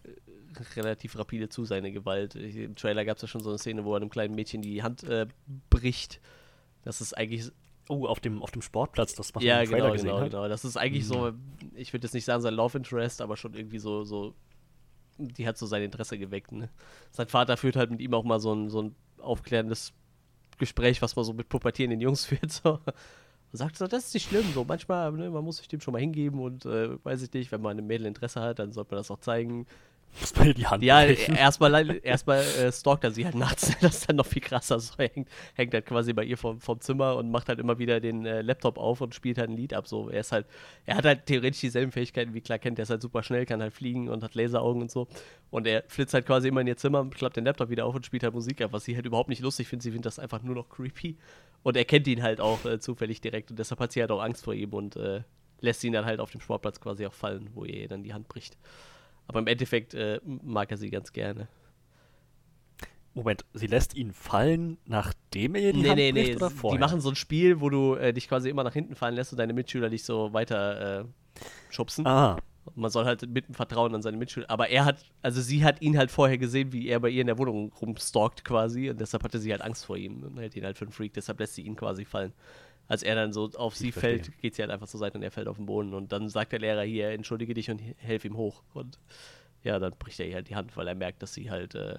relativ 0.75 1.17
rapide 1.19 1.49
zu, 1.49 1.65
seine 1.65 1.93
Gewalt. 1.93 2.35
Im 2.35 2.75
Trailer 2.75 3.05
gab 3.05 3.17
es 3.17 3.23
ja 3.23 3.29
schon 3.29 3.41
so 3.41 3.51
eine 3.51 3.59
Szene, 3.59 3.85
wo 3.85 3.93
er 3.95 3.99
einem 3.99 4.11
kleinen 4.11 4.35
Mädchen 4.35 4.61
die 4.61 4.83
Hand 4.83 5.05
äh, 5.05 5.27
bricht. 5.71 6.21
Das 6.85 7.01
ist 7.01 7.17
eigentlich. 7.17 7.51
Oh, 7.89 8.07
auf 8.07 8.19
dem, 8.19 8.43
auf 8.43 8.51
dem 8.51 8.63
Sportplatz, 8.63 9.15
das 9.15 9.33
was 9.33 9.45
ja, 9.45 9.55
man 9.55 9.65
im 9.65 9.71
Trailer 9.71 9.83
genau, 9.83 9.93
gesehen 9.93 10.09
genau, 10.09 10.21
hat. 10.21 10.31
genau. 10.31 10.49
Das 10.49 10.65
ist 10.65 10.77
eigentlich 10.77 11.05
mhm. 11.05 11.09
so, 11.09 11.33
ich 11.77 11.93
würde 11.93 12.05
jetzt 12.05 12.15
nicht 12.15 12.25
sagen 12.25 12.43
sein 12.43 12.55
Love 12.55 12.79
Interest, 12.79 13.21
aber 13.21 13.37
schon 13.37 13.55
irgendwie 13.55 13.79
so, 13.79 14.03
so 14.03 14.35
die 15.19 15.47
hat 15.47 15.57
so 15.57 15.67
sein 15.67 15.83
Interesse 15.83 16.19
geweckt. 16.19 16.51
Ne? 16.51 16.69
Sein 17.13 17.29
Vater 17.29 17.57
führt 17.57 17.77
halt 17.77 17.93
mit 17.93 18.01
ihm 18.01 18.13
auch 18.13 18.25
mal 18.25 18.41
so 18.41 18.53
ein, 18.53 18.71
so 18.71 18.83
ein 18.83 18.97
aufklärendes 19.19 19.93
Gespräch, 20.59 21.01
was 21.01 21.15
man 21.15 21.25
so 21.25 21.33
mit 21.33 21.49
pubertierenden 21.49 22.01
Jungs 22.01 22.25
führt. 22.27 22.51
So 22.51 22.81
sagt 23.57 23.81
das 23.81 24.07
ist 24.07 24.15
nicht 24.15 24.29
schlimm, 24.29 24.45
so 24.55 24.65
manchmal, 24.65 25.13
ne, 25.13 25.31
man 25.31 25.45
muss 25.45 25.59
sich 25.59 25.69
dem 25.69 25.81
schon 25.81 25.93
mal 25.93 26.01
hingeben 26.01 26.41
und 26.41 26.65
äh, 26.67 27.03
weiß 27.05 27.23
ich 27.23 27.33
nicht, 27.33 27.53
wenn 27.53 27.61
man 27.61 27.79
einem 27.79 27.87
Mädel 27.87 28.07
Interesse 28.07 28.41
hat, 28.41 28.59
dann 28.59 28.73
sollte 28.73 28.93
man 28.93 28.99
das 29.01 29.11
auch 29.11 29.21
zeigen. 29.21 29.67
Man 30.37 30.55
die 30.55 30.67
Hand 30.67 30.83
Ja, 30.83 31.05
erstmal 31.05 32.01
erstmal 32.03 32.41
äh, 32.41 32.73
stalkt 32.73 33.05
er 33.05 33.11
sie 33.11 33.25
halt 33.25 33.35
nachts, 33.35 33.77
das 33.81 33.97
ist 33.97 34.09
dann 34.09 34.17
noch 34.17 34.27
viel 34.27 34.43
krasser. 34.43 34.79
So, 34.81 34.95
er 34.99 35.09
hängt, 35.09 35.29
hängt 35.55 35.75
halt 35.75 35.87
quasi 35.87 36.13
bei 36.13 36.25
ihr 36.25 36.39
vom, 36.39 36.61
vom 36.61 36.81
Zimmer 36.81 37.17
und 37.17 37.31
macht 37.31 37.49
halt 37.49 37.59
immer 37.59 37.79
wieder 37.79 38.01
den 38.01 38.25
äh, 38.25 38.43
Laptop 38.43 38.79
auf 38.79 39.01
und 39.01 39.15
spielt 39.15 39.39
halt 39.39 39.51
ein 39.51 39.57
Lied 39.57 39.75
ab. 39.75 39.87
So, 39.87 40.09
er 40.09 40.21
ist 40.21 40.33
halt, 40.33 40.47
er 40.85 40.97
hat 40.97 41.05
halt 41.05 41.27
theoretisch 41.27 41.61
dieselben 41.61 41.93
Fähigkeiten 41.93 42.35
wie 42.35 42.41
Clark 42.41 42.63
Kent, 42.63 42.79
der 42.79 42.85
ist 42.85 42.91
halt 42.91 43.03
super 43.03 43.23
schnell, 43.23 43.47
kann 43.47 43.61
halt 43.61 43.73
fliegen 43.73 44.09
und 44.09 44.23
hat 44.23 44.35
Laseraugen 44.35 44.83
und 44.83 44.91
so. 44.91 45.09
Und 45.51 45.67
er 45.67 45.85
flitzt 45.89 46.15
halt 46.15 46.27
quasi 46.27 46.49
immer 46.49 46.61
in 46.61 46.67
ihr 46.67 46.77
Zimmer, 46.77 47.09
klappt 47.11 47.37
den 47.37 47.45
Laptop 47.45 47.71
wieder 47.71 47.87
auf 47.87 47.95
und 47.95 48.07
spielt 48.07 48.23
halt 48.23 48.35
Musik 48.35 48.61
ab, 48.63 48.73
was 48.73 48.85
sie 48.85 48.95
halt 48.97 49.07
überhaupt 49.07 49.29
nicht 49.29 49.43
lustig 49.43 49.69
findet. 49.69 49.83
Sie 49.85 49.91
findet 49.91 50.07
das 50.07 50.19
einfach 50.19 50.43
nur 50.43 50.55
noch 50.55 50.69
creepy. 50.69 51.17
Und 51.63 51.77
er 51.77 51.85
kennt 51.85 52.07
ihn 52.07 52.23
halt 52.23 52.41
auch 52.41 52.65
äh, 52.65 52.79
zufällig 52.79 53.21
direkt 53.21 53.51
und 53.51 53.59
deshalb 53.59 53.81
hat 53.81 53.93
sie 53.93 54.01
halt 54.01 54.13
auch 54.13 54.23
Angst 54.23 54.45
vor 54.45 54.55
ihm 54.55 54.73
und 54.73 54.97
äh, 54.97 55.23
lässt 55.61 55.83
ihn 55.85 55.93
dann 55.93 56.05
halt 56.05 56.21
auf 56.21 56.31
dem 56.31 56.41
Sportplatz 56.41 56.81
quasi 56.81 57.07
auch 57.07 57.13
fallen, 57.13 57.51
wo 57.55 57.65
er 57.65 57.75
ihr 57.75 57.89
dann 57.89 58.03
die 58.03 58.15
Hand 58.15 58.29
bricht. 58.29 58.57
Aber 59.29 59.41
im 59.41 59.47
Endeffekt 59.47 59.95
äh, 59.95 60.21
mag 60.25 60.71
er 60.71 60.77
sie 60.77 60.91
ganz 60.91 61.13
gerne. 61.13 61.49
Moment, 63.17 63.47
sie 63.55 63.67
lässt 63.67 63.95
ihn 63.95 64.13
fallen, 64.13 64.77
nachdem 64.85 65.55
er 65.55 65.63
ihr 65.63 65.73
die 65.73 65.81
nee, 65.81 65.89
Hand 65.89 65.97
nee, 65.97 66.13
bricht 66.13 66.29
nee. 66.29 66.37
oder 66.37 66.51
vorher? 66.51 66.77
Die 66.77 66.81
machen 66.81 67.01
so 67.01 67.09
ein 67.09 67.17
Spiel, 67.17 67.63
wo 67.63 67.71
du 67.71 67.95
äh, 67.95 68.13
dich 68.13 68.29
quasi 68.29 68.51
immer 68.51 68.63
nach 68.63 68.75
hinten 68.75 68.95
fallen 68.95 69.15
lässt 69.15 69.33
und 69.33 69.39
deine 69.39 69.55
Mitschüler 69.55 69.89
dich 69.89 70.05
so 70.05 70.35
weiter 70.35 71.01
äh, 71.01 71.05
schubsen. 71.71 72.07
Ah. 72.07 72.37
Man 72.75 72.91
soll 72.91 73.07
halt 73.07 73.27
mit 73.27 73.49
dem 73.49 73.55
Vertrauen 73.55 73.95
an 73.95 74.03
seine 74.03 74.19
Mitschüler. 74.19 74.51
Aber 74.51 74.69
er 74.69 74.85
hat, 74.85 74.99
also 75.23 75.41
sie 75.41 75.65
hat 75.65 75.81
ihn 75.81 75.97
halt 75.97 76.11
vorher 76.11 76.37
gesehen, 76.37 76.73
wie 76.73 76.89
er 76.89 77.01
bei 77.01 77.09
ihr 77.09 77.23
in 77.23 77.29
der 77.29 77.39
Wohnung 77.39 77.73
rumstalkt 77.81 78.45
quasi. 78.45 78.91
Und 78.91 79.01
deshalb 79.01 79.25
hatte 79.25 79.39
sie 79.39 79.51
halt 79.51 79.63
Angst 79.63 79.87
vor 79.87 79.97
ihm 79.97 80.23
und 80.23 80.39
hält 80.39 80.55
ihn 80.55 80.65
halt 80.65 80.77
für 80.77 80.85
einen 80.85 80.93
Freak. 80.93 81.15
Deshalb 81.15 81.41
lässt 81.41 81.55
sie 81.55 81.63
ihn 81.63 81.77
quasi 81.77 82.05
fallen. 82.05 82.35
Als 82.89 83.03
er 83.03 83.17
dann 83.17 83.33
so 83.33 83.51
auf 83.55 83.75
sie 83.75 83.91
fällt, 83.91 84.39
geht 84.41 84.55
sie 84.55 84.63
halt 84.63 84.71
einfach 84.71 84.87
zur 84.87 85.01
Seite 85.01 85.19
und 85.19 85.25
er 85.25 85.31
fällt 85.31 85.49
auf 85.49 85.57
den 85.57 85.67
Boden. 85.67 85.93
Und 85.93 86.13
dann 86.13 86.29
sagt 86.29 86.53
der 86.53 86.61
Lehrer 86.61 86.83
hier, 86.83 87.11
entschuldige 87.11 87.55
dich 87.55 87.71
und 87.71 87.81
helf 87.97 88.25
ihm 88.25 88.37
hoch. 88.37 88.63
Und 88.75 88.99
ja, 89.63 89.79
dann 89.79 89.95
bricht 89.99 90.21
er 90.21 90.29
ihr 90.29 90.35
halt 90.37 90.49
die 90.49 90.57
Hand, 90.57 90.77
weil 90.77 90.87
er 90.87 90.95
merkt, 90.95 91.23
dass 91.23 91.35
sie 91.35 91.51
halt. 91.51 91.75
Äh, 91.75 91.99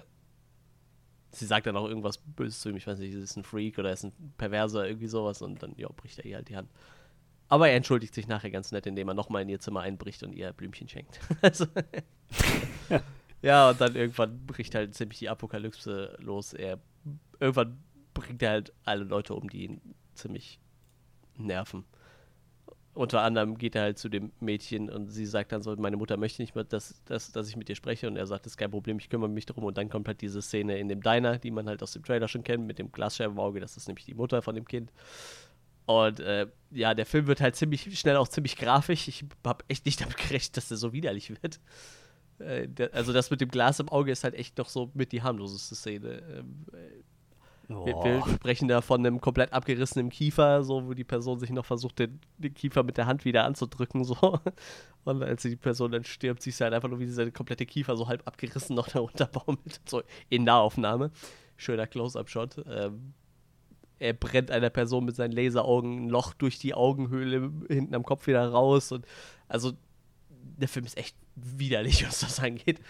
sie 1.30 1.44
sagt 1.44 1.66
dann 1.66 1.76
auch 1.76 1.86
irgendwas 1.86 2.18
Böses 2.18 2.60
zu 2.60 2.70
ihm. 2.70 2.76
Ich 2.76 2.86
weiß 2.86 2.98
nicht, 2.98 3.12
ist 3.12 3.36
ein 3.36 3.44
Freak 3.44 3.78
oder 3.78 3.92
ist 3.92 4.04
ein 4.04 4.12
Perverser, 4.38 4.86
irgendwie 4.86 5.08
sowas. 5.08 5.42
Und 5.42 5.62
dann, 5.62 5.74
ja, 5.76 5.88
bricht 5.88 6.18
er 6.18 6.24
ihr 6.24 6.36
halt 6.36 6.48
die 6.48 6.56
Hand. 6.56 6.70
Aber 7.48 7.68
er 7.68 7.76
entschuldigt 7.76 8.14
sich 8.14 8.28
nachher 8.28 8.50
ganz 8.50 8.72
nett, 8.72 8.86
indem 8.86 9.08
er 9.08 9.14
nochmal 9.14 9.42
in 9.42 9.48
ihr 9.48 9.60
Zimmer 9.60 9.80
einbricht 9.80 10.22
und 10.22 10.34
ihr 10.34 10.52
Blümchen 10.52 10.88
schenkt. 10.88 11.20
also, 11.42 11.66
ja, 13.42 13.70
und 13.70 13.80
dann 13.80 13.94
irgendwann 13.94 14.46
bricht 14.46 14.74
halt 14.74 14.94
ziemlich 14.94 15.18
die 15.18 15.28
Apokalypse 15.28 16.16
los. 16.20 16.52
Er 16.52 16.78
irgendwann 17.40 17.78
bringt 18.14 18.42
er 18.42 18.50
halt 18.50 18.72
alle 18.84 19.04
Leute 19.04 19.34
um, 19.34 19.48
die 19.48 19.64
ihn 19.64 19.80
ziemlich 20.14 20.60
nerven. 21.38 21.84
Unter 22.94 23.22
anderem 23.22 23.58
geht 23.58 23.76
er 23.76 23.82
halt 23.82 23.98
zu 23.98 24.08
dem 24.08 24.32
Mädchen 24.40 24.90
und 24.90 25.08
sie 25.08 25.24
sagt 25.24 25.52
dann 25.52 25.62
so, 25.62 25.74
meine 25.76 25.96
Mutter 25.96 26.16
möchte 26.16 26.42
nicht 26.42 26.56
mehr, 26.56 26.64
dass, 26.64 27.02
dass, 27.04 27.30
dass 27.30 27.48
ich 27.48 27.56
mit 27.56 27.68
dir 27.68 27.76
spreche. 27.76 28.08
Und 28.08 28.16
er 28.16 28.26
sagt, 28.26 28.44
das 28.44 28.54
ist 28.54 28.56
kein 28.56 28.72
Problem, 28.72 28.98
ich 28.98 29.08
kümmere 29.08 29.28
mich 29.28 29.46
darum. 29.46 29.64
Und 29.64 29.78
dann 29.78 29.88
kommt 29.88 30.08
halt 30.08 30.20
diese 30.20 30.42
Szene 30.42 30.78
in 30.78 30.88
dem 30.88 31.00
Diner, 31.00 31.38
die 31.38 31.52
man 31.52 31.68
halt 31.68 31.82
aus 31.82 31.92
dem 31.92 32.02
Trailer 32.02 32.26
schon 32.26 32.42
kennt, 32.42 32.66
mit 32.66 32.80
dem 32.80 32.90
Glasscheiben 32.90 33.34
im 33.34 33.38
Auge. 33.38 33.60
Das 33.60 33.76
ist 33.76 33.86
nämlich 33.86 34.04
die 34.04 34.14
Mutter 34.14 34.42
von 34.42 34.56
dem 34.56 34.66
Kind. 34.66 34.90
Und 35.86 36.20
äh, 36.20 36.48
ja, 36.70 36.92
der 36.92 37.06
Film 37.06 37.28
wird 37.28 37.40
halt 37.40 37.56
ziemlich 37.56 37.98
schnell 37.98 38.16
auch 38.16 38.28
ziemlich 38.28 38.56
grafisch. 38.56 39.06
Ich 39.06 39.24
habe 39.46 39.64
echt 39.68 39.86
nicht 39.86 40.00
damit 40.00 40.16
gerechnet, 40.16 40.56
dass 40.56 40.68
der 40.68 40.76
so 40.76 40.92
widerlich 40.92 41.30
wird. 41.30 41.60
Äh, 42.40 42.68
der, 42.68 42.92
also 42.94 43.12
das 43.12 43.30
mit 43.30 43.40
dem 43.40 43.48
Glas 43.48 43.80
im 43.80 43.88
Auge 43.88 44.12
ist 44.12 44.24
halt 44.24 44.34
echt 44.34 44.58
noch 44.58 44.68
so 44.68 44.90
mit 44.94 45.12
die 45.12 45.22
harmloseste 45.22 45.74
Szene. 45.74 46.22
Ähm, 46.30 46.66
wir, 47.68 47.94
wir, 48.02 48.24
sprechen 48.34 48.66
da 48.66 48.80
von 48.80 49.04
einem 49.04 49.20
komplett 49.20 49.52
abgerissenen 49.52 50.08
Kiefer, 50.08 50.62
so 50.62 50.86
wo 50.86 50.94
die 50.94 51.04
Person 51.04 51.38
sich 51.38 51.50
noch 51.50 51.66
versucht, 51.66 51.98
den, 51.98 52.18
den, 52.38 52.54
Kiefer 52.54 52.82
mit 52.82 52.96
der 52.96 53.06
Hand 53.06 53.26
wieder 53.26 53.44
anzudrücken, 53.44 54.04
so. 54.04 54.40
Und 55.04 55.22
als 55.22 55.42
die 55.42 55.56
Person 55.56 55.92
dann 55.92 56.04
stirbt, 56.04 56.42
siehst 56.42 56.60
du 56.60 56.64
halt 56.64 56.74
einfach 56.74 56.88
nur, 56.88 56.98
wie 56.98 57.06
dieser 57.06 57.30
komplette 57.30 57.66
Kiefer 57.66 57.96
so 57.96 58.08
halb 58.08 58.26
abgerissen 58.26 58.74
noch 58.74 58.88
darunter 58.88 59.26
baumelt. 59.26 59.80
So 59.86 60.02
in 60.30 60.44
Nahaufnahme. 60.44 61.10
Schöner 61.56 61.86
Close-Up-Shot. 61.86 62.64
Ähm, 62.66 63.12
er 63.98 64.12
brennt 64.12 64.50
einer 64.50 64.70
Person 64.70 65.04
mit 65.04 65.16
seinen 65.16 65.32
Laseraugen 65.32 66.06
ein 66.06 66.08
Loch 66.08 66.32
durch 66.34 66.58
die 66.58 66.72
Augenhöhle 66.72 67.52
hinten 67.68 67.94
am 67.94 68.04
Kopf 68.04 68.26
wieder 68.26 68.46
raus. 68.48 68.92
Und 68.92 69.06
also 69.48 69.72
der 70.30 70.68
Film 70.68 70.86
ist 70.86 70.96
echt 70.96 71.16
widerlich, 71.34 72.06
was 72.06 72.20
das 72.20 72.40
angeht. 72.40 72.80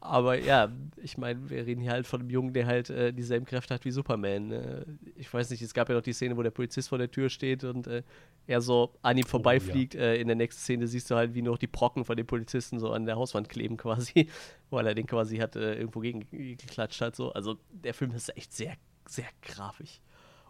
Aber 0.00 0.38
ja, 0.38 0.70
ich 0.96 1.18
meine, 1.18 1.50
wir 1.50 1.66
reden 1.66 1.80
hier 1.80 1.90
halt 1.90 2.06
von 2.06 2.20
einem 2.20 2.30
Jungen, 2.30 2.52
der 2.52 2.66
halt 2.66 2.88
äh, 2.88 3.12
dieselben 3.12 3.44
Kräfte 3.44 3.74
hat 3.74 3.84
wie 3.84 3.90
Superman. 3.90 4.52
Äh, 4.52 4.84
ich 5.16 5.32
weiß 5.32 5.50
nicht, 5.50 5.60
es 5.60 5.74
gab 5.74 5.88
ja 5.88 5.96
noch 5.96 6.02
die 6.02 6.12
Szene, 6.12 6.36
wo 6.36 6.42
der 6.42 6.52
Polizist 6.52 6.88
vor 6.88 6.98
der 6.98 7.10
Tür 7.10 7.28
steht 7.28 7.64
und 7.64 7.88
äh, 7.88 8.04
er 8.46 8.60
so 8.60 8.94
an 9.02 9.18
ihm 9.18 9.26
vorbeifliegt. 9.26 9.96
Oh, 9.96 9.98
ja. 9.98 10.04
Äh, 10.04 10.20
in 10.20 10.28
der 10.28 10.36
nächsten 10.36 10.60
Szene 10.60 10.86
siehst 10.86 11.10
du 11.10 11.16
halt, 11.16 11.34
wie 11.34 11.42
noch 11.42 11.58
die 11.58 11.66
Brocken 11.66 12.04
von 12.04 12.16
den 12.16 12.26
Polizisten 12.26 12.78
so 12.78 12.92
an 12.92 13.06
der 13.06 13.16
Hauswand 13.16 13.48
kleben 13.48 13.76
quasi, 13.76 14.28
weil 14.70 14.86
er 14.86 14.94
den 14.94 15.06
quasi 15.06 15.38
hat 15.38 15.56
äh, 15.56 15.74
irgendwo 15.74 15.98
gegen 16.00 16.28
geklatscht 16.30 17.00
hat. 17.00 17.16
So. 17.16 17.32
Also 17.32 17.58
der 17.70 17.92
Film 17.92 18.12
ist 18.12 18.36
echt 18.36 18.52
sehr, 18.52 18.76
sehr 19.08 19.26
grafisch. 19.42 20.00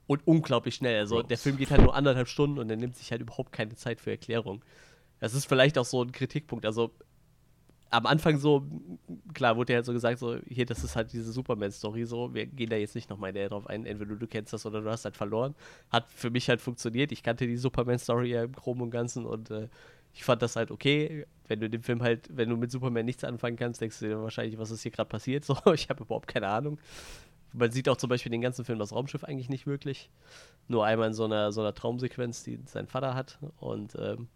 Und 0.06 0.26
unglaublich 0.26 0.74
schnell. 0.74 1.00
Also 1.00 1.22
der 1.22 1.38
Film 1.38 1.56
geht 1.56 1.70
halt 1.70 1.82
nur 1.82 1.94
anderthalb 1.94 2.28
Stunden 2.28 2.58
und 2.58 2.68
er 2.70 2.76
nimmt 2.76 2.96
sich 2.96 3.10
halt 3.10 3.22
überhaupt 3.22 3.52
keine 3.52 3.76
Zeit 3.76 4.00
für 4.00 4.10
Erklärung. 4.10 4.62
Das 5.20 5.34
ist 5.34 5.46
vielleicht 5.46 5.78
auch 5.78 5.84
so 5.84 6.02
ein 6.02 6.12
Kritikpunkt. 6.12 6.64
Also 6.64 6.92
am 7.90 8.06
Anfang 8.06 8.38
so, 8.38 8.66
klar, 9.32 9.56
wurde 9.56 9.72
ja 9.72 9.76
halt 9.78 9.86
so 9.86 9.92
gesagt, 9.92 10.18
so, 10.18 10.38
hier, 10.46 10.66
das 10.66 10.84
ist 10.84 10.96
halt 10.96 11.12
diese 11.12 11.32
Superman-Story, 11.32 12.04
so, 12.04 12.34
wir 12.34 12.46
gehen 12.46 12.70
da 12.70 12.76
jetzt 12.76 12.94
nicht 12.94 13.08
nochmal 13.08 13.32
näher 13.32 13.48
drauf 13.48 13.66
ein, 13.66 13.86
entweder 13.86 14.16
du 14.16 14.26
kennst 14.26 14.52
das 14.52 14.66
oder 14.66 14.82
du 14.82 14.90
hast 14.90 15.04
halt 15.04 15.16
verloren. 15.16 15.54
Hat 15.90 16.06
für 16.10 16.30
mich 16.30 16.48
halt 16.48 16.60
funktioniert. 16.60 17.12
Ich 17.12 17.22
kannte 17.22 17.46
die 17.46 17.56
Superman-Story 17.56 18.30
ja 18.30 18.44
im 18.44 18.52
Groben 18.52 18.82
und 18.82 18.90
Ganzen 18.90 19.24
und 19.24 19.50
äh, 19.50 19.68
ich 20.12 20.24
fand 20.24 20.42
das 20.42 20.56
halt 20.56 20.70
okay. 20.70 21.26
Wenn 21.46 21.60
du 21.60 21.70
den 21.70 21.82
Film 21.82 22.02
halt, 22.02 22.28
wenn 22.30 22.48
du 22.50 22.56
mit 22.56 22.70
Superman 22.70 23.06
nichts 23.06 23.24
anfangen 23.24 23.56
kannst, 23.56 23.80
denkst 23.80 24.00
du 24.00 24.06
dir 24.06 24.22
wahrscheinlich, 24.22 24.58
was 24.58 24.70
ist 24.70 24.82
hier 24.82 24.92
gerade 24.92 25.08
passiert. 25.08 25.44
So, 25.46 25.56
ich 25.72 25.88
habe 25.88 26.04
überhaupt 26.04 26.28
keine 26.28 26.48
Ahnung. 26.48 26.78
Man 27.54 27.70
sieht 27.70 27.88
auch 27.88 27.96
zum 27.96 28.10
Beispiel 28.10 28.30
den 28.30 28.42
ganzen 28.42 28.64
Film 28.64 28.78
das 28.78 28.92
Raumschiff 28.92 29.24
eigentlich 29.24 29.48
nicht 29.48 29.66
wirklich. 29.66 30.10
Nur 30.66 30.84
einmal 30.84 31.08
in 31.08 31.14
so 31.14 31.24
einer, 31.24 31.52
so 31.52 31.62
einer 31.62 31.74
Traumsequenz, 31.74 32.44
die 32.44 32.58
sein 32.66 32.86
Vater 32.86 33.14
hat. 33.14 33.38
Und 33.58 33.96
ähm, 33.98 34.28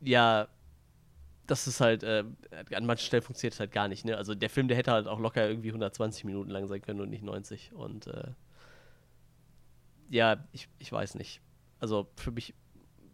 ja, 0.00 0.48
das 1.50 1.66
ist 1.66 1.80
halt, 1.80 2.02
äh, 2.04 2.24
an 2.72 2.86
manchen 2.86 3.06
Stellen 3.06 3.22
funktioniert 3.22 3.54
es 3.54 3.60
halt 3.60 3.72
gar 3.72 3.88
nicht, 3.88 4.04
ne? 4.04 4.16
Also 4.16 4.34
der 4.34 4.48
Film, 4.48 4.68
der 4.68 4.76
hätte 4.76 4.92
halt 4.92 5.08
auch 5.08 5.18
locker 5.18 5.48
irgendwie 5.48 5.68
120 5.68 6.24
Minuten 6.24 6.50
lang 6.50 6.66
sein 6.68 6.80
können 6.80 7.00
und 7.00 7.10
nicht 7.10 7.24
90. 7.24 7.72
Und 7.72 8.06
äh, 8.06 8.32
ja, 10.08 10.44
ich, 10.52 10.68
ich 10.78 10.92
weiß 10.92 11.16
nicht. 11.16 11.40
Also 11.80 12.08
für 12.16 12.30
mich 12.30 12.54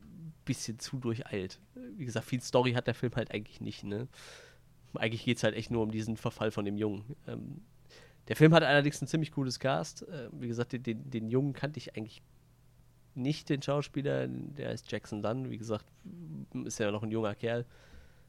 ein 0.02 0.34
bisschen 0.44 0.78
zu 0.78 0.98
durcheilt. 0.98 1.60
Wie 1.96 2.04
gesagt, 2.04 2.26
viel 2.26 2.42
Story 2.42 2.72
hat 2.72 2.86
der 2.86 2.94
Film 2.94 3.14
halt 3.16 3.32
eigentlich 3.32 3.60
nicht, 3.60 3.84
ne? 3.84 4.06
Eigentlich 4.94 5.24
geht 5.24 5.38
es 5.38 5.42
halt 5.42 5.54
echt 5.54 5.70
nur 5.70 5.82
um 5.82 5.90
diesen 5.90 6.16
Verfall 6.16 6.50
von 6.50 6.64
dem 6.64 6.76
Jungen. 6.76 7.16
Ähm, 7.26 7.62
der 8.28 8.36
Film 8.36 8.52
hat 8.52 8.62
allerdings 8.62 9.00
ein 9.00 9.06
ziemlich 9.06 9.32
cooles 9.32 9.60
Cast. 9.60 10.02
Äh, 10.02 10.28
wie 10.32 10.48
gesagt, 10.48 10.72
den, 10.72 10.82
den, 10.82 11.10
den 11.10 11.28
Jungen 11.30 11.52
kannte 11.54 11.78
ich 11.78 11.96
eigentlich 11.96 12.22
nicht, 13.14 13.48
den 13.48 13.62
Schauspieler. 13.62 14.26
Der 14.28 14.68
heißt 14.68 14.90
Jackson 14.92 15.22
Dunn. 15.22 15.50
Wie 15.50 15.58
gesagt, 15.58 15.86
ist 16.64 16.78
ja 16.78 16.90
noch 16.90 17.02
ein 17.02 17.10
junger 17.10 17.34
Kerl. 17.34 17.64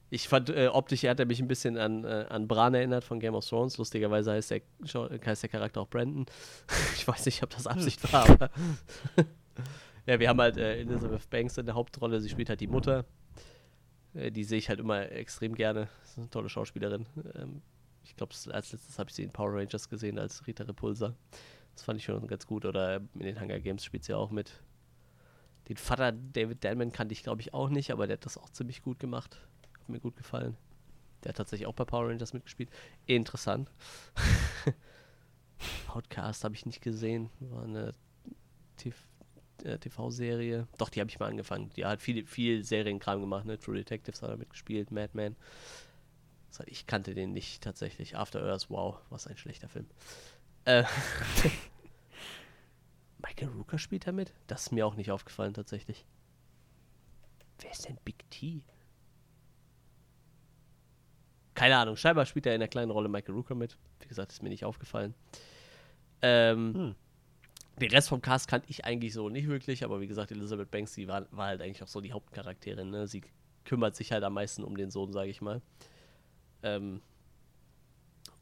Ich 0.09 0.29
fand, 0.29 0.49
äh, 0.49 0.67
optisch 0.67 1.03
hat 1.03 1.19
er 1.19 1.25
mich 1.25 1.41
ein 1.41 1.47
bisschen 1.47 1.77
an, 1.77 2.05
äh, 2.05 2.25
an 2.29 2.47
Bran 2.47 2.73
erinnert 2.73 3.03
von 3.03 3.19
Game 3.19 3.35
of 3.35 3.47
Thrones. 3.47 3.77
Lustigerweise 3.77 4.31
heißt 4.31 4.51
der, 4.51 4.61
heißt 5.25 5.43
der 5.43 5.49
Charakter 5.49 5.81
auch 5.81 5.89
Brandon. 5.89 6.25
ich 6.95 7.05
weiß 7.05 7.25
nicht, 7.25 7.43
ob 7.43 7.49
das 7.49 7.67
Absicht 7.67 8.11
war, 8.13 8.29
aber. 8.29 8.49
ja, 10.05 10.19
wir 10.19 10.29
haben 10.29 10.39
halt 10.39 10.57
äh, 10.57 10.79
Elizabeth 10.79 11.29
Banks 11.29 11.57
in 11.57 11.65
der 11.65 11.75
Hauptrolle. 11.75 12.21
Sie 12.21 12.29
spielt 12.29 12.47
halt 12.47 12.61
die 12.61 12.67
Mutter. 12.67 13.03
Äh, 14.13 14.31
die 14.31 14.45
sehe 14.45 14.59
ich 14.59 14.69
halt 14.69 14.79
immer 14.79 15.11
extrem 15.11 15.55
gerne. 15.55 15.89
Das 15.99 16.11
ist 16.11 16.17
eine 16.19 16.29
tolle 16.29 16.47
Schauspielerin. 16.47 17.05
Ähm, 17.35 17.61
ich 18.05 18.15
glaube, 18.15 18.33
als 18.33 18.45
letztes 18.45 18.97
habe 18.97 19.09
ich 19.09 19.15
sie 19.15 19.23
in 19.23 19.31
Power 19.31 19.53
Rangers 19.53 19.89
gesehen 19.89 20.19
als 20.19 20.47
Rita 20.47 20.63
Repulsa. 20.63 21.15
Das 21.75 21.83
fand 21.83 21.99
ich 21.99 22.05
schon 22.05 22.25
ganz 22.27 22.47
gut. 22.47 22.63
Oder 22.63 23.01
in 23.15 23.19
den 23.19 23.41
Hunger 23.41 23.59
Games 23.59 23.83
spielt 23.83 24.05
sie 24.05 24.13
auch 24.13 24.31
mit. 24.31 24.53
Den 25.67 25.75
Vater 25.75 26.13
David 26.13 26.63
Dalman 26.63 26.93
kannte 26.93 27.11
ich, 27.11 27.23
glaube 27.23 27.41
ich, 27.41 27.53
auch 27.53 27.67
nicht, 27.67 27.91
aber 27.91 28.07
der 28.07 28.15
hat 28.15 28.25
das 28.25 28.37
auch 28.37 28.49
ziemlich 28.49 28.81
gut 28.81 28.99
gemacht 28.99 29.37
mir 29.89 29.99
gut 29.99 30.15
gefallen. 30.15 30.57
Der 31.23 31.29
hat 31.29 31.37
tatsächlich 31.37 31.67
auch 31.67 31.73
bei 31.73 31.85
Power 31.85 32.09
Rangers 32.09 32.33
mitgespielt. 32.33 32.69
Interessant. 33.05 33.69
Podcast 35.87 36.43
habe 36.43 36.55
ich 36.55 36.65
nicht 36.65 36.81
gesehen. 36.81 37.29
War 37.39 37.63
eine 37.63 37.93
TV-Serie. 39.79 40.59
Äh, 40.61 40.77
Doch, 40.77 40.89
die 40.89 40.99
habe 40.99 41.09
ich 41.09 41.19
mal 41.19 41.27
angefangen. 41.27 41.71
Die 41.75 41.85
hat 41.85 42.01
viel, 42.01 42.25
viel 42.25 42.63
Serienkram 42.63 43.21
gemacht. 43.21 43.45
Ne? 43.45 43.57
True 43.57 43.75
Detectives 43.75 44.21
hat 44.21 44.29
er 44.29 44.37
mitgespielt, 44.37 44.91
Madman. 44.91 45.35
Ich 46.65 46.87
kannte 46.87 47.13
den 47.13 47.33
nicht 47.33 47.61
tatsächlich. 47.63 48.15
After 48.17 48.41
Earth, 48.41 48.69
wow, 48.69 48.97
was 49.09 49.27
ein 49.27 49.37
schlechter 49.37 49.69
Film. 49.69 49.87
Äh, 50.65 50.83
Michael 53.19 53.49
Rooker 53.49 53.77
spielt 53.77 54.07
da 54.07 54.11
mit? 54.11 54.33
Das 54.47 54.63
ist 54.63 54.71
mir 54.71 54.85
auch 54.85 54.95
nicht 54.95 55.11
aufgefallen 55.11 55.53
tatsächlich. 55.53 56.05
Wer 57.59 57.71
ist 57.71 57.87
denn 57.87 57.97
Big 58.03 58.29
T? 58.29 58.63
Keine 61.57 61.75
Ahnung, 61.75 61.97
scheinbar 61.97 62.27
spielt 62.27 62.45
er 62.45 62.53
in 62.53 62.59
der 62.59 62.67
kleinen 62.67 62.91
Rolle 62.91 63.09
Michael 63.09 63.33
Rooker 63.33 63.55
mit. 63.55 63.77
Wie 63.99 64.07
gesagt, 64.07 64.31
ist 64.31 64.43
mir 64.43 64.49
nicht 64.49 64.63
aufgefallen. 64.63 65.15
Ähm, 66.21 66.73
hm. 66.75 66.95
Den 67.81 67.89
Rest 67.89 68.09
vom 68.09 68.21
Cast 68.21 68.47
kannte 68.47 68.69
ich 68.69 68.85
eigentlich 68.85 69.13
so 69.13 69.27
nicht 69.27 69.47
wirklich, 69.47 69.83
aber 69.83 69.99
wie 69.99 70.05
gesagt, 70.05 70.31
Elizabeth 70.31 70.69
Banks, 70.69 70.93
die 70.93 71.07
war, 71.07 71.25
war 71.31 71.47
halt 71.47 71.63
eigentlich 71.63 71.81
auch 71.81 71.87
so 71.87 71.99
die 71.99 72.13
Hauptcharakterin. 72.13 72.91
Ne? 72.91 73.07
Sie 73.07 73.23
kümmert 73.65 73.95
sich 73.95 74.11
halt 74.11 74.23
am 74.23 74.33
meisten 74.33 74.63
um 74.63 74.77
den 74.77 74.91
Sohn, 74.91 75.11
sage 75.11 75.31
ich 75.31 75.41
mal. 75.41 75.63
Ähm, 76.61 77.01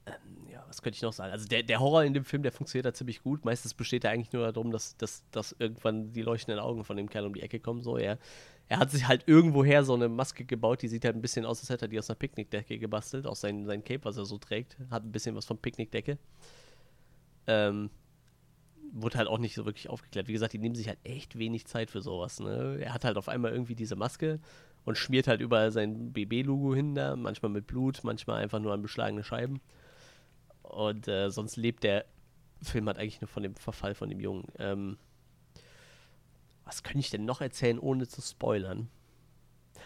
ähm, 0.05 0.47
ja, 0.51 0.63
was 0.67 0.81
könnte 0.81 0.95
ich 0.97 1.01
noch 1.01 1.13
sagen? 1.13 1.31
Also 1.31 1.47
der, 1.47 1.63
der 1.63 1.79
Horror 1.79 2.03
in 2.03 2.13
dem 2.13 2.25
Film, 2.25 2.43
der 2.43 2.51
funktioniert 2.51 2.85
da 2.85 2.93
ziemlich 2.93 3.23
gut. 3.23 3.45
Meistens 3.45 3.73
besteht 3.73 4.03
er 4.03 4.11
eigentlich 4.11 4.33
nur 4.33 4.51
darum, 4.51 4.71
dass, 4.71 4.97
dass, 4.97 5.23
dass 5.31 5.55
irgendwann 5.57 6.13
die 6.13 6.21
leuchtenden 6.21 6.59
Augen 6.59 6.83
von 6.83 6.97
dem 6.97 7.09
Kerl 7.09 7.25
um 7.25 7.33
die 7.33 7.41
Ecke 7.41 7.59
kommen. 7.59 7.81
So, 7.81 7.97
er 7.97 8.17
er 8.67 8.79
hat 8.79 8.91
sich 8.91 9.07
halt 9.07 9.27
irgendwoher 9.27 9.83
so 9.83 9.93
eine 9.93 10.09
Maske 10.09 10.43
gebaut, 10.43 10.81
die 10.81 10.87
sieht 10.87 11.05
halt 11.05 11.15
ein 11.15 11.21
bisschen 11.21 11.45
aus, 11.45 11.59
als 11.59 11.69
hätte 11.69 11.85
er 11.85 11.87
die 11.87 11.99
aus 11.99 12.09
einer 12.09 12.17
Picknickdecke 12.17 12.79
gebastelt, 12.79 13.27
aus 13.27 13.41
seinem 13.41 13.65
sein 13.65 13.83
Cape, 13.83 14.03
was 14.05 14.17
er 14.17 14.25
so 14.25 14.37
trägt. 14.37 14.77
Hat 14.89 15.03
ein 15.03 15.11
bisschen 15.11 15.35
was 15.35 15.45
von 15.45 15.57
Picknickdecke. 15.57 16.17
Ähm, 17.45 17.91
wurde 18.91 19.19
halt 19.19 19.27
auch 19.27 19.37
nicht 19.37 19.53
so 19.53 19.65
wirklich 19.65 19.89
aufgeklärt. 19.89 20.27
Wie 20.27 20.33
gesagt, 20.33 20.53
die 20.53 20.57
nehmen 20.57 20.73
sich 20.73 20.87
halt 20.87 20.97
echt 21.03 21.37
wenig 21.37 21.67
Zeit 21.67 21.91
für 21.91 22.01
sowas. 22.01 22.39
Ne? 22.39 22.79
Er 22.81 22.93
hat 22.93 23.05
halt 23.05 23.17
auf 23.17 23.29
einmal 23.29 23.51
irgendwie 23.51 23.75
diese 23.75 23.95
Maske 23.95 24.39
und 24.83 24.97
schmiert 24.97 25.27
halt 25.27 25.41
überall 25.41 25.71
sein 25.71 26.11
BB-Logo 26.11 26.73
hin 26.73 26.95
da, 26.95 27.15
manchmal 27.15 27.51
mit 27.51 27.67
Blut, 27.67 27.99
manchmal 28.03 28.41
einfach 28.41 28.59
nur 28.59 28.73
an 28.73 28.81
beschlagene 28.81 29.23
Scheiben. 29.23 29.59
Und 30.69 31.07
äh, 31.07 31.29
sonst 31.29 31.57
lebt 31.57 31.83
der 31.83 32.05
Film 32.61 32.87
halt 32.87 32.97
eigentlich 32.97 33.21
nur 33.21 33.27
von 33.27 33.43
dem 33.43 33.55
Verfall 33.55 33.95
von 33.95 34.09
dem 34.09 34.19
Jungen. 34.19 34.47
Ähm, 34.57 34.97
was 36.65 36.83
könnte 36.83 36.99
ich 36.99 37.11
denn 37.11 37.25
noch 37.25 37.41
erzählen, 37.41 37.79
ohne 37.79 38.07
zu 38.07 38.21
spoilern? 38.21 38.89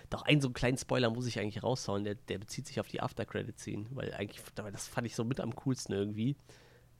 Doch 0.10 0.24
einen 0.24 0.42
so 0.42 0.48
einen 0.48 0.54
kleinen 0.54 0.78
Spoiler 0.78 1.10
muss 1.10 1.28
ich 1.28 1.40
eigentlich 1.40 1.62
raushauen, 1.62 2.04
der, 2.04 2.16
der 2.16 2.38
bezieht 2.38 2.68
sich 2.68 2.80
auf 2.80 2.88
die 2.88 3.02
After-Credit-Scene, 3.02 3.88
weil 3.92 4.14
eigentlich, 4.14 4.42
das 4.56 4.88
fand 4.88 5.06
ich 5.06 5.16
so 5.16 5.24
mit 5.24 5.40
am 5.40 5.56
coolsten 5.56 5.94
irgendwie. 5.94 6.36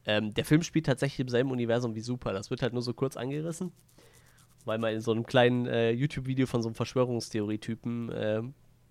Ähm, 0.04 0.32
der 0.34 0.44
Film 0.44 0.62
spielt 0.62 0.86
tatsächlich 0.86 1.20
im 1.20 1.28
selben 1.28 1.50
Universum 1.50 1.94
wie 1.94 2.00
Super, 2.00 2.32
das 2.32 2.50
wird 2.50 2.62
halt 2.62 2.72
nur 2.72 2.82
so 2.82 2.94
kurz 2.94 3.16
angerissen, 3.16 3.72
weil 4.64 4.78
man 4.78 4.94
in 4.94 5.00
so 5.00 5.12
einem 5.12 5.26
kleinen 5.26 5.66
äh, 5.66 5.90
YouTube-Video 5.90 6.46
von 6.46 6.62
so 6.62 6.68
einem 6.68 6.74
Verschwörungstheorie-Typen, 6.74 8.10
äh, 8.10 8.42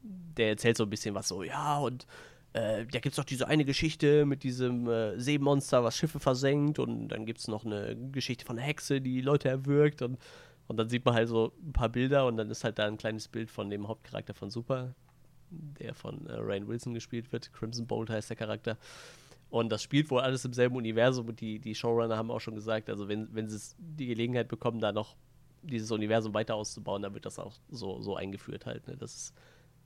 der 0.02 0.50
erzählt 0.50 0.78
so 0.78 0.84
ein 0.84 0.90
bisschen 0.90 1.16
was 1.16 1.28
so, 1.28 1.44
ja, 1.44 1.80
und 1.80 2.06
äh, 2.54 2.86
da 2.86 3.00
gibt 3.00 3.14
es 3.14 3.16
doch 3.16 3.24
diese 3.24 3.48
eine 3.48 3.66
Geschichte 3.66 4.26
mit 4.26 4.44
diesem 4.44 4.88
äh, 4.88 5.20
Seemonster, 5.20 5.84
was 5.84 5.98
Schiffe 5.98 6.20
versenkt 6.20 6.80
und 6.80 7.10
dann 7.10 7.26
gibt 7.26 7.40
es 7.40 7.48
noch 7.48 7.66
eine 7.66 7.96
Geschichte 8.12 8.46
von 8.46 8.58
einer 8.58 8.68
Hexe, 8.68 9.02
die 9.02 9.22
Leute 9.22 9.50
erwürgt 9.50 10.02
und 10.02 10.18
Und 10.70 10.78
dann 10.78 10.88
sieht 10.88 11.04
man 11.04 11.16
halt 11.16 11.28
so 11.28 11.52
ein 11.66 11.74
paar 11.74 11.90
Bilder 11.90 12.28
und 12.28 12.38
dann 12.38 12.52
ist 12.52 12.64
halt 12.64 12.78
da 12.78 12.86
ein 12.86 12.98
kleines 12.98 13.28
Bild 13.28 13.50
von 13.50 13.72
dem 13.72 13.88
Hauptcharakter 13.88 14.36
von 14.36 14.52
Super, 14.52 14.94
der 15.50 15.96
von 15.96 16.28
äh, 16.28 16.34
Ryan 16.34 16.68
Wilson 16.68 16.94
gespielt 16.94 17.32
wird. 17.32 17.52
Crimson 17.54 17.88
Bolt 17.88 18.12
heißt 18.12 18.30
der 18.30 18.38
Charakter. 18.38 18.78
Und 19.50 19.72
das 19.72 19.82
spielt 19.82 20.12
wohl 20.12 20.22
alles 20.22 20.46
im 20.46 20.54
selben 20.54 20.76
Universum 20.76 21.28
und 21.28 21.42
die, 21.42 21.58
die 21.58 21.74
Showrunner 21.74 22.18
haben 22.18 22.30
auch 22.30 22.40
schon 22.40 22.54
gesagt, 22.54 22.88
also 22.88 23.08
wenn, 23.08 23.34
wenn 23.34 23.50
sie 23.50 23.60
die 23.80 24.06
Gelegenheit 24.06 24.48
bekommen, 24.48 24.80
da 24.80 24.92
noch 24.92 25.16
dieses 25.64 25.90
Universum 25.90 26.36
weiter 26.36 26.54
auszubauen, 26.54 27.02
dann 27.02 27.16
wird 27.16 27.26
das 27.26 27.40
auch 27.40 27.56
so, 27.72 28.00
so 28.00 28.16
eingeführt 28.16 28.68
halt, 28.68 28.88
ne? 28.88 28.96
dass 28.96 29.16
es 29.16 29.34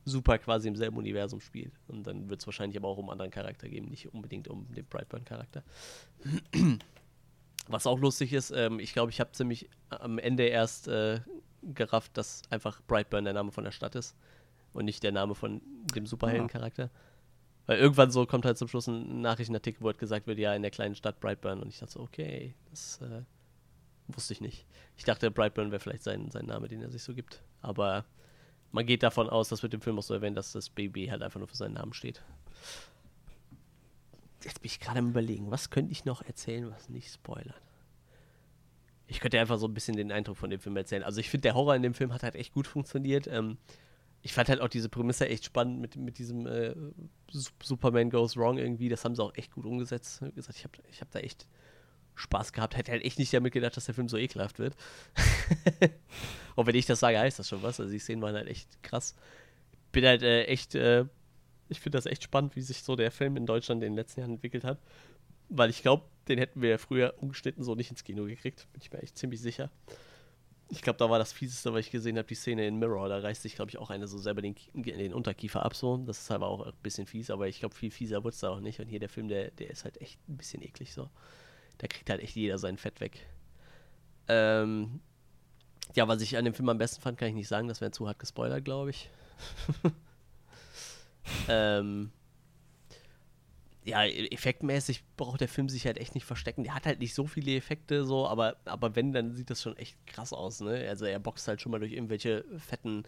super 0.05 0.37
quasi 0.37 0.67
im 0.67 0.75
selben 0.75 0.97
Universum 0.97 1.39
spielt. 1.39 1.73
Und 1.87 2.05
dann 2.07 2.29
wird 2.29 2.41
es 2.41 2.47
wahrscheinlich 2.47 2.77
aber 2.77 2.87
auch 2.87 2.97
um 2.97 3.05
einen 3.05 3.13
anderen 3.13 3.31
Charakter 3.31 3.69
geben, 3.69 3.89
nicht 3.89 4.13
unbedingt 4.13 4.47
um 4.47 4.67
den 4.73 4.85
Brightburn-Charakter. 4.85 5.63
Was 7.67 7.87
auch 7.87 7.99
lustig 7.99 8.33
ist, 8.33 8.51
ähm, 8.51 8.79
ich 8.79 8.93
glaube, 8.93 9.11
ich 9.11 9.19
habe 9.19 9.31
ziemlich 9.31 9.69
am 9.89 10.19
Ende 10.19 10.43
erst 10.43 10.87
äh, 10.89 11.21
gerafft, 11.61 12.17
dass 12.17 12.41
einfach 12.49 12.81
Brightburn 12.87 13.23
der 13.23 13.33
Name 13.33 13.51
von 13.51 13.63
der 13.63 13.71
Stadt 13.71 13.95
ist 13.95 14.15
und 14.73 14.85
nicht 14.85 15.01
der 15.03 15.13
Name 15.13 15.33
von 15.33 15.61
dem 15.95 16.05
Superheldencharakter. 16.05 16.89
Weil 17.65 17.79
irgendwann 17.79 18.11
so 18.11 18.25
kommt 18.25 18.43
halt 18.43 18.57
zum 18.57 18.67
Schluss 18.67 18.87
ein 18.87 19.21
Nachrichtenartikel, 19.21 19.81
wo 19.81 19.87
halt 19.87 19.97
gesagt 19.97 20.27
wird, 20.27 20.37
ja, 20.37 20.53
in 20.53 20.61
der 20.61 20.71
kleinen 20.71 20.95
Stadt 20.95 21.21
Brightburn. 21.21 21.61
Und 21.61 21.69
ich 21.69 21.79
dachte 21.79 21.93
so, 21.93 22.01
okay, 22.01 22.53
das 22.69 22.99
äh, 23.01 23.21
wusste 24.07 24.33
ich 24.33 24.41
nicht. 24.41 24.65
Ich 24.97 25.05
dachte, 25.05 25.31
Brightburn 25.31 25.71
wäre 25.71 25.79
vielleicht 25.79 26.03
sein, 26.03 26.29
sein 26.31 26.45
Name, 26.45 26.67
den 26.67 26.81
er 26.81 26.91
sich 26.91 27.03
so 27.03 27.13
gibt. 27.13 27.41
Aber 27.61 28.03
man 28.73 28.85
geht 28.87 29.03
davon 29.03 29.29
aus, 29.29 29.49
dass 29.49 29.63
wird 29.63 29.73
im 29.75 29.81
Film 29.81 29.99
auch 29.99 30.03
so 30.03 30.15
erwähnt, 30.15 30.35
dass 30.35 30.51
das 30.51 30.69
Baby 30.69 31.05
halt 31.05 31.21
einfach 31.21 31.39
nur 31.39 31.47
für 31.47 31.55
seinen 31.55 31.75
Namen 31.75 31.93
steht. 31.93 32.21
Jetzt 34.43 34.61
bin 34.61 34.65
ich 34.65 34.79
gerade 34.79 34.99
am 34.99 35.09
überlegen, 35.09 35.51
was 35.51 35.69
könnte 35.69 35.91
ich 35.91 36.05
noch 36.05 36.23
erzählen, 36.23 36.69
was 36.69 36.89
nicht 36.89 37.13
spoilert. 37.13 37.61
Ich 39.07 39.19
könnte 39.19 39.39
einfach 39.39 39.59
so 39.59 39.67
ein 39.67 39.73
bisschen 39.75 39.95
den 39.95 40.11
Eindruck 40.11 40.37
von 40.37 40.49
dem 40.49 40.59
Film 40.59 40.75
erzählen. 40.75 41.03
Also 41.03 41.19
ich 41.19 41.29
finde, 41.29 41.43
der 41.43 41.53
Horror 41.53 41.75
in 41.75 41.83
dem 41.83 41.93
Film 41.93 42.11
hat 42.13 42.23
halt 42.23 42.35
echt 42.35 42.53
gut 42.53 42.65
funktioniert. 42.65 43.27
Ähm, 43.27 43.57
ich 44.23 44.33
fand 44.33 44.49
halt 44.49 44.59
auch 44.59 44.69
diese 44.69 44.89
Prämisse 44.89 45.29
echt 45.29 45.45
spannend 45.45 45.79
mit, 45.79 45.95
mit 45.95 46.17
diesem 46.17 46.47
äh, 46.47 46.73
Superman 47.29 48.09
Goes 48.09 48.35
Wrong 48.35 48.57
irgendwie. 48.57 48.89
Das 48.89 49.05
haben 49.05 49.15
sie 49.15 49.23
auch 49.23 49.35
echt 49.35 49.53
gut 49.53 49.65
umgesetzt. 49.65 50.23
Wie 50.23 50.31
gesagt, 50.31 50.57
ich 50.57 50.63
habe 50.63 50.77
ich 50.89 50.99
hab 50.99 51.11
da 51.11 51.19
echt 51.19 51.45
Spaß 52.15 52.53
gehabt. 52.53 52.77
Hätte 52.77 52.91
halt 52.91 53.03
echt 53.03 53.19
nicht 53.19 53.33
damit 53.33 53.53
gedacht, 53.53 53.75
dass 53.77 53.85
der 53.85 53.95
Film 53.95 54.09
so 54.09 54.17
ekelhaft 54.17 54.59
wird. 54.59 54.75
Und 56.55 56.67
wenn 56.67 56.75
ich 56.75 56.85
das 56.85 56.99
sage, 56.99 57.19
heißt 57.19 57.39
das 57.39 57.49
schon 57.49 57.63
was. 57.63 57.79
Also 57.79 57.91
die 57.91 57.99
Szenen 57.99 58.21
waren 58.21 58.35
halt 58.35 58.47
echt 58.47 58.81
krass. 58.83 59.15
Bin 59.91 60.05
halt 60.05 60.23
äh, 60.23 60.45
echt, 60.45 60.75
äh, 60.75 61.05
ich 61.69 61.79
finde 61.79 61.97
das 61.97 62.05
echt 62.05 62.23
spannend, 62.23 62.55
wie 62.55 62.61
sich 62.61 62.83
so 62.83 62.95
der 62.95 63.11
Film 63.11 63.37
in 63.37 63.45
Deutschland 63.45 63.83
in 63.83 63.91
den 63.91 63.95
letzten 63.95 64.21
Jahren 64.21 64.33
entwickelt 64.33 64.63
hat. 64.63 64.79
Weil 65.49 65.69
ich 65.69 65.81
glaube, 65.81 66.05
den 66.27 66.39
hätten 66.39 66.61
wir 66.61 66.79
früher 66.79 67.15
umgeschnitten 67.19 67.63
so 67.63 67.75
nicht 67.75 67.91
ins 67.91 68.03
Kino 68.03 68.25
gekriegt. 68.25 68.67
Bin 68.73 68.81
ich 68.81 68.91
mir 68.91 69.01
echt 69.01 69.17
ziemlich 69.17 69.41
sicher. 69.41 69.69
Ich 70.69 70.81
glaube, 70.81 70.97
da 70.97 71.09
war 71.09 71.19
das 71.19 71.33
Fieseste, 71.33 71.73
was 71.73 71.81
ich 71.81 71.91
gesehen 71.91 72.17
habe, 72.17 72.27
die 72.27 72.35
Szene 72.35 72.65
in 72.65 72.79
Mirror. 72.79 73.09
Da 73.09 73.19
reißt 73.19 73.41
sich, 73.41 73.55
glaube 73.55 73.69
ich, 73.69 73.77
auch 73.77 73.89
eine 73.89 74.07
so 74.07 74.17
selber 74.17 74.41
den, 74.41 74.55
den 74.73 75.13
Unterkiefer 75.13 75.63
ab. 75.63 75.75
So. 75.75 75.97
Das 75.97 76.19
ist 76.19 76.31
aber 76.31 76.47
auch 76.47 76.65
ein 76.65 76.73
bisschen 76.81 77.05
fies, 77.05 77.29
aber 77.29 77.47
ich 77.47 77.59
glaube, 77.59 77.75
viel 77.75 77.91
fieser 77.91 78.23
wird 78.23 78.33
es 78.33 78.39
da 78.39 78.49
auch 78.49 78.59
nicht. 78.59 78.79
Und 78.79 78.87
hier 78.87 78.99
der 78.99 79.09
Film, 79.09 79.27
der, 79.27 79.51
der 79.51 79.69
ist 79.69 79.83
halt 79.83 79.99
echt 80.01 80.17
ein 80.27 80.37
bisschen 80.37 80.63
eklig 80.63 80.93
so. 80.93 81.09
Da 81.83 81.87
kriegt 81.87 82.09
halt 82.09 82.21
echt 82.21 82.37
jeder 82.37 82.57
sein 82.57 82.77
Fett 82.77 83.01
weg. 83.01 83.27
Ähm, 84.29 85.01
ja, 85.95 86.07
was 86.07 86.21
ich 86.21 86.37
an 86.37 86.45
dem 86.45 86.53
Film 86.53 86.69
am 86.69 86.77
besten 86.77 87.01
fand, 87.01 87.17
kann 87.17 87.27
ich 87.27 87.33
nicht 87.33 87.49
sagen. 87.49 87.67
Das 87.67 87.81
wäre 87.81 87.91
zu 87.91 88.07
hart 88.07 88.19
gespoilert, 88.19 88.63
glaube 88.63 88.91
ich. 88.91 89.09
ähm, 91.49 92.09
ja, 93.83 94.05
effektmäßig 94.05 95.03
braucht 95.17 95.41
der 95.41 95.49
Film 95.49 95.67
sich 95.67 95.85
halt 95.85 95.97
echt 95.97 96.15
nicht 96.15 96.23
verstecken. 96.23 96.63
Der 96.63 96.73
hat 96.73 96.85
halt 96.85 96.99
nicht 96.99 97.13
so 97.13 97.27
viele 97.27 97.53
Effekte, 97.53 98.05
so, 98.05 98.29
aber, 98.29 98.55
aber 98.63 98.95
wenn, 98.95 99.11
dann 99.11 99.33
sieht 99.33 99.49
das 99.49 99.61
schon 99.61 99.75
echt 99.75 99.97
krass 100.07 100.31
aus, 100.31 100.61
ne? 100.61 100.87
Also 100.87 101.03
er 101.03 101.19
boxt 101.19 101.45
halt 101.49 101.59
schon 101.59 101.73
mal 101.73 101.79
durch 101.79 101.91
irgendwelche 101.91 102.45
fetten 102.59 103.03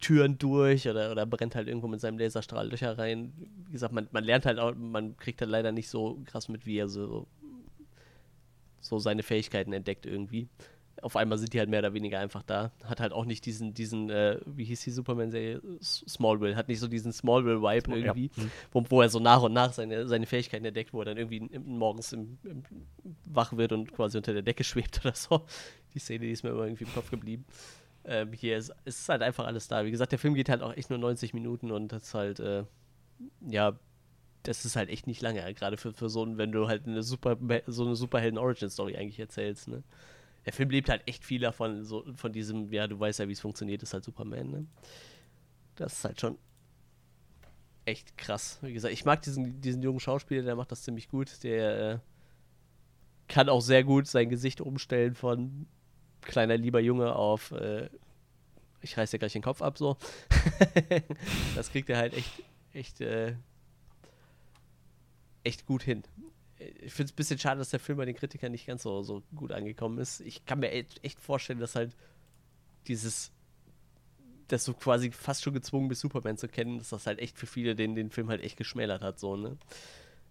Türen 0.00 0.38
durch 0.38 0.88
oder, 0.88 1.10
oder 1.10 1.26
brennt 1.26 1.56
halt 1.56 1.66
irgendwo 1.66 1.88
mit 1.88 2.00
seinem 2.00 2.20
Laserstrahl 2.20 2.70
Löcher 2.70 2.96
rein. 2.96 3.32
Wie 3.66 3.72
gesagt, 3.72 3.92
man, 3.92 4.06
man 4.12 4.22
lernt 4.22 4.46
halt 4.46 4.60
auch, 4.60 4.72
man 4.76 5.16
kriegt 5.16 5.40
halt 5.40 5.50
leider 5.50 5.72
nicht 5.72 5.88
so 5.88 6.22
krass 6.26 6.48
mit, 6.48 6.64
wie 6.64 6.78
er 6.78 6.88
so, 6.88 7.26
so 8.84 8.98
seine 8.98 9.22
Fähigkeiten 9.22 9.72
entdeckt 9.72 10.06
irgendwie 10.06 10.48
auf 11.02 11.16
einmal 11.16 11.38
sind 11.38 11.52
die 11.52 11.58
halt 11.58 11.68
mehr 11.68 11.80
oder 11.80 11.92
weniger 11.92 12.18
einfach 12.18 12.42
da. 12.42 12.72
Hat 12.84 13.00
halt 13.00 13.12
auch 13.12 13.24
nicht 13.24 13.44
diesen, 13.44 13.74
diesen, 13.74 14.10
äh, 14.10 14.38
wie 14.46 14.64
hieß 14.64 14.84
die 14.84 14.90
Superman-Serie? 14.90 15.60
Smallville. 15.82 16.56
Hat 16.56 16.68
nicht 16.68 16.80
so 16.80 16.88
diesen 16.88 17.12
Smallville-Vibe 17.12 17.84
Small, 17.84 17.98
irgendwie, 17.98 18.30
ja. 18.34 18.42
Mhm. 18.42 18.50
wo, 18.72 18.84
wo 18.88 19.02
er 19.02 19.08
so 19.08 19.18
nach 19.18 19.42
und 19.42 19.52
nach 19.52 19.72
seine, 19.72 20.08
seine 20.08 20.26
Fähigkeiten 20.26 20.64
entdeckt, 20.64 20.92
wo 20.92 21.00
er 21.00 21.06
dann 21.06 21.18
irgendwie 21.18 21.40
morgens 21.58 22.12
im, 22.12 22.38
im, 22.44 22.62
wach 23.26 23.54
wird 23.54 23.72
und 23.72 23.92
quasi 23.92 24.16
unter 24.16 24.32
der 24.32 24.42
Decke 24.42 24.64
schwebt 24.64 25.00
oder 25.04 25.14
so. 25.14 25.44
Die 25.92 25.98
Szene, 25.98 26.26
die 26.26 26.32
ist 26.32 26.42
mir 26.42 26.50
immer 26.50 26.64
irgendwie 26.64 26.84
im 26.84 26.94
Kopf 26.94 27.10
geblieben. 27.10 27.44
Ähm, 28.06 28.32
hier 28.32 28.56
ist, 28.56 28.72
ist 28.84 29.08
halt 29.08 29.22
einfach 29.22 29.46
alles 29.46 29.68
da. 29.68 29.84
Wie 29.84 29.90
gesagt, 29.90 30.12
der 30.12 30.18
Film 30.18 30.34
geht 30.34 30.48
halt 30.48 30.62
auch 30.62 30.74
echt 30.74 30.90
nur 30.90 30.98
90 30.98 31.34
Minuten 31.34 31.70
und 31.70 31.92
das 31.92 32.04
ist 32.04 32.14
halt, 32.14 32.40
äh, 32.40 32.64
ja, 33.46 33.78
das 34.44 34.64
ist 34.64 34.76
halt 34.76 34.88
echt 34.90 35.06
nicht 35.06 35.20
lange, 35.20 35.52
gerade 35.54 35.76
für, 35.76 35.92
für 35.92 36.08
so 36.08 36.24
ein, 36.24 36.38
wenn 36.38 36.52
du 36.52 36.68
halt 36.68 36.86
eine 36.86 37.02
super, 37.02 37.36
so 37.66 37.84
eine 37.84 37.96
Superhelden-Origin-Story 37.96 38.96
eigentlich 38.96 39.18
erzählst, 39.18 39.68
ne? 39.68 39.82
der 40.44 40.52
Film 40.52 40.70
lebt 40.70 40.88
halt 40.88 41.02
echt 41.06 41.24
viel 41.24 41.40
davon, 41.40 41.84
so 41.84 42.04
von 42.14 42.32
diesem, 42.32 42.70
ja, 42.72 42.86
du 42.86 43.00
weißt 43.00 43.18
ja, 43.18 43.28
wie 43.28 43.32
es 43.32 43.40
funktioniert, 43.40 43.82
ist 43.82 43.94
halt 43.94 44.04
Superman, 44.04 44.50
ne? 44.50 44.66
Das 45.76 45.94
ist 45.94 46.04
halt 46.04 46.20
schon 46.20 46.38
echt 47.86 48.16
krass. 48.16 48.58
Wie 48.62 48.72
gesagt, 48.72 48.92
ich 48.92 49.04
mag 49.04 49.22
diesen, 49.22 49.60
diesen 49.60 49.82
jungen 49.82 50.00
Schauspieler, 50.00 50.42
der 50.42 50.54
macht 50.54 50.70
das 50.70 50.82
ziemlich 50.82 51.08
gut. 51.08 51.42
Der 51.42 51.92
äh, 51.92 51.98
kann 53.26 53.48
auch 53.48 53.60
sehr 53.60 53.82
gut 53.82 54.06
sein 54.06 54.28
Gesicht 54.28 54.60
umstellen 54.60 55.14
von 55.14 55.66
kleiner 56.20 56.56
lieber 56.56 56.80
Junge 56.80 57.16
auf 57.16 57.50
äh, 57.52 57.88
ich 58.84 58.96
reiß 58.96 59.10
dir 59.10 59.18
gleich 59.18 59.32
den 59.32 59.42
Kopf 59.42 59.62
ab, 59.62 59.78
so. 59.78 59.96
das 61.56 61.70
kriegt 61.70 61.88
er 61.88 61.96
halt 61.96 62.14
echt, 62.14 62.42
echt, 62.72 63.00
äh, 63.00 63.34
echt 65.44 65.66
gut 65.66 65.82
hin 65.82 66.02
ich 66.58 66.92
finde 66.92 67.08
es 67.08 67.12
ein 67.12 67.16
bisschen 67.16 67.38
schade, 67.38 67.58
dass 67.58 67.70
der 67.70 67.80
Film 67.80 67.98
bei 67.98 68.04
den 68.04 68.14
Kritikern 68.14 68.52
nicht 68.52 68.66
ganz 68.66 68.82
so, 68.82 69.02
so 69.02 69.22
gut 69.34 69.52
angekommen 69.52 69.98
ist. 69.98 70.20
Ich 70.20 70.44
kann 70.44 70.60
mir 70.60 70.70
echt 70.70 71.20
vorstellen, 71.20 71.58
dass 71.58 71.74
halt 71.74 71.96
dieses, 72.86 73.32
dass 74.48 74.64
du 74.64 74.74
quasi 74.74 75.10
fast 75.10 75.42
schon 75.42 75.54
gezwungen 75.54 75.88
bist, 75.88 76.02
Superman 76.02 76.36
zu 76.36 76.48
kennen, 76.48 76.78
dass 76.78 76.90
das 76.90 77.06
halt 77.06 77.18
echt 77.18 77.38
für 77.38 77.46
viele 77.46 77.74
den, 77.74 77.94
den 77.94 78.10
Film 78.10 78.28
halt 78.28 78.42
echt 78.42 78.56
geschmälert 78.56 79.02
hat, 79.02 79.18
so, 79.18 79.36
ne? 79.36 79.56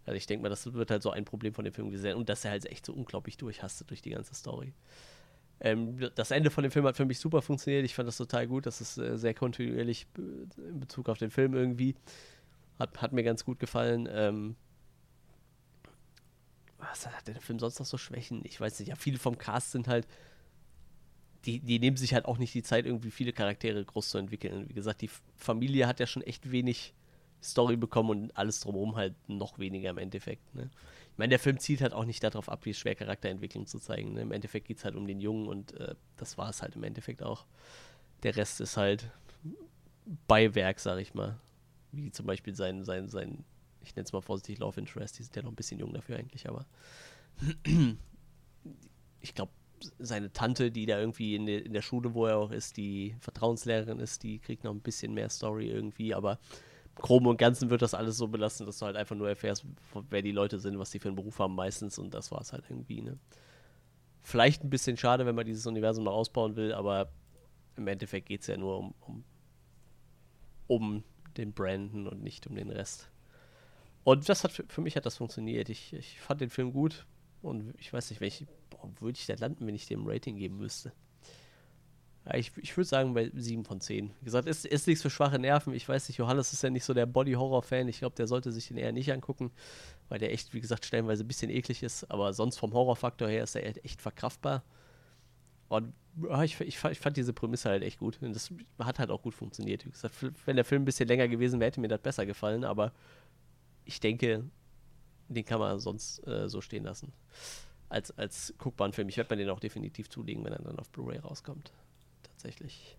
Also 0.06 0.18
ich 0.18 0.26
denke 0.26 0.44
mal, 0.44 0.50
das 0.50 0.74
wird 0.74 0.92
halt 0.92 1.02
so 1.02 1.12
ein 1.12 1.24
Problem 1.24 1.54
von 1.54 1.64
dem 1.64 1.74
Film 1.74 1.90
gesehen 1.90 2.18
und 2.18 2.28
dass 2.28 2.44
er 2.44 2.52
halt 2.52 2.66
echt 2.66 2.86
so 2.86 2.94
unglaublich 2.94 3.38
durchhastet 3.38 3.90
durch 3.90 4.02
die 4.02 4.10
ganze 4.10 4.36
Story. 4.36 4.74
Ähm, 5.62 5.98
das 6.16 6.32
Ende 6.32 6.50
von 6.50 6.64
dem 6.64 6.72
Film 6.72 6.86
hat 6.86 6.98
für 6.98 7.06
mich 7.06 7.20
super 7.20 7.42
funktioniert. 7.42 7.86
Ich 7.86 7.96
fand 7.96 8.08
das 8.08 8.18
total 8.18 8.48
gut. 8.48 8.66
Das 8.66 8.82
ist 8.82 8.98
äh, 8.98 9.18
sehr 9.18 9.34
kontinuierlich 9.34 10.08
in 10.18 10.82
Bezug 10.82 11.08
auf 11.08 11.20
den 11.20 11.32
Film 11.32 11.54
irgendwie. 11.54 11.96
Hat, 12.80 13.02
hat 13.02 13.14
mir 13.14 13.24
ganz 13.24 13.46
gut 13.46 13.60
gefallen. 13.60 14.10
Ähm, 14.12 14.58
was 16.90 17.08
hat 17.08 17.28
der 17.28 17.40
Film 17.42 17.60
sonst 17.60 17.80
noch 17.80 17.86
so 17.86 17.98
Schwächen? 17.98 18.42
Ich 18.46 18.60
weiß 18.60 18.80
nicht. 18.80 18.90
Ja, 18.90 18.96
viele 18.96 19.20
vom 19.20 19.38
Cast 19.38 19.72
sind 19.72 19.88
halt. 19.88 20.08
Die, 21.46 21.60
die 21.60 21.80
nehmen 21.80 21.98
sich 21.98 22.14
halt 22.14 22.24
auch 22.24 22.38
nicht 22.38 22.54
die 22.54 22.64
Zeit, 22.64 22.86
irgendwie 22.86 23.12
viele 23.12 23.34
Charaktere 23.34 23.84
groß 23.84 24.10
zu 24.10 24.18
entwickeln. 24.18 24.70
Wie 24.70 24.74
gesagt, 24.74 25.02
die 25.02 25.10
Familie 25.36 25.88
hat 25.88 26.00
ja 26.00 26.08
schon 26.08 26.22
echt 26.22 26.52
wenig 26.52 26.94
Story 27.44 27.76
bekommen 27.76 28.10
und 28.10 28.38
alles 28.38 28.62
drumherum 28.62 28.96
halt 28.96 29.14
noch 29.28 29.60
weniger 29.60 29.90
im 29.90 29.98
Endeffekt. 29.98 30.56
Ne? 30.56 30.70
Ich 31.12 31.18
meine, 31.18 31.32
der 31.32 31.40
Film 31.40 31.60
zielt 31.60 31.82
halt 31.82 31.94
auch 31.94 32.06
nicht 32.06 32.24
darauf 32.24 32.48
ab, 32.48 32.66
wie 32.66 32.74
schwer 32.74 32.96
Charakterentwicklung 32.96 33.68
zu 33.68 33.80
zeigen. 33.80 34.14
Ne? 34.14 34.22
Im 34.22 34.32
Endeffekt 34.32 34.68
geht 34.68 34.78
es 34.78 34.86
halt 34.86 34.96
um 34.96 35.06
den 35.06 35.20
Jungen 35.20 35.48
und 35.48 35.74
äh, 35.80 35.96
das 36.18 36.38
war 36.38 36.50
es 36.50 36.62
halt 36.62 36.76
im 36.76 36.84
Endeffekt 36.84 37.22
auch. 37.22 37.46
Der 38.24 38.38
Rest 38.38 38.62
ist 38.62 38.78
halt 38.78 39.12
Beiwerk, 40.28 40.80
sag 40.80 41.00
ich 41.00 41.14
mal. 41.14 41.38
Wie 41.92 42.10
zum 42.12 42.26
Beispiel 42.26 42.56
sein, 42.56 42.84
sein, 42.84 43.10
sein 43.10 43.44
ich 43.84 43.96
nenne 43.96 44.06
es 44.06 44.14
mal 44.14 44.22
vorsichtig 44.22 44.60
Love 44.60 44.80
Interest, 44.80 45.18
die 45.18 45.24
sind 45.24 45.36
ja 45.36 45.42
noch 45.42 45.52
ein 45.52 45.56
bisschen 45.56 45.80
jung 45.80 45.94
dafür 45.94 46.18
eigentlich, 46.18 46.48
aber 46.50 46.66
ich 49.22 49.36
glaube, 49.36 49.52
seine 50.00 50.32
Tante, 50.32 50.72
die 50.72 50.86
da 50.86 51.00
irgendwie 51.00 51.36
in, 51.36 51.46
de, 51.46 51.60
in, 51.60 51.74
der 51.74 51.82
Schule, 51.82 52.14
wo 52.14 52.26
er 52.26 52.38
auch 52.38 52.52
ist, 52.52 52.78
die 52.78 53.16
Vertrauenslehrerin 53.20 54.00
ist, 54.00 54.24
die 54.24 54.40
kriegt 54.40 54.64
noch 54.64 54.72
ein 54.72 54.82
bisschen 54.82 55.14
mehr 55.14 55.30
Story 55.30 55.68
irgendwie, 55.68 56.14
aber 56.14 56.40
im 56.96 57.02
Groben 57.02 57.28
und 57.28 57.38
Ganzen 57.38 57.70
wird 57.70 57.82
das 57.82 57.94
alles 57.94 58.18
so 58.18 58.28
belassen, 58.28 58.66
dass 58.66 58.80
du 58.80 58.86
halt 58.86 58.96
einfach 58.96 59.16
nur 59.16 59.28
erfährst, 59.28 59.66
wer 60.10 60.22
die 60.22 60.32
Leute 60.32 60.60
sind, 60.60 60.80
was 60.80 60.92
die 60.92 61.00
für 61.00 61.10
einen 61.10 61.16
Beruf 61.16 61.40
haben 61.40 61.56
meistens 61.56 61.98
und 61.98 62.14
das 62.14 62.32
war 62.32 62.42
es 62.42 62.54
halt 62.54 62.64
irgendwie, 62.70 63.02
ne? 63.02 63.18
Vielleicht 64.26 64.64
ein 64.64 64.70
bisschen 64.70 64.96
schade, 64.96 65.26
wenn 65.26 65.36
man 65.36 65.46
dieses 65.46 65.66
Universum 65.66 66.06
noch 66.06 66.14
ausbauen 66.14 66.56
will, 66.56 66.72
aber 66.72 67.12
im 67.76 67.88
Endeffekt 67.88 68.28
geht 68.28 68.42
es 68.42 68.48
ja 68.48 68.56
nur 68.56 68.80
um, 68.80 68.94
um, 69.02 69.24
um 70.68 71.04
den 71.36 71.52
Brandon 71.52 72.08
und 72.08 72.24
nicht 72.24 72.48
um 72.48 72.56
den 72.56 72.70
Rest. 72.70 73.10
Und 74.04 74.28
das 74.28 74.44
hat 74.44 74.52
für, 74.52 74.66
für 74.68 74.82
mich 74.82 74.96
hat 74.96 75.06
das 75.06 75.18
funktioniert. 75.18 75.70
Ich, 75.70 75.94
ich 75.94 76.20
fand 76.20 76.42
den 76.42 76.50
Film 76.50 76.74
gut 76.74 77.06
und 77.42 77.74
ich 77.80 77.92
weiß 77.92 78.10
nicht, 78.10 78.20
welche, 78.20 78.48
würde 79.00 79.18
ich 79.18 79.26
da 79.26 79.36
landen, 79.36 79.66
wenn 79.66 79.76
ich 79.76 79.86
dem 79.86 80.08
Rating 80.08 80.38
geben 80.38 80.58
müsste. 80.58 80.92
Ja, 82.26 82.36
ich, 82.36 82.52
ich 82.58 82.76
würde 82.78 82.88
sagen 82.88 83.14
bei 83.14 83.30
7 83.34 83.66
von 83.66 83.82
10. 83.82 84.12
Wie 84.20 84.26
gesagt, 84.26 84.48
ist, 84.48 84.66
ist 84.66 84.88
nichts 84.88 85.02
für 85.02 85.10
schwache 85.10 85.40
Nerven. 85.40 85.74
Ich 85.74 85.88
weiß 85.88 86.08
nicht, 86.08 86.18
Johannes 86.18 86.54
ist 86.54 86.64
ja 86.64 86.70
nicht 86.70 86.86
so 86.86 86.94
der 86.94 87.06
Body-Horror-Fan. 87.06 87.88
Ich 87.90 88.00
glaube, 88.00 88.16
der 88.16 88.28
sollte 88.28 88.52
sich 88.54 88.70
den 88.70 88.78
eher 88.78 88.94
nicht 88.94 89.12
angucken, 89.12 89.52
weil 90.08 90.20
der 90.20 90.32
echt, 90.32 90.54
wie 90.54 90.62
gesagt, 90.62 90.86
stellenweise 90.86 91.26
ein 91.26 91.28
bisschen 91.28 91.50
eklig 91.50 91.84
ist. 91.84 92.10
Aber 92.10 92.32
sonst 92.32 92.58
vom 92.58 92.74
Horrorfaktor 92.74 93.28
her 93.28 93.44
ist 93.44 93.56
er 93.56 93.66
echt 93.84 94.02
verkraftbar. 94.02 94.64
Und 95.68 95.94
ja, 96.22 96.44
ich, 96.44 96.62
ich, 96.62 96.78
fand, 96.78 96.94
ich 96.94 97.00
fand 97.00 97.18
diese 97.18 97.34
Prämisse 97.34 97.70
halt 97.70 97.84
echt 97.84 98.00
gut. 98.00 98.22
Und 98.22 98.34
das 98.34 98.54
hat 98.80 99.00
halt 99.00 99.10
auch 99.10 99.22
gut 99.22 99.34
funktioniert. 99.34 99.86
Wie 99.86 99.90
gesagt, 99.90 100.16
wenn 100.46 100.56
der 100.56 100.66
Film 100.66 100.84
ein 100.84 100.86
bisschen 100.86 101.10
länger 101.10 101.28
gewesen 101.28 101.60
wäre, 101.60 101.68
hätte 101.68 101.82
mir 101.82 101.90
das 101.90 102.02
besser 102.02 102.26
gefallen, 102.26 102.64
aber 102.64 102.94
ich 103.86 104.00
denke, 104.00 104.44
den 105.28 105.46
kann 105.46 105.60
man 105.60 105.80
sonst 105.80 106.26
äh, 106.28 106.48
so 106.50 106.62
stehen 106.62 106.84
lassen. 106.84 107.14
Als, 107.90 108.12
als 108.18 108.54
guckbaren 108.58 108.94
Film. 108.94 109.10
Ich 109.10 109.18
werde 109.18 109.36
mir 109.36 109.44
den 109.44 109.50
auch 109.50 109.60
definitiv 109.60 110.10
zulegen, 110.10 110.44
wenn 110.44 110.54
er 110.54 110.62
dann 110.62 110.80
auf 110.80 110.90
Blu-ray 110.90 111.20
rauskommt. 111.20 111.72
Tatsächlich. 112.24 112.98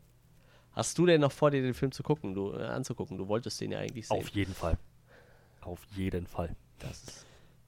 Hast 0.73 0.99
du 0.99 1.07
denn 1.07 1.21
noch 1.21 1.33
vor 1.33 1.51
dir, 1.51 1.63
den 1.63 1.75
Film 1.75 1.93
zu 1.93 2.03
gucken, 2.03 2.35
du, 2.35 2.53
äh, 2.53 2.65
anzugucken? 2.65 3.19
Du 3.19 3.29
wolltest 3.29 3.61
den 3.61 3.73
ja 3.73 3.79
eigentlich 3.79 4.09
sehen. 4.09 4.17
Auf 4.19 4.29
jeden 4.29 4.55
Fall. 4.55 4.79
Auf 5.63 5.81
jeden 5.97 6.27
Fall. 6.27 6.55
Das 6.79 7.03
ist, 7.05 7.27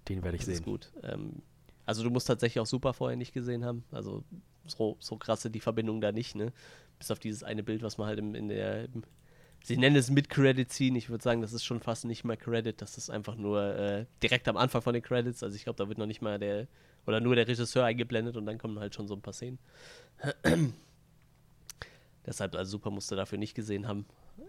Den 0.09 0.23
werde 0.23 0.37
ich 0.37 0.43
das 0.43 0.49
ist 0.49 0.57
sehen. 0.59 0.65
gut. 0.65 0.93
Ähm, 1.03 1.43
also 1.85 2.03
du 2.03 2.11
musst 2.11 2.27
tatsächlich 2.27 2.61
auch 2.61 2.67
Super 2.67 2.93
vorher 2.93 3.17
nicht 3.17 3.33
gesehen 3.33 3.65
haben. 3.65 3.85
Also 3.91 4.25
so, 4.67 4.97
so 4.99 5.17
krasse 5.17 5.51
die 5.51 5.61
Verbindung 5.61 6.01
da 6.01 6.13
nicht, 6.13 6.35
ne? 6.35 6.53
Bis 6.99 7.11
auf 7.11 7.19
dieses 7.19 7.43
eine 7.43 7.63
Bild, 7.63 7.83
was 7.83 7.99
man 7.99 8.09
halt 8.09 8.19
im, 8.19 8.35
in 8.35 8.49
der. 8.49 8.85
Im, 8.87 9.03
sie 9.67 9.77
nennen 9.77 9.97
es 9.97 10.11
mit 10.11 10.31
Credit 10.31 10.73
Scene. 10.73 10.97
Ich 10.97 11.11
würde 11.11 11.25
sagen, 11.25 11.41
das 11.43 11.53
ist 11.53 11.65
schon 11.65 11.81
fast 11.81 12.05
nicht 12.05 12.23
mal 12.23 12.37
Credit. 12.37 12.81
Das 12.81 12.97
ist 12.97 13.11
einfach 13.11 13.35
nur 13.35 13.75
äh, 13.75 14.07
direkt 14.23 14.47
am 14.47 14.57
Anfang 14.57 14.81
von 14.81 14.95
den 14.95 15.03
Credits. 15.03 15.43
Also 15.43 15.57
ich 15.57 15.65
glaube, 15.65 15.77
da 15.77 15.89
wird 15.89 15.99
noch 15.99 16.07
nicht 16.07 16.23
mal 16.23 16.39
der. 16.39 16.69
Oder 17.05 17.21
nur 17.21 17.35
der 17.35 17.47
Regisseur 17.47 17.85
eingeblendet 17.85 18.37
und 18.37 18.47
dann 18.47 18.59
kommen 18.59 18.79
halt 18.79 18.95
schon 18.95 19.07
so 19.07 19.15
ein 19.15 19.23
paar 19.23 19.33
Szenen. 19.33 19.59
Deshalb, 22.27 22.55
also 22.55 22.71
Super 22.73 22.91
musste 22.91 23.15
dafür 23.15 23.39
nicht 23.39 23.55
gesehen 23.55 23.87
haben. 23.87 24.07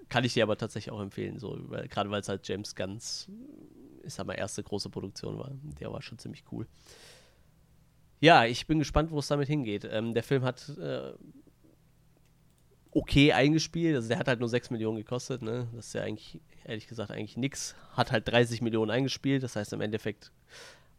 Kann 0.10 0.24
ich 0.24 0.34
dir 0.34 0.44
aber 0.44 0.58
tatsächlich 0.58 0.92
auch 0.92 1.02
empfehlen, 1.02 1.38
so, 1.38 1.58
weil, 1.70 1.88
gerade 1.88 2.10
weil 2.10 2.22
es 2.22 2.30
halt 2.30 2.48
James 2.48 2.76
Gunn's, 2.76 3.30
ich 4.04 4.14
sag 4.14 4.26
mal, 4.26 4.34
erste 4.34 4.64
große 4.64 4.90
Produktion 4.90 5.38
war. 5.38 5.52
Der 5.80 5.92
war 5.92 6.02
schon 6.02 6.18
ziemlich 6.18 6.44
cool. 6.52 6.68
Ja, 8.20 8.46
ich 8.46 8.66
bin 8.66 8.80
gespannt, 8.80 9.12
wo 9.12 9.20
es 9.20 9.28
damit 9.28 9.48
hingeht. 9.48 9.88
Ähm, 9.90 10.16
der 10.16 10.24
Film 10.24 10.44
hat 10.44 10.68
äh, 10.80 11.14
okay 12.92 13.34
eingespielt, 13.34 13.96
also 13.96 14.08
der 14.10 14.20
hat 14.20 14.28
halt 14.28 14.40
nur 14.40 14.50
6 14.50 14.70
Millionen 14.72 14.98
gekostet, 14.98 15.42
ne? 15.42 15.68
Das 15.76 15.88
ist 15.88 15.94
ja 15.94 16.04
eigentlich, 16.04 16.40
ehrlich 16.66 16.88
gesagt, 16.88 17.12
eigentlich 17.12 17.38
nix. 17.38 17.76
Hat 17.92 18.12
halt 18.12 18.28
30 18.28 18.62
Millionen 18.62 18.92
eingespielt, 18.92 19.44
das 19.44 19.56
heißt 19.56 19.74
im 19.74 19.82
Endeffekt 19.82 20.32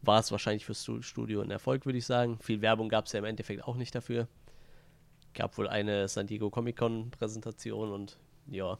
war 0.01 0.19
es 0.19 0.31
wahrscheinlich 0.31 0.65
fürs 0.65 0.81
Stu- 0.83 1.01
Studio 1.01 1.41
ein 1.41 1.51
Erfolg, 1.51 1.85
würde 1.85 1.97
ich 1.97 2.05
sagen. 2.05 2.39
Viel 2.41 2.61
Werbung 2.61 2.87
gab 2.89 3.05
es 3.05 3.11
ja 3.11 3.19
im 3.19 3.25
Endeffekt 3.25 3.63
auch 3.65 3.75
nicht 3.75 3.93
dafür. 3.93 4.27
Gab 5.33 5.57
wohl 5.57 5.67
eine 5.67 6.07
San 6.07 6.25
Diego 6.27 6.49
Comic 6.49 6.77
Con 6.77 7.11
Präsentation 7.11 7.91
und 7.91 8.17
ja. 8.47 8.77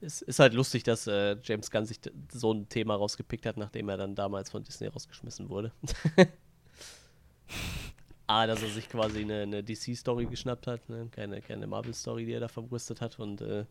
Es 0.00 0.20
ist 0.20 0.38
halt 0.38 0.52
lustig, 0.52 0.82
dass 0.82 1.06
äh, 1.06 1.36
James 1.42 1.70
Gunn 1.70 1.86
sich 1.86 1.98
so 2.30 2.52
ein 2.52 2.68
Thema 2.68 2.94
rausgepickt 2.96 3.46
hat, 3.46 3.56
nachdem 3.56 3.88
er 3.88 3.96
dann 3.96 4.14
damals 4.14 4.50
von 4.50 4.62
Disney 4.64 4.88
rausgeschmissen 4.88 5.48
wurde. 5.48 5.72
A, 8.26 8.46
dass 8.46 8.62
er 8.62 8.70
sich 8.70 8.88
quasi 8.88 9.20
eine, 9.20 9.42
eine 9.42 9.62
DC-Story 9.62 10.26
geschnappt 10.26 10.66
hat, 10.66 10.88
ne? 10.88 11.08
keine, 11.10 11.42
keine 11.42 11.66
Marvel-Story, 11.66 12.24
die 12.24 12.32
er 12.32 12.40
da 12.40 12.48
verbrüstet 12.48 13.00
hat. 13.00 13.18
Und 13.18 13.42
äh, 13.42 13.66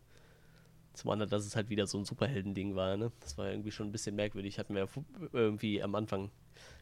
zum 0.94 1.10
anderen, 1.10 1.30
dass 1.30 1.44
es 1.44 1.56
halt 1.56 1.70
wieder 1.70 1.86
so 1.86 1.98
ein 1.98 2.04
Superhelden-Ding 2.04 2.76
war. 2.76 2.96
Ne? 2.96 3.10
Das 3.20 3.36
war 3.36 3.50
irgendwie 3.50 3.72
schon 3.72 3.88
ein 3.88 3.92
bisschen 3.92 4.14
merkwürdig. 4.14 4.58
Hatten 4.58 4.74
wir 4.74 4.88
irgendwie 5.32 5.82
am 5.82 5.94
Anfang, 5.94 6.30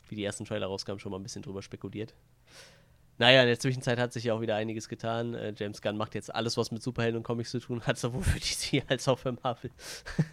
wie 0.08 0.16
die 0.16 0.24
ersten 0.24 0.44
Trailer 0.44 0.66
rauskamen, 0.66 1.00
schon 1.00 1.12
mal 1.12 1.18
ein 1.18 1.22
bisschen 1.22 1.42
drüber 1.42 1.62
spekuliert. 1.62 2.14
Naja, 3.18 3.42
in 3.42 3.46
der 3.46 3.58
Zwischenzeit 3.58 3.98
hat 3.98 4.12
sich 4.12 4.24
ja 4.24 4.34
auch 4.34 4.40
wieder 4.40 4.56
einiges 4.56 4.88
getan. 4.88 5.34
Äh, 5.34 5.54
James 5.56 5.80
Gunn 5.80 5.96
macht 5.96 6.14
jetzt 6.14 6.34
alles, 6.34 6.56
was 6.56 6.70
mit 6.72 6.82
Superhelden 6.82 7.18
und 7.18 7.22
Comics 7.22 7.50
zu 7.50 7.60
tun 7.60 7.80
hat, 7.82 7.98
sowohl 7.98 8.22
für 8.22 8.38
DC 8.38 8.84
als 8.88 9.08
auch 9.08 9.18
für 9.18 9.32
Marvel. 9.32 9.70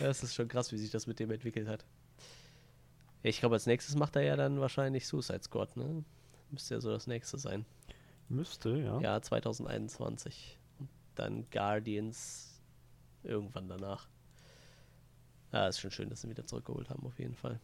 ja, 0.00 0.08
es 0.08 0.22
ist 0.22 0.34
schon 0.34 0.48
krass, 0.48 0.72
wie 0.72 0.78
sich 0.78 0.90
das 0.90 1.06
mit 1.06 1.20
dem 1.20 1.30
entwickelt 1.30 1.68
hat. 1.68 1.84
Ich 3.22 3.40
glaube, 3.40 3.54
als 3.54 3.66
nächstes 3.66 3.94
macht 3.94 4.16
er 4.16 4.22
ja 4.22 4.36
dann 4.36 4.60
wahrscheinlich 4.60 5.06
Suicide 5.06 5.42
Squad, 5.42 5.76
ne? 5.76 6.04
Müsste 6.50 6.74
ja 6.74 6.80
so 6.80 6.90
das 6.90 7.06
nächste 7.06 7.38
sein. 7.38 7.64
Müsste, 8.28 8.76
ja. 8.78 9.00
Ja, 9.00 9.22
2021. 9.22 10.58
Und 10.78 10.88
dann 11.14 11.46
Guardians 11.50 12.60
irgendwann 13.22 13.68
danach. 13.68 14.08
Ja, 15.52 15.68
ist 15.68 15.80
schon 15.80 15.90
schön, 15.90 16.08
dass 16.08 16.22
sie 16.22 16.30
wieder 16.30 16.46
zurückgeholt 16.46 16.90
haben, 16.90 17.06
auf 17.06 17.18
jeden 17.18 17.34
Fall. 17.34 17.60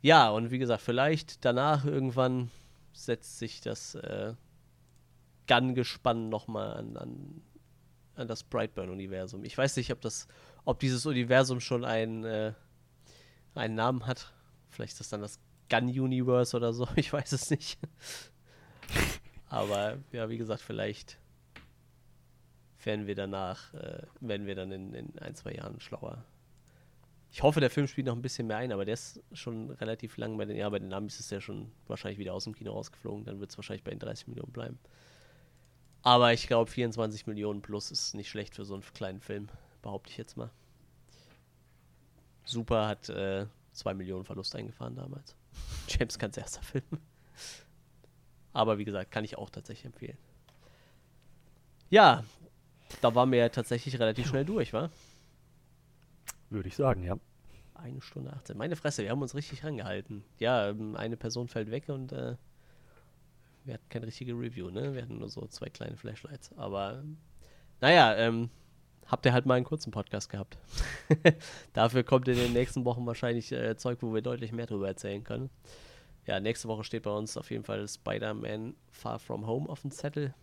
Ja, 0.00 0.30
und 0.30 0.50
wie 0.50 0.58
gesagt, 0.58 0.82
vielleicht 0.82 1.44
danach 1.44 1.84
irgendwann 1.84 2.50
setzt 2.92 3.38
sich 3.38 3.60
das 3.60 3.94
äh, 3.96 4.34
Gun-Gespann 5.46 6.28
nochmal 6.28 6.74
an, 6.74 6.96
an, 6.96 7.42
an 8.14 8.28
das 8.28 8.44
Brightburn-Universum. 8.44 9.44
Ich 9.44 9.58
weiß 9.58 9.76
nicht, 9.76 9.92
ob 9.92 10.00
das, 10.00 10.28
ob 10.64 10.78
dieses 10.78 11.04
Universum 11.06 11.60
schon 11.60 11.84
ein, 11.84 12.24
äh, 12.24 12.52
einen 13.54 13.74
Namen 13.74 14.06
hat. 14.06 14.32
Vielleicht 14.70 14.92
ist 14.92 15.00
das 15.00 15.08
dann 15.08 15.20
das 15.20 15.40
Gun-Universe 15.70 16.56
oder 16.56 16.72
so, 16.72 16.88
ich 16.96 17.12
weiß 17.12 17.32
es 17.32 17.50
nicht. 17.50 17.78
Aber 19.48 19.98
ja, 20.12 20.28
wie 20.28 20.38
gesagt, 20.38 20.62
vielleicht 20.62 21.18
werden 22.84 23.06
wir 23.06 23.14
danach, 23.14 23.72
äh, 23.74 24.02
werden 24.20 24.46
wir 24.46 24.54
dann 24.54 24.72
in, 24.72 24.94
in 24.94 25.18
ein, 25.18 25.34
zwei 25.34 25.52
Jahren 25.52 25.80
schlauer. 25.80 26.24
Ich 27.30 27.42
hoffe, 27.42 27.60
der 27.60 27.70
Film 27.70 27.86
spielt 27.86 28.06
noch 28.06 28.16
ein 28.16 28.22
bisschen 28.22 28.46
mehr 28.46 28.56
ein, 28.56 28.72
aber 28.72 28.84
der 28.84 28.94
ist 28.94 29.22
schon 29.32 29.70
relativ 29.70 30.16
lang 30.16 30.38
bei 30.38 30.46
den, 30.46 30.56
ja, 30.56 30.68
bei 30.68 30.78
den 30.78 30.92
Amis 30.92 31.20
ist 31.20 31.30
der 31.30 31.40
schon 31.40 31.70
wahrscheinlich 31.86 32.18
wieder 32.18 32.32
aus 32.32 32.44
dem 32.44 32.54
Kino 32.54 32.72
rausgeflogen, 32.72 33.24
dann 33.24 33.40
wird 33.40 33.50
es 33.50 33.58
wahrscheinlich 33.58 33.84
bei 33.84 33.90
den 33.90 34.00
30 34.00 34.28
Millionen 34.28 34.52
bleiben. 34.52 34.78
Aber 36.02 36.32
ich 36.32 36.46
glaube, 36.46 36.70
24 36.70 37.26
Millionen 37.26 37.60
plus 37.60 37.90
ist 37.90 38.14
nicht 38.14 38.30
schlecht 38.30 38.54
für 38.54 38.64
so 38.64 38.74
einen 38.74 38.82
kleinen 38.94 39.20
Film, 39.20 39.48
behaupte 39.82 40.10
ich 40.10 40.16
jetzt 40.16 40.36
mal. 40.36 40.50
Super 42.48 42.88
hat 42.88 43.08
äh, 43.10 43.46
2 43.72 43.94
Millionen 43.94 44.24
Verlust 44.24 44.54
eingefahren 44.56 44.96
damals. 44.96 45.36
James 45.88 46.18
Gunns 46.18 46.36
erster 46.36 46.62
Film. 46.62 46.84
Aber 48.52 48.78
wie 48.78 48.84
gesagt, 48.84 49.10
kann 49.10 49.24
ich 49.24 49.36
auch 49.36 49.50
tatsächlich 49.50 49.84
empfehlen. 49.84 50.18
Ja, 51.90 52.24
da 53.00 53.14
waren 53.14 53.30
wir 53.30 53.38
ja 53.38 53.48
tatsächlich 53.50 53.98
relativ 53.98 54.26
schnell 54.28 54.44
durch, 54.44 54.72
wa? 54.72 54.90
Würde 56.50 56.68
ich 56.68 56.76
sagen, 56.76 57.02
ja. 57.02 57.18
Eine 57.74 58.00
Stunde 58.00 58.32
18. 58.32 58.56
Meine 58.56 58.76
Fresse, 58.76 59.02
wir 59.02 59.10
haben 59.10 59.22
uns 59.22 59.34
richtig 59.34 59.62
rangehalten. 59.62 60.24
Ja, 60.38 60.70
ähm, 60.70 60.96
eine 60.96 61.16
Person 61.16 61.48
fällt 61.48 61.70
weg 61.70 61.88
und 61.88 62.12
äh, 62.12 62.36
wir 63.64 63.74
hatten 63.74 63.88
keine 63.88 64.06
richtige 64.06 64.32
Review, 64.32 64.70
ne? 64.70 64.94
Wir 64.94 65.02
hatten 65.02 65.18
nur 65.18 65.28
so 65.28 65.46
zwei 65.46 65.68
kleine 65.68 65.96
Flashlights. 65.96 66.52
Aber 66.56 67.04
naja, 67.80 68.16
ähm, 68.16 68.50
habt 69.08 69.26
ihr 69.26 69.32
halt 69.32 69.46
mal 69.46 69.54
einen 69.54 69.64
kurzen 69.64 69.90
Podcast 69.90 70.28
gehabt. 70.28 70.58
Dafür 71.72 72.04
kommt 72.04 72.28
in 72.28 72.36
den 72.36 72.52
nächsten 72.52 72.84
Wochen 72.84 73.06
wahrscheinlich 73.06 73.50
äh, 73.52 73.76
Zeug, 73.76 73.98
wo 74.02 74.14
wir 74.14 74.22
deutlich 74.22 74.52
mehr 74.52 74.66
drüber 74.66 74.86
erzählen 74.86 75.24
können. 75.24 75.50
Ja, 76.26 76.40
nächste 76.40 76.68
Woche 76.68 76.84
steht 76.84 77.04
bei 77.04 77.10
uns 77.10 77.36
auf 77.36 77.50
jeden 77.50 77.64
Fall 77.64 77.88
Spider-Man 77.88 78.74
Far 78.90 79.18
From 79.18 79.46
Home 79.46 79.68
auf 79.68 79.80
dem 79.80 79.90
Zettel. 79.90 80.34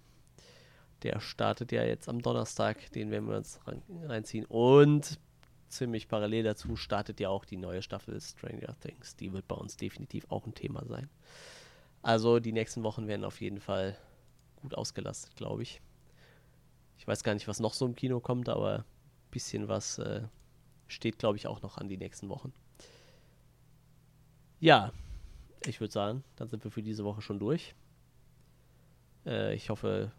Der 1.03 1.19
startet 1.19 1.71
ja 1.71 1.83
jetzt 1.83 2.09
am 2.09 2.21
Donnerstag, 2.21 2.91
den 2.93 3.11
werden 3.11 3.29
wir 3.29 3.37
uns 3.37 3.59
rein, 3.67 3.83
reinziehen. 4.05 4.45
Und 4.45 5.19
ziemlich 5.67 6.07
parallel 6.07 6.43
dazu 6.43 6.75
startet 6.75 7.19
ja 7.19 7.29
auch 7.29 7.45
die 7.45 7.57
neue 7.57 7.83
Staffel 7.83 8.19
Stranger 8.19 8.75
Things. 8.79 9.15
Die 9.15 9.31
wird 9.31 9.47
bei 9.47 9.55
uns 9.55 9.77
definitiv 9.77 10.25
auch 10.29 10.47
ein 10.47 10.55
Thema 10.55 10.83
sein. 10.87 11.07
Also 12.01 12.39
die 12.39 12.53
nächsten 12.53 12.81
Wochen 12.83 13.07
werden 13.07 13.23
auf 13.23 13.41
jeden 13.41 13.59
Fall 13.59 13.95
gut 14.61 14.75
ausgelastet, 14.75 15.35
glaube 15.35 15.61
ich. 15.61 15.81
Ich 16.97 17.07
weiß 17.07 17.23
gar 17.23 17.33
nicht, 17.33 17.47
was 17.47 17.59
noch 17.59 17.73
so 17.73 17.85
im 17.85 17.95
Kino 17.95 18.19
kommt, 18.19 18.49
aber 18.49 18.79
ein 18.79 19.31
bisschen 19.31 19.67
was 19.67 19.99
äh, 19.99 20.21
steht, 20.87 21.17
glaube 21.19 21.37
ich, 21.37 21.47
auch 21.47 21.61
noch 21.61 21.77
an 21.77 21.87
die 21.87 21.97
nächsten 21.97 22.29
Wochen. 22.29 22.53
Ja, 24.59 24.91
ich 25.65 25.79
würde 25.79 25.91
sagen, 25.91 26.23
dann 26.35 26.47
sind 26.47 26.63
wir 26.63 26.71
für 26.71 26.81
diese 26.81 27.03
Woche 27.03 27.21
schon 27.21 27.39
durch. 27.39 27.75
Äh, 29.25 29.55
ich 29.55 29.69
hoffe, 29.69 30.11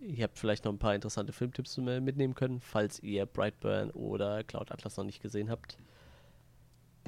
ihr 0.00 0.24
habt 0.24 0.38
vielleicht 0.38 0.64
noch 0.64 0.72
ein 0.72 0.78
paar 0.78 0.94
interessante 0.94 1.32
Filmtipps 1.32 1.76
mitnehmen 1.76 2.34
können, 2.34 2.60
falls 2.60 3.00
ihr 3.00 3.26
Brightburn 3.26 3.90
oder 3.90 4.42
Cloud 4.44 4.72
Atlas 4.72 4.96
noch 4.96 5.04
nicht 5.04 5.22
gesehen 5.22 5.50
habt. 5.50 5.78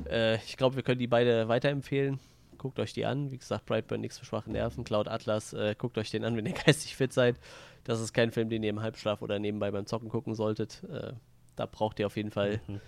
Äh, 0.09 0.37
ich 0.37 0.57
glaube, 0.57 0.77
wir 0.77 0.83
können 0.83 0.99
die 0.99 1.07
beide 1.07 1.49
weiterempfehlen. 1.49 2.21
Guckt 2.65 2.79
euch 2.81 2.95
die 2.95 3.05
an. 3.05 3.31
Wie 3.31 3.37
gesagt, 3.37 3.67
Brightburn 3.67 4.01
nichts 4.01 4.19
für 4.19 4.25
schwache 4.25 4.51
Nerven. 4.51 4.85
Cloud 4.85 5.07
Atlas, 5.07 5.53
äh, 5.53 5.75
guckt 5.77 5.99
euch 5.99 6.11
den 6.11 6.25
an, 6.25 6.35
wenn 6.35 6.47
ihr 6.47 6.53
geistig 6.67 6.97
fit 6.97 7.13
seid. 7.13 7.37
Das 7.85 8.01
ist 8.01 8.15
kein 8.15 8.31
Film, 8.33 8.49
den 8.49 8.63
ihr 8.63 8.71
im 8.71 8.81
Halbschlaf 8.81 9.21
oder 9.21 9.39
nebenbei 9.39 9.71
beim 9.71 9.85
Zocken 9.85 10.09
gucken 10.09 10.35
solltet. 10.35 10.83
Äh, 10.91 11.13
da 11.57 11.67
braucht 11.67 12.01
ihr 12.01 12.07
auf 12.07 12.17
jeden 12.17 12.31
Fall 12.31 12.63
Mhm. 12.67 12.81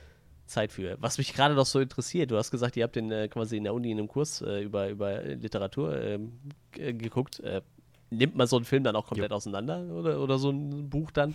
Zeit 0.47 0.73
für. 0.73 0.97
Was 1.03 1.19
mich 1.19 1.35
gerade 1.35 1.55
noch 1.55 1.67
so 1.67 1.79
interessiert, 1.79 2.31
du 2.31 2.39
hast 2.39 2.51
gesagt, 2.51 2.75
ihr 2.79 2.85
habt 2.85 2.97
den 2.97 3.11
äh, 3.13 3.29
quasi 3.29 3.59
in 3.59 3.65
der 3.65 3.75
Uni 3.75 3.91
in 3.91 3.99
einem 3.99 4.09
Kurs 4.09 4.41
äh, 4.41 4.63
über, 4.63 4.89
über 4.89 5.21
Literatur 5.23 6.01
ähm, 6.01 6.33
g- 6.73 6.95
geguckt. 6.95 7.41
Äh, 7.41 7.61
nimmt 8.11 8.35
man 8.35 8.47
so 8.47 8.57
einen 8.57 8.65
Film 8.65 8.83
dann 8.83 8.97
auch 8.97 9.07
komplett 9.09 9.33
auseinander 9.33 9.83
oder, 9.93 10.21
oder 10.21 10.39
so 10.39 10.49
ein 10.51 10.89
Buch 10.89 11.11
dann? 11.11 11.35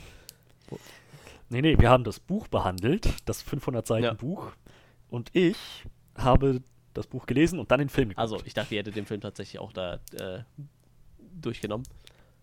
Nee, 1.50 1.62
nee, 1.62 1.78
wir 1.78 1.90
haben 1.90 2.04
das 2.06 2.20
Buch 2.20 2.48
behandelt, 2.48 3.08
das 3.26 3.42
500 3.44 3.86
Seiten 3.86 4.04
Ja. 4.06 4.14
Buch. 4.14 4.52
Und 5.10 5.30
ich 5.34 5.58
habe 6.16 6.62
das 6.94 7.08
Buch 7.08 7.26
gelesen 7.26 7.60
und 7.60 7.72
dann 7.72 7.80
den 7.80 7.90
Film 7.90 8.10
geguckt. 8.10 8.20
Also, 8.22 8.42
ich 8.46 8.54
dachte, 8.54 8.76
ihr 8.76 8.80
hättet 8.80 8.96
den 8.96 9.06
Film 9.06 9.22
tatsächlich 9.22 9.60
auch 9.60 9.72
da 9.74 10.00
äh, 10.14 10.40
durchgenommen. 11.40 11.86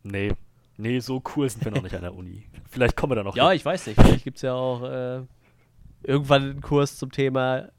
Nee, 0.02 0.32
nee, 0.76 1.00
so 1.00 1.22
cool 1.36 1.48
sind 1.48 1.64
wir 1.64 1.72
noch 1.72 1.82
nicht 1.82 1.94
an 1.94 2.02
der 2.02 2.14
Uni. 2.14 2.44
Vielleicht 2.70 2.96
kommen 2.96 3.10
wir 3.12 3.16
da 3.16 3.22
noch 3.24 3.36
Ja, 3.36 3.48
hin. 3.48 3.56
ich 3.56 3.64
weiß 3.64 3.86
nicht. 3.88 4.00
Vielleicht 4.00 4.24
gibt 4.24 4.36
es 4.36 4.42
ja 4.42 4.54
auch 4.54 4.82
äh, 4.82 5.22
irgendwann 6.02 6.42
einen 6.42 6.60
Kurs 6.60 6.96
zum 6.96 7.10
Thema 7.10 7.70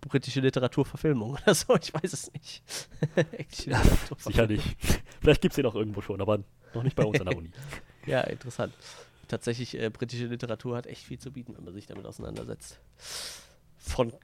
britische 0.00 0.40
Literaturverfilmung 0.40 1.30
oder 1.32 1.54
so, 1.54 1.74
ich 1.76 1.92
weiß 1.92 2.12
es 2.12 2.32
nicht. 2.32 2.62
Englische 3.32 3.74
Sicher 4.18 4.46
nicht. 4.46 4.76
Vielleicht 5.20 5.42
gibt 5.42 5.52
es 5.52 5.56
den 5.56 5.66
auch 5.66 5.74
irgendwo 5.74 6.00
schon, 6.02 6.20
aber 6.20 6.38
noch 6.74 6.82
nicht 6.84 6.94
bei 6.94 7.04
uns 7.04 7.20
an 7.20 7.26
der 7.26 7.36
Uni. 7.36 7.50
Ja, 8.06 8.20
interessant. 8.22 8.72
Tatsächlich, 9.26 9.78
äh, 9.78 9.90
britische 9.90 10.24
Literatur 10.26 10.76
hat 10.78 10.86
echt 10.86 11.02
viel 11.02 11.18
zu 11.18 11.30
bieten, 11.30 11.54
wenn 11.54 11.64
man 11.64 11.74
sich 11.74 11.86
damit 11.86 12.06
auseinandersetzt. 12.06 12.80
Von 13.76 14.14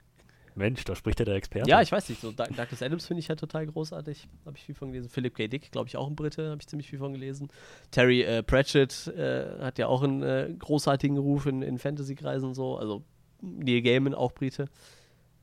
Mensch, 0.55 0.83
da 0.85 0.95
spricht 0.95 1.19
ja 1.19 1.25
der 1.25 1.35
Experte. 1.35 1.69
Ja, 1.69 1.81
ich 1.81 1.91
weiß 1.91 2.07
nicht. 2.09 2.21
So 2.21 2.31
Doug- 2.31 2.47
Douglas 2.55 2.81
Adams 2.81 3.05
finde 3.05 3.19
ich 3.19 3.29
halt 3.29 3.39
total 3.39 3.65
großartig. 3.67 4.27
Habe 4.45 4.57
ich 4.57 4.63
viel 4.63 4.73
von 4.75 4.91
gelesen. 4.91 5.09
Philip 5.09 5.35
K. 5.35 5.47
Dick, 5.47 5.71
glaube 5.71 5.87
ich, 5.89 5.97
auch 5.97 6.07
ein 6.07 6.15
Brite, 6.15 6.49
habe 6.49 6.61
ich 6.61 6.67
ziemlich 6.67 6.89
viel 6.89 6.99
von 6.99 7.11
gelesen. 7.13 7.49
Terry 7.91 8.21
äh, 8.23 8.41
Pratchett 8.41 9.07
äh, 9.07 9.59
hat 9.59 9.77
ja 9.77 9.87
auch 9.87 10.01
einen 10.01 10.23
äh, 10.23 10.53
großartigen 10.57 11.17
Ruf 11.17 11.45
in, 11.45 11.61
in 11.61 11.77
Fantasy-Kreisen 11.77 12.53
so. 12.53 12.77
Also 12.77 13.03
Neil 13.41 13.81
Gaiman 13.81 14.13
auch 14.15 14.31
Brite. 14.31 14.69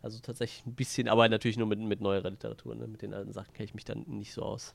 Also 0.01 0.18
tatsächlich 0.18 0.66
ein 0.66 0.74
bisschen, 0.74 1.09
aber 1.09 1.28
natürlich 1.28 1.56
nur 1.59 1.66
mit, 1.68 1.78
mit 1.78 2.01
neuerer 2.01 2.30
Literatur. 2.30 2.74
Ne? 2.74 2.86
Mit 2.89 3.02
den 3.02 3.12
alten 3.14 3.32
Sachen 3.32 3.52
kenne 3.52 3.66
ich 3.66 3.74
mich 3.74 3.84
dann 3.84 4.05
nicht 4.09 4.32
so 4.32 4.43
aus. 4.43 4.74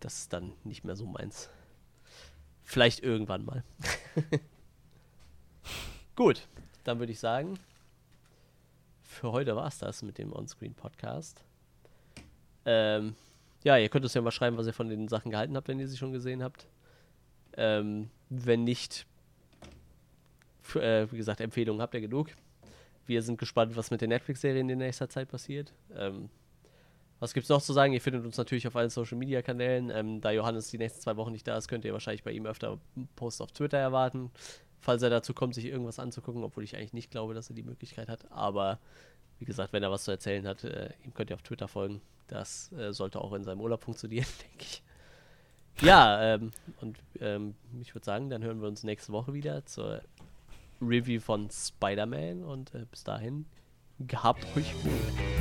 Das 0.00 0.18
ist 0.18 0.32
dann 0.32 0.52
nicht 0.64 0.84
mehr 0.84 0.96
so 0.96 1.06
meins. 1.06 1.50
Vielleicht 2.62 3.00
irgendwann 3.02 3.44
mal. 3.44 3.64
Gut, 6.16 6.46
dann 6.84 6.98
würde 7.00 7.12
ich 7.12 7.18
sagen, 7.18 7.58
für 9.14 9.32
heute 9.32 9.56
war 9.56 9.66
es 9.66 9.78
das 9.78 10.02
mit 10.02 10.18
dem 10.18 10.32
Onscreen-Podcast. 10.32 11.44
Ähm, 12.66 13.14
ja, 13.62 13.78
ihr 13.78 13.88
könnt 13.88 14.04
uns 14.04 14.14
ja 14.14 14.20
mal 14.20 14.30
schreiben, 14.30 14.56
was 14.56 14.66
ihr 14.66 14.72
von 14.74 14.88
den 14.88 15.08
Sachen 15.08 15.30
gehalten 15.30 15.56
habt, 15.56 15.68
wenn 15.68 15.80
ihr 15.80 15.88
sie 15.88 15.96
schon 15.96 16.12
gesehen 16.12 16.42
habt. 16.42 16.66
Ähm, 17.56 18.10
wenn 18.28 18.64
nicht, 18.64 19.06
f- 20.62 20.76
äh, 20.76 21.10
wie 21.10 21.16
gesagt, 21.16 21.40
Empfehlungen 21.40 21.80
habt 21.80 21.94
ihr 21.94 22.00
genug. 22.00 22.30
Wir 23.06 23.22
sind 23.22 23.38
gespannt, 23.38 23.76
was 23.76 23.90
mit 23.90 24.00
den 24.00 24.08
Netflix-Serien 24.08 24.68
in 24.68 24.78
nächster 24.78 25.08
Zeit 25.08 25.28
passiert. 25.28 25.72
Ähm, 25.94 26.30
was 27.20 27.32
gibt's 27.32 27.48
noch 27.48 27.62
zu 27.62 27.72
sagen? 27.72 27.92
Ihr 27.92 28.00
findet 28.00 28.24
uns 28.24 28.36
natürlich 28.36 28.66
auf 28.66 28.76
allen 28.76 28.90
Social-Media-Kanälen. 28.90 29.90
Ähm, 29.90 30.20
da 30.20 30.30
Johannes 30.32 30.68
die 30.68 30.78
nächsten 30.78 31.00
zwei 31.00 31.16
Wochen 31.16 31.32
nicht 31.32 31.46
da 31.46 31.56
ist, 31.56 31.68
könnt 31.68 31.84
ihr 31.84 31.92
wahrscheinlich 31.92 32.24
bei 32.24 32.32
ihm 32.32 32.44
öfter 32.44 32.78
Posts 33.16 33.42
auf 33.42 33.52
Twitter 33.52 33.78
erwarten. 33.78 34.30
Falls 34.84 35.00
er 35.00 35.08
dazu 35.08 35.32
kommt, 35.32 35.54
sich 35.54 35.64
irgendwas 35.64 35.98
anzugucken, 35.98 36.44
obwohl 36.44 36.62
ich 36.62 36.76
eigentlich 36.76 36.92
nicht 36.92 37.10
glaube, 37.10 37.32
dass 37.32 37.48
er 37.48 37.56
die 37.56 37.62
Möglichkeit 37.62 38.10
hat. 38.10 38.30
Aber 38.30 38.78
wie 39.38 39.46
gesagt, 39.46 39.72
wenn 39.72 39.82
er 39.82 39.90
was 39.90 40.04
zu 40.04 40.10
erzählen 40.10 40.46
hat, 40.46 40.62
äh, 40.62 40.90
ihm 41.02 41.14
könnt 41.14 41.30
ihr 41.30 41.36
auf 41.36 41.42
Twitter 41.42 41.68
folgen. 41.68 42.02
Das 42.26 42.70
äh, 42.72 42.92
sollte 42.92 43.18
auch 43.22 43.32
in 43.32 43.44
seinem 43.44 43.62
Urlaub 43.62 43.82
funktionieren, 43.82 44.26
denke 44.42 44.64
ich. 44.64 44.82
Ja, 45.80 46.34
ähm, 46.34 46.50
und 46.82 46.98
ähm, 47.18 47.54
ich 47.80 47.94
würde 47.94 48.04
sagen, 48.04 48.28
dann 48.28 48.44
hören 48.44 48.60
wir 48.60 48.68
uns 48.68 48.84
nächste 48.84 49.10
Woche 49.12 49.32
wieder 49.32 49.64
zur 49.64 50.02
Review 50.82 51.18
von 51.18 51.48
Spider-Man 51.50 52.44
und 52.44 52.74
äh, 52.74 52.84
bis 52.90 53.04
dahin, 53.04 53.46
gehabt 54.00 54.44
euch 54.54 54.74
wohl. 54.84 55.33